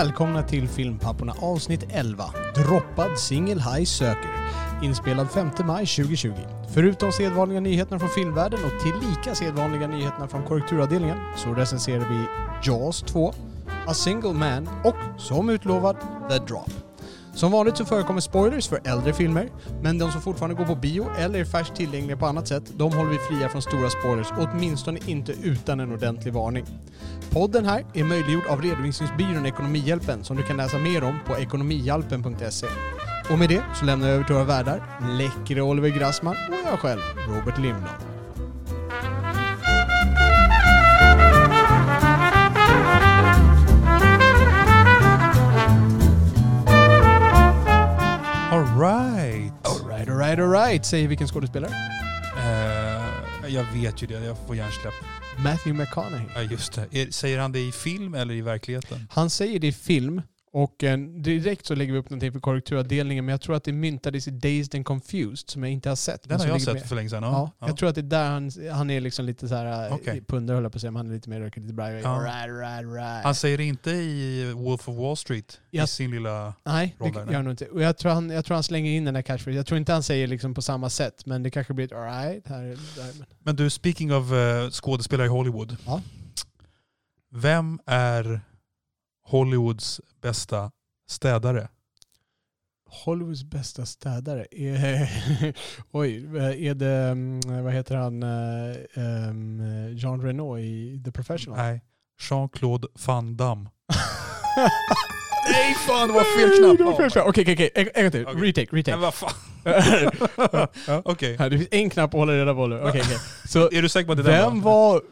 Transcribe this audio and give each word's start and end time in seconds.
Välkomna 0.00 0.42
till 0.42 0.68
Filmpapporna 0.68 1.34
avsnitt 1.40 1.84
11. 1.90 2.24
Droppad 2.54 3.18
Single 3.18 3.62
High 3.62 3.84
söker. 3.84 4.30
Inspelad 4.82 5.30
5 5.30 5.50
maj 5.64 5.86
2020. 5.86 6.32
Förutom 6.74 7.12
sedvanliga 7.12 7.60
nyheterna 7.60 7.98
från 7.98 8.08
filmvärlden 8.08 8.60
och 8.64 8.82
tillika 8.82 9.34
sedvanliga 9.34 9.86
nyheterna 9.86 10.28
från 10.28 10.42
korrekturavdelningen 10.42 11.18
så 11.36 11.54
recenserar 11.54 12.08
vi 12.08 12.24
Jaws 12.62 13.02
2, 13.02 13.32
A 13.86 13.94
Single 13.94 14.32
Man 14.32 14.68
och, 14.84 15.20
som 15.20 15.50
utlovat, 15.50 15.96
The 16.30 16.38
Drop. 16.38 16.89
Som 17.34 17.52
vanligt 17.52 17.76
så 17.76 17.84
förekommer 17.84 18.20
spoilers 18.20 18.68
för 18.68 18.80
äldre 18.84 19.12
filmer, 19.12 19.48
men 19.82 19.98
de 19.98 20.12
som 20.12 20.22
fortfarande 20.22 20.56
går 20.56 20.64
på 20.64 20.74
bio 20.74 21.06
eller 21.18 21.38
är 21.38 21.44
färskt 21.44 21.76
tillgängliga 21.76 22.16
på 22.16 22.26
annat 22.26 22.48
sätt, 22.48 22.62
de 22.76 22.92
håller 22.92 23.10
vi 23.10 23.18
fria 23.18 23.48
från 23.48 23.62
stora 23.62 23.90
spoilers, 23.90 24.28
åtminstone 24.38 24.98
inte 25.06 25.32
utan 25.42 25.80
en 25.80 25.92
ordentlig 25.92 26.34
varning. 26.34 26.66
Podden 27.30 27.64
här 27.64 27.84
är 27.94 28.04
möjliggjord 28.04 28.46
av 28.46 28.62
redovisningsbyrån 28.62 29.46
Ekonomihjälpen 29.46 30.24
som 30.24 30.36
du 30.36 30.42
kan 30.42 30.56
läsa 30.56 30.78
mer 30.78 31.04
om 31.04 31.18
på 31.26 31.38
ekonomihjälpen.se. 31.38 32.66
Och 33.30 33.38
med 33.38 33.48
det 33.48 33.62
så 33.74 33.84
lämnar 33.84 34.06
jag 34.06 34.14
över 34.14 34.24
till 34.24 34.34
våra 34.34 34.44
värdar, 34.44 34.82
läckre 35.18 35.62
Oliver 35.62 35.88
Grassman 35.88 36.36
och 36.48 36.70
jag 36.72 36.78
själv, 36.78 37.00
Robert 37.28 37.58
Lindblad. 37.58 38.10
Alright. 48.80 49.52
Alright, 49.64 50.08
alright, 50.08 50.38
alright, 50.38 50.86
säger 50.86 51.08
vilken 51.08 51.28
skådespelare? 51.28 51.70
Uh, 52.36 53.54
jag 53.54 53.64
vet 53.74 54.02
ju 54.02 54.06
det, 54.06 54.24
jag 54.24 54.36
får 54.46 54.56
hjärnsläpp. 54.56 54.94
Matthew 55.38 55.72
McConaughey. 55.82 56.26
Ja 56.34 56.42
just 56.42 56.72
det. 56.92 57.14
Säger 57.14 57.38
han 57.38 57.52
det 57.52 57.60
i 57.60 57.72
film 57.72 58.14
eller 58.14 58.34
i 58.34 58.40
verkligheten? 58.40 59.06
Han 59.10 59.30
säger 59.30 59.58
det 59.58 59.66
i 59.66 59.72
film 59.72 60.22
och 60.52 60.84
eh, 60.84 60.98
direkt 60.98 61.66
så 61.66 61.74
lägger 61.74 61.92
vi 61.92 61.98
upp 61.98 62.10
någonting 62.10 62.32
för 62.32 62.40
korrekturavdelningen 62.40 63.24
men 63.24 63.32
jag 63.32 63.40
tror 63.40 63.56
att 63.56 63.64
det 63.64 63.72
myntades 63.72 64.28
i 64.28 64.30
Dazed 64.30 64.74
and 64.74 64.84
Confused 64.86 65.50
som 65.50 65.62
jag 65.62 65.72
inte 65.72 65.88
har 65.88 65.96
sett. 65.96 66.28
Den 66.28 66.40
har 66.40 66.46
jag 66.46 66.62
sett 66.62 66.74
med. 66.74 66.86
för 66.86 66.96
länge 66.96 67.10
sedan. 67.10 67.22
Ja, 67.22 67.50
Ja. 67.58 67.66
jag 67.68 67.76
tror 67.76 67.88
att 67.88 67.94
det 67.94 68.00
är 68.00 68.02
där 68.02 68.30
han, 68.30 68.50
han 68.72 68.90
är 68.90 69.00
liksom 69.00 69.24
lite 69.24 69.48
så 69.48 69.54
här 69.54 69.86
Okej. 69.92 70.00
okay. 70.00 70.20
pundare 70.20 70.54
höll 70.54 70.62
jag 70.64 70.72
på 70.72 70.76
att 70.76 70.80
säga, 70.80 70.90
men 70.90 70.96
han 70.96 71.10
är 71.10 71.14
lite 71.14 71.30
mer 71.30 71.40
röker 71.40 71.60
lite 71.60 71.74
bra. 71.74 71.90
Ja. 71.90 71.98
Right, 71.98 72.48
right, 72.48 72.94
right. 72.96 73.24
Han 73.24 73.34
säger 73.34 73.58
det 73.58 73.64
inte 73.64 73.90
i 73.90 74.52
Wolf 74.56 74.88
of 74.88 74.96
Wall 74.96 75.16
Street, 75.16 75.60
i 75.70 75.76
Jag- 75.78 75.88
sin 75.88 76.10
lilla... 76.10 76.54
Nej, 76.64 76.96
det 76.98 77.04
roll 77.04 77.12
där, 77.12 77.26
gör 77.26 77.32
han 77.34 77.44
nog 77.44 77.52
inte. 77.52 77.66
Och 77.66 77.82
jag 77.82 77.96
tror, 77.98 78.12
han, 78.12 78.30
jag 78.30 78.44
tror 78.44 78.54
han 78.54 78.62
slänger 78.62 78.90
in 78.90 79.04
den 79.04 79.14
där 79.14 79.22
catchphrase. 79.22 79.56
Jag 79.56 79.66
tror 79.66 79.78
inte 79.78 79.92
han 79.92 80.02
säger 80.02 80.26
liksom 80.26 80.54
på 80.54 80.62
samma 80.62 80.90
sätt, 80.90 81.26
men 81.26 81.42
det 81.42 81.50
kanske 81.50 81.74
blir 81.74 81.84
ett 81.86 81.92
alright 81.92 82.48
här, 82.48 82.62
där. 82.62 82.76
Men. 83.18 83.26
Men 83.42 83.56
du, 83.56 83.70
speaking 83.70 84.14
of 84.14 84.32
uh, 84.32 84.70
skådespelare 84.70 85.26
i 85.26 85.30
Hollywood. 85.30 85.76
Ja. 85.86 86.02
Vem 87.32 87.78
är 87.86 88.40
Hollywoods 89.30 90.00
bästa 90.22 90.70
städare? 91.10 91.68
Hollywoods 93.04 93.44
bästa 93.44 93.86
städare. 93.86 94.46
Är, 94.50 95.08
oj, 95.90 96.16
är 96.68 96.74
det, 96.74 96.88
mm, 96.94 97.64
vad 97.64 97.72
heter 97.72 97.96
han, 97.96 98.22
eh, 98.22 99.28
um, 99.28 99.62
Jean 99.96 100.22
Reno 100.22 100.58
i 100.58 101.02
The 101.04 101.12
Professional? 101.12 101.58
Nej. 101.58 101.82
Jean-Claude 102.30 102.88
Van 103.06 103.36
Damme. 103.36 103.70
Nej 105.52 105.74
fan, 105.74 106.08
det 106.08 106.14
var 106.14 106.38
fel 106.38 106.76
knapp. 106.76 106.98
Var. 107.16 107.28
Okej, 107.28 107.42
okej, 107.42 107.54
okej. 107.54 107.70
En- 107.94 108.02
gång 108.02 108.10
till. 108.10 108.26
Okej. 108.26 108.40
Retake, 108.48 108.76
retake. 108.76 108.90
Men 108.96 109.00
vad 109.00 109.14
fan. 109.14 109.32
Ja. 110.86 111.02
Okej. 111.04 111.36
Här, 111.36 111.50
Det 111.50 111.58
finns 111.58 111.68
en 111.70 111.90
knapp 111.90 112.14
att 112.14 112.18
hålla 112.18 112.32
reda 112.32 112.54
på 112.54 112.66
nu. 112.66 112.80
Okej, 112.80 113.00
okej. 113.04 113.18
Så 113.48 113.70
Är 113.72 113.82
du 113.82 113.88
säker 113.88 114.06
på 114.06 114.12
att 114.12 114.18
det 114.18 114.24
vem 114.24 114.60
var... 114.60 114.96
och- 114.96 115.02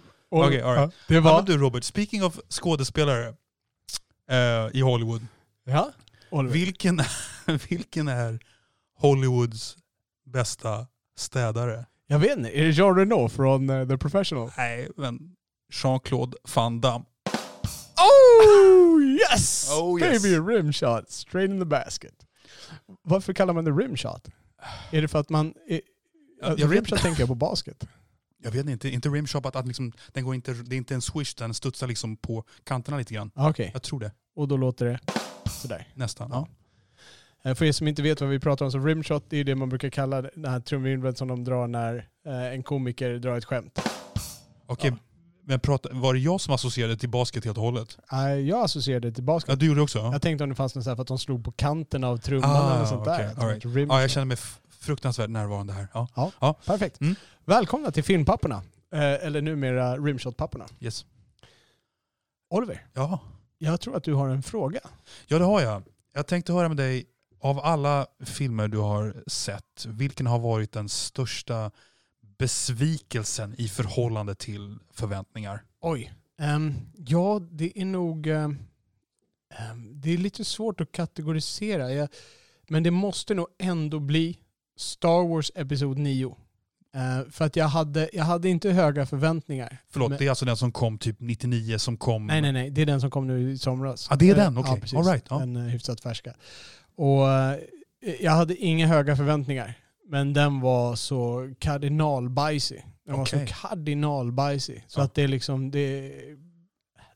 Okej, 0.47 0.63
all 0.63 0.75
right. 0.77 0.93
ja, 0.93 1.05
det 1.09 1.15
Ja, 1.15 1.21
var... 1.21 1.37
men 1.37 1.45
du 1.45 1.59
Robert, 1.59 1.85
speaking 1.85 2.25
of 2.25 2.39
skådespelare 2.51 3.35
i 4.73 4.81
Hollywood. 4.81 5.27
Ja, 5.65 5.93
Oliver. 6.31 6.55
Vilken, 6.55 7.01
vilken 7.69 8.09
är 8.09 8.39
Hollywoods 8.99 9.77
bästa 10.27 10.87
städare? 11.17 11.87
Jag 12.07 12.19
vet 12.19 12.37
inte, 12.39 12.59
är 12.59 12.65
det 12.65 12.71
Jean 12.71 12.97
Reno 12.97 13.29
från 13.29 13.71
eh, 13.71 13.89
The 13.89 13.99
Professional? 13.99 14.51
Nej, 14.57 14.89
men 14.97 15.35
Jean-Claude 15.73 16.37
Van 16.55 16.81
Damme. 16.81 17.05
Oh 17.97 19.03
yes! 19.03 19.71
Oh, 19.81 20.01
yes. 20.03 20.23
Baby 20.23 20.37
rim 20.39 20.73
shot, 20.73 21.11
straight 21.11 21.51
in 21.51 21.59
the 21.61 21.65
basket. 21.65 22.15
Varför 23.03 23.33
kallar 23.33 23.55
man 23.55 23.65
det 23.65 23.71
rim 23.71 23.97
shot? 23.97 24.29
Är 24.91 25.03
det 25.03 25.09
för 25.09 25.19
att 25.19 25.29
man... 25.29 25.55
Är, 25.69 25.81
alltså, 26.43 26.61
jag 26.61 26.73
rim 26.73 26.83
vet- 26.83 26.91
shot 26.91 27.01
tänker 27.01 27.21
jag 27.21 27.29
på 27.29 27.35
basket. 27.35 27.85
Jag 28.43 28.51
vet 28.51 28.69
inte, 28.69 28.89
inte 28.89 29.09
rimshot, 29.09 29.47
att, 29.47 29.57
att 29.57 29.67
liksom, 29.67 29.93
den 30.13 30.25
går 30.25 30.35
inte, 30.35 30.53
det 30.53 30.75
är 30.75 30.79
inte 30.79 30.95
en 30.95 31.03
swish, 31.03 31.35
den 31.35 31.55
studsar 31.55 31.87
liksom 31.87 32.17
på 32.17 32.45
kanterna 32.65 32.99
lite 32.99 33.15
grann. 33.15 33.31
Ah, 33.35 33.51
Okej, 33.51 33.71
Jag 33.73 33.83
tror 33.83 34.01
det, 34.01 34.13
och 34.37 34.49
då 34.49 34.57
låter 34.57 34.85
det 34.87 34.99
sådär. 35.51 35.89
nästan. 35.95 36.31
Ja. 36.33 36.49
Ja. 37.43 37.51
Eh, 37.51 37.55
För 37.55 37.65
er 37.65 37.73
som 37.73 37.89
inte 37.89 38.03
vet 38.03 38.21
vad 38.21 38.31
vi 38.31 38.39
pratar 38.41 38.65
om 38.65 38.73
så 38.73 38.79
rimshot 38.79 39.25
det 39.29 39.37
är 39.37 39.45
det 39.45 39.55
man 39.55 39.69
brukar 39.69 39.91
kalla 39.91 40.23
den 40.23 40.45
här 40.45 40.61
trumvirveln 40.61 41.17
som 41.17 41.29
de 41.29 41.45
drar 41.45 41.67
när 41.67 42.09
eh, 42.27 42.45
en 42.55 42.63
komiker 42.63 43.19
drar 43.19 43.37
ett 43.39 43.45
skämt. 43.45 43.79
Okej, 44.67 44.91
Ja. 44.91 44.97
men 45.45 45.61
prata, 45.61 45.89
var 45.93 46.15
det 46.15 46.21
jag 46.21 46.41
som 46.41 46.55
associerade 46.55 46.97
till 46.97 47.09
basket 47.09 47.45
helt 47.45 47.57
och 47.59 47.65
hållet? 47.65 47.99
Eh, 48.13 48.19
Jag 48.35 48.65
associerade 48.65 49.13
till 49.13 49.25
basket. 49.25 49.49
Ja, 49.51 49.57
du 49.57 49.67
gjorde 49.67 49.81
också? 49.81 49.99
Ja, 49.99 50.13
Jag 50.13 50.23
tänkte 50.23 50.45
om 50.45 50.51
det 50.51 50.57
fanns 50.57 50.75
något 50.75 50.85
så 50.85 50.91
här 50.91 50.95
för 50.97 51.03
att 51.03 51.09
de 51.09 51.19
slog 51.19 51.45
på 51.45 51.53
kanten 51.53 52.05
av 52.05 52.17
trumman 52.17 52.51
Ah, 52.51 52.77
eller 52.77 52.85
sånt 52.87 53.05
där. 53.05 53.29
all 53.29 53.35
var 53.35 53.49
right. 53.75 53.89
ja 53.91 54.01
jag 54.01 54.11
känner 54.11 54.25
mig 54.27 54.37
fruktansvärt 54.89 55.31
närvarande 55.31 55.73
här. 55.73 55.89
Ja. 56.41 56.55
Perfekt. 56.67 57.01
Mm. 57.01 57.15
Välkomna 57.45 57.91
till 57.91 58.05
Filmpapporna. 58.05 58.63
Eh, 58.93 59.01
eller 59.27 59.43
numera 59.43 59.97
Rimshot-papporna. 59.97 60.67
Yes. 60.81 61.07
Oliver, 62.51 62.87
Ja. 62.95 63.21
jag 63.59 63.81
tror 63.81 63.97
att 63.97 64.05
du 64.05 64.15
har 64.15 64.29
en 64.29 64.43
fråga. 64.43 64.81
ja, 65.27 65.39
det 65.39 65.45
har 65.45 65.61
jag. 65.61 65.83
Jag 66.15 66.27
tänkte 66.27 66.53
höra 66.53 66.69
med 66.69 66.77
dig, 66.77 67.07
av 67.41 67.59
alla 67.59 68.07
filmer 68.25 68.69
du 68.69 68.79
har 68.79 69.25
sett, 69.27 69.87
vilken 69.87 70.27
har 70.27 70.39
varit 70.39 70.73
den 70.73 70.89
största 70.89 71.71
besvikelsen 72.39 73.55
i 73.59 73.69
förhållande 73.69 74.35
till 74.35 74.79
förväntningar? 74.91 75.65
Oj. 75.81 76.13
Ehm, 76.39 76.75
ja, 76.97 77.41
det 77.51 77.81
är 77.81 77.85
nog... 77.85 78.27
ehm, 78.27 78.59
det 79.93 80.11
är 80.11 80.19
lite 80.19 80.45
svårt 80.45 80.81
att 80.81 80.93
kategorisera. 80.93 81.93
Jag, 81.93 82.09
men 82.69 82.83
det 82.83 82.91
måste 82.91 83.35
nog 83.35 83.47
ändå 83.59 84.01
bli 84.01 84.39
Star 84.79 85.29
Wars 85.29 85.53
Episod 85.55 85.99
9. 85.99 86.37
Eh, 86.95 87.31
för 87.31 87.45
att 87.45 87.57
jag 87.57 87.69
hade, 87.69 88.11
jag 88.13 88.25
hade 88.25 88.49
inte 88.49 88.71
höga 88.71 89.07
förväntningar. 89.07 89.79
Förlåt, 89.91 90.09
Men- 90.11 90.19
det 90.19 90.25
är 90.27 90.31
alltså 90.31 90.45
den 90.45 90.57
som 90.57 90.73
kom 90.73 90.99
typ 90.99 91.17
99 91.21 91.79
som 91.79 91.97
kom... 91.97 92.27
Nej, 92.27 92.41
nej, 92.43 92.53
nej. 92.53 92.71
Det 92.71 92.83
är 92.83 92.87
den 92.87 93.01
som 93.01 93.11
kom 93.11 93.27
nu 93.27 93.51
i 93.53 93.59
somras. 93.59 94.11
Ah, 94.11 94.17
det 94.17 94.31
är 94.31 94.31
Eh, 94.31 94.37
den? 94.45 94.59
Okej. 94.59 94.73
Ja, 94.75 94.81
precis. 94.81 94.99
All 94.99 95.05
right, 95.05 95.25
ja. 95.31 95.39
Den 95.39 95.57
är 95.57 95.69
hyfsat 95.69 96.01
färska. 96.01 96.35
Och 96.97 97.29
eh, 97.31 97.57
jag 98.21 98.33
hade 98.33 98.57
inga 98.57 98.87
höga 98.87 99.17
förväntningar. 99.17 99.75
Men 100.09 100.33
den 100.33 100.61
var 100.61 100.97
så 100.97 101.53
kardinalbajsig. 101.59 102.87
Den 103.07 103.15
var 103.17 103.23
Okej. 103.23 103.47
så 103.47 103.55
kardinalbajsig. 103.69 104.85
Så 104.89 105.01
Ja. 105.01 105.05
att 105.05 105.15
det 105.15 105.23
är 105.23 105.29
liksom, 105.29 105.71
det, 105.71 106.13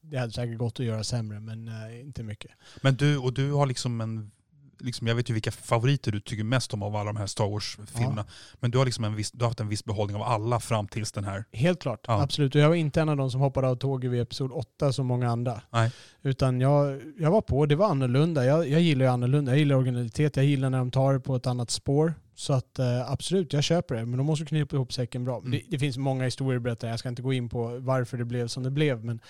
det 0.00 0.16
hade 0.18 0.32
säkert 0.32 0.58
gått 0.58 0.80
att 0.80 0.86
göra 0.86 1.04
sämre, 1.04 1.40
men 1.40 1.68
eh, 1.68 2.00
inte 2.00 2.22
mycket. 2.22 2.50
Men 2.82 2.94
du, 2.94 3.18
och 3.18 3.32
du 3.32 3.52
har 3.52 3.66
liksom 3.66 4.00
en... 4.00 4.30
Liksom, 4.82 5.06
jag 5.06 5.14
vet 5.14 5.30
ju 5.30 5.34
vilka 5.34 5.50
favoriter 5.50 6.12
du 6.12 6.20
tycker 6.20 6.44
mest 6.44 6.74
om 6.74 6.82
av 6.82 6.96
alla 6.96 7.12
de 7.12 7.16
här 7.16 7.26
Star 7.26 7.50
Wars-filmerna. 7.50 8.24
Men 8.60 8.70
du 8.70 8.78
har, 8.78 8.84
liksom 8.84 9.04
en 9.04 9.14
viss, 9.14 9.30
du 9.32 9.38
har 9.44 9.48
haft 9.48 9.60
en 9.60 9.68
viss 9.68 9.84
behållning 9.84 10.16
av 10.16 10.22
alla 10.22 10.60
fram 10.60 10.88
tills 10.88 11.12
den 11.12 11.24
här. 11.24 11.44
Helt 11.52 11.82
klart, 11.82 12.00
Ja. 12.08 12.22
absolut. 12.22 12.54
Och 12.54 12.60
jag 12.60 12.68
var 12.68 12.76
inte 12.76 13.00
en 13.00 13.08
av 13.08 13.16
de 13.16 13.30
som 13.30 13.40
hoppade 13.40 13.68
av 13.68 13.76
tåget 13.76 14.10
vid 14.10 14.20
episod 14.22 14.52
8 14.52 14.92
som 14.92 15.06
många 15.06 15.30
andra. 15.30 15.62
Nej. 15.70 15.90
Utan 16.22 16.60
jag, 16.60 17.00
jag 17.18 17.30
var 17.30 17.40
på, 17.40 17.66
det 17.66 17.76
var 17.76 17.88
annorlunda. 17.90 18.44
Jag, 18.44 18.68
jag 18.68 18.80
gillar 18.80 19.04
ju 19.04 19.10
annorlunda. 19.10 19.52
Jag 19.52 19.58
gillar 19.58 19.76
originalitet, 19.76 20.36
jag 20.36 20.44
gillar 20.46 20.70
när 20.70 20.78
de 20.78 20.90
tar 20.90 21.12
det 21.12 21.20
på 21.20 21.36
ett 21.36 21.46
annat 21.46 21.70
spår. 21.70 22.14
Så 22.34 22.52
att 22.52 22.78
eh, 22.78 23.10
absolut, 23.10 23.52
jag 23.52 23.64
köper 23.64 23.94
det. 23.94 24.06
Men 24.06 24.16
de 24.18 24.26
måste 24.26 24.44
knypa 24.44 24.76
ihop 24.76 24.92
säcken 24.92 25.24
bra. 25.24 25.38
Mm. 25.38 25.50
Det, 25.50 25.62
det 25.68 25.78
finns 25.78 25.96
många 25.98 26.24
historier 26.24 26.56
att 26.56 26.62
berätta. 26.62 26.88
Jag 26.88 26.98
ska 26.98 27.08
inte 27.08 27.22
gå 27.22 27.32
in 27.32 27.48
på 27.48 27.78
varför 27.78 28.18
det 28.18 28.24
blev 28.24 28.48
som 28.48 28.62
det 28.62 28.70
blev. 28.70 29.04
Men 29.04 29.20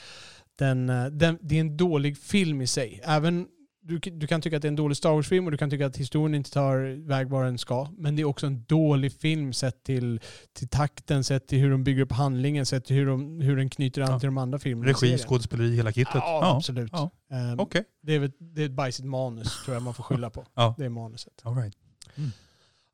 den, 0.59 0.91
eh, 0.91 1.05
den, 1.07 1.39
det 1.43 1.57
är 1.57 1.61
en 1.61 1.77
dålig 1.77 2.19
film 2.19 2.63
i 2.63 2.67
sig. 2.67 3.01
Även 3.05 3.47
du, 3.83 3.99
du 3.99 4.27
kan 4.27 4.41
tycka 4.41 4.57
att 4.57 4.63
det 4.63 4.67
är 4.67 4.71
en 4.71 4.77
dålig 4.77 4.97
Star 4.97 5.11
Wars-film 5.13 5.45
och 5.45 5.51
du 5.51 5.57
kan 5.59 5.71
tycka 5.71 5.87
att 5.87 5.97
historien 5.97 6.35
inte 6.35 6.51
tar 6.51 7.07
väg 7.09 7.29
var 7.29 7.45
den 7.45 7.59
ska. 7.59 7.89
Men 7.99 8.17
det 8.17 8.23
är 8.23 8.25
också 8.27 8.47
en 8.47 8.65
dålig 8.65 9.13
film 9.13 9.53
sett 9.53 9.85
till, 9.85 10.21
till 10.53 10.69
takten, 10.69 11.25
sett 11.25 11.47
till 11.47 11.59
hur 11.59 11.71
de 11.71 11.85
bygger 11.85 12.03
upp 12.03 12.13
handlingen, 12.13 12.67
sett 12.67 12.85
till 12.85 12.97
hur, 12.97 13.07
de, 13.07 13.41
hur 13.41 13.57
den 13.57 13.71
knyter 13.71 14.01
an 14.03 14.09
Ja. 14.11 14.19
till 14.21 14.27
de 14.27 14.39
andra 14.39 14.59
filmerna. 14.59 14.91
Regi, 14.93 15.19
skådespeleri, 15.19 15.77
hela 15.77 15.93
kittet. 15.93 16.15
Ja, 16.15 16.57
absolut. 16.57 16.91
Ja. 16.93 17.11
Ehm, 17.33 17.61
Okej. 17.61 17.85
det, 18.03 18.15
är 18.15 18.33
det 18.39 18.63
är 18.63 18.67
ett 18.67 18.73
bajsigt 18.73 19.09
manus 19.09 19.65
tror 19.65 19.75
jag 19.77 19.83
man 19.83 19.95
får 19.95 20.03
skylla 20.03 20.31
på. 20.31 20.45
Ja. 20.55 20.75
Det 20.79 20.85
är 20.85 20.89
manuset. 20.89 21.33
All 21.43 21.57
right. 21.57 21.77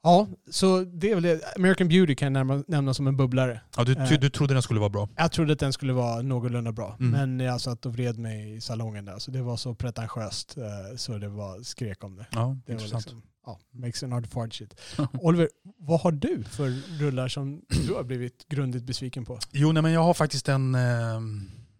Ja, 0.02 0.28
så 0.50 0.80
det 0.84 1.10
är 1.10 1.14
väl 1.14 1.22
det. 1.22 1.40
American 1.56 1.88
Beauty 1.88 2.14
kan 2.14 2.34
jag 2.34 2.64
nämna, 2.68 2.94
som 2.94 3.06
en 3.06 3.16
bubblare. 3.16 3.60
Ja, 3.76 3.84
du, 3.84 3.92
Eh. 3.92 4.20
du, 4.20 4.30
trodde 4.30 4.54
den 4.54 4.62
skulle 4.62 4.80
vara 4.80 4.90
bra? 4.90 5.08
Jag 5.16 5.32
trodde 5.32 5.52
att 5.52 5.58
den 5.58 5.72
skulle 5.72 5.92
vara 5.92 6.22
någorlunda 6.22 6.72
bra. 6.72 6.96
Mm. 7.00 7.10
Men 7.10 7.46
jag 7.46 7.60
satt 7.60 7.86
och 7.86 7.92
vred 7.92 8.18
mig 8.18 8.54
i 8.56 8.60
salongen 8.60 9.04
där. 9.04 9.18
Så 9.18 9.30
det 9.30 9.42
var 9.42 9.56
så 9.56 9.74
pretentiöst 9.74 10.56
eh, 10.58 10.96
så 10.96 11.18
det 11.18 11.28
var 11.28 11.62
skrek 11.62 12.04
om 12.04 12.16
det. 12.16 12.26
Ja, 12.30 12.56
Det 12.66 12.72
intressant. 12.72 13.04
liksom, 13.04 13.22
ja, 13.46 13.58
makes 13.72 14.02
an 14.02 14.12
hard 14.12 14.26
fart 14.30 14.54
shit. 14.54 14.80
Oliver, 15.20 15.48
vad 15.78 16.00
har 16.00 16.12
du 16.12 16.44
för 16.44 16.98
rullar 17.00 17.28
som 17.28 17.62
du 17.86 17.94
har 17.94 18.04
blivit 18.04 18.48
grundligt 18.48 18.84
besviken 18.84 19.24
på? 19.24 19.38
Jo, 19.52 19.72
nej, 19.72 19.82
men 19.82 19.92
jag 19.92 20.02
har 20.04 20.14
faktiskt 20.14 20.48
en, 20.48 20.74
eh, 20.74 21.20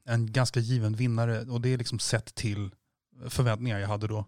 en 0.06 0.32
ganska 0.32 0.60
given 0.60 0.94
vinnare 0.94 1.40
och 1.40 1.60
det 1.60 1.68
är 1.68 1.78
liksom 1.78 1.98
sett 1.98 2.34
till 2.34 2.70
förväntningar 3.28 3.78
jag 3.78 3.88
hade 3.88 4.06
då. 4.06 4.24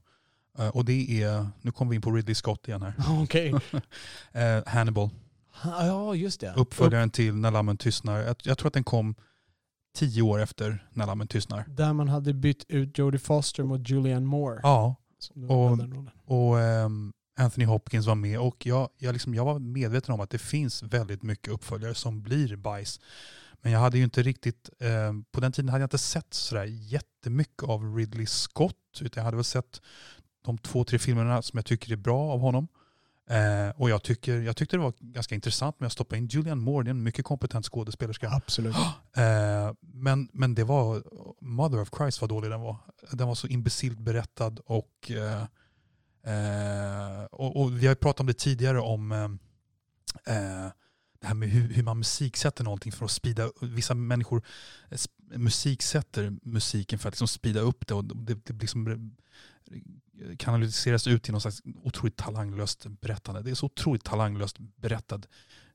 Eh, 0.59 0.69
och 0.69 0.85
det 0.85 1.23
är, 1.23 1.49
nu 1.63 1.73
kommer 1.73 1.91
vi 1.91 1.97
in 1.97 2.03
på 2.03 2.11
Ridley 2.11 2.35
Scott 2.35 2.69
igen 2.69 2.83
här. 2.83 2.95
Okej. 3.23 3.55
Eh, 4.33 4.63
Hannibal, 4.67 5.11
Ja, 5.65 6.15
just 6.15 6.41
det. 6.41 6.53
uppföljaren 6.57 7.11
till 7.11 7.35
När 7.35 7.51
lammen 7.51 7.77
tystnar. 7.77 8.19
Jag, 8.19 8.37
jag 8.43 8.59
tror 8.59 8.69
att 8.69 8.75
den 8.75 8.85
kom 8.85 9.15
tio 9.97 10.23
år 10.23 10.41
efter 10.41 10.87
När 10.93 11.07
lammen 11.07 11.27
tystnar. 11.29 11.65
Där 11.69 11.93
man 11.93 12.09
hade 12.09 12.35
bytt 12.35 12.65
ut 12.69 12.99
Jodie 12.99 13.19
Foster 13.19 13.63
mot 13.63 13.89
Julianne 13.91 14.27
Moore. 14.27 14.61
Ja, 14.63 14.97
och- 15.49 15.79
och 16.25 16.61
ehm, 16.61 17.13
Anthony 17.39 17.65
Hopkins 17.67 18.07
var 18.07 18.15
med 18.15 18.39
och 18.41 18.67
jag, 18.67 18.89
jag, 18.99 19.13
liksom, 19.13 19.35
jag 19.35 19.45
var 19.45 19.59
medveten 19.59 20.15
om 20.15 20.21
att 20.21 20.31
det 20.31 20.39
finns 20.39 20.83
väldigt 20.83 21.23
mycket 21.23 21.49
uppföljare 21.53 21.95
som 21.95 22.23
blir 22.23 22.57
bajs. 22.57 23.01
Men 23.63 23.73
jag 23.73 23.81
hade 23.81 23.99
ju 23.99 24.05
inte 24.05 24.23
riktigt, 24.23 24.71
ehm, 24.81 25.25
på 25.33 25.41
den 25.41 25.53
tiden 25.53 25.69
hade 25.69 25.83
jag 25.83 25.87
inte 25.87 25.99
sett 25.99 26.35
sådär 26.35 26.65
jättemycket 26.65 27.63
av 27.63 27.97
Ridley 27.97 28.27
Scott 28.27 28.77
utan 29.01 29.21
jag 29.21 29.25
hade 29.25 29.37
väl 29.37 29.45
sett 29.45 29.81
de 30.43 30.59
två, 30.59 30.85
tre 30.85 30.99
filmerna 30.99 31.43
som 31.43 31.57
jag 31.57 31.67
tycker 31.67 31.93
är 31.93 31.97
bra 31.97 32.33
av 32.33 32.41
honom. 32.41 32.69
Eh, 33.31 33.71
och 33.77 33.91
jag, 33.91 34.03
tycker, 34.03 34.41
jag 34.41 34.57
tyckte 34.57 34.77
det 34.77 34.83
var 34.83 34.95
ganska 35.01 35.35
intressant 35.35 35.81
med 35.81 35.87
att 35.87 35.93
stoppa 35.93 36.17
in 36.17 36.27
Julianne 36.27 36.63
Moore, 36.63 36.85
det 36.85 36.89
är 36.89 36.91
en 36.91 37.03
mycket 37.03 37.25
kompetent 37.25 37.67
skådespelerska. 37.67 38.31
Absolut. 38.31 38.77
Eh, 39.17 39.73
men, 39.81 40.29
men 40.33 40.55
det 40.55 40.65
var, 40.65 41.03
Mother 41.41 41.81
of 41.81 41.89
Christ 41.97 42.21
vad 42.21 42.31
dålig 42.31 42.51
den 42.51 42.61
var. 42.61 42.77
Den 43.11 43.29
var 43.29 43.35
så 43.35 43.47
imbecilt 43.47 43.99
berättad 43.99 44.59
och, 44.65 45.11
eh, 45.11 45.43
eh, 46.35 47.25
och, 47.25 47.61
och 47.61 47.83
vi 47.83 47.87
har 47.87 47.93
ju 47.93 47.97
pratat 47.97 48.21
om 48.21 48.27
det 48.27 48.39
tidigare 48.39 48.81
om 48.81 49.13
eh, 49.13 50.37
eh, 50.37 50.71
det 51.21 51.27
här 51.27 51.35
med 51.35 51.49
hur, 51.49 51.75
hur 51.75 51.83
man 51.83 51.99
musiksätter 51.99 52.65
någonting 52.65 52.93
för 52.93 53.05
att 53.05 53.11
speeda 53.11 53.51
Vissa 53.61 53.95
människor 53.95 54.43
musiksätter 55.35 56.33
musiken 56.43 56.99
för 56.99 57.09
att 57.09 57.15
liksom 57.15 57.29
speeda 57.29 57.61
upp 57.61 57.87
det 57.87 57.95
och 57.95 58.05
det, 58.05 58.47
det 58.47 58.63
liksom 58.63 59.11
kanaliseras 60.39 61.07
ut 61.07 61.23
till 61.23 61.33
någon 61.33 61.41
slags 61.41 61.63
otroligt 61.83 62.17
talanglöst 62.17 62.87
berättande. 62.87 63.43
Det 63.43 63.51
är 63.51 63.55
så 63.55 63.67
otroligt 63.67 64.05
talanglöst 64.05 64.57
berättad 64.59 65.27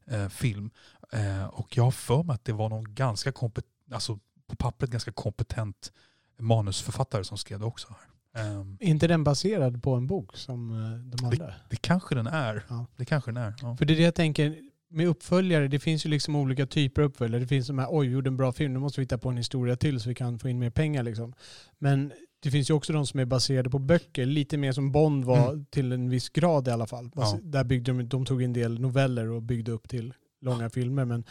eh, 0.05 0.29
film. 0.29 0.71
Eh, 1.11 1.45
och 1.45 1.77
jag 1.77 1.83
har 1.83 1.91
för 1.91 2.23
mig 2.23 2.33
att 2.33 2.45
det 2.45 2.53
var 2.53 2.69
någon 2.69 2.95
ganska 2.95 3.31
kompetent, 3.31 3.71
alltså 3.91 4.19
på 4.47 4.55
pappret 4.55 4.91
ganska 4.91 5.11
kompetent 5.11 5.91
manusförfattare 6.39 7.23
som 7.23 7.37
skrev 7.37 7.59
det 7.59 7.65
också. 7.65 7.95
Ehm, 8.35 8.77
Är 8.79 8.87
inte 8.87 9.07
den 9.07 9.23
baserad 9.23 9.83
på 9.83 9.93
en 9.93 10.07
bok 10.07 10.37
som 10.37 10.71
eh, 10.71 11.17
de 11.17 11.25
andra? 11.25 11.53
det 11.69 11.75
kanske 11.75 12.15
den 12.15 12.27
är. 12.27 12.65
Ja. 12.67 12.85
Det 12.95 13.05
kanske 13.05 13.31
den 13.31 13.43
är. 13.43 13.53
Ja. 13.61 13.77
För 13.77 13.85
det 13.85 13.93
är 13.93 13.97
det 13.97 14.03
jag 14.03 14.15
tänker, 14.15 14.55
med 14.89 15.07
uppföljare, 15.07 15.67
det 15.67 15.79
finns 15.79 16.05
ju 16.05 16.09
liksom 16.09 16.35
olika 16.35 16.65
typer 16.65 17.01
av 17.01 17.07
uppföljare. 17.07 17.41
Det 17.41 17.47
finns 17.47 17.67
de 17.67 17.79
här, 17.79 17.87
oj, 17.91 18.07
vi 18.07 18.13
gjorde 18.13 18.29
en 18.29 18.37
bra 18.37 18.51
film, 18.51 18.73
nu 18.73 18.79
måste 18.79 19.01
vi 19.01 19.03
hitta 19.03 19.17
på 19.17 19.29
en 19.29 19.37
historia 19.37 19.75
till 19.75 19.99
så 19.99 20.09
vi 20.09 20.15
kan 20.15 20.39
få 20.39 20.49
in 20.49 20.59
mer 20.59 20.69
pengar 20.69 21.03
liksom. 21.03 21.33
Men 21.77 22.11
det 22.45 22.51
finns 22.51 22.69
ju 22.69 22.73
också 22.73 22.93
de 22.93 23.07
som 23.07 23.19
är 23.19 23.25
baserade 23.25 23.69
på 23.69 23.79
böcker, 23.79 24.25
lite 24.25 24.57
mer 24.57 24.71
som 24.71 24.91
Bond 24.91 25.25
var 25.25 25.65
till 25.69 25.91
en 25.91 26.09
viss 26.09 26.29
grad 26.29 26.67
i 26.67 26.71
alla 26.71 26.87
fall. 26.87 27.11
Ja. 27.15 27.39
Där 27.43 27.63
byggde 27.63 27.91
de, 27.91 28.09
de 28.09 28.25
tog 28.25 28.41
en 28.43 28.53
del 28.53 28.79
noveller 28.79 29.29
och 29.29 29.41
byggde 29.41 29.71
upp 29.71 29.89
till 29.89 30.13
långa 30.41 30.69
filmer. 30.69 31.05
Men 31.05 31.23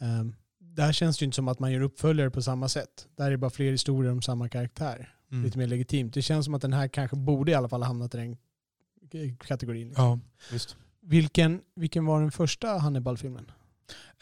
ehm, 0.00 0.34
där 0.58 0.92
känns 0.92 1.18
det 1.18 1.22
ju 1.22 1.26
inte 1.26 1.34
som 1.36 1.48
att 1.48 1.58
man 1.58 1.72
gör 1.72 1.80
uppföljare 1.80 2.30
på 2.30 2.42
samma 2.42 2.68
sätt. 2.68 3.06
Där 3.16 3.26
är 3.26 3.30
det 3.30 3.38
bara 3.38 3.50
fler 3.50 3.70
historier 3.70 4.12
om 4.12 4.22
samma 4.22 4.48
karaktär. 4.48 5.14
Mm. 5.32 5.44
Lite 5.44 5.58
mer 5.58 5.66
legitimt. 5.66 6.14
Det 6.14 6.22
känns 6.22 6.44
som 6.44 6.54
att 6.54 6.62
den 6.62 6.72
här 6.72 6.88
kanske 6.88 7.16
borde 7.16 7.52
i 7.52 7.54
alla 7.54 7.68
fall 7.68 7.80
ha 7.82 7.86
hamnat 7.86 8.14
i 8.14 8.18
den 8.18 8.36
kategorin. 9.36 9.88
Liksom. 9.88 10.04
Ja, 10.04 10.18
visst. 10.52 10.76
Vilken, 11.00 11.60
vilken 11.76 12.04
var 12.06 12.20
den 12.20 12.32
första 12.32 12.68
Hannibal-filmen? 12.78 13.50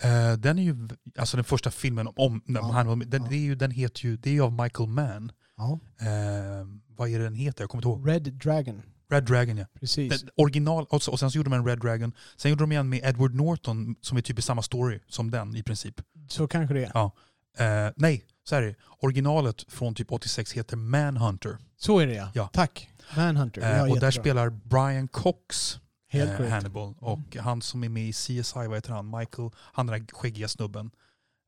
Eh, 0.03 0.39
den 0.39 0.59
är 0.59 0.63
ju, 0.63 0.89
alltså 1.19 1.37
den 1.37 1.45
första 1.45 1.71
filmen 1.71 2.07
om, 2.07 2.15
om 2.17 2.43
Ja. 2.47 2.63
han 2.73 2.99
den, 2.99 3.23
Ja. 3.23 3.29
det 3.31 3.37
är 3.37 3.41
ju, 3.41 3.55
den 3.55 3.71
heter 3.71 4.05
ju, 4.05 4.17
det 4.17 4.31
är 4.31 4.35
ju 4.35 4.43
av 4.43 4.53
Michael 4.53 4.89
Mann. 4.89 5.33
Ja. 5.61 5.79
Eh, 6.07 6.67
vad 6.97 7.09
är 7.09 7.19
det 7.19 7.25
den 7.25 7.35
heter? 7.35 7.63
Jag 7.63 7.71
kommer 7.71 7.87
inte 7.87 7.89
ihåg. 7.89 8.09
Red 8.09 8.33
Dragon. 8.33 8.83
Red 9.11 9.25
Dragon 9.25 9.57
ja. 9.57 9.67
Precis. 9.81 10.21
Den, 10.21 10.31
original, 10.37 10.87
och, 10.91 11.03
sen 11.03 11.31
så 11.31 11.39
gjorde 11.39 11.51
de 11.51 11.57
en 11.57 11.67
Red 11.67 11.79
Dragon. 11.79 12.13
Sen 12.37 12.51
gjorde 12.51 12.63
de 12.63 12.73
igen 12.73 12.89
med 12.89 13.01
Edward 13.05 13.35
Norton 13.35 13.97
som 14.01 14.19
är 14.19 14.23
typ 14.23 14.39
i 14.39 14.43
samma 14.43 14.63
story 14.63 15.01
som 15.09 15.31
den 15.31 15.57
i 15.57 15.63
princip. 15.63 16.01
Så 16.29 16.49
kanske 16.49 16.75
det 16.75 16.85
är. 16.85 16.91
Ja. 16.95 17.13
Eh, 17.59 17.93
nej, 17.97 18.25
så 18.45 18.57
är 18.57 18.63
det. 18.63 18.75
Originalet 18.99 19.65
från 19.69 19.95
typ 19.95 20.13
86 20.13 20.53
heter 20.53 20.77
Manhunter. 20.77 21.59
Så 21.77 21.99
är 21.99 22.07
det 22.07 22.15
ja. 22.15 22.31
Ja. 22.35 22.51
Tack. 22.53 22.89
Manhunter. 23.17 23.61
Eh, 23.61 23.81
och 23.81 23.87
där 23.87 23.95
jättebra. 23.95 24.13
spelar 24.13 24.51
Brian 24.51 25.09
Cox 25.09 25.81
Helt 26.11 26.31
eh. 26.31 26.37
Mm. 26.37 26.53
Hannibal. 26.53 26.95
Och 26.99 27.37
han 27.37 27.63
som 27.63 27.85
är 27.85 27.89
med 27.89 28.09
i 28.09 28.13
CSI, 28.13 28.43
vad 28.55 28.75
heter 28.75 28.93
han? 28.93 29.19
Michael, 29.19 29.51
han 29.57 29.87
den 29.87 30.01
där 30.01 30.15
skäggiga 30.15 30.49
snubben. 30.49 30.91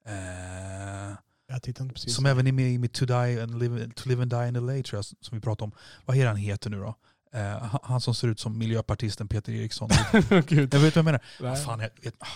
Eh, 0.06 1.16
Jag 1.52 1.62
tittar 1.62 1.84
inte 1.84 1.94
precis. 1.94 2.14
som 2.14 2.26
även 2.26 2.46
är 2.46 2.52
med 2.52 2.84
i 2.84 2.88
To, 2.88 3.04
Die 3.04 3.43
and 3.43 3.58
live, 3.58 3.90
to 3.94 4.08
Live 4.08 4.22
and 4.22 4.31
Die 4.31 4.49
in 4.49 4.54
LA 4.66 4.82
tror 4.82 4.99
jag, 4.99 5.04
som 5.04 5.16
vi 5.31 5.40
pratade 5.40 5.64
om. 5.64 5.72
Vad 6.04 6.16
är 6.16 6.26
han 6.26 6.37
heter 6.37 6.70
nu 6.70 6.81
då? 6.81 6.96
Eh, 7.32 7.78
han, 7.82 8.00
som 8.00 8.14
ser 8.14 8.28
ut 8.28 8.40
som 8.40 8.58
miljöpartisten 8.58 9.28
Peter 9.28 9.52
Eriksson. 9.52 9.90
Gud. 10.46 10.75
jag 10.75 10.81
vet 10.81 10.96
vad 10.96 10.96
jag 10.96 11.04
menar. 11.04 11.20
Vad 11.40 11.62
fan, 11.64 11.81
jag 11.81 11.90
vet, 12.02 12.14
ah. 12.19 12.26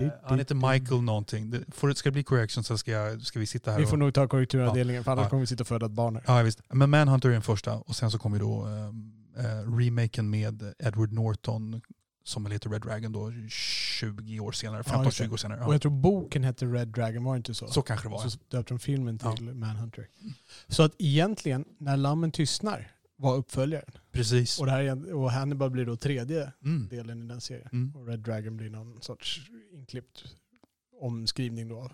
Eh, 0.00 0.08
han 0.24 0.38
heter. 0.38 0.54
Michael 0.54 1.02
någonting. 1.02 1.54
Får 1.68 1.92
ska 1.92 2.08
det 2.08 2.12
bli 2.12 2.24
correction 2.24 2.64
så 2.64 2.78
ska, 2.78 2.90
jag, 2.90 3.22
ska 3.22 3.38
vi 3.38 3.46
sitta 3.46 3.70
här 3.70 3.78
Vi 3.78 3.84
och... 3.84 3.88
får 3.90 3.96
nog 3.96 4.14
ta 4.14 4.28
korrekturavdelningen 4.28 5.04
för 5.04 5.12
annars 5.12 5.24
Ja. 5.24 5.28
kommer 5.28 5.40
vi 5.40 5.46
sitta 5.46 5.62
och 5.62 5.68
föda 5.68 5.86
ett 5.86 5.92
barn 5.92 6.16
här. 6.16 6.24
Ja 6.26 6.42
visst. 6.42 6.60
Men 6.68 6.90
Manhunter 6.90 7.28
är 7.28 7.32
den 7.32 7.42
första 7.42 7.74
och 7.74 7.96
sen 7.96 8.10
så 8.10 8.18
kommer 8.18 8.38
då 8.38 8.66
eh, 8.66 9.44
eh, 9.44 9.76
remaken 9.76 10.30
med 10.30 10.74
Edward 10.78 11.12
Norton 11.12 11.80
som 12.24 12.46
heter 12.46 12.70
Red 12.70 12.80
Dragon 12.82 13.12
då 13.12 13.32
20 13.48 14.40
år 14.40 14.52
senare, 14.52 14.82
Ja, 14.86 15.04
just 15.04 15.18
det. 15.18 15.24
15-20 15.24 15.32
år 15.32 15.36
senare. 15.36 15.60
Och 15.60 15.66
Ja. 15.68 15.74
jag 15.74 15.82
tror 15.82 15.92
boken 15.92 16.44
hette 16.44 16.66
Red 16.66 16.88
Dragon, 16.88 17.24
var 17.24 17.32
det 17.32 17.36
inte 17.36 17.54
så? 17.54 17.66
Så 17.68 17.82
kanske 17.82 18.08
det 18.08 18.12
var. 18.12 18.28
Så 18.28 18.38
döpte 18.48 18.74
de 18.74 18.78
filmen 18.78 19.18
Ja. 19.22 19.36
till 19.36 19.54
Manhunter. 19.54 20.08
Så 20.68 20.82
att 20.82 20.94
egentligen, 20.98 21.64
När 21.78 21.96
lammen 21.96 22.30
tystnar 22.32 22.90
var 23.16 23.36
uppföljaren. 23.36 23.90
Precis. 24.12 24.60
Och, 24.60 24.66
det 24.66 24.72
här, 24.72 24.80
är- 24.82 25.12
och 25.14 25.30
Hannibal 25.30 25.70
blir 25.70 25.86
då 25.86 25.96
tredje 25.96 26.52
Mm. 26.64 26.88
delen 26.88 27.22
i 27.22 27.26
den 27.26 27.40
serien. 27.40 27.68
Mm. 27.72 27.96
Och 27.96 28.06
Red 28.06 28.20
Dragon 28.20 28.56
blir 28.56 28.70
någon 28.70 29.02
sorts 29.02 29.40
inklippt 29.72 30.24
omskrivning 31.00 31.68
då. 31.68 31.90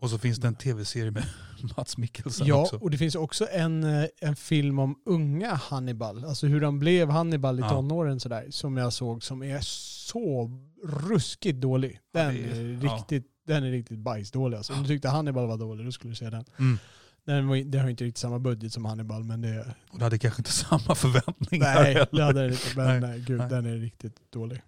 Och 0.00 0.10
så 0.10 0.18
finns 0.18 0.38
det 0.38 0.48
en 0.48 0.54
tv-serie 0.54 1.10
med 1.10 1.24
Mats 1.76 1.96
Mikkelsen 1.96 2.46
Ja, 2.46 2.54
också. 2.62 2.76
och 2.76 2.90
det 2.90 2.98
finns 2.98 3.14
också 3.14 3.46
en, 3.52 3.84
eh, 3.84 4.04
en 4.20 4.36
film 4.36 4.78
om 4.78 4.98
unga 5.06 5.54
Hannibal. 5.54 6.24
Alltså 6.24 6.46
hur 6.46 6.60
han 6.62 6.78
blev 6.78 7.10
Hannibal 7.10 7.58
i 7.58 7.62
Ja. 7.62 7.68
tonåren 7.70 8.20
sådär. 8.20 8.46
Som 8.50 8.76
jag 8.76 8.92
såg 8.92 9.22
som 9.22 9.42
är 9.42 9.60
så 9.60 10.50
ruskigt 10.84 11.60
dålig. 11.60 12.00
Ja, 12.12 12.22
Den, 12.22 12.34
det 12.34 12.40
är- 12.40 12.60
är, 12.60 12.78
ja. 12.84 12.96
riktigt, 12.96 13.26
den 13.46 13.64
är 13.64 13.70
riktigt 13.70 13.98
bajsdålig. 13.98 14.56
Alltså. 14.56 14.72
Om 14.72 14.82
du 14.82 14.88
tyckte 14.88 15.08
Hannibal 15.08 15.46
var 15.48 15.56
dålig 15.56 15.86
då 15.86 15.92
skulle 15.92 16.12
du 16.12 16.16
se 16.16 16.30
den. 16.30 16.44
Mm. 16.58 16.78
Den, 17.24 17.48
var, 17.48 17.56
den 17.56 17.80
har 17.80 17.88
inte 17.88 18.04
riktigt 18.04 18.18
samma 18.18 18.38
budget 18.38 18.72
som 18.72 18.84
Hannibal 18.84 19.24
men 19.24 19.40
det... 19.40 19.74
Och 19.90 19.98
det 19.98 20.04
hade 20.04 20.18
kanske 20.18 20.40
inte 20.40 20.52
samma 20.68 20.94
förväntningar 20.94 21.74
Nej, 21.74 21.84
heller. 21.94 22.08
det 22.12 22.24
hade 22.24 22.40
den 22.42 22.50
inte. 22.52 22.66
Men 22.76 22.86
Nej, 22.86 23.00
nej, 23.10 23.24
gud, 23.26 23.38
nej. 23.38 23.48
den 23.48 23.66
är 23.66 23.76
riktigt 23.76 24.16
dålig. 24.32 24.62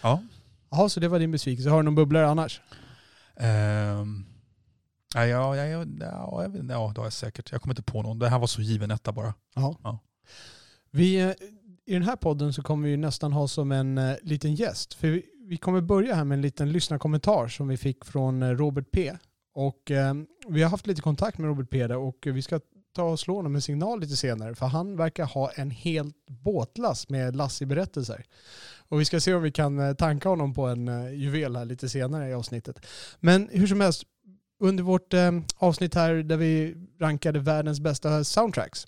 Ja. 0.00 0.22
Jaha, 0.70 0.88
så 0.88 1.00
det 1.00 1.08
var 1.08 1.18
din 1.18 1.30
besvikelse. 1.30 1.70
Har 1.70 1.76
du 1.76 1.82
någon 1.82 1.94
bubblare 1.94 2.28
annars? 2.28 2.60
Ehm, 3.36 4.24
ja, 5.14 5.26
ja, 5.26 5.56
ja, 5.56 5.66
ja, 5.66 5.84
ja, 6.00 6.42
ja, 6.42 6.48
det 6.58 6.74
har 6.74 7.06
jag 7.06 7.12
säkert. 7.12 7.52
Jag 7.52 7.62
kommer 7.62 7.72
inte 7.72 7.92
på 7.92 8.02
någon. 8.02 8.18
Det 8.18 8.28
här 8.28 8.38
var 8.38 8.46
så 8.46 8.62
given 8.62 8.90
etta 8.90 9.12
bara. 9.12 9.34
Ja. 9.54 9.76
Ja. 9.82 9.98
Vi, 10.90 11.20
eh, 11.20 11.30
I 11.86 11.92
den 11.92 12.02
här 12.02 12.16
podden 12.16 12.52
så 12.52 12.62
kommer 12.62 12.88
vi 12.88 12.96
nästan 12.96 13.32
ha 13.32 13.48
som 13.48 13.72
en 13.72 13.98
eh, 13.98 14.16
liten 14.22 14.54
gäst. 14.54 14.94
För 14.94 15.08
vi, 15.08 15.24
vi 15.46 15.56
kommer 15.56 15.80
börja 15.80 16.14
här 16.14 16.24
med 16.24 16.36
en 16.36 16.42
liten 16.42 16.72
lyssnarkommentar 16.72 17.48
som 17.48 17.68
vi 17.68 17.76
fick 17.76 18.04
från 18.04 18.42
eh, 18.42 18.48
Robert 18.48 18.90
P. 18.92 19.16
Och 19.54 19.90
eh, 19.90 20.14
vi 20.48 20.62
har 20.62 20.70
haft 20.70 20.86
lite 20.86 21.02
kontakt 21.02 21.38
med 21.38 21.48
Robert 21.48 21.70
P 21.70 21.86
där 21.86 21.96
och 21.96 22.26
vi 22.26 22.42
ska 22.42 22.60
ta 22.94 23.02
och 23.02 23.20
slå 23.20 23.36
honom 23.36 23.54
en 23.54 23.62
signal 23.62 24.00
lite 24.00 24.16
senare. 24.16 24.54
För 24.54 24.66
han 24.66 24.96
verkar 24.96 25.24
ha 25.24 25.50
en 25.50 25.70
helt 25.70 26.26
båtlast 26.26 27.08
med 27.08 27.36
Lassie-berättelser. 27.36 28.24
Och 28.88 29.00
vi 29.00 29.04
ska 29.04 29.20
se 29.20 29.34
om 29.34 29.42
vi 29.42 29.52
kan 29.52 29.96
tanka 29.96 30.28
honom 30.28 30.54
på 30.54 30.66
en 30.66 31.14
juvel 31.18 31.56
här 31.56 31.64
lite 31.64 31.88
senare 31.88 32.28
i 32.28 32.34
avsnittet. 32.34 32.86
Men 33.20 33.48
hur 33.52 33.66
som 33.66 33.80
helst, 33.80 34.04
under 34.60 34.82
vårt 34.84 35.14
eh, 35.14 35.30
avsnitt 35.56 35.94
här 35.94 36.14
där 36.14 36.36
vi 36.36 36.74
rankade 37.00 37.38
världens 37.38 37.80
bästa 37.80 38.24
soundtracks 38.24 38.86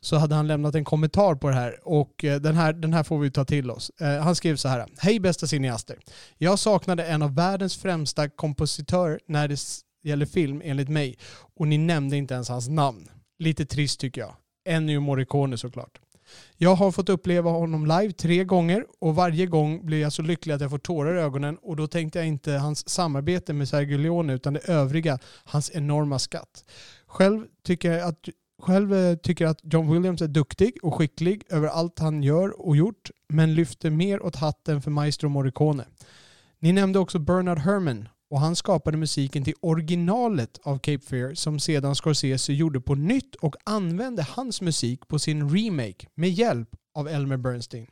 så 0.00 0.16
hade 0.16 0.34
han 0.34 0.46
lämnat 0.46 0.74
en 0.74 0.84
kommentar 0.84 1.34
på 1.34 1.48
det 1.48 1.54
här 1.54 1.88
och 1.88 2.24
eh, 2.24 2.40
den 2.40 2.56
här, 2.56 2.72
den 2.72 2.92
här 2.92 3.02
får 3.02 3.18
vi 3.18 3.30
ta 3.30 3.44
till 3.44 3.70
oss. 3.70 3.90
Eh, 4.00 4.18
Han 4.18 4.34
skrev 4.34 4.56
så 4.56 4.68
här. 4.68 4.86
Hej 4.98 5.20
bästa 5.20 5.46
cineaster. 5.46 5.98
Jag 6.38 6.58
saknade 6.58 7.06
en 7.06 7.22
av 7.22 7.34
världens 7.34 7.76
främsta 7.76 8.28
kompositörer 8.28 9.20
när 9.26 9.48
det 9.48 9.58
gäller 10.02 10.26
film 10.26 10.62
enligt 10.64 10.88
mig 10.88 11.18
och 11.56 11.68
ni 11.68 11.78
nämnde 11.78 12.16
inte 12.16 12.34
ens 12.34 12.48
hans 12.48 12.68
namn. 12.68 13.08
Lite 13.38 13.66
trist 13.66 14.00
tycker 14.00 14.20
jag. 14.20 14.34
Ennio 14.68 15.00
Morricone 15.00 15.58
såklart. 15.58 15.98
Jag 16.56 16.74
har 16.74 16.92
fått 16.92 17.08
uppleva 17.08 17.50
honom 17.50 17.86
live 17.86 18.12
tre 18.12 18.44
gånger 18.44 18.86
och 19.00 19.14
varje 19.14 19.46
gång 19.46 19.86
blir 19.86 20.00
jag 20.00 20.12
så 20.12 20.22
lycklig 20.22 20.54
att 20.54 20.60
jag 20.60 20.70
får 20.70 20.78
tårar 20.78 21.16
i 21.16 21.20
ögonen 21.20 21.58
och 21.62 21.76
då 21.76 21.86
tänkte 21.86 22.18
jag 22.18 22.28
inte 22.28 22.52
hans 22.52 22.88
samarbete 22.88 23.52
med 23.52 23.68
Sergio 23.68 23.98
Leone 23.98 24.34
utan 24.34 24.52
det 24.52 24.68
övriga, 24.68 25.18
hans 25.44 25.70
enorma 25.74 26.18
skatt. 26.18 26.64
Själv 27.06 27.44
tycker 27.64 27.92
jag 27.92 28.08
att 28.08 28.28
själv 28.62 28.94
eh, 28.94 29.16
tycker 29.16 29.44
jag 29.44 29.50
att 29.50 29.72
John 29.72 29.92
Williams 29.92 30.22
är 30.22 30.28
duktig 30.28 30.76
och 30.82 30.94
skicklig 30.94 31.42
över 31.48 31.68
allt 31.68 31.98
han 31.98 32.22
gör 32.22 32.66
och 32.66 32.76
gjort, 32.76 33.10
men 33.28 33.54
lyfter 33.54 33.90
mer 33.90 34.22
åt 34.22 34.36
hatten 34.36 34.82
för 34.82 34.90
Maestro 34.90 35.28
Morricone. 35.28 35.84
Ni 36.58 36.72
nämnde 36.72 36.98
också 36.98 37.18
Bernard 37.18 37.58
Herrmann 37.58 38.08
och 38.30 38.40
han 38.40 38.56
skapade 38.56 38.96
musiken 38.96 39.44
till 39.44 39.54
originalet 39.60 40.58
av 40.62 40.78
Cape 40.78 41.04
Fear 41.04 41.34
som 41.34 41.58
sedan 41.60 41.94
Scorsese 41.94 42.52
gjorde 42.52 42.80
på 42.80 42.94
nytt 42.94 43.34
och 43.34 43.56
använde 43.64 44.22
hans 44.22 44.60
musik 44.60 45.08
på 45.08 45.18
sin 45.18 45.50
remake 45.50 46.06
med 46.14 46.30
hjälp 46.30 46.68
av 46.94 47.08
Elmer 47.08 47.36
Bernstein. 47.36 47.86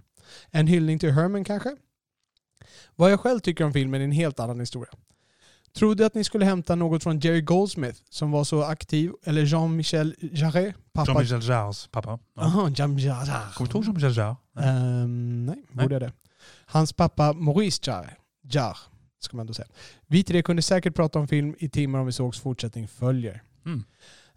En 0.50 0.66
hyllning 0.66 0.99
till 0.99 1.12
Herman 1.12 1.45
kanske? 1.45 1.76
Vad 2.97 3.12
jag 3.12 3.21
själv 3.21 3.40
tycker 3.40 3.64
om 3.64 3.73
filmen 3.73 4.00
är 4.00 4.05
en 4.05 4.12
helt 4.12 4.40
annan 4.40 4.61
historia. 4.61 4.93
Trodde 5.76 6.07
att 6.07 6.14
ni 6.14 6.25
skulle 6.25 6.45
hämta 6.45 6.75
något 6.75 7.02
från 7.02 7.19
Jerry 7.21 7.40
Goldsmith 7.40 8.00
som 8.11 8.31
var 8.31 8.45
så 8.45 8.62
aktiv, 8.62 9.12
eller 9.25 9.43
Jean-Michel 9.43 10.14
Jarre, 10.21 10.75
pappa. 10.93 11.12
Jean-Michel 11.12 11.43
Jarres 11.43 11.87
pappa. 11.87 12.19
Ja. 12.35 12.43
Aha, 12.43 12.69
Jean-Michel 12.69 13.09
Jarre. 13.09 13.52
Kommer 13.55 13.73
du 13.73 13.78
ihåg 13.78 13.85
Jean-Michel 13.85 14.16
Jarre? 14.16 14.37
Nej. 14.52 14.69
Ehm, 14.69 15.47
nej, 15.47 15.64
Nej. 15.73 15.85
borde 15.85 15.95
jag 15.95 16.02
det. 16.02 16.12
Hans 16.66 16.93
pappa 16.93 17.33
Maurice 17.33 17.81
Jarre, 17.87 18.16
Jarre 18.43 18.76
ska 19.20 19.37
man 19.37 19.46
då 19.46 19.54
säga. 19.54 19.68
Vi 20.06 20.25
tre 20.25 20.42
kunde 20.42 20.62
säkert 20.62 20.94
prata 20.94 21.18
om 21.18 21.28
film 21.28 21.54
i 21.58 21.68
timmar 21.68 21.99
om 21.99 22.06
vi 22.06 22.12
sågs 22.12 22.40
fortsättning 22.40 22.88
följer. 22.88 23.42
Mm. 23.64 23.85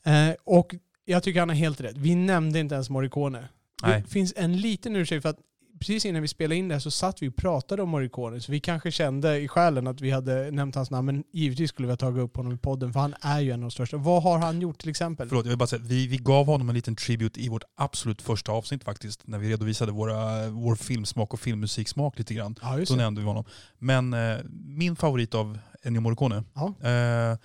Eh, 0.04 0.36
och 0.44 0.76
jag 1.06 1.24
tycker 1.24 1.40
han 1.40 1.50
har 1.50 1.56
helt 1.56 1.82
rätt. 1.82 1.98
Vi 1.98 2.16
nämnde 2.16 2.60
inte 2.60 2.76
ens 2.76 2.90
Morricone. 2.90 3.50
Nej. 3.84 4.02
Det 4.02 4.08
finns 4.08 4.34
en 4.38 4.58
liten 4.58 4.96
ursäkt 4.96 5.22
för 5.22 5.30
att 5.30 5.40
precis 5.80 6.06
innan 6.06 6.22
vi 6.22 6.28
spelade 6.28 6.56
in 6.56 6.68
det 6.68 6.76
här 6.76 6.80
så 6.80 6.92
satt 6.92 7.22
vi 7.22 7.30
och 7.30 7.36
pratade 7.36 7.82
om 7.82 7.90
Morricone. 7.90 8.42
Så 8.42 8.52
vi 8.52 8.60
kanske 8.60 8.92
kände 8.92 9.40
i 9.40 9.48
själen 9.48 9.88
att 9.88 10.02
vi 10.02 10.12
hade 10.12 10.52
nämnt 10.52 10.76
hans 10.76 10.92
namn. 10.92 11.06
Men 11.06 11.24
givetvis 11.34 11.70
skulle 11.70 11.88
vi 11.88 11.92
ha 11.92 11.98
tagit 11.98 12.24
upp 12.24 12.38
honom 12.38 12.54
i 12.54 12.58
podden 12.58 12.94
för 12.94 13.00
han 13.00 13.16
är 13.22 13.40
ju 13.40 13.52
en 13.52 13.60
av 13.60 13.62
de 13.62 13.72
största. 13.72 13.98
Vad 13.98 14.24
har 14.24 14.38
han 14.40 14.62
gjort 14.62 14.80
till 14.80 14.90
exempel? 14.90 15.30
Förlåt, 15.30 15.46
jag 15.46 15.50
vill 15.50 15.58
bara 15.58 15.68
säga, 15.68 15.82
vi, 15.86 16.08
vi 16.08 16.18
gav 16.18 16.46
honom 16.46 16.70
en 16.70 16.76
liten 16.76 16.96
tribute 16.96 17.42
i 17.42 17.50
vårt 17.50 17.64
absolut 17.76 18.22
första 18.22 18.52
avsnitt 18.52 18.84
faktiskt. 18.84 19.28
När 19.28 19.38
vi 19.40 19.50
redovisade 19.50 19.92
våra, 19.92 20.50
vår 20.50 20.76
filmsmak 20.76 21.34
och 21.34 21.40
filmmusiksmak 21.40 22.18
lite 22.18 22.34
grann. 22.34 22.56
Ja, 22.62 22.78
det. 22.78 22.96
nämnde 22.96 23.22
vi 23.22 23.28
honom. 23.28 23.46
Men 23.78 24.14
eh, 24.14 24.38
min 24.66 24.96
favorit 24.96 25.36
av 25.36 25.60
Ennio 25.84 26.00
Morricone, 26.00 26.44
Ja. 26.54 26.74
eh, 26.84 27.38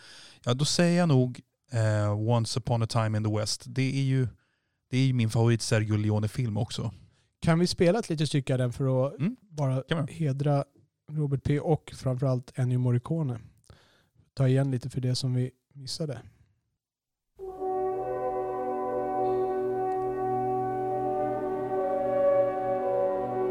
ja 0.45 0.55
då 0.55 0.65
säger 0.65 0.99
jag 0.99 1.09
nog 1.09 1.41
eh, 1.73 2.29
Once 2.29 2.59
upon 2.61 2.83
a 2.83 2.87
time 2.87 3.19
in 3.19 3.25
the 3.25 3.39
West. 3.39 3.63
Det 3.67 3.83
är 3.99 4.03
ju, 4.03 4.29
det 4.91 4.97
är 4.99 5.07
ju 5.07 5.13
min 5.13 5.31
favorit 5.31 5.63
Sergio 5.63 5.97
Leone-film 5.97 6.57
också. 6.57 6.93
Kan 7.45 7.59
vi 7.59 7.67
spela 7.67 7.99
ett 7.99 8.09
litet 8.09 8.29
stycke 8.29 8.53
av 8.53 8.59
den 8.59 8.73
för 8.73 9.07
att 9.07 9.19
Mm, 9.19 9.37
bara 9.49 9.83
hedra 10.09 10.65
Robert 11.13 11.43
P 11.45 11.61
och 11.61 11.93
framförallt 11.97 12.59
Ennio 12.59 12.79
Morricone. 12.79 13.39
Ta 14.35 14.49
igen 14.49 14.71
lite 14.71 14.91
för 14.91 15.01
det 15.01 15.15
som 15.15 15.35
vi 15.35 15.51
missade. 15.73 16.19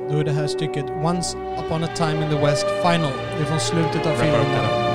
Då 0.10 0.20
är 0.20 0.24
det 0.24 0.32
här 0.32 0.48
stycket 0.48 0.86
Once 0.90 1.38
upon 1.38 1.84
a 1.84 1.90
time 1.96 2.24
in 2.26 2.30
the 2.30 2.46
West 2.46 2.66
Final. 2.66 3.14
Det 3.38 3.42
är 3.42 3.46
från 3.46 3.60
slutet 3.60 4.06
av 4.06 4.16
filmen. 4.16 4.94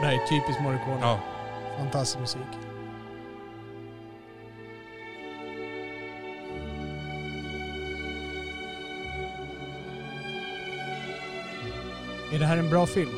det 0.00 0.06
här 0.08 0.14
är 0.14 0.26
typiskt 0.26 0.62
Morricone. 0.62 0.98
Ja. 1.00 1.20
Fantastisk 1.78 2.20
musik. 2.20 2.40
Är 12.32 12.38
det 12.38 12.46
här 12.46 12.56
en 12.56 12.70
bra 12.70 12.86
film? 12.86 13.10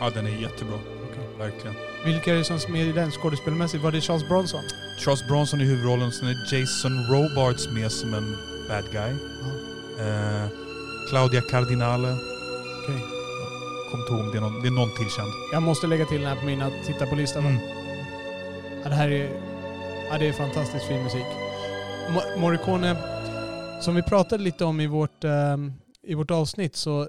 ja, 0.00 0.10
den 0.14 0.26
är 0.26 0.30
jättebra. 0.30 0.78
Okej. 1.10 1.28
Verkligen. 1.38 1.76
Vilka 2.04 2.32
är 2.32 2.36
det 2.36 2.44
som 2.44 2.56
är 2.56 2.68
med 2.68 2.86
i 2.86 2.92
den 2.92 3.10
skådespelmässigt? 3.10 3.84
Var 3.84 3.92
det 3.92 4.00
Charles 4.00 4.28
Bronson? 4.28 4.60
Charles 4.98 5.28
Bronson 5.28 5.60
i 5.60 5.64
huvudrollen, 5.64 6.12
sen 6.12 6.28
är 6.28 6.54
Jason 6.54 6.92
Robards 7.10 7.68
med 7.68 7.92
som 7.92 8.14
en 8.14 8.36
bad 8.68 8.84
guy. 8.92 9.12
Eh, 10.00 10.48
Claudia 11.10 11.40
Cardinale. 11.40 12.08
Okej. 12.82 13.00
Kom 13.90 14.00
inte 14.00 14.12
ihåg 14.12 14.32
det 14.32 14.38
är 14.38 14.40
någon, 14.40 14.62
det 14.62 14.68
är 14.68 14.70
någon 14.70 14.90
till 14.96 15.10
känd. 15.10 15.32
Jag 15.52 15.62
måste 15.62 15.86
lägga 15.86 16.06
till 16.06 16.20
den 16.20 16.28
här 16.28 16.36
på 16.36 16.46
mina 16.46 16.70
titta 16.86 17.06
på 17.06 17.14
listan. 17.14 17.46
Mm. 17.46 17.83
Ja, 18.84 18.90
det 18.90 18.96
här 18.96 19.08
är, 19.10 19.30
ja, 20.10 20.18
det 20.18 20.28
är 20.28 20.32
fantastiskt 20.32 20.84
fin 20.86 21.02
musik. 21.02 21.26
Morricone, 22.38 22.96
som 23.80 23.94
vi 23.94 24.02
pratade 24.02 24.42
lite 24.44 24.64
om 24.64 24.80
i 24.80 24.86
vårt, 24.86 25.24
ehm, 25.24 25.72
i 26.02 26.14
vårt 26.14 26.30
avsnitt, 26.30 26.76
så 26.76 27.08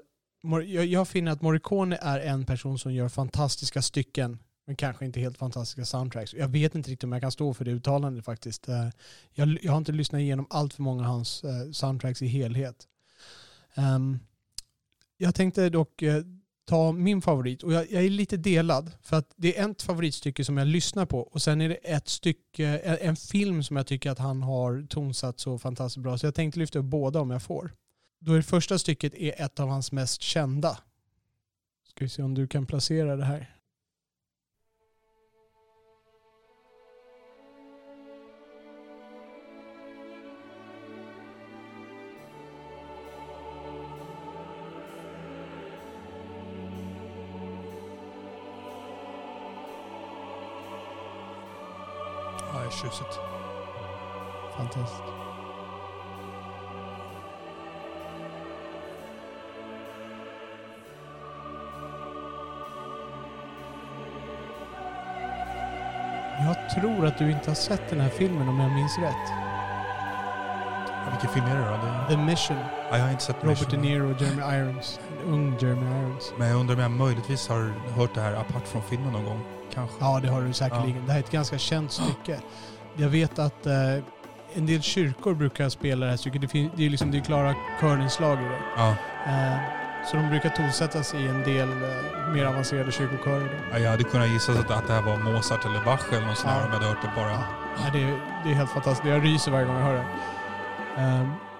jag, 0.66 0.86
jag 0.86 1.08
finner 1.08 1.32
att 1.32 1.42
Morricone 1.42 1.98
är 2.02 2.20
en 2.20 2.46
person 2.46 2.78
som 2.78 2.94
gör 2.94 3.08
fantastiska 3.08 3.82
stycken, 3.82 4.38
men 4.66 4.76
kanske 4.76 5.04
inte 5.04 5.20
helt 5.20 5.38
fantastiska 5.38 5.84
soundtracks. 5.84 6.34
Jag 6.34 6.48
vet 6.48 6.74
inte 6.74 6.90
riktigt 6.90 7.04
om 7.04 7.12
jag 7.12 7.22
kan 7.22 7.32
stå 7.32 7.54
för 7.54 7.64
det 7.64 7.70
uttalandet 7.70 8.24
faktiskt. 8.24 8.68
Eh, 8.68 8.88
Jag, 9.34 9.58
jag 9.62 9.72
har 9.72 9.78
inte 9.78 9.92
lyssnat 9.92 10.20
igenom 10.20 10.46
allt 10.50 10.74
för 10.74 10.82
många 10.82 11.02
av 11.02 11.08
hans 11.08 11.44
eh, 11.44 11.70
soundtracks 11.72 12.22
i 12.22 12.26
helhet. 12.26 12.86
Ehm, 13.74 14.18
jag 15.16 15.34
tänkte 15.34 15.68
dock 15.68 16.02
eh, 16.02 16.22
ta 16.66 16.92
min 16.92 17.22
favorit. 17.22 17.62
Och 17.62 17.72
jag, 17.72 17.92
jag 17.92 18.04
är 18.04 18.10
lite 18.10 18.36
delad. 18.36 18.92
För 19.02 19.16
att 19.16 19.32
det 19.36 19.58
är 19.58 19.70
ett 19.70 19.82
favoritstycke 19.82 20.44
som 20.44 20.56
jag 20.56 20.66
lyssnar 20.66 21.06
på 21.06 21.20
och 21.20 21.42
sen 21.42 21.60
är 21.60 21.68
det 21.68 21.74
ett 21.74 22.08
stycke, 22.08 22.78
en 22.78 23.16
film 23.16 23.62
som 23.62 23.76
jag 23.76 23.86
tycker 23.86 24.10
att 24.10 24.18
han 24.18 24.42
har 24.42 24.86
tonsatt 24.86 25.40
så 25.40 25.58
fantastiskt 25.58 26.02
bra. 26.02 26.18
Så 26.18 26.26
jag 26.26 26.34
tänkte 26.34 26.58
lyfta 26.58 26.78
upp 26.78 26.84
båda 26.84 27.20
om 27.20 27.30
jag 27.30 27.42
får. 27.42 27.72
Då 28.20 28.32
är 28.32 28.36
det 28.36 28.42
första 28.42 28.78
stycket 28.78 29.14
är 29.14 29.44
ett 29.44 29.60
av 29.60 29.68
hans 29.68 29.92
mest 29.92 30.22
kända. 30.22 30.78
Ska 31.88 32.04
vi 32.04 32.08
se 32.08 32.22
om 32.22 32.34
du 32.34 32.48
kan 32.48 32.66
placera 32.66 33.16
det 33.16 33.24
här. 33.24 33.55
Ja, 52.66 52.70
det 52.70 52.76
är 52.76 52.90
tjusigt. 52.90 53.20
Fantastiskt. 54.56 55.02
Jag 66.44 66.70
tror 66.70 67.06
att 67.06 67.18
du 67.18 67.30
inte 67.30 67.50
har 67.50 67.54
sett 67.54 67.90
den 67.90 68.00
här 68.00 68.08
filmen 68.08 68.48
om 68.48 68.60
jag 68.60 68.70
minns 68.72 68.98
rätt. 68.98 69.14
Ja, 70.86 71.10
vilken 71.10 71.30
film 71.30 71.46
är 71.46 71.56
det 71.56 71.64
då? 71.64 71.76
Det... 71.76 72.16
The 72.16 72.22
Mission. 72.22 72.56
Ja, 72.90 72.96
jag 72.96 73.04
har 73.04 73.10
inte 73.10 73.24
sett 73.24 73.36
Robert 73.36 73.60
Mission. 73.60 73.82
De 73.82 73.88
Niro 73.88 74.14
och 74.14 74.20
Jeremy 74.20 74.42
Irons. 74.58 75.00
En 75.22 75.32
ung 75.32 75.56
Jeremy 75.60 76.00
Irons. 76.00 76.32
Men 76.38 76.48
jag 76.48 76.60
undrar 76.60 76.74
om 76.74 76.80
jag 76.80 76.90
möjligtvis 76.90 77.48
har 77.48 77.72
hört 77.96 78.14
det 78.14 78.20
här 78.20 78.32
apart 78.32 78.68
från 78.68 78.82
filmen 78.82 79.12
någon 79.12 79.24
gång. 79.24 79.55
Kanske. 79.76 79.96
Ja, 80.00 80.20
det 80.22 80.28
har 80.28 80.42
du 80.42 80.52
säkerligen. 80.52 81.06
Det 81.06 81.12
här 81.12 81.18
är 81.18 81.24
ett 81.24 81.30
ganska 81.30 81.58
känt 81.58 81.92
stycke. 81.92 82.40
Jag 82.96 83.08
vet 83.08 83.38
att 83.38 83.66
eh, 83.66 83.72
en 84.54 84.66
del 84.66 84.82
kyrkor 84.82 85.34
brukar 85.34 85.68
spela 85.68 86.04
det 86.06 86.10
här 86.10 86.16
stycket. 86.16 86.40
Det, 86.40 86.48
fin- 86.48 86.70
det 86.76 86.86
är 86.86 86.90
liksom 86.90 87.10
det 87.10 87.18
är 87.18 87.22
klara 87.22 87.54
körinslag 87.80 88.38
i 88.40 88.44
det. 88.44 88.58
Ja. 88.76 88.88
Eh, 89.26 89.56
så 90.10 90.16
de 90.16 90.28
brukar 90.28 90.48
tonsättas 90.48 91.14
i 91.14 91.26
en 91.26 91.42
del 91.42 91.68
eh, 91.68 92.32
mer 92.32 92.44
avancerade 92.46 92.92
kyrkokörer. 92.92 93.60
Ja, 93.72 93.78
Jag 93.78 93.90
hade 93.90 94.04
kunnat 94.04 94.28
gissa 94.28 94.52
att, 94.52 94.70
att 94.70 94.86
det 94.86 94.92
här 94.92 95.02
var 95.02 95.16
Mozart 95.16 95.64
eller 95.64 95.84
Bach 95.84 96.12
eller 96.12 96.26
något 96.26 96.38
sånt 96.38 96.54
Ja. 96.56 96.64
om 96.64 96.66
jag 96.72 96.78
hade 96.78 96.86
hört 96.86 97.02
det 97.02 97.10
bara. 97.16 97.30
Ja, 97.84 97.90
det, 97.92 98.02
är, 98.02 98.20
det 98.44 98.50
är 98.50 98.54
helt 98.54 98.70
fantastiskt. 98.70 99.08
Jag 99.08 99.24
ryser 99.24 99.50
varje 99.52 99.66
gång 99.66 99.76
jag 99.76 99.82
hör 99.84 99.94
det. 99.94 100.04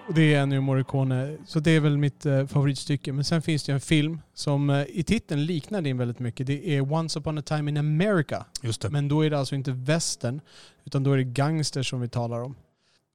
Och 0.09 0.15
det 0.15 0.35
är 0.35 0.43
Ennio 0.43 0.61
Morricone. 0.61 1.37
Så 1.47 1.61
det 1.61 1.71
är 1.71 1.81
väl 1.81 1.99
mitt 1.99 2.27
eh, 2.27 2.47
favoritstycke. 2.47 3.13
Men 3.13 3.25
sen 3.25 3.43
finns 3.43 3.65
det 3.65 3.73
en 3.73 3.81
film 3.81 4.21
som 4.35 4.71
eh, 4.71 4.85
i 4.89 5.03
titeln 5.03 5.45
liknar 5.45 5.83
din 5.83 5.99
väldigt 5.99 6.19
mycket. 6.19 6.47
Det 6.47 6.69
är 6.69 6.93
Once 6.93 7.19
upon 7.19 7.39
a 7.39 7.43
time 7.43 7.71
in 7.71 7.77
America. 7.77 8.47
Just 8.63 8.81
det. 8.81 8.91
Men 8.91 9.09
då 9.09 9.25
är 9.25 9.31
det 9.31 9.39
alltså 9.39 9.55
inte 9.55 9.73
västern, 9.73 10.41
utan 10.85 11.03
då 11.03 11.13
är 11.13 11.17
det 11.17 11.25
gangsters 11.25 11.91
som 11.91 12.01
vi 12.01 12.09
talar 12.09 12.43
om. 12.43 12.55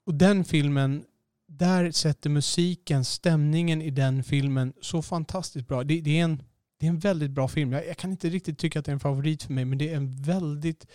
Och 0.06 0.14
den 0.14 0.44
filmen, 0.44 1.04
där 1.48 1.92
sätter 1.92 2.30
musiken, 2.30 3.06
stämningen 3.06 3.82
i 3.82 3.90
den 3.90 4.24
filmen 4.24 4.74
så 4.82 5.02
fantastiskt 5.02 5.68
bra. 5.68 5.84
Det, 5.84 6.02
det, 6.02 6.20
är, 6.20 6.24
en, 6.24 6.44
det 6.80 6.86
är 6.86 6.90
en 6.90 7.00
väldigt 7.00 7.32
bra 7.32 7.48
film. 7.48 7.72
Jag, 7.72 7.88
jag 7.88 7.98
kan 7.98 8.12
inte 8.12 8.30
riktigt 8.30 8.58
tycka 8.58 8.80
att 8.80 8.86
det 8.86 8.92
är 8.92 8.94
en 8.94 9.00
favorit 9.00 9.44
för 9.44 9.54
mig, 9.54 9.66
men 9.66 9.78
det 9.78 9.90
är 9.90 9.96
en 9.96 10.22
väldigt 10.22 10.88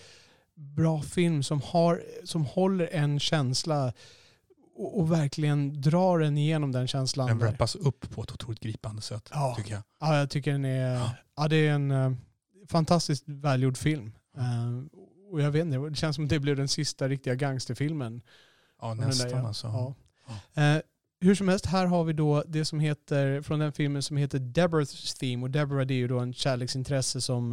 bra 0.55 1.03
film 1.03 1.43
som, 1.43 1.61
har, 1.61 2.03
som 2.25 2.45
håller 2.45 2.89
en 2.93 3.21
känsla 3.21 3.93
och, 4.77 5.01
och 5.01 5.13
verkligen 5.13 5.81
drar 5.81 6.21
en 6.21 6.39
igenom 6.39 6.73
den 6.73 6.87
känslan. 6.87 7.27
Den 7.27 7.39
wrappas 7.39 7.75
upp 7.75 8.11
på 8.11 8.23
ett 8.23 8.33
otroligt 8.33 8.61
gripande 8.61 9.03
sätt, 9.03 9.29
Ja. 9.33 9.55
tycker 9.59 9.73
jag. 9.73 9.83
Ja, 10.01 10.19
jag 10.19 10.31
tycker 10.31 10.53
den 10.53 10.65
är, 10.65 10.95
Ja. 10.95 11.11
ja. 11.37 11.49
det 11.49 11.57
är 11.57 11.73
en 11.73 11.91
uh, 11.91 12.13
fantastiskt 12.69 13.25
välgjord 13.27 13.77
film. 13.77 14.13
Eh, 14.37 15.01
och 15.33 15.41
jag 15.41 15.51
vet 15.51 15.65
inte, 15.65 15.79
det 15.79 15.95
känns 15.95 16.17
som 16.17 16.25
att 16.25 16.31
det 16.31 16.41
blev 16.41 16.57
den 16.57 16.69
sista 16.69 17.09
riktiga 17.09 17.35
gangsterfilmen. 17.35 18.23
Ja, 18.81 18.95
nästan 18.95 19.31
där, 19.31 19.49
alltså. 19.49 19.67
Ja. 19.67 19.95
Eh, 20.63 20.83
hur 21.21 21.35
som 21.35 21.49
helst, 21.49 21.67
här 21.67 21.87
har 21.87 22.05
vi 22.05 22.13
då 22.13 22.43
det 22.47 22.65
som 22.65 22.81
heter, 22.81 23.43
från 23.43 23.59
den 23.59 23.73
filmen 23.73 24.03
som 24.03 24.17
heter 24.17 24.39
Deborah's 24.39 25.19
Theme. 25.19 25.43
Och 25.43 25.51
Deborah 25.51 25.87
det 25.87 25.95
är 25.95 25.99
ju 25.99 26.09
då 26.09 26.19
en 26.19 26.33
kärleksintresse 26.33 27.21
som 27.21 27.53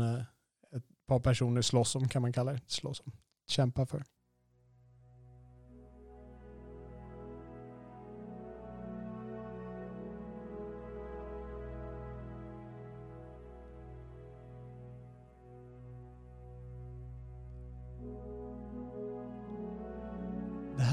ett 0.75 0.83
par 1.07 1.19
personer 1.19 1.61
slåss 1.61 1.95
om, 1.95 2.09
kan 2.09 2.21
man 2.21 2.33
kalla 2.33 2.53
det. 2.53 2.59
Slåss 2.67 3.01
om. 3.05 3.11
Kämpa 3.47 3.85
för. 3.85 4.03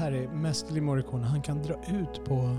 Här 0.01 0.11
är 0.11 0.27
mästerlig 0.27 0.83
Morricone. 0.83 1.25
Han 1.25 1.41
kan 1.41 1.61
dra 1.63 1.73
ut 1.73 2.25
på... 2.25 2.57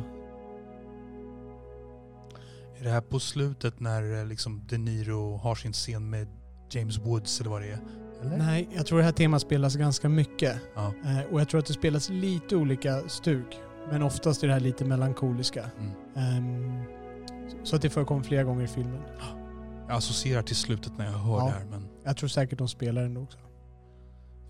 Är 2.79 2.85
det 2.85 2.91
här 2.91 3.01
på 3.01 3.19
slutet 3.19 3.81
när 3.81 4.19
eh, 4.21 4.27
liksom 4.27 4.63
De 4.69 4.79
Niro 4.79 5.37
har 5.37 5.55
sin 5.55 5.73
scen 5.73 6.11
med 6.11 6.27
James 6.71 6.99
Woods 6.99 7.41
eller 7.41 7.51
vad 7.51 7.63
det 7.63 7.69
är? 7.69 7.79
Eller? 8.23 8.37
Nej, 8.37 8.69
jag 8.75 8.87
tror 8.87 8.99
det 8.99 9.05
här 9.05 9.13
temat 9.13 9.43
spelas 9.43 9.77
ganska 9.77 10.09
mycket. 10.09 10.57
Ja. 10.75 10.93
Eh, 11.05 11.33
och 11.33 11.41
jag 11.41 11.49
tror 11.49 11.59
att 11.61 11.67
det 11.67 11.73
spelas 11.73 12.09
lite 12.09 12.57
olika 12.57 13.09
stug. 13.09 13.45
Men 13.91 14.03
oftast 14.03 14.43
är 14.43 14.47
det 14.47 14.53
här 14.53 14.61
lite 14.61 14.85
melankoliska. 14.85 15.65
Mm. 15.79 15.93
Ehm, 16.17 16.83
så 17.65 17.77
att 17.77 17.83
det 17.83 17.91
förekommer 17.91 18.23
flera 18.23 18.43
gånger 18.45 18.65
i 18.65 18.69
filmen. 18.69 19.01
Jag 19.89 19.97
associerar 19.97 20.43
till 20.43 20.57
slutet 20.57 20.99
när 20.99 21.05
jag 21.05 21.13
hör 21.13 21.39
Ja. 21.39 21.45
det 21.45 21.51
här. 21.51 21.65
Men 21.71 21.89
Jag 22.05 22.17
tror 22.17 22.29
säkert 22.29 22.59
de 22.59 22.69
spelar 22.69 23.03
den 23.03 23.17
också. 23.17 23.39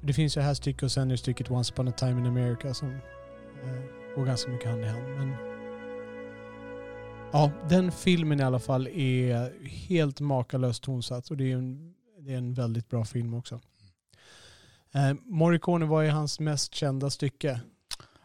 Det 0.04 0.12
finns 0.12 0.36
ju 0.36 0.40
det 0.40 0.44
här 0.46 0.54
stycket 0.54 0.82
och 0.82 0.92
sen 0.92 1.10
är 1.10 1.16
stycket 1.16 1.50
Once 1.50 1.72
upon 1.72 1.88
a 1.88 1.92
time 1.96 2.20
in 2.20 2.26
America 2.26 2.74
som 2.74 2.90
eh, 2.90 4.14
går 4.16 4.26
ganska 4.26 4.50
mycket 4.50 4.70
hand 4.70 4.82
i 4.84 4.86
hand. 4.86 5.04
Men 5.18 5.34
ja, 7.32 7.50
den 7.68 7.92
filmen 7.92 8.40
i 8.40 8.42
alla 8.42 8.58
fall 8.58 8.86
är 8.88 9.64
helt 9.68 10.20
makalöst 10.20 10.82
tonsatt 10.82 11.30
och 11.30 11.36
det 11.36 11.52
är 11.52 11.56
en, 11.56 11.94
det 12.18 12.32
är 12.32 12.38
en 12.38 12.54
väldigt 12.54 12.88
bra 12.88 13.04
film 13.04 13.34
också. 13.34 13.60
Eh, 14.94 15.14
Morricone 15.24 15.86
var 15.86 16.02
ju 16.02 16.08
hans 16.10 16.40
mest 16.40 16.74
kända 16.74 17.10
stycke. 17.10 17.60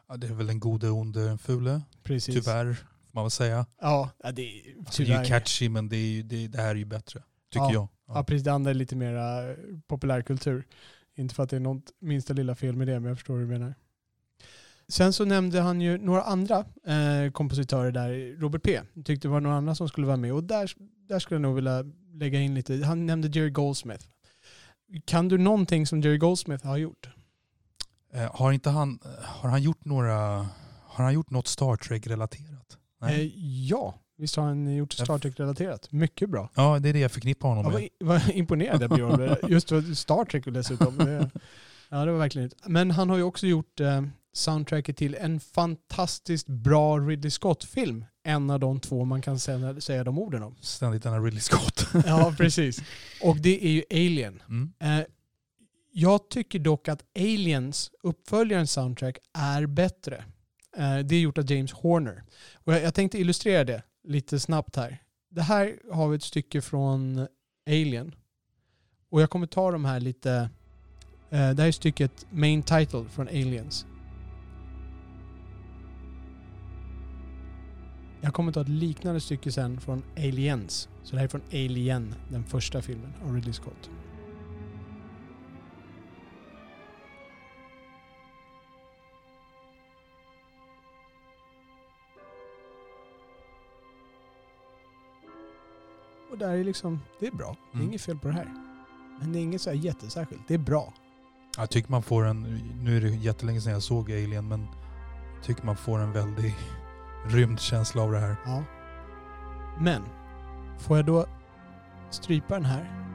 ja, 0.09 0.17
det 0.17 0.27
är 0.27 0.33
väl 0.33 0.47
den 0.47 0.59
gode, 0.59 0.89
onde, 0.89 1.25
den 1.25 1.37
fule. 1.37 1.81
Precis. 2.03 2.35
Tyvärr, 2.35 2.73
får 2.73 2.85
man 3.11 3.23
väl 3.23 3.31
säga. 3.31 3.65
Ja, 3.81 4.09
ja, 4.23 4.31
det 4.31 4.41
är 4.41 4.75
Alltså, 4.79 5.03
det 5.03 5.03
är 5.03 5.05
tyvärr. 5.05 5.23
ju 5.23 5.27
catchy 5.29 5.69
men 5.69 5.89
det, 5.89 5.95
är 5.97 6.23
det, 6.23 6.47
det 6.47 6.57
här 6.61 6.69
är 6.69 6.75
ju 6.75 6.85
bättre. 6.85 7.23
Tycker 7.51 7.65
Ja. 7.65 7.73
jag. 7.73 7.87
Ja, 8.07 8.23
precis. 8.23 8.43
Det 8.43 8.53
andra 8.53 8.69
är 8.71 8.75
lite 8.75 8.95
mer 8.95 9.57
populärkultur. 9.87 10.65
Inte 11.17 11.35
för 11.35 11.43
att 11.43 11.49
det 11.49 11.55
är 11.55 11.59
något 11.59 11.93
minsta 11.99 12.33
lilla 12.33 12.55
fel 12.55 12.75
med 12.75 12.87
det, 12.87 12.99
men 12.99 13.09
jag 13.09 13.17
förstår 13.17 13.33
hur 13.33 13.41
du 13.41 13.47
menar. 13.47 13.75
Sen 14.87 15.13
så 15.13 15.25
nämnde 15.25 15.61
han 15.61 15.81
ju 15.81 15.97
några 15.97 16.21
andra 16.21 16.65
eh, 16.85 17.31
kompositörer 17.31 17.91
där. 17.91 18.39
Robert 18.39 18.63
P. 18.63 18.81
Tyckte 19.05 19.27
det 19.27 19.31
var 19.31 19.41
några 19.41 19.55
andra 19.57 19.75
som 19.75 19.89
skulle 19.89 20.07
vara 20.07 20.17
med. 20.17 20.33
Och 20.33 20.43
där, 20.43 20.71
där 21.07 21.19
skulle 21.19 21.35
jag 21.35 21.41
nog 21.41 21.55
vilja 21.55 21.83
lägga 22.13 22.39
in 22.39 22.55
lite. 22.55 22.85
Han 22.85 23.05
nämnde 23.05 23.27
Jerry 23.27 23.49
Goldsmith. 23.49 24.05
Kan 25.05 25.27
du 25.27 25.37
någonting 25.37 25.87
som 25.87 26.01
Jerry 26.01 26.17
Goldsmith 26.17 26.65
har 26.65 26.77
gjort? 26.77 27.09
Eh, 28.13 28.35
har 28.35 28.51
inte 28.51 28.69
han, 28.69 28.99
har 29.23 29.49
han 29.49 29.61
gjort 29.61 29.85
några, 29.85 30.15
har 30.83 31.03
han 31.03 31.13
gjort 31.13 31.29
något 31.29 31.47
Star 31.47 31.75
Trek-relaterat? 31.75 32.77
Eh, 33.01 33.21
ja, 33.67 33.99
visst 34.17 34.35
har 34.35 34.43
han 34.43 34.75
gjort 34.75 34.93
Star 34.93 35.17
Trek-relaterat. 35.19 35.91
Mycket 35.91 36.29
bra. 36.29 36.49
Ja, 36.55 36.79
det 36.79 36.89
är 36.89 36.93
det 36.93 36.99
jag 36.99 37.11
förknippar 37.11 37.49
honom 37.49 37.73
med. 37.73 37.73
var, 37.99 38.07
var 38.07 38.31
imponerad 38.31 38.81
jag 38.99 39.01
av 39.01 39.49
Just 39.49 39.69
för 39.69 39.95
Star 39.95 40.25
Trek 40.25 40.43
dessutom. 40.45 40.97
Det, 40.97 41.29
ja, 41.89 42.05
det 42.05 42.11
var 42.11 42.19
verkligen 42.19 42.51
Men 42.65 42.91
han 42.91 43.09
har 43.09 43.17
ju 43.17 43.23
också 43.23 43.47
gjort 43.47 43.79
eh, 43.79 44.01
soundtracket 44.33 44.97
till 44.97 45.15
en 45.15 45.39
fantastiskt 45.39 46.47
bra 46.47 46.99
Ridley 46.99 47.31
Scott-film. 47.31 48.05
En 48.23 48.49
av 48.49 48.59
de 48.59 48.79
två 48.79 49.05
man 49.05 49.21
kan 49.21 49.39
säga, 49.39 49.81
säga 49.81 50.03
de 50.03 50.19
orden 50.19 50.43
om. 50.43 50.55
Ständigt 50.61 51.03
denna 51.03 51.19
Ridley 51.19 51.41
Scott. 51.41 51.87
Ja, 52.05 52.33
precis. 52.37 52.81
Och 53.21 53.37
det 53.37 53.65
är 53.65 53.71
ju 53.71 53.83
Alien. 53.91 54.41
Mm. 54.49 54.73
Eh, 54.79 55.05
jag 55.91 56.29
tycker 56.29 56.59
dock 56.59 56.87
att 56.87 57.03
Aliens, 57.15 57.91
uppföljarens 58.03 58.71
soundtrack, 58.71 59.17
är 59.33 59.65
bättre. 59.65 60.23
Eh, 60.77 60.97
det 60.97 61.15
är 61.15 61.19
gjort 61.19 61.37
av 61.37 61.51
James 61.51 61.71
Horner. 61.71 62.23
Och 62.53 62.73
jag, 62.73 62.81
jag 62.81 62.93
tänkte 62.93 63.19
illustrera 63.19 63.63
det 63.63 63.83
lite 64.07 64.39
snabbt 64.39 64.75
här. 64.75 64.97
Det 65.29 65.41
här 65.41 65.79
har 65.91 66.09
vi 66.09 66.15
ett 66.15 66.23
stycke 66.23 66.61
från 66.61 67.27
Alien. 67.67 68.15
Och 69.09 69.21
jag 69.21 69.29
kommer 69.29 69.47
ta 69.47 69.71
de 69.71 69.85
här 69.85 69.99
lite... 69.99 70.49
Eh, 71.29 71.49
det 71.49 71.61
här 71.61 71.67
är 71.67 71.71
stycket 71.71 72.25
Main 72.31 72.63
Title 72.63 73.05
från 73.09 73.27
Aliens. 73.27 73.85
Jag 78.21 78.33
kommer 78.33 78.51
ta 78.51 78.61
ett 78.61 78.69
liknande 78.69 79.19
stycke 79.19 79.51
sen 79.51 79.79
från 79.79 80.03
Aliens. 80.17 80.89
Så 81.03 81.11
det 81.11 81.17
här 81.17 81.23
är 81.25 81.29
från 81.29 81.41
Alien, 81.51 82.15
den 82.31 82.43
första 82.43 82.81
filmen 82.81 83.13
av 83.23 83.35
Ridley 83.35 83.53
Scott. 83.53 83.89
Och 96.37 96.41
där 96.43 96.57
är 96.57 96.63
liksom, 96.63 96.99
det 97.19 97.27
är 97.27 97.31
bra. 97.31 97.55
Det 97.71 97.77
är 97.77 97.79
Mm. 97.79 97.87
inget 97.89 98.01
fel 98.01 98.17
på 98.17 98.27
det 98.27 98.33
här. 98.33 98.53
Men 99.19 99.33
det 99.33 99.39
är 99.39 99.41
inget 99.43 99.61
så 99.61 99.69
här 99.69 99.77
jättesärskilt. 99.77 100.47
Det 100.47 100.53
är 100.53 100.57
bra. 100.57 100.93
Jag 101.57 101.69
tycker 101.69 101.91
man 101.91 102.03
får 102.03 102.25
en, 102.25 102.41
nu 102.83 102.97
är 102.97 103.01
det 103.01 103.09
jättelänge 103.09 103.61
sedan 103.61 103.73
jag 103.73 103.83
såg 103.83 104.11
Alien, 104.11 104.47
men 104.47 104.67
jag 105.35 105.43
tycker 105.43 105.65
man 105.65 105.77
får 105.77 105.99
en 105.99 106.11
väldig 106.11 106.55
rymdkänsla 107.27 108.01
av 108.01 108.11
det 108.11 108.19
här. 108.19 108.35
Ja. 108.45 108.63
Men, 109.81 110.03
får 110.79 110.97
jag 110.97 111.05
då 111.05 111.25
strypa 112.09 112.53
den 112.53 112.65
här 112.65 113.13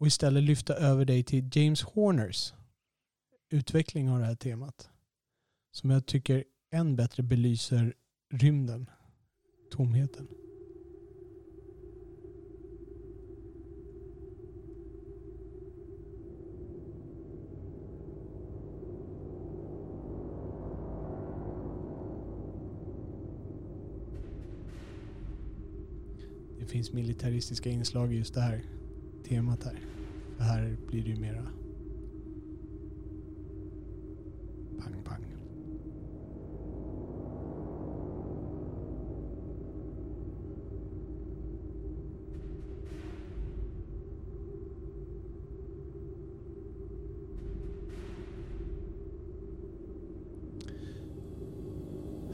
och 0.00 0.06
istället 0.06 0.42
lyfta 0.42 0.74
över 0.74 1.04
dig 1.04 1.22
till 1.22 1.50
James 1.52 1.82
Horners 1.82 2.54
utveckling 3.50 4.10
av 4.10 4.18
det 4.18 4.24
här 4.24 4.34
temat. 4.34 4.90
Som 5.72 5.90
jag 5.90 6.06
tycker 6.06 6.44
än 6.72 6.96
bättre 6.96 7.22
belyser 7.22 7.94
rymden, 8.32 8.90
tomheten. 9.70 10.28
Finns 26.68 26.92
militaristiska 26.92 27.70
inslag 27.70 28.12
i 28.12 28.16
just 28.16 28.34
det 28.34 28.40
här 28.40 28.62
temat 29.28 29.64
här. 29.64 29.80
För 30.36 30.44
här 30.44 30.76
blir 30.90 31.02
det 31.02 31.10
ju 31.10 31.16
mera 31.16 31.42
pang 34.78 35.02
pang. 35.04 35.24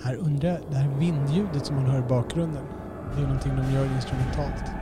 Här 0.01 0.17
undrar 0.17 0.49
jag, 0.49 0.61
det 0.71 0.77
här 0.77 0.99
vindljudet 0.99 1.67
som 1.67 1.77
man 1.77 1.87
hör 1.87 1.99
i 1.99 2.09
bakgrunden. 2.09 2.84
Det 3.17 3.23
är 3.23 3.27
någonting 3.27 3.57
de 3.57 3.71
gör 3.71 3.85
instrumentalt. 3.87 4.73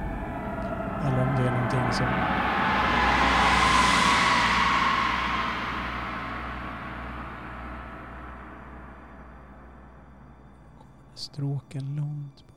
Eller 1.06 1.22
om 1.22 1.36
det 1.36 1.46
är 1.46 1.50
någonting 1.50 1.92
som... 1.92 2.08
Stråken 11.14 11.96
långt 11.96 12.51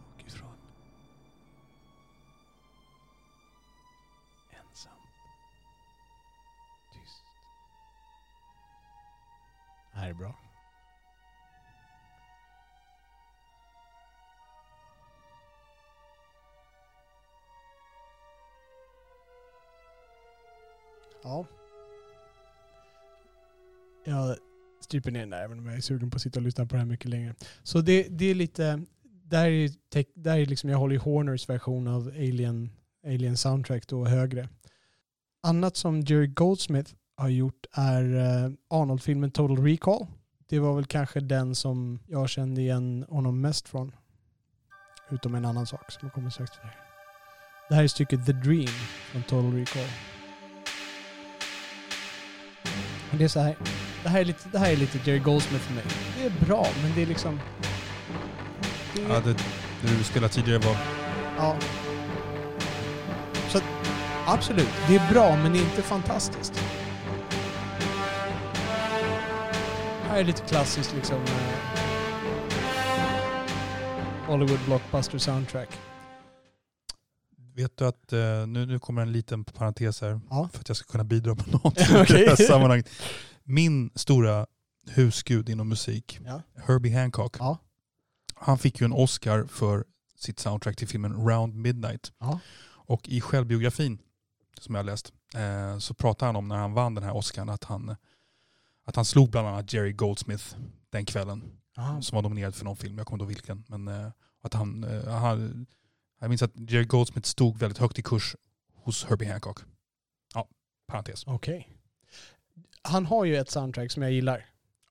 stryper 24.86 25.12
ner 25.12 25.20
den 25.20 25.30
där 25.30 25.44
även 25.44 25.60
om 25.60 25.66
jag 25.66 25.76
är 25.76 25.82
sugen 25.82 26.10
på 26.10 26.16
att 26.16 26.22
sitta 26.22 26.40
och 26.40 26.44
lyssna 26.44 26.66
på 26.66 26.76
det 26.76 26.80
här 26.80 26.86
mycket 26.86 27.10
längre. 27.10 27.36
Så 27.64 27.82
det, 27.82 28.08
det 28.10 28.26
är 28.26 28.36
lite, 28.36 28.82
där 29.24 29.46
är, 29.50 29.70
tech, 29.90 30.06
där 30.16 30.38
är 30.38 30.46
liksom, 30.46 30.70
jag 30.70 30.78
håller 30.78 30.96
i 30.96 30.98
Horners 30.98 31.50
version 31.50 31.88
av 31.88 32.08
Alien, 32.08 32.70
Alien 33.06 33.38
Soundtrack 33.38 33.88
då 33.88 34.06
högre. 34.06 34.50
Annat 35.44 35.78
som 35.78 36.02
Jerry 36.02 36.28
Goldsmith 36.28 36.94
har 37.18 37.30
gjort 37.30 37.66
är 37.72 38.16
eh, 38.16 38.52
Arnold-filmen 38.70 39.32
Total 39.32 39.66
Recall. 39.66 40.06
Det 40.50 40.60
var 40.60 40.76
väl 40.76 40.86
kanske 40.86 41.20
den 41.20 41.56
som 41.56 42.00
jag 42.08 42.30
kände 42.30 42.62
igen 42.62 43.06
honom 43.10 43.42
mest 43.42 43.70
från. 43.70 43.92
Utom 45.12 45.36
en 45.36 45.46
annan 45.46 45.68
sak 45.68 45.92
som 45.92 46.00
jag 46.02 46.14
kommer 46.14 46.30
strax 46.30 46.52
till. 46.52 46.60
Det 46.62 46.68
här. 46.68 46.78
det 47.70 47.76
här 47.76 47.84
är 47.84 47.88
stycket 47.88 48.26
The 48.26 48.32
Dream 48.32 48.74
från 49.12 49.24
Total 49.24 49.54
Recall. 49.54 49.90
Och 53.12 53.18
det 53.18 53.24
är 53.24 53.28
så 53.28 53.40
här. 53.40 53.56
Det 54.06 54.10
här 54.10 54.22
är 54.22 54.26
lite, 54.26 54.50
det 54.52 54.60
här 54.60 54.72
är 54.72 54.76
lite 54.76 54.98
Jerry 55.04 55.20
Goldsmith 55.20 55.64
för 55.66 55.74
mig. 55.74 55.84
Det 56.18 56.26
är 56.26 56.46
bra, 56.46 56.68
men 56.84 56.92
det 56.96 57.02
är 57.02 57.06
liksom... 57.06 57.40
Det 58.96 59.02
är, 59.02 59.10
Ja, 59.10 59.20
det, 59.20 59.34
det 59.82 59.98
du 59.98 60.04
spelade 60.04 60.34
tidigare 60.34 60.60
var... 60.60 60.78
ja. 61.38 61.56
Så 63.50 63.60
absolut, 64.26 64.70
det 64.88 64.96
är 64.96 65.12
bra, 65.14 65.36
men 65.36 65.54
det 65.54 65.60
är 65.60 65.64
inte 65.64 65.82
fantastiskt. 65.82 66.54
Här 70.04 70.10
här 70.10 70.20
är 70.20 70.24
lite 70.24 70.42
klassiskt 70.42 70.94
liksom. 70.96 71.16
eh, 71.18 71.80
Hollywood 74.28 74.60
blockbuster 74.66 75.18
soundtrack. 75.18 75.70
Vet 77.56 77.78
du 77.78 77.86
att, 77.88 78.14
eh, 78.14 78.20
nu, 78.48 78.66
nu 78.66 78.80
kommer 78.80 79.02
en 79.02 79.12
liten 79.12 79.44
parentes 79.44 80.02
här 80.02 80.20
Ja. 80.30 80.50
för 80.54 80.60
att 80.60 80.68
jag 80.70 80.78
ska 80.78 80.92
kunna 80.92 81.04
bidra 81.04 81.36
med 81.36 81.52
någonting 81.52 81.86
i 82.18 82.24
det 82.24 82.30
här 82.30 82.36
sammanhanget. 82.48 82.90
Min 83.46 83.92
stora 83.96 84.46
husgud 84.88 85.50
inom 85.50 85.70
musik, 85.70 86.20
Ja. 86.26 86.42
Herbie 86.56 86.94
Hancock, 86.98 87.36
Ja. 87.40 87.58
han 88.36 88.58
fick 88.58 88.80
ju 88.82 88.86
en 88.86 88.94
Oscar 88.94 89.46
för 89.46 89.86
sitt 90.16 90.40
soundtrack 90.40 90.76
till 90.78 90.88
filmen 90.88 91.14
Round 91.28 91.56
Midnight. 91.56 92.14
Ja. 92.20 92.40
Och 92.88 93.10
i 93.10 93.22
självbiografin 93.22 94.00
som 94.60 94.76
jag 94.76 94.80
har 94.80 94.86
läst 94.86 95.14
eh, 95.36 95.78
så 95.80 95.94
pratar 95.94 96.26
han 96.26 96.36
om 96.36 96.48
när 96.48 96.56
han 96.56 96.74
vann 96.74 96.96
den 96.96 97.04
här 97.04 97.16
Oscarn 97.16 97.50
att 97.50 97.64
han, 97.64 97.96
att 98.86 98.96
han 98.96 99.06
slog 99.06 99.30
bland 99.32 99.48
annat 99.48 99.74
Jerry 99.74 99.92
Goldsmith 99.92 100.56
den 100.90 101.06
kvällen 101.06 101.44
Ja. 101.76 102.02
som 102.02 102.16
var 102.16 102.22
nominerad 102.24 102.56
för 102.56 102.66
någon 102.66 102.76
film, 102.76 102.98
jag 102.98 103.08
kommer 103.08 103.24
inte 103.24 103.24
ihåg 103.24 103.30
vilken. 103.58 103.64
Men 103.68 103.88
eh, 103.88 104.12
att 104.42 104.54
han, 104.54 104.84
eh, 104.84 105.08
han, 105.14 105.66
jag 106.20 106.30
minns 106.30 106.42
att 106.42 106.56
Jerry 106.72 106.86
Goldsmith 106.86 107.28
stod 107.28 107.58
väldigt 107.58 107.78
högt 107.78 108.00
i 108.00 108.02
kurs 108.04 108.36
hos 108.74 109.06
Herbie 109.06 109.26
Hancock. 109.32 109.60
Ja, 110.34 110.48
parentes. 110.88 111.24
Okej. 111.28 111.75
Han 112.88 113.06
har 113.06 113.26
ju 113.26 113.38
ett 113.38 113.50
soundtrack 113.50 113.92
som 113.92 114.04
jag 114.04 114.12
gillar. 114.12 114.46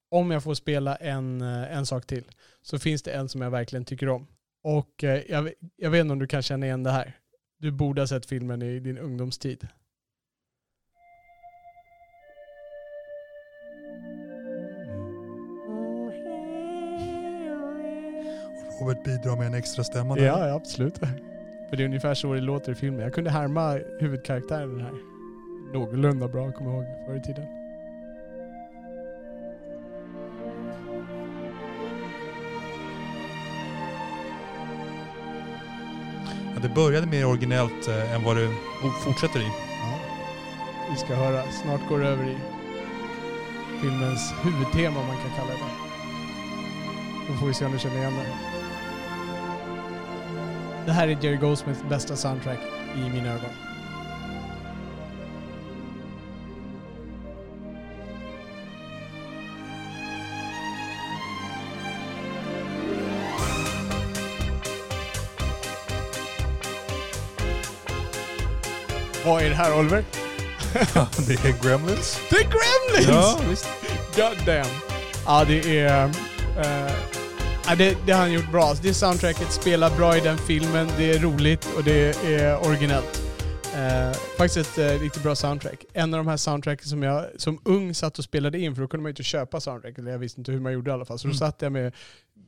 Om 0.09 0.31
jag 0.31 0.43
får 0.43 0.55
spela 0.55 0.97
en, 0.97 1.41
eh, 1.41 1.77
en 1.77 1.87
sak 1.87 2.07
till 2.07 2.25
så 2.63 2.79
finns 2.79 3.03
det 3.03 3.13
en 3.13 3.29
som 3.29 3.41
jag 3.41 3.51
verkligen 3.51 3.85
tycker 3.85 4.09
om. 4.09 4.27
Och 4.63 5.05
eh, 5.05 5.23
jag, 5.29 5.53
jag 5.77 5.91
vet 5.91 6.01
inte 6.01 6.13
om 6.13 6.19
du 6.19 6.27
kan 6.27 6.43
känna 6.43 6.67
igen 6.67 6.83
det 6.83 6.91
här. 6.91 7.17
Du 7.59 7.71
borde 7.71 8.03
ha 8.03 8.07
sett 8.07 8.27
filmen 8.27 8.63
i 8.63 8.81
din 8.81 8.99
ungdomstid. 8.99 9.69
Robert 18.81 19.05
bidrar 19.05 19.37
med 19.37 19.47
en 19.47 19.55
extra 19.55 19.85
stämma 19.85 20.15
där. 20.15 20.25
Ja, 20.25 20.55
absolut. 20.55 20.99
För 21.71 21.77
det 21.77 21.83
är 21.83 21.87
ungefär 21.87 22.15
så 22.15 22.35
det 22.35 22.41
låter 22.41 22.73
i 22.73 22.75
filmen. 22.75 23.01
Jag 23.01 23.15
kunde 23.15 23.31
härma 23.31 23.81
huvudkaraktären 24.01 24.81
här. 24.81 24.95
Någorlunda 25.73 26.29
bra, 26.29 26.53
kommer 26.53 26.71
jag 26.71 26.85
ihåg, 26.85 27.07
förr 27.07 27.17
i 27.17 27.23
tiden. 27.23 27.64
Det 36.65 36.75
började 36.75 37.07
mer 37.07 37.27
originellt 37.27 37.89
eh, 37.89 38.15
än 38.15 38.23
vad 38.23 38.37
det 38.37 38.49
fortsätter 39.05 39.41
i. 39.41 39.47
Ja. 39.47 39.99
Vi 40.91 40.97
ska 40.97 41.15
höra. 41.15 41.43
Snart 41.43 41.89
går 41.89 41.99
det 41.99 42.09
över 42.09 42.25
i 42.25 42.37
filmens 43.81 44.35
huvudtema, 44.43 45.01
om 45.01 45.07
man 45.07 45.17
kan 45.17 45.31
kalla 45.37 45.53
det. 45.53 45.59
Då 47.29 47.35
får 47.35 47.47
vi 47.47 47.55
se 47.55 47.65
om 47.65 47.73
du 47.73 47.79
känner 47.79 47.97
igen 47.97 48.13
det. 48.15 48.27
Det 50.87 50.93
här 50.93 51.09
är 51.09 51.25
Jerry 51.25 51.37
Goldsmiths 51.37 51.83
bästa 51.89 52.17
soundtrack 52.17 52.61
i 52.97 53.11
mina 53.11 53.29
ögon. 53.29 53.64
Vad 69.25 69.43
är 69.43 69.49
det 69.49 69.55
här 69.55 69.79
Oliver? 69.79 70.05
det 71.27 71.33
är 71.49 71.63
Gremlins. 71.63 72.19
Det 72.31 72.37
är 72.37 72.43
Gremlins! 72.43 73.09
Ja, 73.09 73.41
visst. 73.51 73.67
God 74.17 74.47
damn. 74.47 74.67
Ja, 75.27 75.45
det 75.49 75.79
är... 75.79 76.05
eh, 76.59 76.93
ja, 77.67 77.75
det, 77.79 77.97
det 78.07 78.13
har 78.13 78.21
han 78.21 78.33
gjort 78.33 78.53
bra. 78.53 78.65
Alltså, 78.65 78.83
Det 78.85 78.95
soundtracket 78.95 79.53
spelar 79.53 79.97
bra 79.97 80.17
i 80.17 80.21
den 80.21 80.39
filmen, 80.39 80.89
det 80.99 81.11
är 81.13 81.19
roligt 81.19 81.69
och 81.77 81.85
det 81.85 82.25
är 82.27 82.67
originellt. 82.67 83.23
Eh, 83.77 84.19
faktiskt 84.39 84.57
ett 84.57 84.79
eh, 84.79 85.01
riktigt 85.01 85.23
bra 85.23 85.35
soundtrack. 85.35 85.85
En 85.93 86.15
av 86.15 86.19
de 86.19 86.27
här 86.29 86.37
soundtracken 86.37 86.87
som 86.89 87.03
jag 87.03 87.27
som 87.37 87.61
ung 87.65 87.95
satt 87.95 88.19
och 88.19 88.25
spelade 88.25 88.59
in, 88.59 88.75
för 88.75 88.83
då 88.83 88.89
kunde 88.89 89.03
man 89.03 89.09
ju 89.09 89.13
inte 89.13 89.23
köpa 89.23 89.61
soundtrack, 89.61 89.99
eller 89.99 90.11
jag 90.11 90.19
visste 90.19 90.41
inte 90.41 90.53
hur 90.53 90.61
man 90.61 90.73
gjorde 90.73 90.91
i 90.91 90.95
alla 90.95 91.05
fall. 91.05 91.19
Så 91.19 91.27
då 91.27 91.31
Mm. 91.31 91.39
satt 91.39 91.63
jag 91.63 91.73
med 91.73 91.93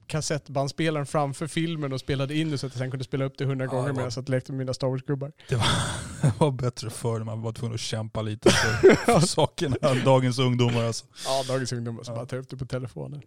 kassettbandspelaren 0.07 1.07
framför 1.07 1.47
filmen 1.47 1.93
och 1.93 2.01
spelade 2.01 2.35
in 2.37 2.51
det 2.51 2.59
så 2.59 2.67
att 2.67 2.73
jag 2.73 2.79
sen 2.79 2.91
kunde 2.91 3.05
spela 3.05 3.25
upp 3.25 3.39
det 3.39 3.45
hundra 3.45 3.65
Ja, 3.65 3.71
gånger 3.71 3.93
medan 3.93 4.05
var- 4.05 4.13
jag 4.17 4.29
lekte 4.29 4.53
med 4.53 4.59
mina 4.59 4.75
Star 4.75 4.87
Wars-gubbar. 4.89 5.33
Det 5.49 6.33
var 6.39 6.51
bättre 6.51 6.91
förr 6.91 7.19
när 7.19 7.25
man 7.25 7.43
var 7.43 7.53
tvungen 7.53 7.75
att 7.75 7.81
kämpa 7.81 8.23
lite 8.23 8.51
för, 8.51 8.95
för 9.05 9.21
sakerna. 9.21 9.77
Dagens 10.05 10.39
ungdomar 10.39 10.85
alltså. 10.85 11.05
Ja, 11.25 11.45
dagens 11.49 11.73
ungdomar 11.73 12.03
som 12.03 12.15
Ja. 12.15 12.21
bara 12.21 12.27
tar 12.27 12.37
upp 12.37 12.49
det 12.49 12.57
på 12.57 12.67
telefonen. 12.67 13.23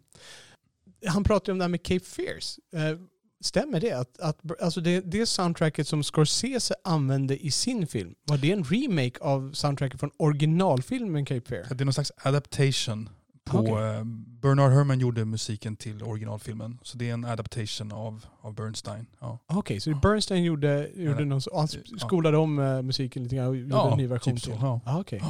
Han 1.08 1.24
pratade 1.24 1.52
om 1.52 1.58
det 1.58 1.64
här 1.64 1.70
med 1.70 1.84
Cape 1.84 2.06
Fears. 2.06 2.60
Eh, 2.74 3.00
stämmer 3.44 3.80
det? 3.80 3.92
Att, 3.92 4.20
att, 4.20 4.62
alltså 4.62 4.82
det? 4.82 5.02
Det 5.02 5.26
soundtracket 5.26 5.88
som 5.88 6.04
Scorsese 6.04 6.76
använde 6.84 7.38
i 7.46 7.52
sin 7.52 7.88
film, 7.88 8.16
var 8.24 8.38
det 8.38 8.52
en 8.52 8.64
remake 8.64 9.20
av 9.22 9.54
soundtracket 9.54 10.00
från 10.00 10.12
originalfilmen 10.18 11.26
Cape 11.26 11.42
Fear? 11.50 11.66
Det 11.76 11.84
är 11.84 11.86
någon 11.86 11.94
slags 11.94 12.12
adaptation. 12.18 13.10
På, 13.52 13.58
Okej. 13.60 13.74
eh, 13.74 14.04
Bernard 14.42 14.72
Herrmann 14.72 15.00
gjorde 15.00 15.26
musiken 15.26 15.76
till 15.76 16.04
originalfilmen. 16.04 16.80
Så 16.84 16.98
det 16.98 17.10
är 17.10 17.14
en 17.14 17.26
adaptation 17.26 17.92
av, 17.92 18.26
av 18.42 18.54
Bernstein. 18.54 19.06
Ja, 19.20 19.40
Okej, 19.48 19.80
så 19.80 19.96
Bernstein 19.96 20.44
gjorde, 20.44 20.90
gjorde 20.96 21.20
Ja. 21.20 21.26
någon, 21.26 21.42
han 21.54 21.68
Ja. 21.86 21.98
skolade 22.00 22.38
om 22.38 22.60
eh, 22.60 22.82
musiken 22.82 23.24
lite 23.24 23.36
grann 23.36 23.48
och 23.48 23.58
gjorde 23.58 23.76
en 23.92 23.98
ny 23.98 24.08
version 24.08 24.34
typ 24.36 24.44
så. 24.44 24.52
till? 24.52 24.60
Ja. 24.62 24.82
Ah, 24.86 25.00
Okej, 25.00 25.24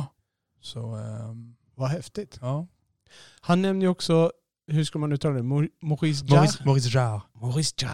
Så, 0.61 0.95
ehm, 0.95 1.55
vad 1.75 1.89
häftigt. 1.89 2.37
ja. 2.41 2.67
Han 3.41 3.61
nämnde 3.61 3.85
ju 3.85 3.89
också, 3.89 4.31
hur 4.67 4.83
ska 4.83 4.99
man 4.99 5.11
uttala 5.11 5.35
det, 5.35 5.43
Maurice 5.43 6.25
Jarre? 6.25 6.35
Maurice, 6.39 6.63
Maurice 6.65 6.89
Jarre. 6.89 7.21
Maurice 7.33 7.73
Jarre. 7.77 7.93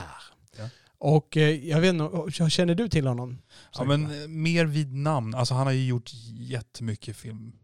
Ja. 0.57 0.69
Och 0.97 1.37
eh, 1.37 1.49
jag 1.69 1.81
vet 1.81 1.93
inte, 1.95 2.49
känner 2.49 2.75
du 2.75 2.89
till 2.89 3.07
honom? 3.07 3.37
Ja, 3.77 3.83
men 3.83 4.05
eh, 4.21 4.27
mer 4.27 4.65
vid 4.65 4.93
namn. 4.93 5.35
Alltså 5.35 5.53
han 5.53 5.65
har 5.67 5.73
ju 5.73 5.85
gjort 5.85 6.11
jättemycket 6.33 7.15
filmmusik. 7.17 7.59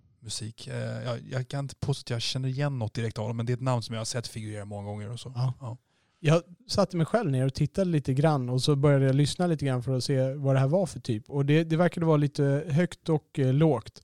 Eh, 0.68 0.74
Jag, 1.06 1.20
jag 1.32 1.48
kan 1.48 1.60
inte 1.66 1.76
påstå 1.76 2.02
att 2.02 2.10
jag 2.10 2.22
känner 2.22 2.50
igen 2.50 2.80
något 2.80 2.94
direkt 2.94 3.18
av 3.18 3.24
honom, 3.24 3.38
men 3.38 3.46
det 3.46 3.52
är 3.52 3.58
ett 3.58 3.62
namn 3.62 3.82
som 3.82 3.94
jag 3.94 4.00
har 4.00 4.06
sett 4.06 4.28
figurera 4.28 4.66
många 4.66 4.88
gånger. 4.88 5.12
Och 5.12 5.20
så. 5.20 5.32
Ja. 5.36 5.54
Ja. 5.62 5.78
Jag 6.24 6.42
satte 6.68 6.98
mig 6.98 7.06
själv 7.06 7.32
ner 7.32 7.46
och 7.46 7.54
tittade 7.54 7.90
lite 7.92 8.14
grann 8.14 8.50
och 8.50 8.62
så 8.62 8.76
började 8.76 9.06
jag 9.06 9.16
lyssna 9.16 9.48
lite 9.48 9.66
grann 9.66 9.84
för 9.84 9.98
att 9.98 10.04
se 10.04 10.34
vad 10.34 10.56
det 10.56 10.60
här 10.60 10.68
var 10.68 10.86
för 10.86 11.00
typ. 11.00 11.30
Och 11.30 11.46
det, 11.46 11.64
det 11.64 11.78
verkade 11.78 12.06
vara 12.06 12.18
lite 12.18 12.64
högt 12.70 13.10
och 13.10 13.40
eh, 13.40 13.54
lågt. 13.54 14.02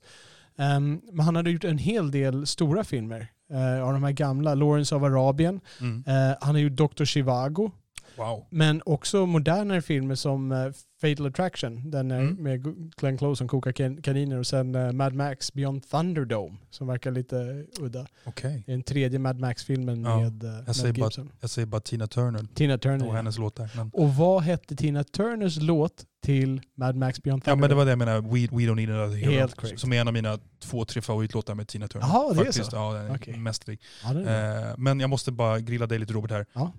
Ehm, 0.56 1.00
men 1.12 1.20
han 1.20 1.36
hade 1.36 1.50
gjort 1.50 1.64
en 1.64 1.78
hel 1.78 2.10
del 2.10 2.46
stora 2.46 2.84
filmer 2.84 3.32
eh, 3.50 3.82
av 3.86 3.92
de 3.92 4.02
här 4.02 4.12
gamla. 4.12 4.54
Lawrence 4.54 4.94
of 4.94 5.02
Arabien. 5.02 5.60
Mm. 5.80 6.04
Eh, 6.06 6.36
han 6.40 6.54
har 6.54 6.58
gjort 6.62 6.96
Dr. 6.96 7.04
Chivago. 7.04 7.70
Wow. 8.16 8.46
Men 8.50 8.82
också 8.86 9.26
modernare 9.26 9.82
filmer 9.82 10.14
som 10.14 10.72
Fatal 11.00 11.26
Attraction. 11.26 11.90
Den 11.90 12.10
är 12.10 12.20
Mm. 12.20 12.34
med 12.42 12.74
Glenn 12.96 13.18
Close 13.18 13.38
som 13.38 13.48
kokar 13.48 13.72
kan- 13.72 14.02
kaniner. 14.02 14.38
Och 14.38 14.46
sen 14.46 14.74
eh, 14.74 14.92
Mad 14.92 15.14
Max 15.14 15.52
Beyond 15.52 15.88
Thunderdome 15.90 16.56
som 16.70 16.86
verkar 16.86 17.10
lite 17.10 17.64
udda. 17.80 18.06
Okej. 18.24 18.62
Det 18.66 18.72
är 18.72 18.76
den 18.76 18.82
tredje 18.82 19.18
Mad 19.18 19.40
Max-filmen 19.40 20.02
Ja, 20.04 20.20
med 20.20 20.44
eh, 20.44 20.50
Mel 20.66 20.74
säger 20.74 20.94
bara- 20.94 21.06
Gibson. 21.06 21.30
Jag 21.40 21.50
säger 21.50 21.66
bara 21.66 21.80
Tina 21.80 22.06
Turner 22.06 22.46
Tina 22.54 22.78
Turner. 22.78 23.08
och 23.08 23.14
hennes 23.14 23.38
låtar. 23.38 23.70
Men, 23.76 23.90
Och 23.92 24.14
vad 24.14 24.42
hette 24.42 24.76
Tina 24.76 25.04
Turners 25.04 25.56
låt 25.60 26.04
till 26.22 26.60
Mad 26.74 26.96
Max 26.96 27.22
Beyond 27.22 27.42
ja, 27.42 27.44
Thunderdome? 27.44 27.60
men 27.60 27.68
det 27.70 27.74
var 27.76 27.84
det 27.84 27.90
jag 27.90 27.98
menade. 27.98 28.20
We, 28.20 28.28
we 28.56 28.62
don't 28.72 28.74
need 28.74 28.90
another 28.90 29.16
hero. 29.16 29.30
Helt. 29.32 29.80
Som 29.80 29.92
är 29.92 30.00
en 30.00 30.08
av 30.08 30.14
mina 30.14 30.38
två, 30.60 30.84
tre 30.84 31.02
favoritlåtar 31.02 31.54
med 31.54 31.68
Tina 31.68 31.88
Turner. 31.88 32.06
Jaha, 32.06 32.32
det 32.34 32.40
är 32.40 32.44
Faktiskt. 32.44 32.70
så? 32.70 32.76
Ja, 32.76 32.92
den 32.92 33.06
är 33.06 33.16
Okej. 33.16 33.36
mästerlig. 33.36 33.80
Ja, 34.04 34.10
är. 34.20 34.68
Eh, 34.70 34.74
men 34.78 35.00
jag 35.00 35.10
måste 35.10 35.32
bara 35.32 35.60
grilla 35.60 35.86
dig 35.86 35.98
lite 35.98 36.12
Robert 36.12 36.30
här. 36.30 36.46
Ja, 36.52 36.72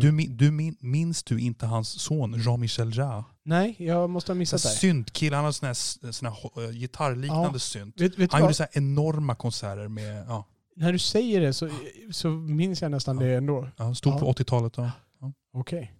du, 0.00 0.12
min- 0.12 0.36
du 0.36 0.50
min, 0.50 0.76
minns 0.80 1.22
du 1.24 1.40
inte 1.40 1.66
hans 1.66 2.00
son 2.00 2.34
Jean-Michel 2.40 2.92
Jarre? 2.96 3.24
Nej, 3.48 3.76
jag 3.78 4.10
måste 4.10 4.32
ha 4.32 4.34
missat 4.34 4.62
det. 4.62 4.68
Syntkille, 4.68 5.36
han 5.36 5.44
har 5.44 5.52
sån 5.52 5.66
här, 5.66 6.12
sån 6.12 6.28
här 6.28 6.64
eh, 6.64 6.70
gitarrliknande 6.70 7.50
Ja. 7.52 7.58
synt. 7.58 8.00
Vet, 8.00 8.18
vet 8.18 8.32
Han 8.32 8.40
gjorde 8.40 8.54
så 8.54 8.62
här 8.62 8.70
enorma 8.72 9.34
konserter 9.34 9.88
med, 9.88 10.24
ja, 10.28 10.44
När 10.76 10.92
du 10.92 10.98
säger 10.98 11.40
det 11.40 11.52
så, 11.52 11.68
så 12.10 12.28
minns 12.28 12.82
jag 12.82 12.90
nästan 12.90 13.18
Ja. 13.20 13.26
det 13.26 13.34
ändå. 13.34 13.68
ja 13.76 13.94
stod 13.94 14.12
Ja. 14.14 14.18
på 14.18 14.26
80-talet. 14.32 14.72
Ja. 14.76 14.90
Okej. 15.52 15.92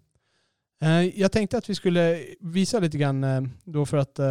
Eh, 0.81 0.89
jag 1.19 1.31
tänkte 1.31 1.57
att 1.57 1.69
vi 1.69 1.75
skulle 1.75 2.23
visa 2.39 2.79
lite 2.79 2.97
grann 2.97 3.23
eh, 3.23 3.41
då 3.63 3.85
för 3.85 3.97
att 3.97 4.19
eh, 4.19 4.25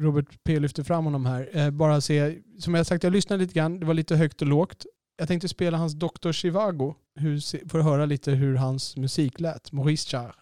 Robert 0.00 0.26
P 0.44 0.60
lyfter 0.60 0.82
fram 0.82 1.04
honom 1.04 1.26
här. 1.26 1.48
Eh, 1.52 1.70
bara 1.70 2.00
se, 2.00 2.38
som 2.58 2.74
jag 2.74 2.86
sagt, 2.86 3.04
jag 3.04 3.12
lyssnade 3.12 3.42
lite 3.42 3.54
grann. 3.54 3.80
Det 3.80 3.86
var 3.86 3.94
lite 3.94 4.16
högt 4.16 4.42
och 4.42 4.48
lågt. 4.48 4.86
Jag 5.18 5.28
tänkte 5.28 5.48
spela 5.48 5.78
hans 5.78 5.94
Dr. 5.94 6.32
Chivago 6.32 6.94
hur, 7.14 7.68
för 7.68 7.78
att 7.78 7.84
höra 7.84 8.06
lite 8.06 8.30
hur 8.32 8.54
hans 8.54 8.96
musik 8.96 9.40
lät. 9.40 9.72
Maurice 9.72 10.16
Jarre. 10.16 10.32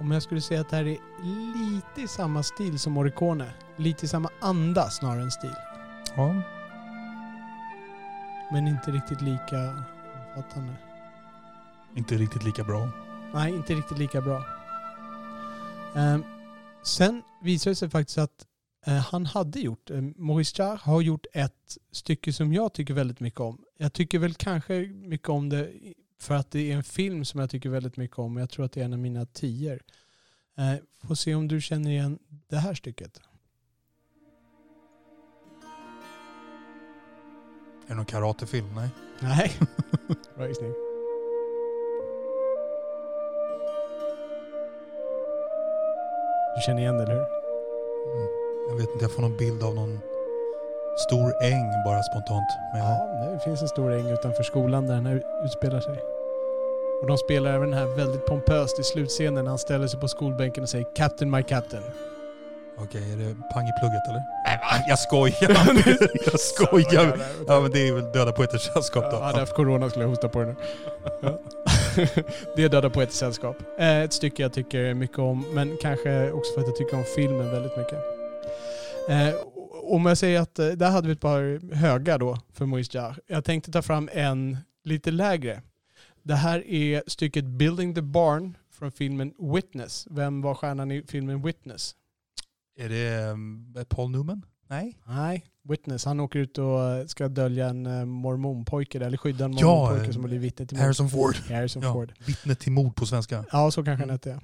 Om 0.00 0.10
jag 0.10 0.22
skulle 0.22 0.40
säga 0.40 0.60
att 0.60 0.70
det 0.70 0.76
här 0.76 0.86
är 0.86 0.98
lite 1.22 2.02
i 2.02 2.08
samma 2.08 2.42
stil 2.42 2.78
som 2.78 2.92
Morricone. 2.92 3.52
Lite 3.76 4.04
i 4.04 4.08
samma 4.08 4.30
anda 4.40 4.90
snarare 4.90 5.22
än 5.22 5.30
stil. 5.30 5.54
Ja. 6.16 6.42
Men 8.52 8.68
inte 8.68 8.90
riktigt 8.90 9.20
lika 9.20 9.84
omfattande. 10.28 10.74
Inte 11.96 12.14
riktigt 12.14 12.44
lika 12.44 12.64
bra. 12.64 12.88
Nej, 13.34 13.52
inte 13.52 13.74
riktigt 13.74 13.98
lika 13.98 14.20
bra. 14.20 14.44
Ehm, 15.94 16.24
sen 16.82 17.22
visade 17.42 17.70
det 17.70 17.76
sig 17.76 17.90
faktiskt 17.90 18.18
att 18.18 18.46
eh, 18.86 18.94
han 18.94 19.26
hade 19.26 19.60
gjort, 19.60 19.90
eh, 19.90 20.00
Maurice 20.00 20.62
Jarre 20.62 20.78
har 20.82 21.00
gjort 21.00 21.26
ett 21.32 21.78
stycke 21.92 22.32
som 22.32 22.52
jag 22.52 22.72
tycker 22.72 22.94
väldigt 22.94 23.20
mycket 23.20 23.40
om. 23.40 23.58
Jag 23.78 23.92
tycker 23.92 24.18
väl 24.18 24.34
kanske 24.34 24.74
mycket 24.86 25.28
om 25.28 25.48
det 25.48 25.70
för 26.20 26.34
att 26.34 26.50
det 26.50 26.72
är 26.72 26.76
en 26.76 26.82
film 26.82 27.24
som 27.24 27.40
jag 27.40 27.50
tycker 27.50 27.68
väldigt 27.68 27.96
mycket 27.96 28.18
om. 28.18 28.36
Jag 28.36 28.50
tror 28.50 28.64
att 28.64 28.72
det 28.72 28.80
är 28.80 28.84
en 28.84 28.92
av 28.92 28.98
mina 28.98 29.26
tior. 29.26 29.80
Eh, 30.58 30.74
får 31.08 31.14
se 31.14 31.34
om 31.34 31.48
du 31.48 31.60
känner 31.60 31.90
igen 31.90 32.18
det 32.48 32.56
här 32.56 32.74
stycket. 32.74 33.20
Är 37.84 37.88
det 37.88 37.94
någon 37.94 38.04
karatefilm? 38.04 38.74
Nej. 38.74 38.88
Nej. 39.20 39.52
Bra 40.36 40.48
gissning. 40.48 40.72
Du 46.56 46.62
känner 46.66 46.80
igen 46.82 46.96
det, 46.96 47.02
eller 47.02 47.14
hur? 47.14 47.26
Mm. 48.16 48.28
Jag 48.68 48.76
vet 48.76 48.92
inte, 48.92 49.04
jag 49.04 49.12
får 49.12 49.22
någon 49.22 49.36
bild 49.36 49.62
av 49.62 49.74
någon 49.74 50.00
stor 51.08 51.42
äng 51.42 51.70
bara 51.84 52.02
spontant. 52.02 52.48
Men 52.72 52.80
Ja, 52.82 53.30
det 53.32 53.38
finns 53.44 53.62
en 53.62 53.68
stor 53.68 53.92
äng 53.92 54.06
utanför 54.10 54.42
skolan 54.42 54.86
där 54.86 54.94
den 54.94 55.06
här 55.06 55.22
utspelar 55.44 55.80
sig. 55.80 55.98
Och 57.02 57.06
de 57.08 57.18
spelar 57.18 57.52
även 57.54 57.70
den 57.70 57.78
här 57.78 57.96
väldigt 57.96 58.26
pompöst 58.26 58.78
i 58.78 58.82
slutscenen 58.82 59.44
när 59.44 59.50
han 59.50 59.58
ställer 59.58 59.86
sig 59.86 60.00
på 60.00 60.08
skolbänken 60.08 60.62
och 60.62 60.68
säger 60.68 60.86
Captain 60.96 61.30
my 61.30 61.42
Captain. 61.42 61.82
Okej, 62.78 63.12
är 63.12 63.16
det 63.16 63.34
pang 63.54 63.68
i 63.68 63.72
plugget 63.80 64.08
eller? 64.08 64.22
Nej, 64.46 64.84
jag 64.88 64.98
skojar. 64.98 65.50
jag 66.32 66.40
skojar. 66.40 67.18
Ja 67.46 67.60
men 67.60 67.70
det 67.70 67.88
är 67.88 67.92
väl 67.92 68.12
Döda 68.12 68.32
Poeters 68.32 68.60
Sällskap 68.62 69.04
då. 69.10 69.16
Ja, 69.16 69.20
hade 69.24 69.32
jag 69.34 69.40
haft 69.40 69.54
corona 69.54 69.90
skulle 69.90 70.04
jag 70.04 70.10
hosta 70.10 70.28
på 70.28 70.38
den. 70.40 70.56
Ja. 71.22 71.28
det 72.56 72.64
är 72.64 72.68
Döda 72.68 72.90
Poeters 72.90 73.14
Sällskap. 73.14 73.56
Eh, 73.78 74.00
Ett 74.00 74.12
stycke 74.12 74.42
jag 74.42 74.52
tycker 74.52 74.94
mycket 74.94 75.18
om, 75.18 75.44
men 75.54 75.76
kanske 75.82 76.30
också 76.32 76.52
för 76.54 76.60
att 76.60 76.66
jag 76.66 76.76
tycker 76.76 76.96
om 76.96 77.04
filmen 77.16 77.50
väldigt 77.50 77.76
mycket. 77.76 77.98
Om 79.90 80.06
jag 80.06 80.18
säger 80.18 80.40
att 80.40 80.58
eh, 80.58 80.66
där 80.68 80.90
hade 80.90 81.06
vi 81.06 81.12
ett 81.12 81.20
par 81.20 81.74
höga 81.74 82.18
då 82.18 82.38
för 82.52 82.66
Maurice 82.66 82.98
Jarre. 82.98 83.16
Jag 83.26 83.44
tänkte 83.44 83.72
ta 83.72 83.82
fram 83.82 84.08
en 84.12 84.56
lite 84.84 85.10
lägre. 85.10 85.62
Det 86.22 86.34
här 86.34 86.66
är 86.66 87.02
stycket 87.06 87.44
Building 87.44 87.94
the 87.94 88.02
Barn 88.02 88.56
från 88.72 88.92
filmen 88.92 89.34
Witness. 89.54 90.06
Vem 90.10 90.42
var 90.42 90.54
stjärnan 90.54 90.90
i 90.90 91.02
filmen 91.08 91.42
Witness? 91.42 91.94
Är 92.78 92.88
det 92.88 93.30
um, 93.30 93.74
Paul 93.88 94.10
Newman? 94.10 94.44
Nej? 94.68 94.98
Nej, 95.06 95.46
Witness. 95.68 96.04
Han 96.04 96.20
åker 96.20 96.38
ut 96.38 96.58
och 96.58 96.82
eh, 96.84 97.06
ska 97.06 97.28
dölja 97.28 97.68
en 97.68 97.86
eh, 97.86 98.04
mormonpojke, 98.04 98.98
där, 98.98 99.06
eller 99.06 99.16
skydda 99.16 99.44
en 99.44 99.52
Ja, 99.58 99.66
mormonpojke 99.66 100.06
eh, 100.06 100.12
som 100.12 100.22
blivit 100.22 100.44
vittne 100.44 100.66
till 100.66 100.76
mord. 100.76 100.84
Harrison 100.84 101.10
Ford. 101.10 101.36
Harrison 101.48 101.82
Ja, 101.82 101.92
Ford. 101.92 102.12
vittne 102.26 102.54
till 102.54 102.72
mord 102.72 102.96
på 102.96 103.06
svenska. 103.06 103.44
Ja, 103.52 103.70
så 103.70 103.84
kanske 103.84 104.02
han 104.02 104.10
hette. 104.10 104.40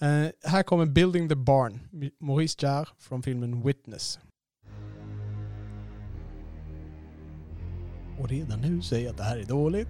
ja. 0.00 0.06
Eh, 0.06 0.30
här 0.44 0.62
kommer 0.62 0.86
Building 0.86 1.28
the 1.28 1.34
Barn, 1.34 1.80
Maurice 2.20 2.56
Jarre 2.66 2.88
från 2.98 3.22
filmen 3.22 3.62
Witness. 3.66 4.18
Och 8.18 8.28
redan 8.28 8.60
nu 8.60 8.82
säger 8.82 9.10
att 9.10 9.16
det 9.16 9.22
här 9.22 9.36
är 9.36 9.44
dåligt. 9.44 9.88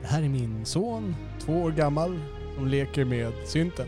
Det 0.00 0.06
här 0.06 0.22
är 0.22 0.28
min 0.28 0.66
son, 0.66 1.16
två 1.40 1.52
år 1.52 1.70
gammal, 1.70 2.20
som 2.54 2.68
leker 2.68 3.04
med 3.04 3.32
synten. 3.46 3.86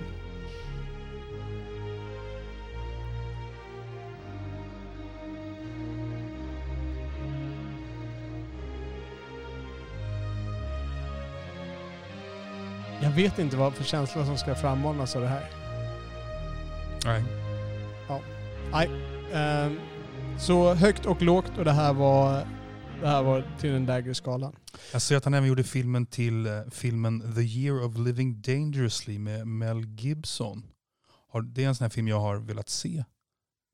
Jag 13.02 13.10
vet 13.10 13.38
inte 13.38 13.56
vad 13.56 13.74
för 13.74 13.84
känsla 13.84 14.26
som 14.26 14.38
ska 14.38 14.54
frammanas 14.54 15.16
av 15.16 15.22
det 15.22 15.28
här. 15.28 15.50
Nej. 17.04 17.49
Ehm, 19.32 19.78
så 20.38 20.74
högt 20.74 21.06
och 21.06 21.22
lågt 21.22 21.58
och 21.58 21.64
det 21.64 21.72
här 21.72 21.92
var, 21.92 22.46
det 23.00 23.06
här 23.08 23.22
var 23.22 23.56
till 23.60 23.70
den 23.70 23.86
lägre 23.86 24.14
skalan. 24.14 24.56
Jag 24.92 25.02
ser 25.02 25.16
att 25.16 25.24
han 25.24 25.34
även 25.34 25.48
gjorde 25.48 25.64
filmen 25.64 26.06
till 26.06 26.46
eh, 26.46 26.52
filmen 26.70 27.34
The 27.34 27.40
Year 27.40 27.84
of 27.84 27.98
Living 27.98 28.42
Dangerously 28.42 29.18
med 29.18 29.46
Mel 29.46 29.84
Gibson. 29.84 30.62
Har, 31.28 31.42
det 31.42 31.64
är 31.64 31.68
en 31.68 31.74
sån 31.74 31.84
här 31.84 31.90
film 31.90 32.08
jag 32.08 32.20
har 32.20 32.36
velat 32.36 32.68
se. 32.68 33.04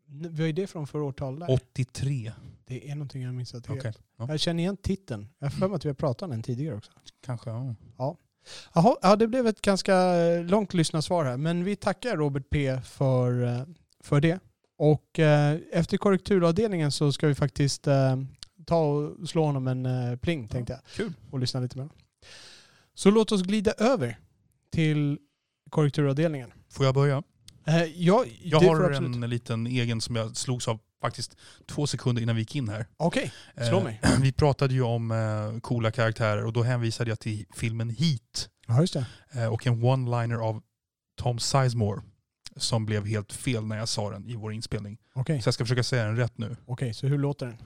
Vad 0.08 0.40
är 0.40 0.52
det 0.52 0.66
från 0.66 0.86
för 0.86 1.00
årtal 1.00 1.38
där? 1.38 1.50
83. 1.50 2.32
Det 2.64 2.90
är 2.90 2.94
någonting 2.94 3.22
jag 3.22 3.34
missat 3.34 3.66
helt. 3.66 3.84
Ja. 4.18 4.26
Jag 4.28 4.40
känner 4.40 4.62
igen 4.62 4.76
titeln. 4.76 5.28
Jag 5.38 5.46
har 5.46 5.50
för 5.50 5.68
mig 5.68 5.76
att 5.76 5.84
vi 5.84 5.88
har 5.88 5.94
pratat 5.94 6.22
om 6.22 6.30
den 6.30 6.42
tidigare 6.42 6.76
också. 6.76 6.90
Kanske, 7.24 7.50
ja. 7.98 8.16
Jaha, 8.74 8.96
ja, 9.02 9.16
det 9.16 9.28
blev 9.28 9.46
ett 9.46 9.60
ganska 9.60 9.96
eh, 9.96 10.44
långt 10.44 10.74
lyssnarsvar 10.74 11.24
här. 11.24 11.36
Men 11.36 11.64
vi 11.64 11.76
tackar 11.76 12.16
Robert 12.16 12.50
P 12.50 12.80
för, 12.80 13.44
eh, 13.44 13.62
för 14.00 14.20
det. 14.20 14.40
Och 14.78 15.18
eh, 15.18 15.58
efter 15.72 15.96
korrekturavdelningen 15.96 16.92
så 16.92 17.12
ska 17.12 17.26
vi 17.26 17.34
faktiskt 17.34 17.86
eh, 17.86 18.16
ta 18.66 18.80
och 18.80 19.28
slå 19.28 19.44
honom 19.44 19.66
en 19.68 19.86
eh, 19.86 20.16
pling 20.16 20.48
tänkte 20.48 20.72
jag. 20.72 20.80
Kul. 20.96 21.12
Och 21.30 21.38
lyssna 21.38 21.60
lite 21.60 21.78
mer. 21.78 21.88
Så 22.94 23.10
låt 23.10 23.32
oss 23.32 23.42
glida 23.42 23.72
över 23.72 24.18
till 24.72 25.18
korrekturavdelningen. 25.70 26.52
Får 26.70 26.86
jag 26.86 26.94
börja? 26.94 27.22
Eh, 27.66 27.84
ja, 27.84 28.24
Jag 28.42 28.60
det 28.62 28.66
får 28.66 28.74
har 28.76 28.90
absolut. 28.90 29.14
en 29.24 29.30
liten 29.30 29.66
egen 29.66 30.00
som 30.00 30.16
jag 30.16 30.36
slogs 30.36 30.68
av 30.68 30.78
faktiskt 31.00 31.36
två 31.66 31.86
sekunder 31.86 32.22
innan 32.22 32.36
vi 32.36 32.42
gick 32.42 32.56
in 32.56 32.68
här. 32.68 32.86
Okej, 32.96 33.32
slå 33.68 33.78
Eh, 33.78 33.84
mig. 33.84 34.00
Vi 34.22 34.32
pratade 34.32 34.74
ju 34.74 34.82
om 34.82 35.10
eh, 35.10 35.60
coola 35.60 35.90
karaktärer 35.90 36.44
och 36.44 36.52
då 36.52 36.62
hänvisade 36.62 37.10
jag 37.10 37.20
till 37.20 37.46
filmen 37.54 37.90
Heat 37.90 38.48
Ja, 38.66 38.80
just 38.80 38.92
det. 38.94 39.06
eh, 39.32 39.46
och 39.52 39.66
en 39.66 39.82
one-liner 39.84 40.36
av 40.36 40.62
Tom 41.16 41.38
Sizemore 41.38 42.02
som 42.56 42.86
blev 42.86 43.06
helt 43.06 43.32
fel 43.32 43.66
när 43.66 43.76
jag 43.78 43.88
sa 43.88 44.10
den 44.10 44.26
i 44.28 44.36
vår 44.36 44.52
inspelning. 44.52 44.98
Okej, 45.14 45.42
Så 45.42 45.46
jag 45.46 45.54
ska 45.54 45.64
försöka 45.64 45.82
säga 45.82 46.04
den 46.04 46.16
rätt 46.16 46.38
nu. 46.38 46.56
okej, 46.66 46.94
så 46.94 47.06
hur 47.06 47.18
låter 47.18 47.46
den? 47.46 47.56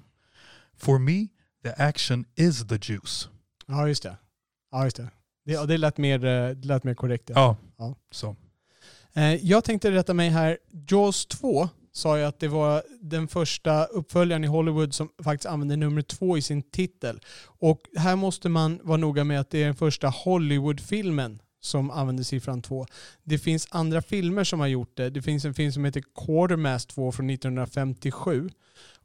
For 0.76 0.98
me, 0.98 1.26
the 1.64 1.82
action 1.82 2.24
is 2.34 2.68
the 2.68 2.78
juice. 2.82 3.28
Ja, 3.66 3.88
just 3.88 4.02
det. 4.02 4.16
Ja, 4.70 4.84
just 4.84 4.96
det. 4.96 5.10
Det, 5.44 5.66
det, 5.66 5.78
lät, 5.78 5.98
mer, 5.98 6.24
eh, 6.24 6.48
det 6.50 6.68
lät 6.68 6.84
mer 6.84 6.94
korrekt. 6.94 7.30
Ja, 7.34 7.56
Ja. 7.78 7.94
så. 8.10 8.36
Eh, 9.12 9.34
Jag 9.34 9.64
tänkte 9.64 9.90
rätta 9.90 10.14
mig 10.14 10.28
här. 10.28 10.58
Jaws 10.88 11.26
2 11.26 11.68
sa 11.92 12.18
jag 12.18 12.28
att 12.28 12.40
det 12.40 12.48
var 12.48 12.82
den 13.00 13.28
första 13.28 13.84
uppföljaren 13.84 14.44
i 14.44 14.46
Hollywood 14.46 14.94
som 14.94 15.08
faktiskt 15.24 15.46
använde 15.46 15.76
nummer 15.76 16.02
två 16.02 16.38
i 16.38 16.42
sin 16.42 16.62
titel. 16.62 17.20
Och 17.44 17.80
här 17.96 18.16
måste 18.16 18.48
man 18.48 18.80
vara 18.82 18.96
noga 18.96 19.24
med 19.24 19.40
att 19.40 19.50
det 19.50 19.58
är 19.62 19.66
den 19.66 19.74
första 19.74 20.08
Hollywoodfilmen 20.08 21.40
som 21.60 21.90
använder 21.90 22.24
siffran 22.24 22.62
2. 22.62 22.86
Det 23.22 23.38
finns 23.38 23.68
andra 23.70 24.02
filmer 24.02 24.44
som 24.44 24.60
har 24.60 24.66
gjort 24.66 24.96
det. 24.96 25.10
Det 25.10 25.22
finns 25.22 25.44
en 25.44 25.54
film 25.54 25.72
som 25.72 25.84
heter 25.84 26.02
Quartermass 26.14 26.86
2 26.86 27.12
från 27.12 27.30
1957 27.30 28.50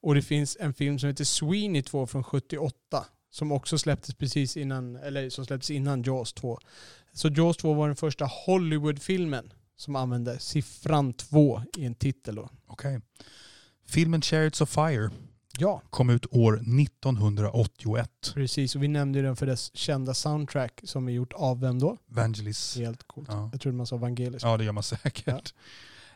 och 0.01 0.15
det 0.15 0.21
finns 0.21 0.57
en 0.59 0.73
film 0.73 0.99
som 0.99 1.09
heter 1.09 1.23
Sweeney 1.23 1.81
2 1.81 2.07
från 2.07 2.23
78 2.23 3.05
som 3.35 3.51
också 3.51 3.77
släpptes 3.77 4.15
precis 4.15 4.57
innan, 4.57 4.95
eller 4.95 5.29
som 5.29 5.45
släpptes 5.45 5.71
innan 5.71 6.03
Jaws 6.03 6.33
2. 6.33 6.59
Så 7.13 7.29
Jaws 7.29 7.57
2 7.57 7.73
var 7.73 7.87
den 7.87 7.95
första 7.95 8.25
Hollywoodfilmen 8.25 9.53
som 9.77 9.95
använde 9.95 10.39
siffran 10.39 11.13
2 11.13 11.61
i 11.77 11.85
en 11.85 11.95
titel. 11.95 12.35
Då. 12.35 12.49
Okej. 12.67 13.01
Filmen 13.87 14.21
Chariots 14.21 14.61
of 14.61 14.69
Fire 14.69 15.09
Ja, 15.59 15.81
kom 15.89 16.09
ut 16.09 16.25
år 16.31 16.53
1981. 16.53 18.09
precis. 18.33 18.75
Och 18.75 18.83
vi 18.83 18.87
nämnde 18.87 19.21
den 19.21 19.35
för 19.35 19.45
dess 19.45 19.75
kända 19.77 20.13
soundtrack 20.13 20.81
som 20.83 21.07
är 21.07 21.11
gjort 21.11 21.33
av 21.33 21.59
vem 21.59 21.79
då? 21.79 21.97
Vangelis. 22.07 22.77
Helt 22.77 23.07
coolt. 23.07 23.29
Ja. 23.31 23.49
Jag 23.51 23.61
trodde 23.61 23.77
man 23.77 23.87
sa 23.87 23.97
Vangelis. 23.97 24.43
ja, 24.43 24.57
det 24.57 24.63
gör 24.63 24.71
man 24.71 24.83
säkert. 24.83 25.53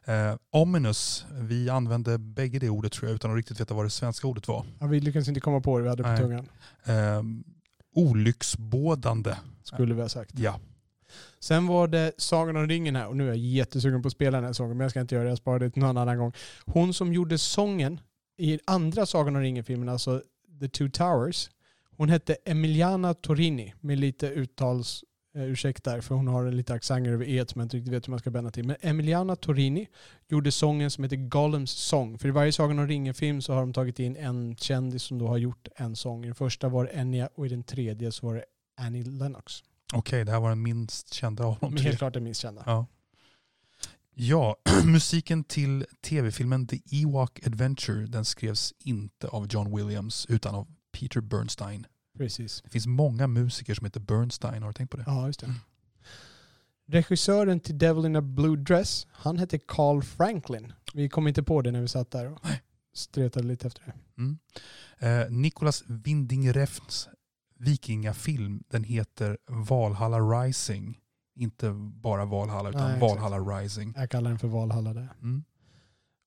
Eh, 0.06 0.36
ominous, 0.52 1.26
vi 1.32 1.70
använde 1.70 2.18
bägge 2.18 2.60
det 2.60 2.70
ordet 2.70 2.92
tror 2.92 3.10
jag 3.10 3.16
utan 3.16 3.32
att 3.32 3.38
riktigt 3.38 3.60
veta 3.60 3.74
vad 3.74 3.86
det 3.86 3.90
svenska 3.90 4.28
ordet 4.28 4.48
var. 4.48 4.66
Ja, 4.80 4.88
vi 4.88 5.00
lyckades 5.00 5.28
inte 5.28 5.40
komma 5.40 5.62
på 5.62 5.78
det 5.78 5.84
vi 5.84 5.90
hade 5.90 6.04
på 6.04 6.10
Nej. 6.10 6.20
tungan. 6.20 6.50
Eh, 6.86 7.24
olycksbådande. 7.96 9.36
Skulle 9.64 9.94
vi 9.94 10.02
ha 10.02 10.10
sagt. 10.10 10.40
Ja. 10.40 10.60
Sen 11.40 11.68
var 11.68 11.88
det 11.88 12.12
Sagan 12.18 12.56
om 12.58 12.68
ringen 12.68 12.96
här 12.96 13.08
och 13.08 13.18
nu 13.18 13.24
är 13.24 13.28
jag 13.28 13.38
jättesugen 13.38 14.02
på 14.02 14.08
att 14.08 14.14
spela 14.14 14.38
den 14.38 14.46
här 14.46 14.54
sången 14.54 14.78
men 14.78 14.86
jag 14.86 14.92
ska 14.92 15.02
inte 15.02 15.16
göra 15.16 15.24
det, 15.24 15.30
jag 15.32 15.38
sparar 15.38 15.60
det 15.60 15.70
till 15.70 15.82
någon 15.82 15.98
annan 15.98 16.18
gång. 16.18 16.34
Hon 16.66 16.94
som 16.94 17.14
gjorde 17.14 17.38
sången 17.38 18.00
i 18.40 18.60
andra 18.66 19.06
Sagan 19.06 19.36
om 19.36 19.42
ringen-filmen, 19.42 19.90
alltså 19.90 20.22
The 20.60 20.68
Two 20.68 20.90
Towers, 20.90 21.50
hon 21.98 22.10
hette 22.10 22.38
Emiliana 22.46 23.14
Torini 23.14 23.74
med 23.80 23.98
lite 24.00 24.28
uttals 24.28 25.04
eh, 25.36 25.44
ursäkt 25.44 25.84
där 25.84 26.02
för 26.02 26.16
hon 26.16 26.28
har 26.28 26.46
en 26.46 26.58
lite 26.58 26.74
accent 26.74 27.08
över 27.08 27.26
e 27.26 27.46
som 27.48 27.60
jag 27.60 27.66
inte 27.66 27.78
riktigt 27.78 27.94
vet 27.94 28.08
hur 28.08 28.12
man 28.12 28.20
ska 28.20 28.30
bända 28.30 28.52
till. 28.52 28.66
Men 28.68 28.76
Emiliana 28.82 29.36
Torini 29.36 29.88
gjorde 30.30 30.52
sången 30.52 30.92
som 30.92 31.04
heter 31.04 31.18
Gollums 31.18 31.72
sång. 31.72 32.18
För 32.18 32.28
i 32.28 32.32
varje 32.32 32.52
Sagan 32.52 32.80
om 32.80 32.88
ringen-film 32.88 33.42
så 33.42 33.54
har 33.54 33.60
de 33.60 33.74
tagit 33.74 34.00
in 34.00 34.16
en 34.16 34.56
kändis 34.56 35.04
som 35.04 35.18
då 35.20 35.28
har 35.28 35.38
gjort 35.38 35.68
en 35.76 35.96
sång. 35.96 36.24
I 36.24 36.26
den 36.28 36.36
första 36.36 36.70
var 36.70 36.84
det 36.86 36.92
Enya 36.92 37.30
och 37.36 37.46
i 37.46 37.50
den 37.50 37.64
tredje 37.64 38.12
så 38.12 38.26
var 38.28 38.36
det 38.36 38.46
Annie 38.78 39.04
Lennox. 39.04 39.64
Okej, 39.94 40.26
det 40.26 40.32
här 40.32 40.40
var 40.40 40.50
den 40.50 40.62
minst 40.62 41.14
kända 41.14 41.44
av 41.44 41.58
de 41.60 41.70
Men 41.70 41.78
tre. 41.78 41.86
helt 41.88 41.98
klart 41.98 42.14
den 42.14 42.24
minst 42.24 42.42
kända. 42.42 42.64
Ja. 42.66 42.86
Ja, 44.22 44.56
musiken 44.86 45.44
till 45.44 45.86
tv-filmen 46.02 46.68
The 46.68 46.82
Ewok 46.92 47.48
Adventure 47.48 48.06
den 48.06 48.26
skrevs 48.26 48.74
inte 48.80 49.28
av 49.28 49.48
John 49.50 49.76
Williams 49.76 50.26
utan 50.30 50.56
av 50.56 50.68
Peter 50.92 51.22
Bernstein. 51.22 51.88
Precis. 52.18 52.62
Det 52.62 52.70
finns 52.70 52.88
många 52.88 53.28
musiker 53.28 53.74
som 53.74 53.86
heter 53.86 54.00
Bernstein, 54.00 54.64
har 54.64 54.70
du 54.70 54.74
tänkt 54.74 54.90
på 54.90 54.98
det? 54.98 55.04
Ja, 55.08 55.28
just 55.28 55.40
det. 55.40 55.46
Mm. 55.46 55.58
Regissören 56.88 57.60
till 57.60 57.78
Devil 57.78 58.06
in 58.06 58.16
a 58.16 58.22
Blue 58.22 58.58
Dress, 58.58 59.08
han 59.12 59.38
hette 59.38 59.60
Carl 59.60 60.04
Franklin. 60.04 60.74
Vi 60.94 61.10
kom 61.10 61.28
inte 61.28 61.44
på 61.44 61.62
det 61.62 61.72
när 61.72 61.82
vi 61.82 61.88
satt 61.88 62.12
där 62.12 62.32
och 62.32 62.40
Nej. 62.44 62.62
stretade 62.94 63.48
lite 63.48 63.68
efter 63.68 63.84
det. 63.86 64.22
Mm. 64.22 64.40
Eh, 64.98 65.32
Nicolas 65.32 65.84
Winding 65.88 66.54
Refns 66.54 67.10
vikingafilm, 67.60 68.64
den 68.68 68.84
heter 68.84 69.38
Valhalla 69.48 70.20
Rising. 70.20 71.00
Inte 71.40 71.70
bara 72.02 72.26
Valhalla 72.26 72.70
utan 72.70 72.82
Nej, 72.82 72.96
exakt. 72.96 73.22
Valhalla 73.22 73.60
Rising. 73.60 73.94
Jag 73.98 74.10
kallar 74.10 74.30
den 74.30 74.40
för 74.40 74.48
Valhalla 74.48 74.94
där. 74.94 75.10
Mm. 75.22 75.44